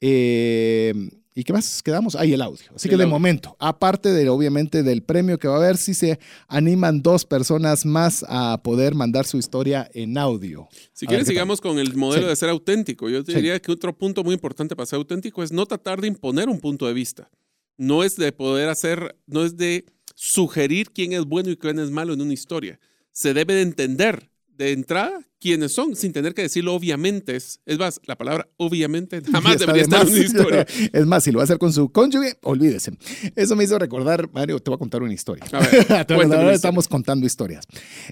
eh, 0.00 0.94
¿Y 1.38 1.44
qué 1.44 1.52
más 1.52 1.82
quedamos? 1.82 2.14
Ahí 2.16 2.32
el 2.32 2.40
audio. 2.40 2.64
Así 2.74 2.88
El 2.88 2.92
que 2.92 2.96
de 2.96 3.02
audio. 3.02 3.08
momento, 3.14 3.56
aparte 3.58 4.10
de 4.10 4.26
obviamente 4.30 4.82
del 4.82 5.02
premio 5.02 5.38
que 5.38 5.48
va 5.48 5.56
a 5.56 5.58
haber, 5.58 5.76
si 5.76 5.92
se 5.92 6.18
animan 6.48 7.02
dos 7.02 7.26
personas 7.26 7.84
más 7.84 8.24
a 8.26 8.62
poder 8.62 8.94
mandar 8.94 9.26
su 9.26 9.36
historia 9.36 9.86
en 9.92 10.16
audio. 10.16 10.66
Si 10.94 11.04
A 11.04 11.08
quieres, 11.08 11.26
sigamos 11.28 11.60
con 11.60 11.78
el 11.78 11.94
modelo 11.94 12.22
Sí. 12.24 12.28
de 12.30 12.36
ser 12.36 12.48
auténtico. 12.48 13.10
Yo 13.10 13.22
te 13.22 13.32
Sí. 13.32 13.36
diría 13.36 13.60
que 13.60 13.70
otro 13.70 13.94
punto 13.98 14.24
muy 14.24 14.32
importante 14.32 14.74
para 14.74 14.86
ser 14.86 14.96
auténtico 14.96 15.42
es 15.42 15.52
no 15.52 15.66
tratar 15.66 16.00
de 16.00 16.08
imponer 16.08 16.48
un 16.48 16.58
punto 16.58 16.86
de 16.86 16.94
vista. 16.94 17.28
No 17.76 18.02
es 18.02 18.16
de 18.16 18.32
poder 18.32 18.70
hacer, 18.70 19.14
no 19.26 19.44
es 19.44 19.58
de 19.58 19.84
sugerir 20.14 20.90
quién 20.90 21.12
es 21.12 21.26
bueno 21.26 21.50
y 21.50 21.56
quién 21.58 21.78
es 21.78 21.90
malo 21.90 22.14
en 22.14 22.22
una 22.22 22.32
historia. 22.32 22.80
Se 23.12 23.34
debe 23.34 23.52
de 23.56 23.60
entender 23.60 24.30
de 24.56 24.72
entrada 24.72 25.20
quiénes 25.38 25.72
son, 25.72 25.94
sin 25.94 26.12
tener 26.12 26.34
que 26.34 26.42
decirlo 26.42 26.74
obviamente. 26.74 27.36
Es, 27.36 27.60
es 27.66 27.78
más, 27.78 28.00
la 28.04 28.16
palabra 28.16 28.48
obviamente 28.56 29.22
jamás 29.32 29.58
debería 29.58 29.82
de 29.82 29.82
estar 29.82 30.06
en 30.06 30.12
una 30.12 30.24
historia. 30.24 30.66
Es 30.92 31.06
más, 31.06 31.24
si 31.24 31.30
lo 31.30 31.38
va 31.38 31.42
a 31.42 31.44
hacer 31.44 31.58
con 31.58 31.72
su 31.72 31.90
cónyuge, 31.90 32.38
olvídese. 32.42 32.92
Eso 33.34 33.56
me 33.56 33.64
hizo 33.64 33.78
recordar, 33.78 34.30
Mario, 34.32 34.58
te 34.60 34.70
voy 34.70 34.76
a 34.76 34.78
contar 34.78 35.02
una 35.02 35.12
historia. 35.12 35.44
A 35.52 35.60
ver, 35.60 36.12
ahora 36.34 36.54
estamos 36.54 36.88
contando 36.88 37.26
historias. 37.26 37.64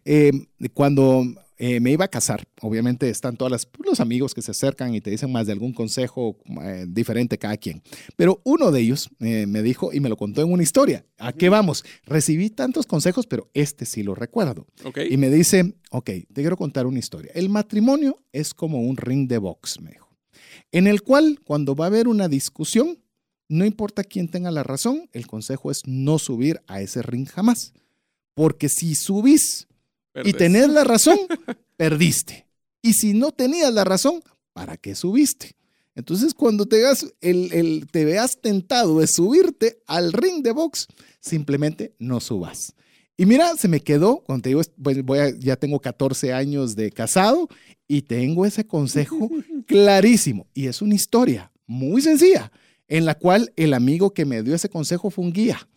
Eh, 0.04 0.32
cuando 0.72 1.24
eh, 1.66 1.81
me 1.81 1.93
iba 1.93 2.05
a 2.05 2.09
casar, 2.09 2.47
obviamente 2.61 3.09
están 3.09 3.39
todos 3.39 3.66
los 3.78 3.99
amigos 3.99 4.35
que 4.35 4.43
se 4.43 4.51
acercan 4.51 4.95
y 4.95 5.01
te 5.01 5.09
dicen 5.09 5.32
más 5.32 5.47
de 5.47 5.55
algún 5.55 5.73
consejo 5.73 6.36
eh, 6.62 6.85
diferente 6.86 7.39
cada 7.39 7.57
quien. 7.57 7.82
Pero 8.16 8.43
uno 8.45 8.70
de 8.70 8.81
ellos 8.81 9.09
eh, 9.20 9.47
me 9.47 9.62
dijo 9.62 9.91
y 9.91 10.01
me 10.01 10.11
lo 10.11 10.19
contó 10.19 10.43
en 10.43 10.53
una 10.53 10.62
historia. 10.62 11.07
¿A 11.16 11.32
qué 11.32 11.49
vamos? 11.49 11.82
Recibí 12.05 12.51
tantos 12.51 12.85
consejos, 12.85 13.27
pero 13.27 13.49
este 13.55 13.86
sí 13.86 14.03
lo 14.03 14.15
recuerdo. 14.15 14.66
Y 15.09 15.16
me 15.16 15.31
dice, 15.31 15.74
ok, 15.91 16.05
te 16.05 16.43
quiero 16.43 16.59
contar 16.59 16.85
una 16.85 16.99
historia. 16.99 17.32
El 17.35 17.49
matrimonio 17.49 18.23
es 18.31 18.53
como 18.53 18.82
un 18.82 18.99
ring 18.99 19.27
de 19.27 19.39
box, 19.39 19.81
me 19.81 19.93
dijo, 19.93 20.15
en 20.70 20.86
el 20.86 21.01
cual 21.01 21.41
cuando 21.47 21.74
va 21.74 21.86
a 21.86 21.89
haber 21.89 22.09
una 22.09 22.28
discusión, 22.28 22.99
no 23.49 23.65
importa 23.65 24.05
quién 24.05 24.28
tenga 24.28 24.51
la 24.51 24.65
razón, 24.65 25.09
el 25.12 25.27
consejo 25.27 25.70
es 25.70 25.81
no 25.86 26.19
subir 26.19 26.61
a 26.66 26.82
ese 26.82 27.01
ring 27.01 27.27
jamás. 27.27 27.73
Porque 28.35 28.69
si 28.69 28.95
subís 28.95 29.66
y 30.24 30.32
tenés 30.35 30.69
la 30.69 30.85
razón, 30.85 31.19
perdiste. 31.77 32.47
Y 32.82 32.93
si 32.95 33.15
no 33.15 33.32
tenías 33.32 33.73
la 33.73 33.85
razón, 33.85 34.23
¿para 34.53 34.77
qué 34.77 34.95
subiste? 34.95 35.57
Entonces, 35.97 36.35
cuando 36.35 36.66
te, 36.66 36.77
veas 36.77 37.07
el, 37.20 37.53
el- 37.53 37.86
te 37.91 38.05
veas 38.05 38.41
tentado 38.41 38.99
de 39.01 39.07
subirte 39.07 39.78
al 39.86 40.12
ring 40.12 40.43
de 40.43 40.51
box, 40.53 40.86
simplemente 41.20 41.95
no 41.99 42.20
subas. 42.20 42.74
Y 43.16 43.27
mira, 43.27 43.55
se 43.57 43.69
me 43.69 43.78
quedó, 43.81 44.19
cuando 44.27 44.43
te 44.43 44.49
digo, 44.51 44.61
pues 44.82 45.03
voy 45.05 45.19
a- 45.20 45.31
ya 45.39 45.55
tengo 45.57 45.78
14 45.81 46.32
años 46.32 46.74
de 46.74 46.91
casado 46.91 47.49
y 47.86 48.03
tengo 48.03 48.45
ese 48.45 48.66
consejo 48.66 49.31
clarísimo. 49.66 50.47
Y 50.53 50.66
es 50.66 50.82
una 50.82 50.95
historia 50.97 51.53
muy 51.66 52.03
sencilla, 52.03 52.51
en 52.89 53.05
la 53.05 53.15
cual 53.15 53.53
el 53.57 53.73
amigo 53.73 54.12
que 54.12 54.24
me 54.24 54.43
dio 54.43 54.55
ese 54.55 54.69
consejo 54.69 55.11
fue 55.11 55.24
un 55.24 55.32
guía. 55.32 55.69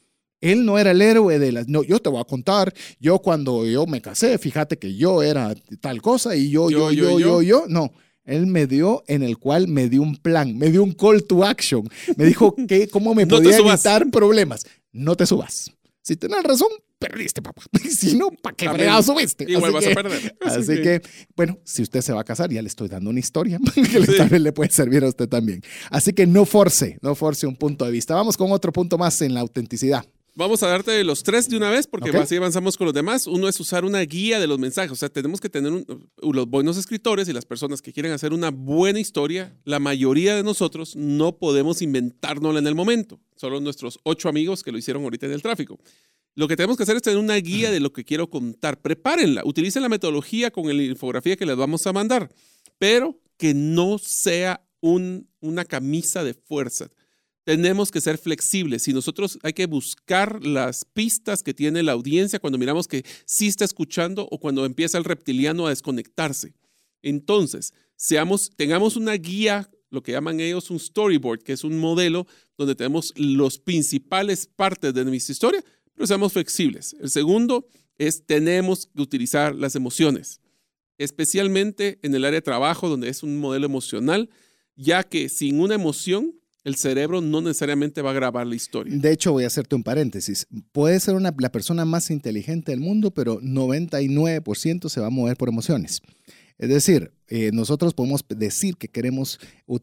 Él 0.42 0.66
no 0.66 0.78
era 0.78 0.92
el 0.92 1.02
héroe 1.02 1.40
de 1.40 1.52
las... 1.52 1.68
No, 1.68 1.84
yo 1.84 2.00
te 2.00 2.10
voy 2.10 2.22
a 2.22 2.26
contar, 2.26 2.74
yo 3.00 3.20
cuando 3.20 3.66
yo 3.66 3.86
me 3.88 4.02
casé, 4.02 4.38
fíjate 4.38 4.78
que 4.78 4.96
yo 4.96 5.24
era 5.24 5.56
tal 5.82 6.02
cosa 6.02 6.36
y 6.36 6.50
yo, 6.50 6.70
yo, 6.70 6.92
yo, 6.92 7.20
yo, 7.20 7.42
yo. 7.42 7.66
No, 7.68 7.92
él 8.24 8.46
me 8.46 8.68
dio 8.68 9.04
en 9.08 9.24
el 9.24 9.38
cual 9.38 9.68
me 9.68 9.90
dio 9.90 10.02
un 10.02 10.16
plan, 10.18 10.58
me 10.58 10.70
dio 10.70 10.84
un 10.84 10.94
call 10.94 11.24
to 11.26 11.44
action. 11.44 11.90
Me 12.18 12.26
dijo 12.26 12.56
que 12.68 12.88
cómo 12.90 13.16
me 13.16 13.26
No 13.26 13.38
podía 13.38 13.58
evitar 13.58 14.10
problemas. 14.12 14.66
No 14.92 15.16
te 15.16 15.26
subas. 15.26 15.72
Si 16.04 16.16
tienes 16.16 16.42
razón, 16.44 16.70
perdiste, 17.00 17.42
papá. 17.42 17.64
si 17.90 18.16
no, 18.16 18.30
¿para 18.32 18.56
qué 18.56 18.70
fregado 18.70 19.04
subiste? 19.04 19.46
Igual 19.48 19.76
Así 19.76 19.88
vas 19.88 19.88
a 19.88 20.02
perder. 20.04 20.38
Así 20.42 20.82
que, 20.82 21.02
bueno, 21.36 21.58
si 21.66 21.82
usted 21.82 22.02
se 22.02 22.14
va 22.14 22.22
a 22.22 22.24
casar, 22.24 22.50
ya 22.50 22.62
le 22.62 22.68
estoy 22.68 22.88
dando 22.88 23.10
una 23.10 23.20
historia 23.20 23.60
que 23.74 23.84
Sí. 24.06 24.18
tal 24.18 24.30
vez 24.30 24.42
le 24.42 24.54
puede 24.54 24.72
servir 24.72 25.04
a 25.04 25.10
usted 25.10 25.28
también. 25.28 25.62
Así 25.90 26.14
que 26.14 26.26
no 26.28 26.46
force, 26.46 26.98
no 27.02 27.16
force 27.16 27.46
un 27.48 27.56
punto 27.56 27.86
de 27.86 27.92
vista. 27.92 28.16
Vamos 28.16 28.38
con 28.38 28.52
otro 28.52 28.72
punto 28.72 28.98
más 28.98 29.22
en 29.22 29.34
la 29.34 29.42
autenticidad. 29.42 30.06
Vamos 30.38 30.62
a 30.62 30.68
darte 30.68 31.04
los 31.04 31.24
tres 31.24 31.50
de 31.50 31.58
una 31.58 31.72
vez 31.72 31.88
porque 31.88 32.12
Ok. 32.12 32.18
así 32.18 32.36
avanzamos 32.36 32.78
con 32.78 32.86
los 32.86 32.94
demás. 32.94 33.26
Uno 33.26 33.48
es 33.48 33.60
usar 33.60 33.84
una 33.84 34.02
guía 34.02 34.40
de 34.40 34.46
los 34.46 34.60
mensajes. 34.60 34.92
O 34.92 34.96
sea, 34.96 35.10
tenemos 35.10 35.42
que 35.42 35.50
tener 35.50 35.72
un- 35.72 36.12
los 36.22 36.48
buenos 36.48 36.78
escritores 36.78 37.28
y 37.28 37.34
las 37.34 37.44
personas 37.46 37.82
que 37.82 37.92
quieren 37.92 38.12
hacer 38.12 38.34
una 38.34 38.52
buena 38.52 39.00
historia. 39.00 39.58
La 39.64 39.80
mayoría 39.80 40.36
de 40.36 40.44
nosotros 40.44 40.96
no 40.96 41.40
podemos 41.40 41.82
inventárnosla 41.82 42.60
en 42.60 42.68
el 42.68 42.76
momento. 42.76 43.20
Solo 43.36 43.60
nuestros 43.62 43.98
ocho 44.04 44.30
amigos 44.30 44.62
que 44.62 44.72
lo 44.72 44.78
hicieron 44.78 45.04
ahorita 45.04 45.26
en 45.26 45.32
el 45.32 45.42
tráfico. 45.42 45.80
Lo 46.36 46.48
que 46.48 46.56
tenemos 46.56 46.78
que 46.78 46.84
hacer 46.84 46.98
es 46.98 47.02
tener 47.02 47.18
una 47.18 47.38
guía 47.38 47.72
de 47.72 47.80
lo 47.80 47.92
que 47.92 48.06
quiero 48.06 48.30
contar. 48.30 48.80
Prepárenla, 48.80 49.42
utilicen 49.44 49.82
la 49.82 49.90
metodología 49.90 50.52
con 50.52 50.68
la 50.68 50.84
infografía 50.84 51.36
que 51.36 51.48
les 51.48 51.56
vamos 51.58 51.88
a 51.88 51.94
mandar, 51.94 52.30
pero 52.78 53.20
que 53.38 53.56
no 53.56 53.98
sea 53.98 54.62
un- 54.82 55.28
una 55.40 55.66
camisa 55.66 56.24
de 56.24 56.36
fuerza 56.36 56.90
tenemos 57.48 57.92
que 57.92 58.02
ser 58.02 58.18
flexibles. 58.18 58.84
Si 58.84 58.92
nosotros 58.92 59.40
hay 59.42 59.54
que 59.54 59.68
buscar 59.68 60.46
las 60.46 60.84
pistas 60.84 61.44
que 61.44 61.54
tiene 61.54 61.82
la 61.82 61.94
audiencia 61.94 62.40
cuando 62.40 62.58
miramos 62.58 62.90
que 62.90 63.06
sí 63.24 63.48
está 63.48 63.64
escuchando 63.64 64.28
o 64.30 64.38
cuando 64.38 64.66
empieza 64.66 64.98
el 64.98 65.06
reptiliano 65.06 65.66
a 65.66 65.70
desconectarse. 65.70 66.56
Entonces, 67.02 67.74
seamos, 67.96 68.52
tengamos 68.58 68.98
una 68.98 69.14
guía, 69.14 69.72
lo 69.90 70.04
que 70.04 70.12
llaman 70.12 70.42
ellos 70.42 70.70
un 70.72 70.78
storyboard, 70.78 71.42
que 71.42 71.54
es 71.54 71.64
un 71.64 71.80
modelo 71.80 72.28
donde 72.58 72.76
tenemos 72.76 73.14
los 73.16 73.60
principales 73.60 74.46
partes 74.46 74.94
de 74.94 75.06
nuestra 75.06 75.32
historia, 75.32 75.64
pero 75.94 76.06
seamos 76.06 76.34
flexibles. 76.34 76.98
El 77.00 77.10
segundo 77.10 77.66
es 77.98 78.26
tenemos 78.26 78.90
que 78.94 79.02
utilizar 79.02 79.56
las 79.56 79.78
emociones, 79.78 80.42
especialmente 80.98 81.98
en 82.02 82.14
el 82.14 82.26
área 82.26 82.40
de 82.40 82.46
trabajo, 82.46 82.90
donde 82.90 83.08
es 83.08 83.24
un 83.24 83.40
modelo 83.40 83.68
emocional, 83.68 84.30
ya 84.76 85.04
que 85.04 85.30
sin 85.30 85.62
una 85.62 85.76
emoción, 85.76 86.34
el 86.68 86.76
cerebro 86.76 87.22
no 87.22 87.40
necesariamente 87.40 88.02
va 88.02 88.12
a 88.12 88.14
grabar 88.14 88.46
la 88.46 88.54
historia. 88.54 88.94
De 88.94 89.14
hecho, 89.14 89.32
voy 89.32 89.46
a 89.46 89.48
hacerte 89.48 89.74
un 89.74 89.84
paréntesis. 89.84 90.48
Puede 90.74 91.00
ser 91.00 91.16
la 91.22 91.50
persona 91.50 91.86
más 91.86 92.12
inteligente 92.12 92.74
del 92.74 92.82
mundo, 92.82 93.12
pero 93.12 93.40
99% 93.40 94.90
se 94.90 95.00
va 95.00 95.08
a 95.08 95.10
mover 95.10 95.38
por 95.38 95.48
emociones. 95.48 96.02
Es 96.58 96.68
decir, 96.68 97.14
eh, 97.30 97.52
nosotros 97.54 97.94
podemos 97.94 98.26
decir 98.28 98.76
que 98.76 98.90
queremos 98.90 99.40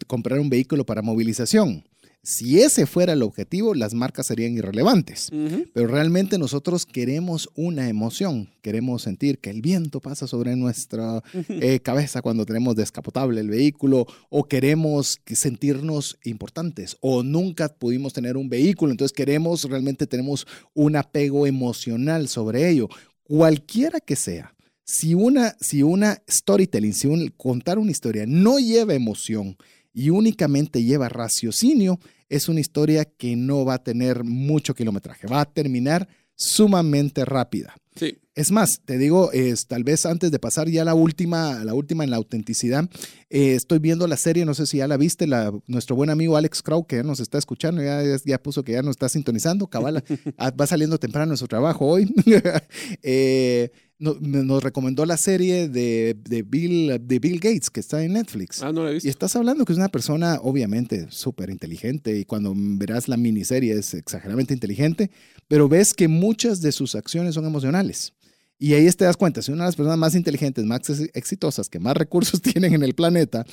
comprar 0.06 0.38
un 0.40 0.50
vehículo 0.50 0.84
para 0.84 1.00
movilización. 1.00 1.84
Si 2.24 2.60
ese 2.60 2.86
fuera 2.86 3.12
el 3.12 3.22
objetivo, 3.22 3.74
las 3.74 3.92
marcas 3.94 4.26
serían 4.26 4.54
irrelevantes. 4.54 5.28
Pero 5.74 5.86
realmente 5.86 6.38
nosotros 6.38 6.86
queremos 6.86 7.50
una 7.54 7.88
emoción, 7.88 8.48
queremos 8.62 9.02
sentir 9.02 9.38
que 9.38 9.50
el 9.50 9.60
viento 9.60 10.00
pasa 10.00 10.26
sobre 10.26 10.56
nuestra 10.56 11.22
eh, 11.50 11.80
cabeza 11.80 12.22
cuando 12.22 12.46
tenemos 12.46 12.76
descapotable 12.76 13.40
el 13.40 13.50
vehículo 13.50 14.06
o 14.30 14.44
queremos 14.44 15.18
que- 15.24 15.36
sentirnos 15.36 16.18
importantes 16.24 16.96
o 17.00 17.22
nunca 17.22 17.68
pudimos 17.68 18.12
tener 18.14 18.36
un 18.38 18.48
vehículo, 18.48 18.90
entonces 18.92 19.14
queremos, 19.14 19.64
realmente 19.64 20.06
tenemos 20.06 20.46
un 20.72 20.96
apego 20.96 21.46
emocional 21.46 22.28
sobre 22.28 22.70
ello. 22.70 22.88
Cualquiera 23.24 24.00
que 24.00 24.16
sea, 24.16 24.54
si 24.84 25.14
una, 25.14 25.56
si 25.60 25.82
una 25.82 26.22
storytelling, 26.28 26.92
si 26.94 27.06
un, 27.06 27.28
contar 27.36 27.78
una 27.78 27.90
historia 27.90 28.24
no 28.26 28.58
lleva 28.58 28.94
emoción 28.94 29.56
y 29.94 30.10
únicamente 30.10 30.82
lleva 30.82 31.08
raciocinio, 31.08 31.98
es 32.28 32.48
una 32.48 32.60
historia 32.60 33.04
que 33.04 33.36
no 33.36 33.64
va 33.64 33.74
a 33.74 33.82
tener 33.82 34.24
mucho 34.24 34.74
kilometraje, 34.74 35.26
va 35.26 35.40
a 35.40 35.50
terminar 35.50 36.08
sumamente 36.34 37.24
rápida. 37.24 37.74
Sí. 37.94 38.18
Es 38.34 38.50
más, 38.50 38.80
te 38.84 38.98
digo, 38.98 39.30
es, 39.30 39.68
tal 39.68 39.84
vez 39.84 40.04
antes 40.04 40.32
de 40.32 40.40
pasar 40.40 40.68
ya 40.68 40.84
la 40.84 40.94
última, 40.94 41.62
la 41.64 41.74
última 41.74 42.02
en 42.02 42.10
la 42.10 42.16
autenticidad, 42.16 42.90
eh, 43.30 43.54
estoy 43.54 43.78
viendo 43.78 44.08
la 44.08 44.16
serie, 44.16 44.44
no 44.44 44.54
sé 44.54 44.66
si 44.66 44.78
ya 44.78 44.88
la 44.88 44.96
viste, 44.96 45.28
la, 45.28 45.52
nuestro 45.68 45.94
buen 45.94 46.10
amigo 46.10 46.36
Alex 46.36 46.60
Crow, 46.60 46.84
que 46.84 46.96
ya 46.96 47.04
nos 47.04 47.20
está 47.20 47.38
escuchando, 47.38 47.80
ya, 47.80 48.02
ya 48.24 48.42
puso 48.42 48.64
que 48.64 48.72
ya 48.72 48.82
nos 48.82 48.92
está 48.92 49.08
sintonizando, 49.08 49.68
cabala, 49.68 50.02
ah, 50.38 50.50
va 50.50 50.66
saliendo 50.66 50.98
temprano 50.98 51.32
en 51.32 51.36
su 51.36 51.46
trabajo 51.46 51.86
hoy. 51.86 52.12
eh, 53.04 53.70
no- 54.12 54.42
nos 54.44 54.62
recomendó 54.62 55.04
la 55.06 55.16
serie 55.16 55.68
de, 55.68 56.16
de 56.28 56.42
Bill, 56.42 56.98
de 57.00 57.18
Bill 57.18 57.40
Gates, 57.40 57.70
que 57.70 57.80
está 57.80 58.02
en 58.04 58.12
Netflix. 58.14 58.62
Ah, 58.62 58.72
no 58.72 58.84
la 58.84 58.90
he 58.90 58.94
visto. 58.94 59.06
Y 59.06 59.10
estás 59.10 59.34
hablando 59.36 59.64
que 59.64 59.72
es 59.72 59.78
una 59.78 59.88
persona 59.88 60.38
obviamente 60.42 61.06
súper 61.10 61.50
inteligente 61.50 62.18
y 62.18 62.24
cuando 62.24 62.52
verás 62.56 63.08
la 63.08 63.16
miniserie 63.16 63.72
es 63.74 63.94
exageradamente 63.94 64.52
inteligente, 64.54 65.10
pero 65.48 65.68
ves 65.68 65.94
que 65.94 66.08
muchas 66.08 66.60
de 66.60 66.72
sus 66.72 66.94
acciones 66.94 67.34
son 67.34 67.44
emocionales. 67.46 68.12
Y 68.56 68.74
ahí 68.74 68.88
te 68.92 69.04
das 69.04 69.16
cuenta, 69.16 69.42
si 69.42 69.50
una 69.50 69.64
de 69.64 69.68
las 69.68 69.76
personas 69.76 69.98
más 69.98 70.14
inteligentes, 70.14 70.64
más 70.64 70.88
ex- 70.88 71.10
exitosas, 71.14 71.68
que 71.68 71.80
más 71.80 71.96
recursos 71.96 72.40
tienen 72.42 72.72
en 72.74 72.82
el 72.84 72.94
planeta, 72.94 73.44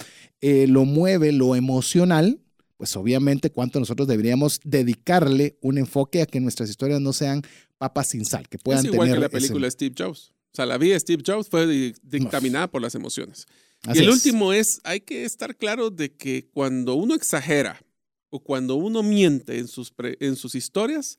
eh, 0.42 0.68
lo 0.68 0.86
mueve 0.86 1.32
lo 1.32 1.56
emocional, 1.56 2.40
pues 2.78 2.96
obviamente 2.96 3.50
cuánto 3.52 3.80
nosotros 3.80 4.08
deberíamos 4.08 4.60
dedicarle 4.64 5.58
un 5.62 5.78
enfoque 5.78 6.22
a 6.22 6.26
que 6.26 6.40
nuestras 6.40 6.70
historias 6.70 7.00
no 7.02 7.14
sean 7.14 7.42
papas 7.78 8.10
sin 8.10 8.26
sal, 8.26 8.48
que 8.48 8.58
puedan 8.58 8.86
es 8.86 8.92
igual 8.92 9.08
tener 9.10 9.16
que 9.18 9.22
la 9.22 9.26
ese- 9.28 9.36
película 9.38 9.68
de 9.68 9.72
Steve 9.72 9.96
Jobs. 9.98 10.34
O 10.54 10.56
sea, 10.56 10.66
la 10.66 10.78
vida 10.78 10.94
de 10.94 11.00
Steve 11.00 11.24
Jobs 11.26 11.48
fue 11.50 11.66
di- 11.68 11.94
dictaminada 12.04 12.70
por 12.70 12.82
las 12.82 12.96
emociones. 12.96 13.46
Así 13.84 14.00
y 14.00 14.04
el 14.04 14.10
es. 14.10 14.16
último 14.16 14.52
es, 14.54 14.80
hay 14.84 15.00
que 15.02 15.24
estar 15.24 15.56
claro 15.56 15.90
de 15.90 16.14
que 16.14 16.50
cuando 16.54 16.94
uno 16.96 17.16
exagera 17.16 17.82
o 18.30 18.40
cuando 18.44 18.76
uno 18.76 19.02
miente 19.02 19.58
en 19.60 19.68
sus, 19.68 19.92
pre- 19.92 20.18
en 20.20 20.36
sus 20.36 20.56
historias, 20.56 21.18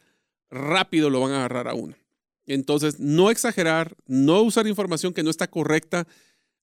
rápido 0.51 1.11
lo 1.11 1.21
van 1.21 1.33
a 1.33 1.37
agarrar 1.39 1.69
a 1.69 1.75
uno. 1.75 1.97
Entonces, 2.47 2.99
no 3.01 3.31
exagerar, 3.31 3.97
no 4.07 4.43
usar 4.43 4.67
información 4.67 5.13
que 5.15 5.23
no 5.23 5.31
está 5.31 5.49
correcta. 5.49 6.07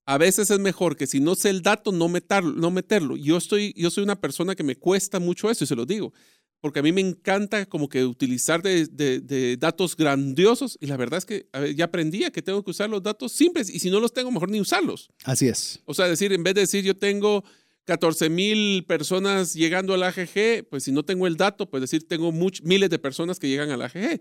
A 0.06 0.18
veces 0.18 0.50
es 0.50 0.60
mejor 0.60 0.96
que 0.96 1.08
si 1.08 1.20
no 1.20 1.36
sé 1.36 1.50
el 1.50 1.62
dato, 1.62 1.91
no 1.91 2.08
meterlo. 2.10 2.52
No 2.52 2.70
meterlo. 2.72 3.16
Yo, 3.16 3.38
estoy, 3.38 3.74
yo 3.76 3.90
soy 3.90 4.04
una 4.04 4.20
persona 4.20 4.56
que 4.56 4.64
me 4.64 4.76
cuesta 4.76 5.20
mucho 5.20 5.50
eso 5.50 5.64
y 5.64 5.68
se 5.68 5.76
lo 5.76 5.86
digo. 5.86 6.14
Porque 6.61 6.80
a 6.80 6.84
mí 6.84 6.91
me 6.91 7.02
encanta 7.02 7.65
como 7.65 7.88
que 7.88 8.03
utilizar 8.03 8.61
de, 8.61 8.86
de- 8.88 9.22
de 9.22 9.56
datos 9.57 9.95
grandiosos 9.95 10.77
y 10.81 10.88
la 10.88 10.98
verdad 10.98 11.19
es 11.19 11.26
que 11.26 11.48
ver, 11.53 11.73
ya 11.76 11.86
aprendí 11.86 12.26
a 12.26 12.31
que 12.31 12.41
tengo 12.41 12.64
que 12.64 12.72
usar 12.72 12.90
los 12.90 13.02
datos 13.02 13.31
simples 13.31 13.69
y 13.69 13.80
si 13.80 13.90
no 13.90 13.99
los 13.99 14.14
tengo, 14.14 14.30
mejor 14.31 14.49
ni 14.49 14.60
usarlos. 14.60 15.10
Así 15.23 15.48
es. 15.48 15.80
O 15.86 15.94
sea, 15.94 16.07
decir, 16.07 16.34
en 16.34 16.44
vez 16.44 16.56
de 16.56 16.61
decir 16.61 16.84
yo 16.84 16.95
tengo 16.98 17.44
14 17.86 18.30
mil 18.30 18.84
personas 18.86 19.53
llegando 19.53 19.94
al 19.94 20.03
AGG, 20.03 20.68
pues 20.69 20.84
si 20.84 20.91
no 20.91 21.03
tengo 21.03 21.27
el 21.27 21.38
dato, 21.38 21.69
pues 21.69 21.81
decir 21.81 22.07
tengo 22.07 22.31
much- 22.31 22.61
miles 22.64 22.90
de 22.90 22.99
personas 22.99 23.40
que 23.40 23.48
llegan 23.48 23.72
al 23.72 23.81
AGG. 23.81 24.19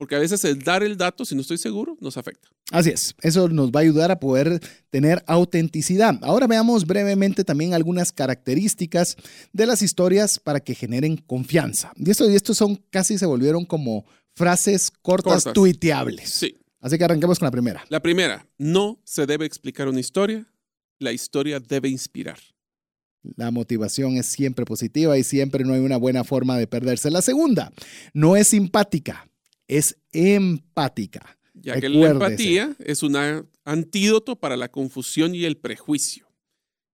Porque 0.00 0.14
a 0.16 0.18
veces 0.18 0.42
el 0.46 0.60
dar 0.60 0.82
el 0.82 0.96
dato, 0.96 1.26
si 1.26 1.34
no 1.34 1.42
estoy 1.42 1.58
seguro, 1.58 1.94
nos 2.00 2.16
afecta. 2.16 2.48
Así 2.72 2.88
es, 2.88 3.14
eso 3.20 3.50
nos 3.50 3.70
va 3.70 3.80
a 3.80 3.82
ayudar 3.82 4.10
a 4.10 4.18
poder 4.18 4.58
tener 4.88 5.22
autenticidad. 5.26 6.18
Ahora 6.22 6.46
veamos 6.46 6.86
brevemente 6.86 7.44
también 7.44 7.74
algunas 7.74 8.10
características 8.10 9.16
de 9.52 9.66
las 9.66 9.82
historias 9.82 10.38
para 10.38 10.60
que 10.60 10.74
generen 10.74 11.18
confianza. 11.18 11.92
Y 11.96 12.10
esto, 12.10 12.30
y 12.30 12.34
estos 12.34 12.56
son 12.56 12.76
casi 12.88 13.18
se 13.18 13.26
volvieron 13.26 13.66
como 13.66 14.06
frases 14.34 14.90
cortas, 14.90 15.44
Cortas. 15.44 15.52
tuiteables. 15.52 16.30
Sí. 16.30 16.56
Así 16.80 16.96
que 16.96 17.04
arranquemos 17.04 17.38
con 17.38 17.44
la 17.44 17.52
primera. 17.52 17.84
La 17.90 18.00
primera, 18.00 18.48
no 18.56 19.02
se 19.04 19.26
debe 19.26 19.44
explicar 19.44 19.86
una 19.86 20.00
historia, 20.00 20.46
la 20.98 21.12
historia 21.12 21.60
debe 21.60 21.90
inspirar. 21.90 22.38
La 23.36 23.50
motivación 23.50 24.16
es 24.16 24.24
siempre 24.24 24.64
positiva 24.64 25.18
y 25.18 25.24
siempre 25.24 25.62
no 25.62 25.74
hay 25.74 25.80
una 25.80 25.98
buena 25.98 26.24
forma 26.24 26.56
de 26.56 26.66
perderse. 26.66 27.10
La 27.10 27.20
segunda, 27.20 27.70
no 28.14 28.34
es 28.34 28.48
simpática, 28.48 29.29
es 29.70 29.96
empática. 30.12 31.38
Ya 31.54 31.80
que 31.80 31.88
la 31.88 32.10
empatía 32.10 32.74
es 32.80 33.02
un 33.02 33.16
antídoto 33.64 34.34
para 34.34 34.56
la 34.56 34.68
confusión 34.68 35.34
y 35.34 35.44
el 35.44 35.56
prejuicio. 35.56 36.26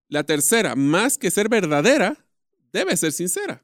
La 0.09 0.23
tercera, 0.23 0.75
más 0.75 1.17
que 1.17 1.31
ser 1.31 1.47
verdadera, 1.49 2.25
debe 2.73 2.97
ser 2.97 3.11
sincera. 3.11 3.63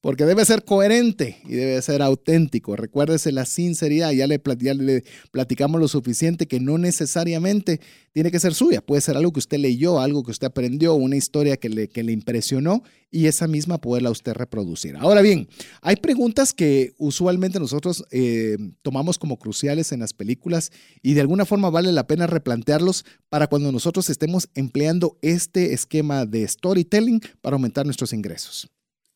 Porque 0.00 0.26
debe 0.26 0.44
ser 0.44 0.64
coherente 0.64 1.38
y 1.44 1.54
debe 1.54 1.80
ser 1.80 2.02
auténtico. 2.02 2.76
Recuérdese 2.76 3.32
la 3.32 3.46
sinceridad. 3.46 4.12
Ya 4.12 4.26
le, 4.26 4.38
platicamos 4.38 5.80
lo 5.80 5.88
suficiente 5.88 6.46
que 6.46 6.60
no 6.60 6.76
necesariamente 6.76 7.80
tiene 8.12 8.30
que 8.30 8.38
ser 8.38 8.52
suya. 8.52 8.82
Puede 8.82 9.00
ser 9.00 9.16
algo 9.16 9.32
que 9.32 9.38
usted 9.38 9.58
leyó, 9.58 10.00
algo 10.00 10.22
que 10.22 10.30
usted 10.30 10.46
aprendió, 10.46 10.94
una 10.94 11.16
historia 11.16 11.56
que 11.56 11.70
le, 11.70 11.88
que 11.88 12.02
le 12.02 12.12
impresionó 12.12 12.82
y 13.10 13.28
esa 13.28 13.46
misma 13.46 13.78
poderla 13.78 14.10
usted 14.10 14.34
reproducir. 14.34 14.96
Ahora 14.96 15.22
bien, 15.22 15.48
hay 15.80 15.96
preguntas 15.96 16.52
que 16.52 16.92
usualmente 16.98 17.58
nosotros 17.58 18.04
eh, 18.10 18.58
tomamos 18.82 19.18
como 19.18 19.38
cruciales 19.38 19.90
en 19.92 20.00
las 20.00 20.12
películas 20.12 20.70
y 21.00 21.14
de 21.14 21.22
alguna 21.22 21.46
forma 21.46 21.70
vale 21.70 21.92
la 21.92 22.06
pena 22.06 22.26
replantearlos 22.26 23.06
para 23.30 23.46
cuando 23.46 23.72
nosotros 23.72 24.10
estemos 24.10 24.50
empleando 24.54 25.16
este 25.22 25.72
esquema 25.72 26.26
de 26.26 26.46
storytelling 26.46 27.22
para 27.40 27.54
aumentar 27.54 27.86
nuestros 27.86 28.12
ingresos. 28.12 28.68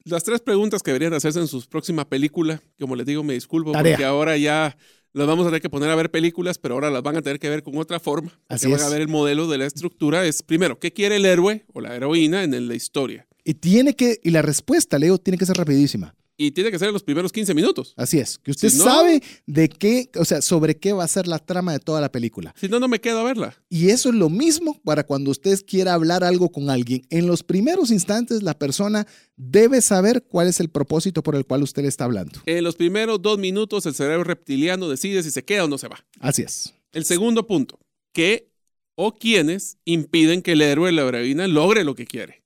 Las 0.05 0.25
tres 0.25 0.41
preguntas 0.41 0.83
que 0.83 0.91
deberían 0.91 1.15
hacerse 1.15 1.41
en 1.41 1.49
su 1.49 1.66
próxima 1.69 2.09
película, 2.09 2.62
como 2.79 2.97
les 2.97 3.07
digo, 3.07 3.23
me 3.23 3.35
disculpo 3.35 3.73
Tarea. 3.73 3.93
porque 3.93 4.05
ahora 4.05 4.37
ya 4.37 4.77
las 5.12 5.27
vamos 5.27 5.47
a 5.47 5.49
tener 5.51 5.62
que 5.62 5.70
poner 5.70 5.91
a 5.91 5.95
ver 5.97 6.11
películas, 6.11 6.59
pero 6.59 6.75
ahora 6.75 6.91
las 6.91 7.03
van 7.03 7.16
a 7.16 7.23
tener 7.23 7.39
que 7.39 7.49
ver 7.49 7.62
con 7.62 7.77
otra 7.77 7.99
forma. 8.01 8.39
Así 8.49 8.70
van 8.70 8.81
a 8.81 8.89
ver 8.89 9.01
el 9.01 9.09
modelo 9.09 9.49
de 9.49 9.59
la 9.59 9.66
estructura. 9.66 10.25
Es 10.25 10.43
primero, 10.43 10.79
¿qué 10.79 10.93
quiere 10.93 11.16
el 11.16 11.27
héroe 11.27 11.65
o 11.73 11.81
la 11.81 11.95
heroína 11.95 12.45
en 12.45 12.69
la 12.69 12.75
historia? 12.75 13.27
Y 13.45 13.55
tiene 13.55 13.95
que, 13.97 14.20
y 14.23 14.31
la 14.31 14.43
respuesta, 14.43 14.99
Leo, 14.99 15.19
tiene 15.19 15.39
que 15.39 15.47
ser 15.47 15.57
rapidísima. 15.57 16.15
Y 16.40 16.52
tiene 16.52 16.70
que 16.70 16.78
ser 16.78 16.86
en 16.86 16.94
los 16.94 17.02
primeros 17.02 17.32
15 17.32 17.52
minutos. 17.52 17.94
Así 17.97 18.20
es, 18.20 18.39
que 18.39 18.52
usted 18.52 18.69
Si 18.69 18.78
no- 18.78 18.85
sabe 18.85 19.20
de 19.47 19.69
qué, 19.69 20.09
o 20.15 20.24
sea, 20.24 20.40
sobre 20.40 20.77
qué 20.77 20.93
va 20.93 21.02
a 21.02 21.09
ser 21.09 21.27
la 21.27 21.40
trama 21.40 21.73
de 21.73 21.81
toda 21.81 22.01
la 22.01 22.12
película. 22.12 22.55
Si 22.56 22.69
no, 22.69 22.78
no 22.78 22.86
me 22.86 23.01
quedo 23.01 23.19
a 23.19 23.24
verla. 23.24 23.56
Y 23.69 23.89
eso 23.90 24.10
es 24.10 24.15
lo 24.15 24.31
mismo 24.31 24.81
para 24.85 25.02
cuando 25.05 25.32
usted 25.32 25.59
quiera 25.66 25.94
hablar 25.94 26.23
algo 26.23 26.51
con 26.52 26.70
alguien. 26.70 27.02
En 27.10 27.27
los 27.27 27.43
primeros 27.43 27.90
instantes, 27.90 28.44
la 28.44 28.56
persona 28.56 29.05
debe 29.36 29.82
saber 29.82 30.24
cuál 30.28 30.47
es 30.47 30.60
el 30.60 30.69
propósito 30.69 31.24
por 31.24 31.35
el 31.35 31.44
cual 31.44 31.65
usted 31.65 31.82
le 31.82 31.89
está 31.89 32.05
hablando. 32.05 32.40
En 32.47 32.62
los 32.62 32.77
primeros 32.77 33.20
dos 33.20 33.36
minutos, 33.36 33.85
el 33.86 33.94
cerebro 33.94 34.23
reptiliano 34.23 34.89
decide 34.89 35.24
si 35.24 35.32
se 35.32 35.44
queda 35.44 35.65
o 35.65 35.69
no 35.69 35.77
se 35.77 35.89
va. 35.89 36.06
Así 36.20 36.43
es. 36.43 36.73
El 36.93 37.05
segundo 37.05 37.48
punto, 37.48 37.81
¿qué 38.12 38.48
o 38.94 39.16
quiénes 39.16 39.78
impiden 39.85 40.43
que 40.43 40.52
el 40.52 40.62
héroe 40.62 40.90
o 40.90 40.93
la 40.93 41.02
heroína 41.02 41.48
logre 41.48 41.82
lo 41.82 41.97
que 41.97 42.06
quiere? 42.06 42.44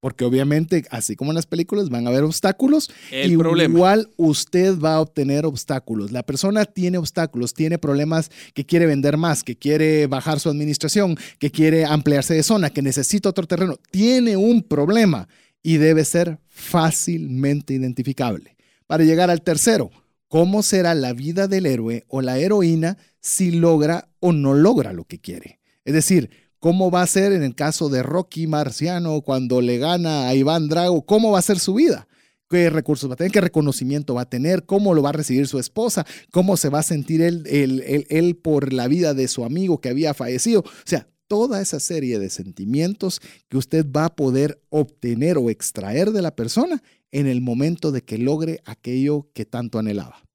Porque 0.00 0.24
obviamente, 0.24 0.84
así 0.90 1.16
como 1.16 1.30
en 1.30 1.36
las 1.36 1.46
películas, 1.46 1.88
van 1.88 2.06
a 2.06 2.10
haber 2.10 2.22
obstáculos. 2.22 2.90
El 3.10 3.32
Igual 3.32 3.48
problema. 3.48 4.04
usted 4.16 4.78
va 4.78 4.94
a 4.96 5.00
obtener 5.00 5.46
obstáculos. 5.46 6.12
La 6.12 6.22
persona 6.22 6.64
tiene 6.64 6.98
obstáculos, 6.98 7.54
tiene 7.54 7.78
problemas 7.78 8.30
que 8.54 8.66
quiere 8.66 8.86
vender 8.86 9.16
más, 9.16 9.42
que 9.42 9.56
quiere 9.56 10.06
bajar 10.06 10.38
su 10.38 10.48
administración, 10.50 11.16
que 11.38 11.50
quiere 11.50 11.84
ampliarse 11.84 12.34
de 12.34 12.42
zona, 12.42 12.70
que 12.70 12.82
necesita 12.82 13.30
otro 13.30 13.46
terreno. 13.46 13.76
Tiene 13.90 14.36
un 14.36 14.62
problema 14.62 15.28
y 15.62 15.78
debe 15.78 16.04
ser 16.04 16.38
fácilmente 16.46 17.74
identificable. 17.74 18.56
Para 18.86 19.02
llegar 19.02 19.30
al 19.30 19.42
tercero, 19.42 19.90
¿cómo 20.28 20.62
será 20.62 20.94
la 20.94 21.12
vida 21.12 21.48
del 21.48 21.66
héroe 21.66 22.04
o 22.06 22.22
la 22.22 22.38
heroína 22.38 22.98
si 23.20 23.50
logra 23.50 24.08
o 24.20 24.32
no 24.32 24.54
logra 24.54 24.92
lo 24.92 25.04
que 25.04 25.18
quiere? 25.18 25.58
Es 25.84 25.94
decir, 25.94 26.30
¿cómo 26.60 26.90
va 26.90 27.02
a 27.02 27.06
ser 27.06 27.32
en 27.32 27.42
el 27.42 27.54
caso 27.54 27.88
de 27.88 28.02
Rocky 28.02 28.46
Marciano 28.46 29.20
cuando 29.22 29.60
le 29.60 29.78
gana 29.78 30.28
a 30.28 30.34
Iván 30.34 30.68
Drago? 30.68 31.04
¿Cómo 31.04 31.32
va 31.32 31.38
a 31.38 31.42
ser 31.42 31.58
su 31.58 31.74
vida? 31.74 32.08
¿Qué 32.48 32.70
recursos 32.70 33.10
va 33.10 33.14
a 33.14 33.16
tener? 33.16 33.32
¿Qué 33.32 33.40
reconocimiento 33.40 34.14
va 34.14 34.22
a 34.22 34.30
tener? 34.30 34.66
¿Cómo 34.66 34.94
lo 34.94 35.02
va 35.02 35.08
a 35.08 35.12
recibir 35.12 35.48
su 35.48 35.58
esposa? 35.58 36.06
¿Cómo 36.30 36.56
se 36.56 36.68
va 36.68 36.78
a 36.78 36.84
sentir 36.84 37.20
él, 37.20 37.44
él- 37.46 38.36
por 38.36 38.72
la 38.72 38.86
vida 38.86 39.14
de 39.14 39.26
su 39.26 39.44
amigo 39.44 39.80
que 39.80 39.88
había 39.88 40.14
fallecido? 40.14 40.60
O 40.60 40.64
sea, 40.84 41.08
toda 41.26 41.60
esa 41.60 41.80
serie 41.80 42.20
de 42.20 42.30
sentimientos 42.30 43.20
que 43.48 43.56
usted 43.56 43.84
va 43.90 44.04
a 44.06 44.14
poder 44.14 44.62
obtener 44.68 45.38
o 45.38 45.50
extraer 45.50 46.12
de 46.12 46.22
la 46.22 46.36
persona 46.36 46.82
en 47.10 47.26
el 47.26 47.40
momento 47.40 47.90
de 47.90 48.02
que 48.02 48.18
logre 48.18 48.60
aquello 48.64 49.28
que 49.34 49.44
tanto 49.44 49.78
anhelaba. 49.80 50.25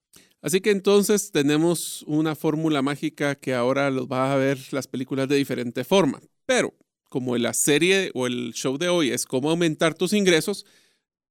Así 0.41 0.59
que 0.59 0.72
entonces 0.72 1.31
tenemos 1.31 2.03
una 2.07 2.35
fórmula 2.35 2.81
mágica 2.81 3.35
que 3.35 3.53
ahora 3.53 3.91
los 3.91 4.07
va 4.07 4.34
a 4.34 4.38
ver 4.38 4.59
las 4.72 4.88
películas 4.88 5.30
de 5.30 5.35
diferente 5.35 5.84
forma. 5.84 6.19
Pero 6.45 6.73
como 7.09 7.38
la 7.38 7.53
serie 7.53 8.09
o 8.13 8.26
el 8.26 8.53
show 8.53 8.77
de 8.77 8.89
hoy 8.89 9.11
es 9.11 9.26
cómo 9.26 9.49
aumentar 9.49 9.93
tus 9.93 10.13
ingresos, 10.13 10.65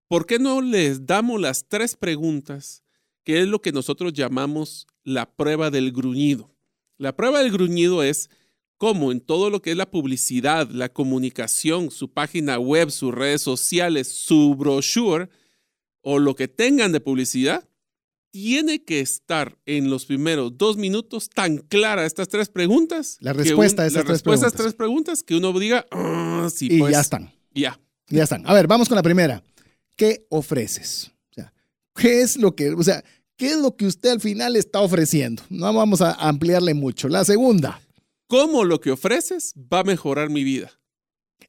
¿por 0.07 0.27
qué 0.27 0.39
no 0.39 0.61
les 0.61 1.07
damos 1.07 1.41
las 1.41 1.67
tres 1.67 1.97
preguntas 1.97 2.85
que 3.25 3.41
es 3.41 3.49
lo 3.49 3.61
que 3.63 3.73
nosotros 3.73 4.13
llamamos 4.13 4.87
la 5.03 5.35
prueba 5.35 5.71
del 5.71 5.91
gruñido? 5.91 6.55
La 6.97 7.17
prueba 7.17 7.41
del 7.41 7.51
gruñido 7.51 8.03
es 8.03 8.29
cómo 8.77 9.11
en 9.11 9.21
todo 9.21 9.51
lo 9.51 9.63
que 9.63 9.71
es 9.71 9.77
la 9.77 9.91
publicidad, 9.91 10.69
la 10.71 10.91
comunicación, 10.91 11.91
su 11.91 12.13
página 12.13 12.59
web, 12.59 12.91
sus 12.91 13.13
redes 13.13 13.43
sociales, 13.43 14.07
su 14.07 14.55
brochure 14.55 15.31
o 16.03 16.19
lo 16.19 16.37
que 16.37 16.47
tengan 16.47 16.93
de 16.93 17.01
publicidad, 17.01 17.70
tiene 18.31 18.85
que 18.85 19.01
estar 19.01 19.59
en 19.67 19.91
los 19.91 20.07
primeros 20.07 20.57
dos 20.57 20.77
minutos 20.77 21.29
tan 21.29 21.59
clara 21.59 22.07
estas 22.07 22.29
tres 22.29 22.49
preguntas. 22.49 23.17
La 23.21 23.33
respuesta 23.33 23.83
a 23.83 23.87
esas 23.87 23.97
la 23.99 24.05
tres 24.05 24.13
respuesta 24.19 24.47
a 24.47 24.51
preguntas. 24.51 24.65
tres 24.65 24.75
preguntas 24.77 25.23
que 25.23 25.37
uno 25.37 25.59
diga, 25.59 25.87
"Ah, 25.91 26.49
sí, 26.55 26.69
y 26.71 26.79
pues, 26.79 26.93
ya 26.93 27.01
están. 27.01 27.33
Ya. 27.53 27.79
Ya 28.09 28.23
están. 28.25 28.47
A 28.47 28.55
ver, 28.55 28.67
vamos 28.67 28.89
con 28.89 28.97
la 28.97 29.03
primera. 29.03 29.43
¿Qué 29.97 30.27
ofreces? 30.31 31.11
O 31.31 31.35
sea, 31.35 31.53
¿qué 31.95 32.23
es 32.23 32.37
lo 32.37 32.55
que, 32.55 32.71
o 32.71 32.83
sea, 32.83 33.03
¿Qué 33.37 33.53
es 33.53 33.57
lo 33.57 33.75
que 33.75 33.87
usted 33.87 34.11
al 34.11 34.21
final 34.21 34.55
está 34.55 34.81
ofreciendo? 34.83 35.43
No 35.49 35.73
vamos 35.73 36.03
a 36.03 36.13
ampliarle 36.13 36.75
mucho. 36.75 37.09
La 37.09 37.25
segunda. 37.25 37.81
¿Cómo 38.27 38.65
lo 38.65 38.83
que 38.83 38.91
ofreces 38.91 39.55
va 39.57 39.79
a 39.79 39.85
mejorar 39.85 40.29
mi 40.29 40.45
vida? 40.45 40.71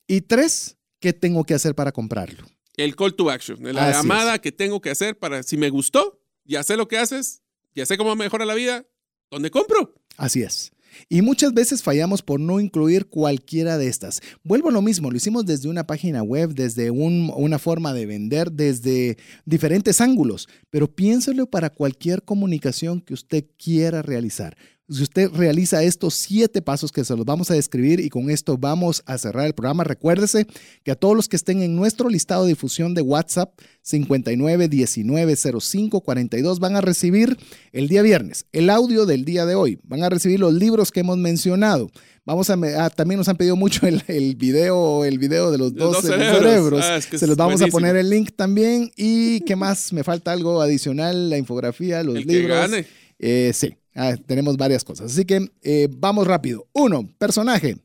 Y 0.07 0.21
tres, 0.21 0.77
¿qué 1.01 1.11
tengo 1.11 1.43
que 1.43 1.53
hacer 1.53 1.75
para 1.75 1.91
comprarlo? 1.91 2.45
El 2.77 2.95
call 2.95 3.13
to 3.13 3.29
action, 3.29 3.57
la 3.73 3.89
Así 3.89 3.97
llamada 3.97 4.39
que 4.39 4.53
tengo 4.53 4.79
que 4.79 4.89
hacer 4.89 5.19
para, 5.19 5.43
si 5.43 5.57
me 5.57 5.69
gustó, 5.69 6.20
ya 6.45 6.63
sé 6.63 6.77
lo 6.77 6.87
que 6.87 6.97
haces, 6.97 7.41
ya 7.75 7.85
sé 7.85 7.97
cómo 7.97 8.15
mejora 8.15 8.45
la 8.45 8.53
vida, 8.55 8.85
¿dónde 9.29 9.51
compro? 9.51 9.93
Así 10.17 10.41
es. 10.41 10.71
Y 11.07 11.21
muchas 11.21 11.53
veces 11.53 11.81
fallamos 11.81 12.21
por 12.21 12.39
no 12.41 12.59
incluir 12.59 13.05
cualquiera 13.07 13.77
de 13.77 13.87
estas. 13.87 14.19
Vuelvo 14.43 14.67
a 14.67 14.71
lo 14.73 14.81
mismo, 14.81 15.09
lo 15.09 15.15
hicimos 15.15 15.45
desde 15.45 15.69
una 15.69 15.87
página 15.87 16.21
web, 16.21 16.53
desde 16.53 16.91
un- 16.91 17.31
una 17.33 17.59
forma 17.59 17.93
de 17.93 18.05
vender, 18.05 18.51
desde 18.51 19.17
diferentes 19.45 20.01
ángulos, 20.01 20.49
pero 20.69 20.93
piénselo 20.93 21.45
para 21.49 21.69
cualquier 21.69 22.23
comunicación 22.23 22.99
que 22.99 23.13
usted 23.13 23.45
quiera 23.57 24.01
realizar. 24.01 24.57
Si 24.89 25.03
usted 25.03 25.29
realiza 25.31 25.81
estos 25.83 26.15
siete 26.15 26.61
pasos 26.61 26.91
que 26.91 27.05
se 27.05 27.15
los 27.15 27.25
vamos 27.25 27.49
a 27.49 27.53
describir 27.53 28.01
y 28.01 28.09
con 28.09 28.29
esto 28.29 28.57
vamos 28.57 29.03
a 29.05 29.17
cerrar 29.17 29.45
el 29.45 29.53
programa, 29.53 29.85
recuérdese 29.85 30.45
que 30.83 30.91
a 30.91 30.95
todos 30.95 31.15
los 31.15 31.29
que 31.29 31.37
estén 31.37 31.61
en 31.61 31.77
nuestro 31.77 32.09
listado 32.09 32.43
de 32.43 32.49
difusión 32.49 32.93
de 32.93 33.01
WhatsApp 33.01 33.57
59190542 33.89 36.59
van 36.59 36.75
a 36.75 36.81
recibir 36.81 37.37
el 37.71 37.87
día 37.87 38.01
viernes 38.01 38.45
el 38.51 38.69
audio 38.69 39.05
del 39.05 39.23
día 39.25 39.45
de 39.45 39.55
hoy. 39.55 39.79
Van 39.83 40.03
a 40.03 40.09
recibir 40.09 40.39
los 40.41 40.53
libros 40.53 40.91
que 40.91 40.99
hemos 41.01 41.17
mencionado. 41.17 41.89
Vamos 42.25 42.49
a, 42.49 42.57
ah, 42.77 42.89
también 42.89 43.17
nos 43.17 43.29
han 43.29 43.37
pedido 43.37 43.55
mucho 43.55 43.87
el, 43.87 44.03
el 44.07 44.35
video, 44.35 45.05
el 45.05 45.17
video 45.17 45.51
de 45.51 45.57
los 45.57 45.71
Los 45.73 45.93
dos, 45.93 46.03
dos 46.03 46.11
cerebros. 46.11 46.37
cerebros. 46.43 46.83
Ah, 46.85 46.97
es 46.97 47.07
que 47.07 47.17
Se 47.17 47.25
los 47.27 47.35
vamos 47.37 47.59
buenísimo. 47.61 47.77
a 47.77 47.81
poner 47.81 47.95
el 47.95 48.09
link 48.09 48.31
también. 48.35 48.91
¿Y 48.95 49.39
qué 49.41 49.55
más? 49.55 49.91
Me 49.93 50.03
falta 50.03 50.31
algo 50.31 50.61
adicional, 50.61 51.29
la 51.29 51.37
infografía, 51.37 52.03
los 52.03 52.17
El 52.17 52.25
que 52.27 52.33
libros. 52.33 52.57
gane. 52.57 52.85
Eh, 53.17 53.51
sí, 53.55 53.75
ah, 53.95 54.15
tenemos 54.25 54.57
varias 54.57 54.83
cosas. 54.83 55.11
Así 55.11 55.25
que 55.25 55.49
eh, 55.61 55.87
vamos 55.89 56.27
rápido. 56.27 56.67
Uno, 56.73 57.07
personaje. 57.17 57.77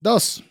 Dos, 0.00 0.42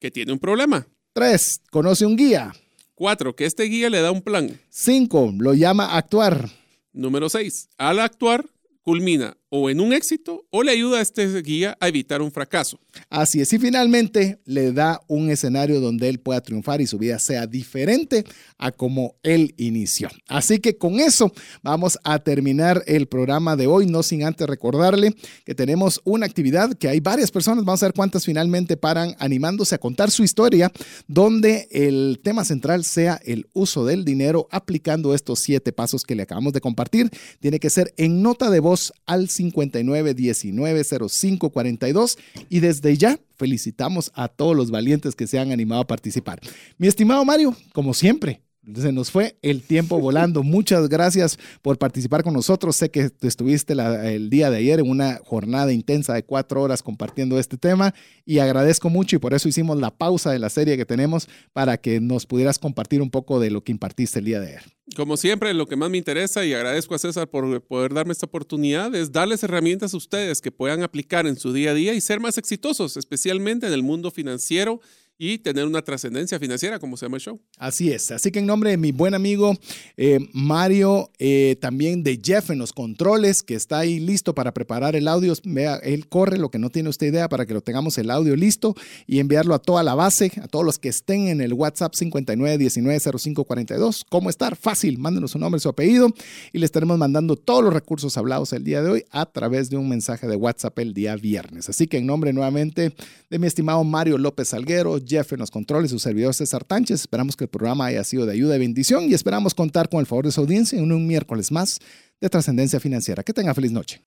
Que 0.00 0.10
tiene 0.10 0.32
un 0.32 0.38
problema. 0.38 0.86
tres, 1.12 1.60
conoce 1.70 2.04
un 2.04 2.16
guía. 2.16 2.52
Cuatro, 2.94 3.36
que 3.36 3.44
este 3.44 3.64
guía 3.64 3.90
le 3.90 4.00
da 4.00 4.10
un 4.10 4.22
plan. 4.22 4.58
Cinco, 4.70 5.32
lo 5.36 5.54
llama 5.54 5.86
a 5.86 5.98
actuar. 5.98 6.50
Número 6.92 7.28
seis, 7.28 7.68
al 7.78 8.00
actuar, 8.00 8.46
culmina 8.82 9.36
o 9.48 9.70
en 9.70 9.80
un 9.80 9.92
éxito 9.92 10.44
o 10.50 10.62
le 10.62 10.72
ayuda 10.72 10.98
a 10.98 11.02
este 11.02 11.40
guía 11.42 11.76
a 11.80 11.88
evitar 11.88 12.22
un 12.22 12.32
fracaso. 12.32 12.78
Así 13.10 13.40
es, 13.40 13.52
y 13.52 13.58
finalmente 13.58 14.38
le 14.44 14.72
da 14.72 15.00
un 15.06 15.30
escenario 15.30 15.80
donde 15.80 16.08
él 16.08 16.18
pueda 16.18 16.40
triunfar 16.40 16.80
y 16.80 16.86
su 16.86 16.98
vida 16.98 17.18
sea 17.18 17.46
diferente 17.46 18.24
a 18.58 18.72
como 18.72 19.16
él 19.22 19.54
inició. 19.56 20.08
Así 20.28 20.58
que 20.58 20.76
con 20.76 20.98
eso 20.98 21.32
vamos 21.62 21.98
a 22.04 22.18
terminar 22.18 22.82
el 22.86 23.06
programa 23.06 23.56
de 23.56 23.66
hoy, 23.66 23.86
no 23.86 24.02
sin 24.02 24.24
antes 24.24 24.46
recordarle 24.46 25.14
que 25.44 25.54
tenemos 25.54 26.00
una 26.04 26.26
actividad 26.26 26.74
que 26.74 26.88
hay 26.88 27.00
varias 27.00 27.30
personas, 27.30 27.64
vamos 27.64 27.82
a 27.82 27.86
ver 27.86 27.94
cuántas 27.94 28.24
finalmente 28.24 28.76
paran 28.76 29.14
animándose 29.18 29.74
a 29.74 29.78
contar 29.78 30.10
su 30.10 30.24
historia, 30.24 30.72
donde 31.06 31.68
el 31.70 32.20
tema 32.22 32.44
central 32.44 32.84
sea 32.84 33.20
el 33.24 33.46
uso 33.52 33.84
del 33.84 34.04
dinero 34.04 34.48
aplicando 34.50 35.14
estos 35.14 35.40
siete 35.40 35.72
pasos 35.72 36.02
que 36.02 36.14
le 36.14 36.22
acabamos 36.22 36.52
de 36.52 36.60
compartir. 36.60 37.10
Tiene 37.40 37.60
que 37.60 37.70
ser 37.70 37.92
en 37.96 38.22
nota 38.22 38.50
de 38.50 38.60
voz 38.60 38.92
al 39.06 39.28
59190542 39.38 42.18
y 42.48 42.60
desde 42.60 42.96
ya 42.96 43.20
felicitamos 43.36 44.10
a 44.14 44.28
todos 44.28 44.56
los 44.56 44.70
valientes 44.70 45.14
que 45.14 45.26
se 45.26 45.38
han 45.38 45.52
animado 45.52 45.82
a 45.82 45.86
participar. 45.86 46.40
Mi 46.78 46.86
estimado 46.86 47.22
Mario, 47.24 47.54
como 47.72 47.92
siempre, 47.94 48.40
se 48.74 48.92
nos 48.92 49.10
fue 49.10 49.36
el 49.42 49.62
tiempo 49.62 50.00
volando. 50.00 50.42
Muchas 50.42 50.88
gracias 50.88 51.38
por 51.62 51.78
participar 51.78 52.22
con 52.22 52.32
nosotros. 52.34 52.76
Sé 52.76 52.90
que 52.90 53.10
estuviste 53.22 53.74
la- 53.74 54.10
el 54.10 54.30
día 54.30 54.50
de 54.50 54.58
ayer 54.58 54.80
en 54.80 54.90
una 54.90 55.20
jornada 55.24 55.72
intensa 55.72 56.14
de 56.14 56.24
cuatro 56.24 56.62
horas 56.62 56.82
compartiendo 56.82 57.38
este 57.38 57.56
tema 57.56 57.94
y 58.24 58.38
agradezco 58.38 58.90
mucho 58.90 59.16
y 59.16 59.18
por 59.18 59.34
eso 59.34 59.48
hicimos 59.48 59.78
la 59.78 59.90
pausa 59.96 60.30
de 60.32 60.38
la 60.38 60.50
serie 60.50 60.76
que 60.76 60.86
tenemos 60.86 61.28
para 61.52 61.76
que 61.78 62.00
nos 62.00 62.26
pudieras 62.26 62.58
compartir 62.58 63.02
un 63.02 63.10
poco 63.10 63.40
de 63.40 63.50
lo 63.50 63.62
que 63.62 63.72
impartiste 63.72 64.18
el 64.18 64.24
día 64.24 64.40
de 64.40 64.48
ayer. 64.48 64.62
Como 64.94 65.16
siempre, 65.16 65.52
lo 65.52 65.66
que 65.66 65.74
más 65.76 65.90
me 65.90 65.98
interesa 65.98 66.44
y 66.44 66.54
agradezco 66.54 66.94
a 66.94 66.98
César 66.98 67.28
por 67.28 67.60
poder 67.62 67.92
darme 67.92 68.12
esta 68.12 68.26
oportunidad 68.26 68.94
es 68.94 69.10
darles 69.12 69.42
herramientas 69.42 69.92
a 69.92 69.96
ustedes 69.96 70.40
que 70.40 70.52
puedan 70.52 70.82
aplicar 70.82 71.26
en 71.26 71.36
su 71.36 71.52
día 71.52 71.72
a 71.72 71.74
día 71.74 71.92
y 71.94 72.00
ser 72.00 72.20
más 72.20 72.38
exitosos, 72.38 72.96
especialmente 72.96 73.66
en 73.66 73.72
el 73.72 73.82
mundo 73.82 74.10
financiero 74.12 74.80
y 75.18 75.38
tener 75.38 75.66
una 75.66 75.82
trascendencia 75.82 76.38
financiera, 76.38 76.78
como 76.78 76.96
se 76.96 77.06
llama 77.06 77.16
el 77.16 77.22
show. 77.22 77.40
Así 77.58 77.90
es. 77.90 78.10
Así 78.10 78.30
que 78.30 78.40
en 78.40 78.46
nombre 78.46 78.70
de 78.70 78.76
mi 78.76 78.92
buen 78.92 79.14
amigo 79.14 79.56
eh, 79.96 80.18
Mario, 80.32 81.10
eh, 81.18 81.56
también 81.60 82.02
de 82.02 82.20
Jeff 82.22 82.50
en 82.50 82.58
los 82.58 82.72
controles, 82.72 83.42
que 83.42 83.54
está 83.54 83.78
ahí 83.78 83.98
listo 83.98 84.34
para 84.34 84.52
preparar 84.52 84.94
el 84.94 85.08
audio. 85.08 85.32
Vea, 85.44 85.76
él 85.76 86.08
corre 86.08 86.36
lo 86.38 86.50
que 86.50 86.58
no 86.58 86.68
tiene 86.70 86.90
usted 86.90 87.06
idea 87.06 87.28
para 87.28 87.46
que 87.46 87.54
lo 87.54 87.62
tengamos 87.62 87.96
el 87.98 88.10
audio 88.10 88.36
listo 88.36 88.74
y 89.06 89.20
enviarlo 89.20 89.54
a 89.54 89.58
toda 89.58 89.82
la 89.82 89.94
base, 89.94 90.32
a 90.42 90.48
todos 90.48 90.64
los 90.64 90.78
que 90.78 90.88
estén 90.88 91.28
en 91.28 91.40
el 91.40 91.54
WhatsApp 91.54 91.94
59190542. 91.94 94.04
¿Cómo 94.08 94.28
estar? 94.28 94.56
Fácil. 94.56 94.98
Mándenos 94.98 95.30
su 95.30 95.38
nombre, 95.38 95.60
su 95.60 95.68
apellido 95.68 96.12
y 96.52 96.58
le 96.58 96.66
estaremos 96.66 96.98
mandando 96.98 97.36
todos 97.36 97.64
los 97.64 97.72
recursos 97.72 98.16
hablados 98.16 98.52
el 98.52 98.64
día 98.64 98.82
de 98.82 98.90
hoy 98.90 99.04
a 99.10 99.26
través 99.26 99.70
de 99.70 99.76
un 99.76 99.88
mensaje 99.88 100.26
de 100.26 100.36
WhatsApp 100.36 100.78
el 100.78 100.94
día 100.94 101.16
viernes. 101.16 101.68
Así 101.68 101.86
que 101.86 101.98
en 101.98 102.06
nombre 102.06 102.32
nuevamente 102.32 102.94
de 103.30 103.38
mi 103.38 103.46
estimado 103.46 103.84
Mario 103.84 104.18
López 104.18 104.48
Salguero, 104.48 104.98
Jeff 105.06 105.32
en 105.32 105.40
los 105.40 105.50
controles, 105.50 105.90
su 105.90 105.98
servidor 105.98 106.34
César 106.34 106.64
Tánchez. 106.64 107.00
Esperamos 107.00 107.36
que 107.36 107.44
el 107.44 107.50
programa 107.50 107.86
haya 107.86 108.04
sido 108.04 108.26
de 108.26 108.32
ayuda 108.32 108.56
y 108.56 108.58
bendición 108.58 109.04
y 109.04 109.14
esperamos 109.14 109.54
contar 109.54 109.88
con 109.88 110.00
el 110.00 110.06
favor 110.06 110.24
de 110.24 110.32
su 110.32 110.40
audiencia 110.40 110.78
en 110.78 110.90
un 110.90 111.06
miércoles 111.06 111.52
más 111.52 111.78
de 112.20 112.28
trascendencia 112.28 112.80
financiera. 112.80 113.22
Que 113.22 113.32
tenga 113.32 113.54
feliz 113.54 113.72
noche. 113.72 114.02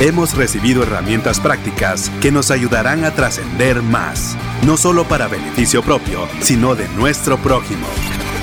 Hemos 0.00 0.34
recibido 0.34 0.82
herramientas 0.82 1.38
prácticas 1.38 2.10
que 2.20 2.32
nos 2.32 2.50
ayudarán 2.50 3.04
a 3.04 3.14
trascender 3.14 3.82
más, 3.82 4.36
no 4.66 4.76
solo 4.76 5.06
para 5.06 5.28
beneficio 5.28 5.82
propio, 5.82 6.26
sino 6.40 6.74
de 6.74 6.88
nuestro 6.88 7.40
prójimo. 7.40 7.86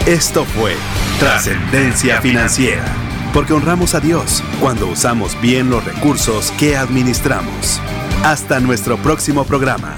Esto 0.06 0.46
fue 0.46 0.76
Trascendencia 1.20 2.22
Financiera, 2.22 2.86
porque 3.34 3.52
honramos 3.52 3.94
a 3.94 4.00
Dios 4.00 4.42
cuando 4.62 4.88
usamos 4.88 5.40
bien 5.42 5.70
los 5.70 5.84
recursos 5.84 6.52
que 6.52 6.78
administramos. 6.78 7.82
Hasta 8.24 8.62
nuestro 8.62 8.98
próximo 8.98 9.44
programa. 9.44 9.98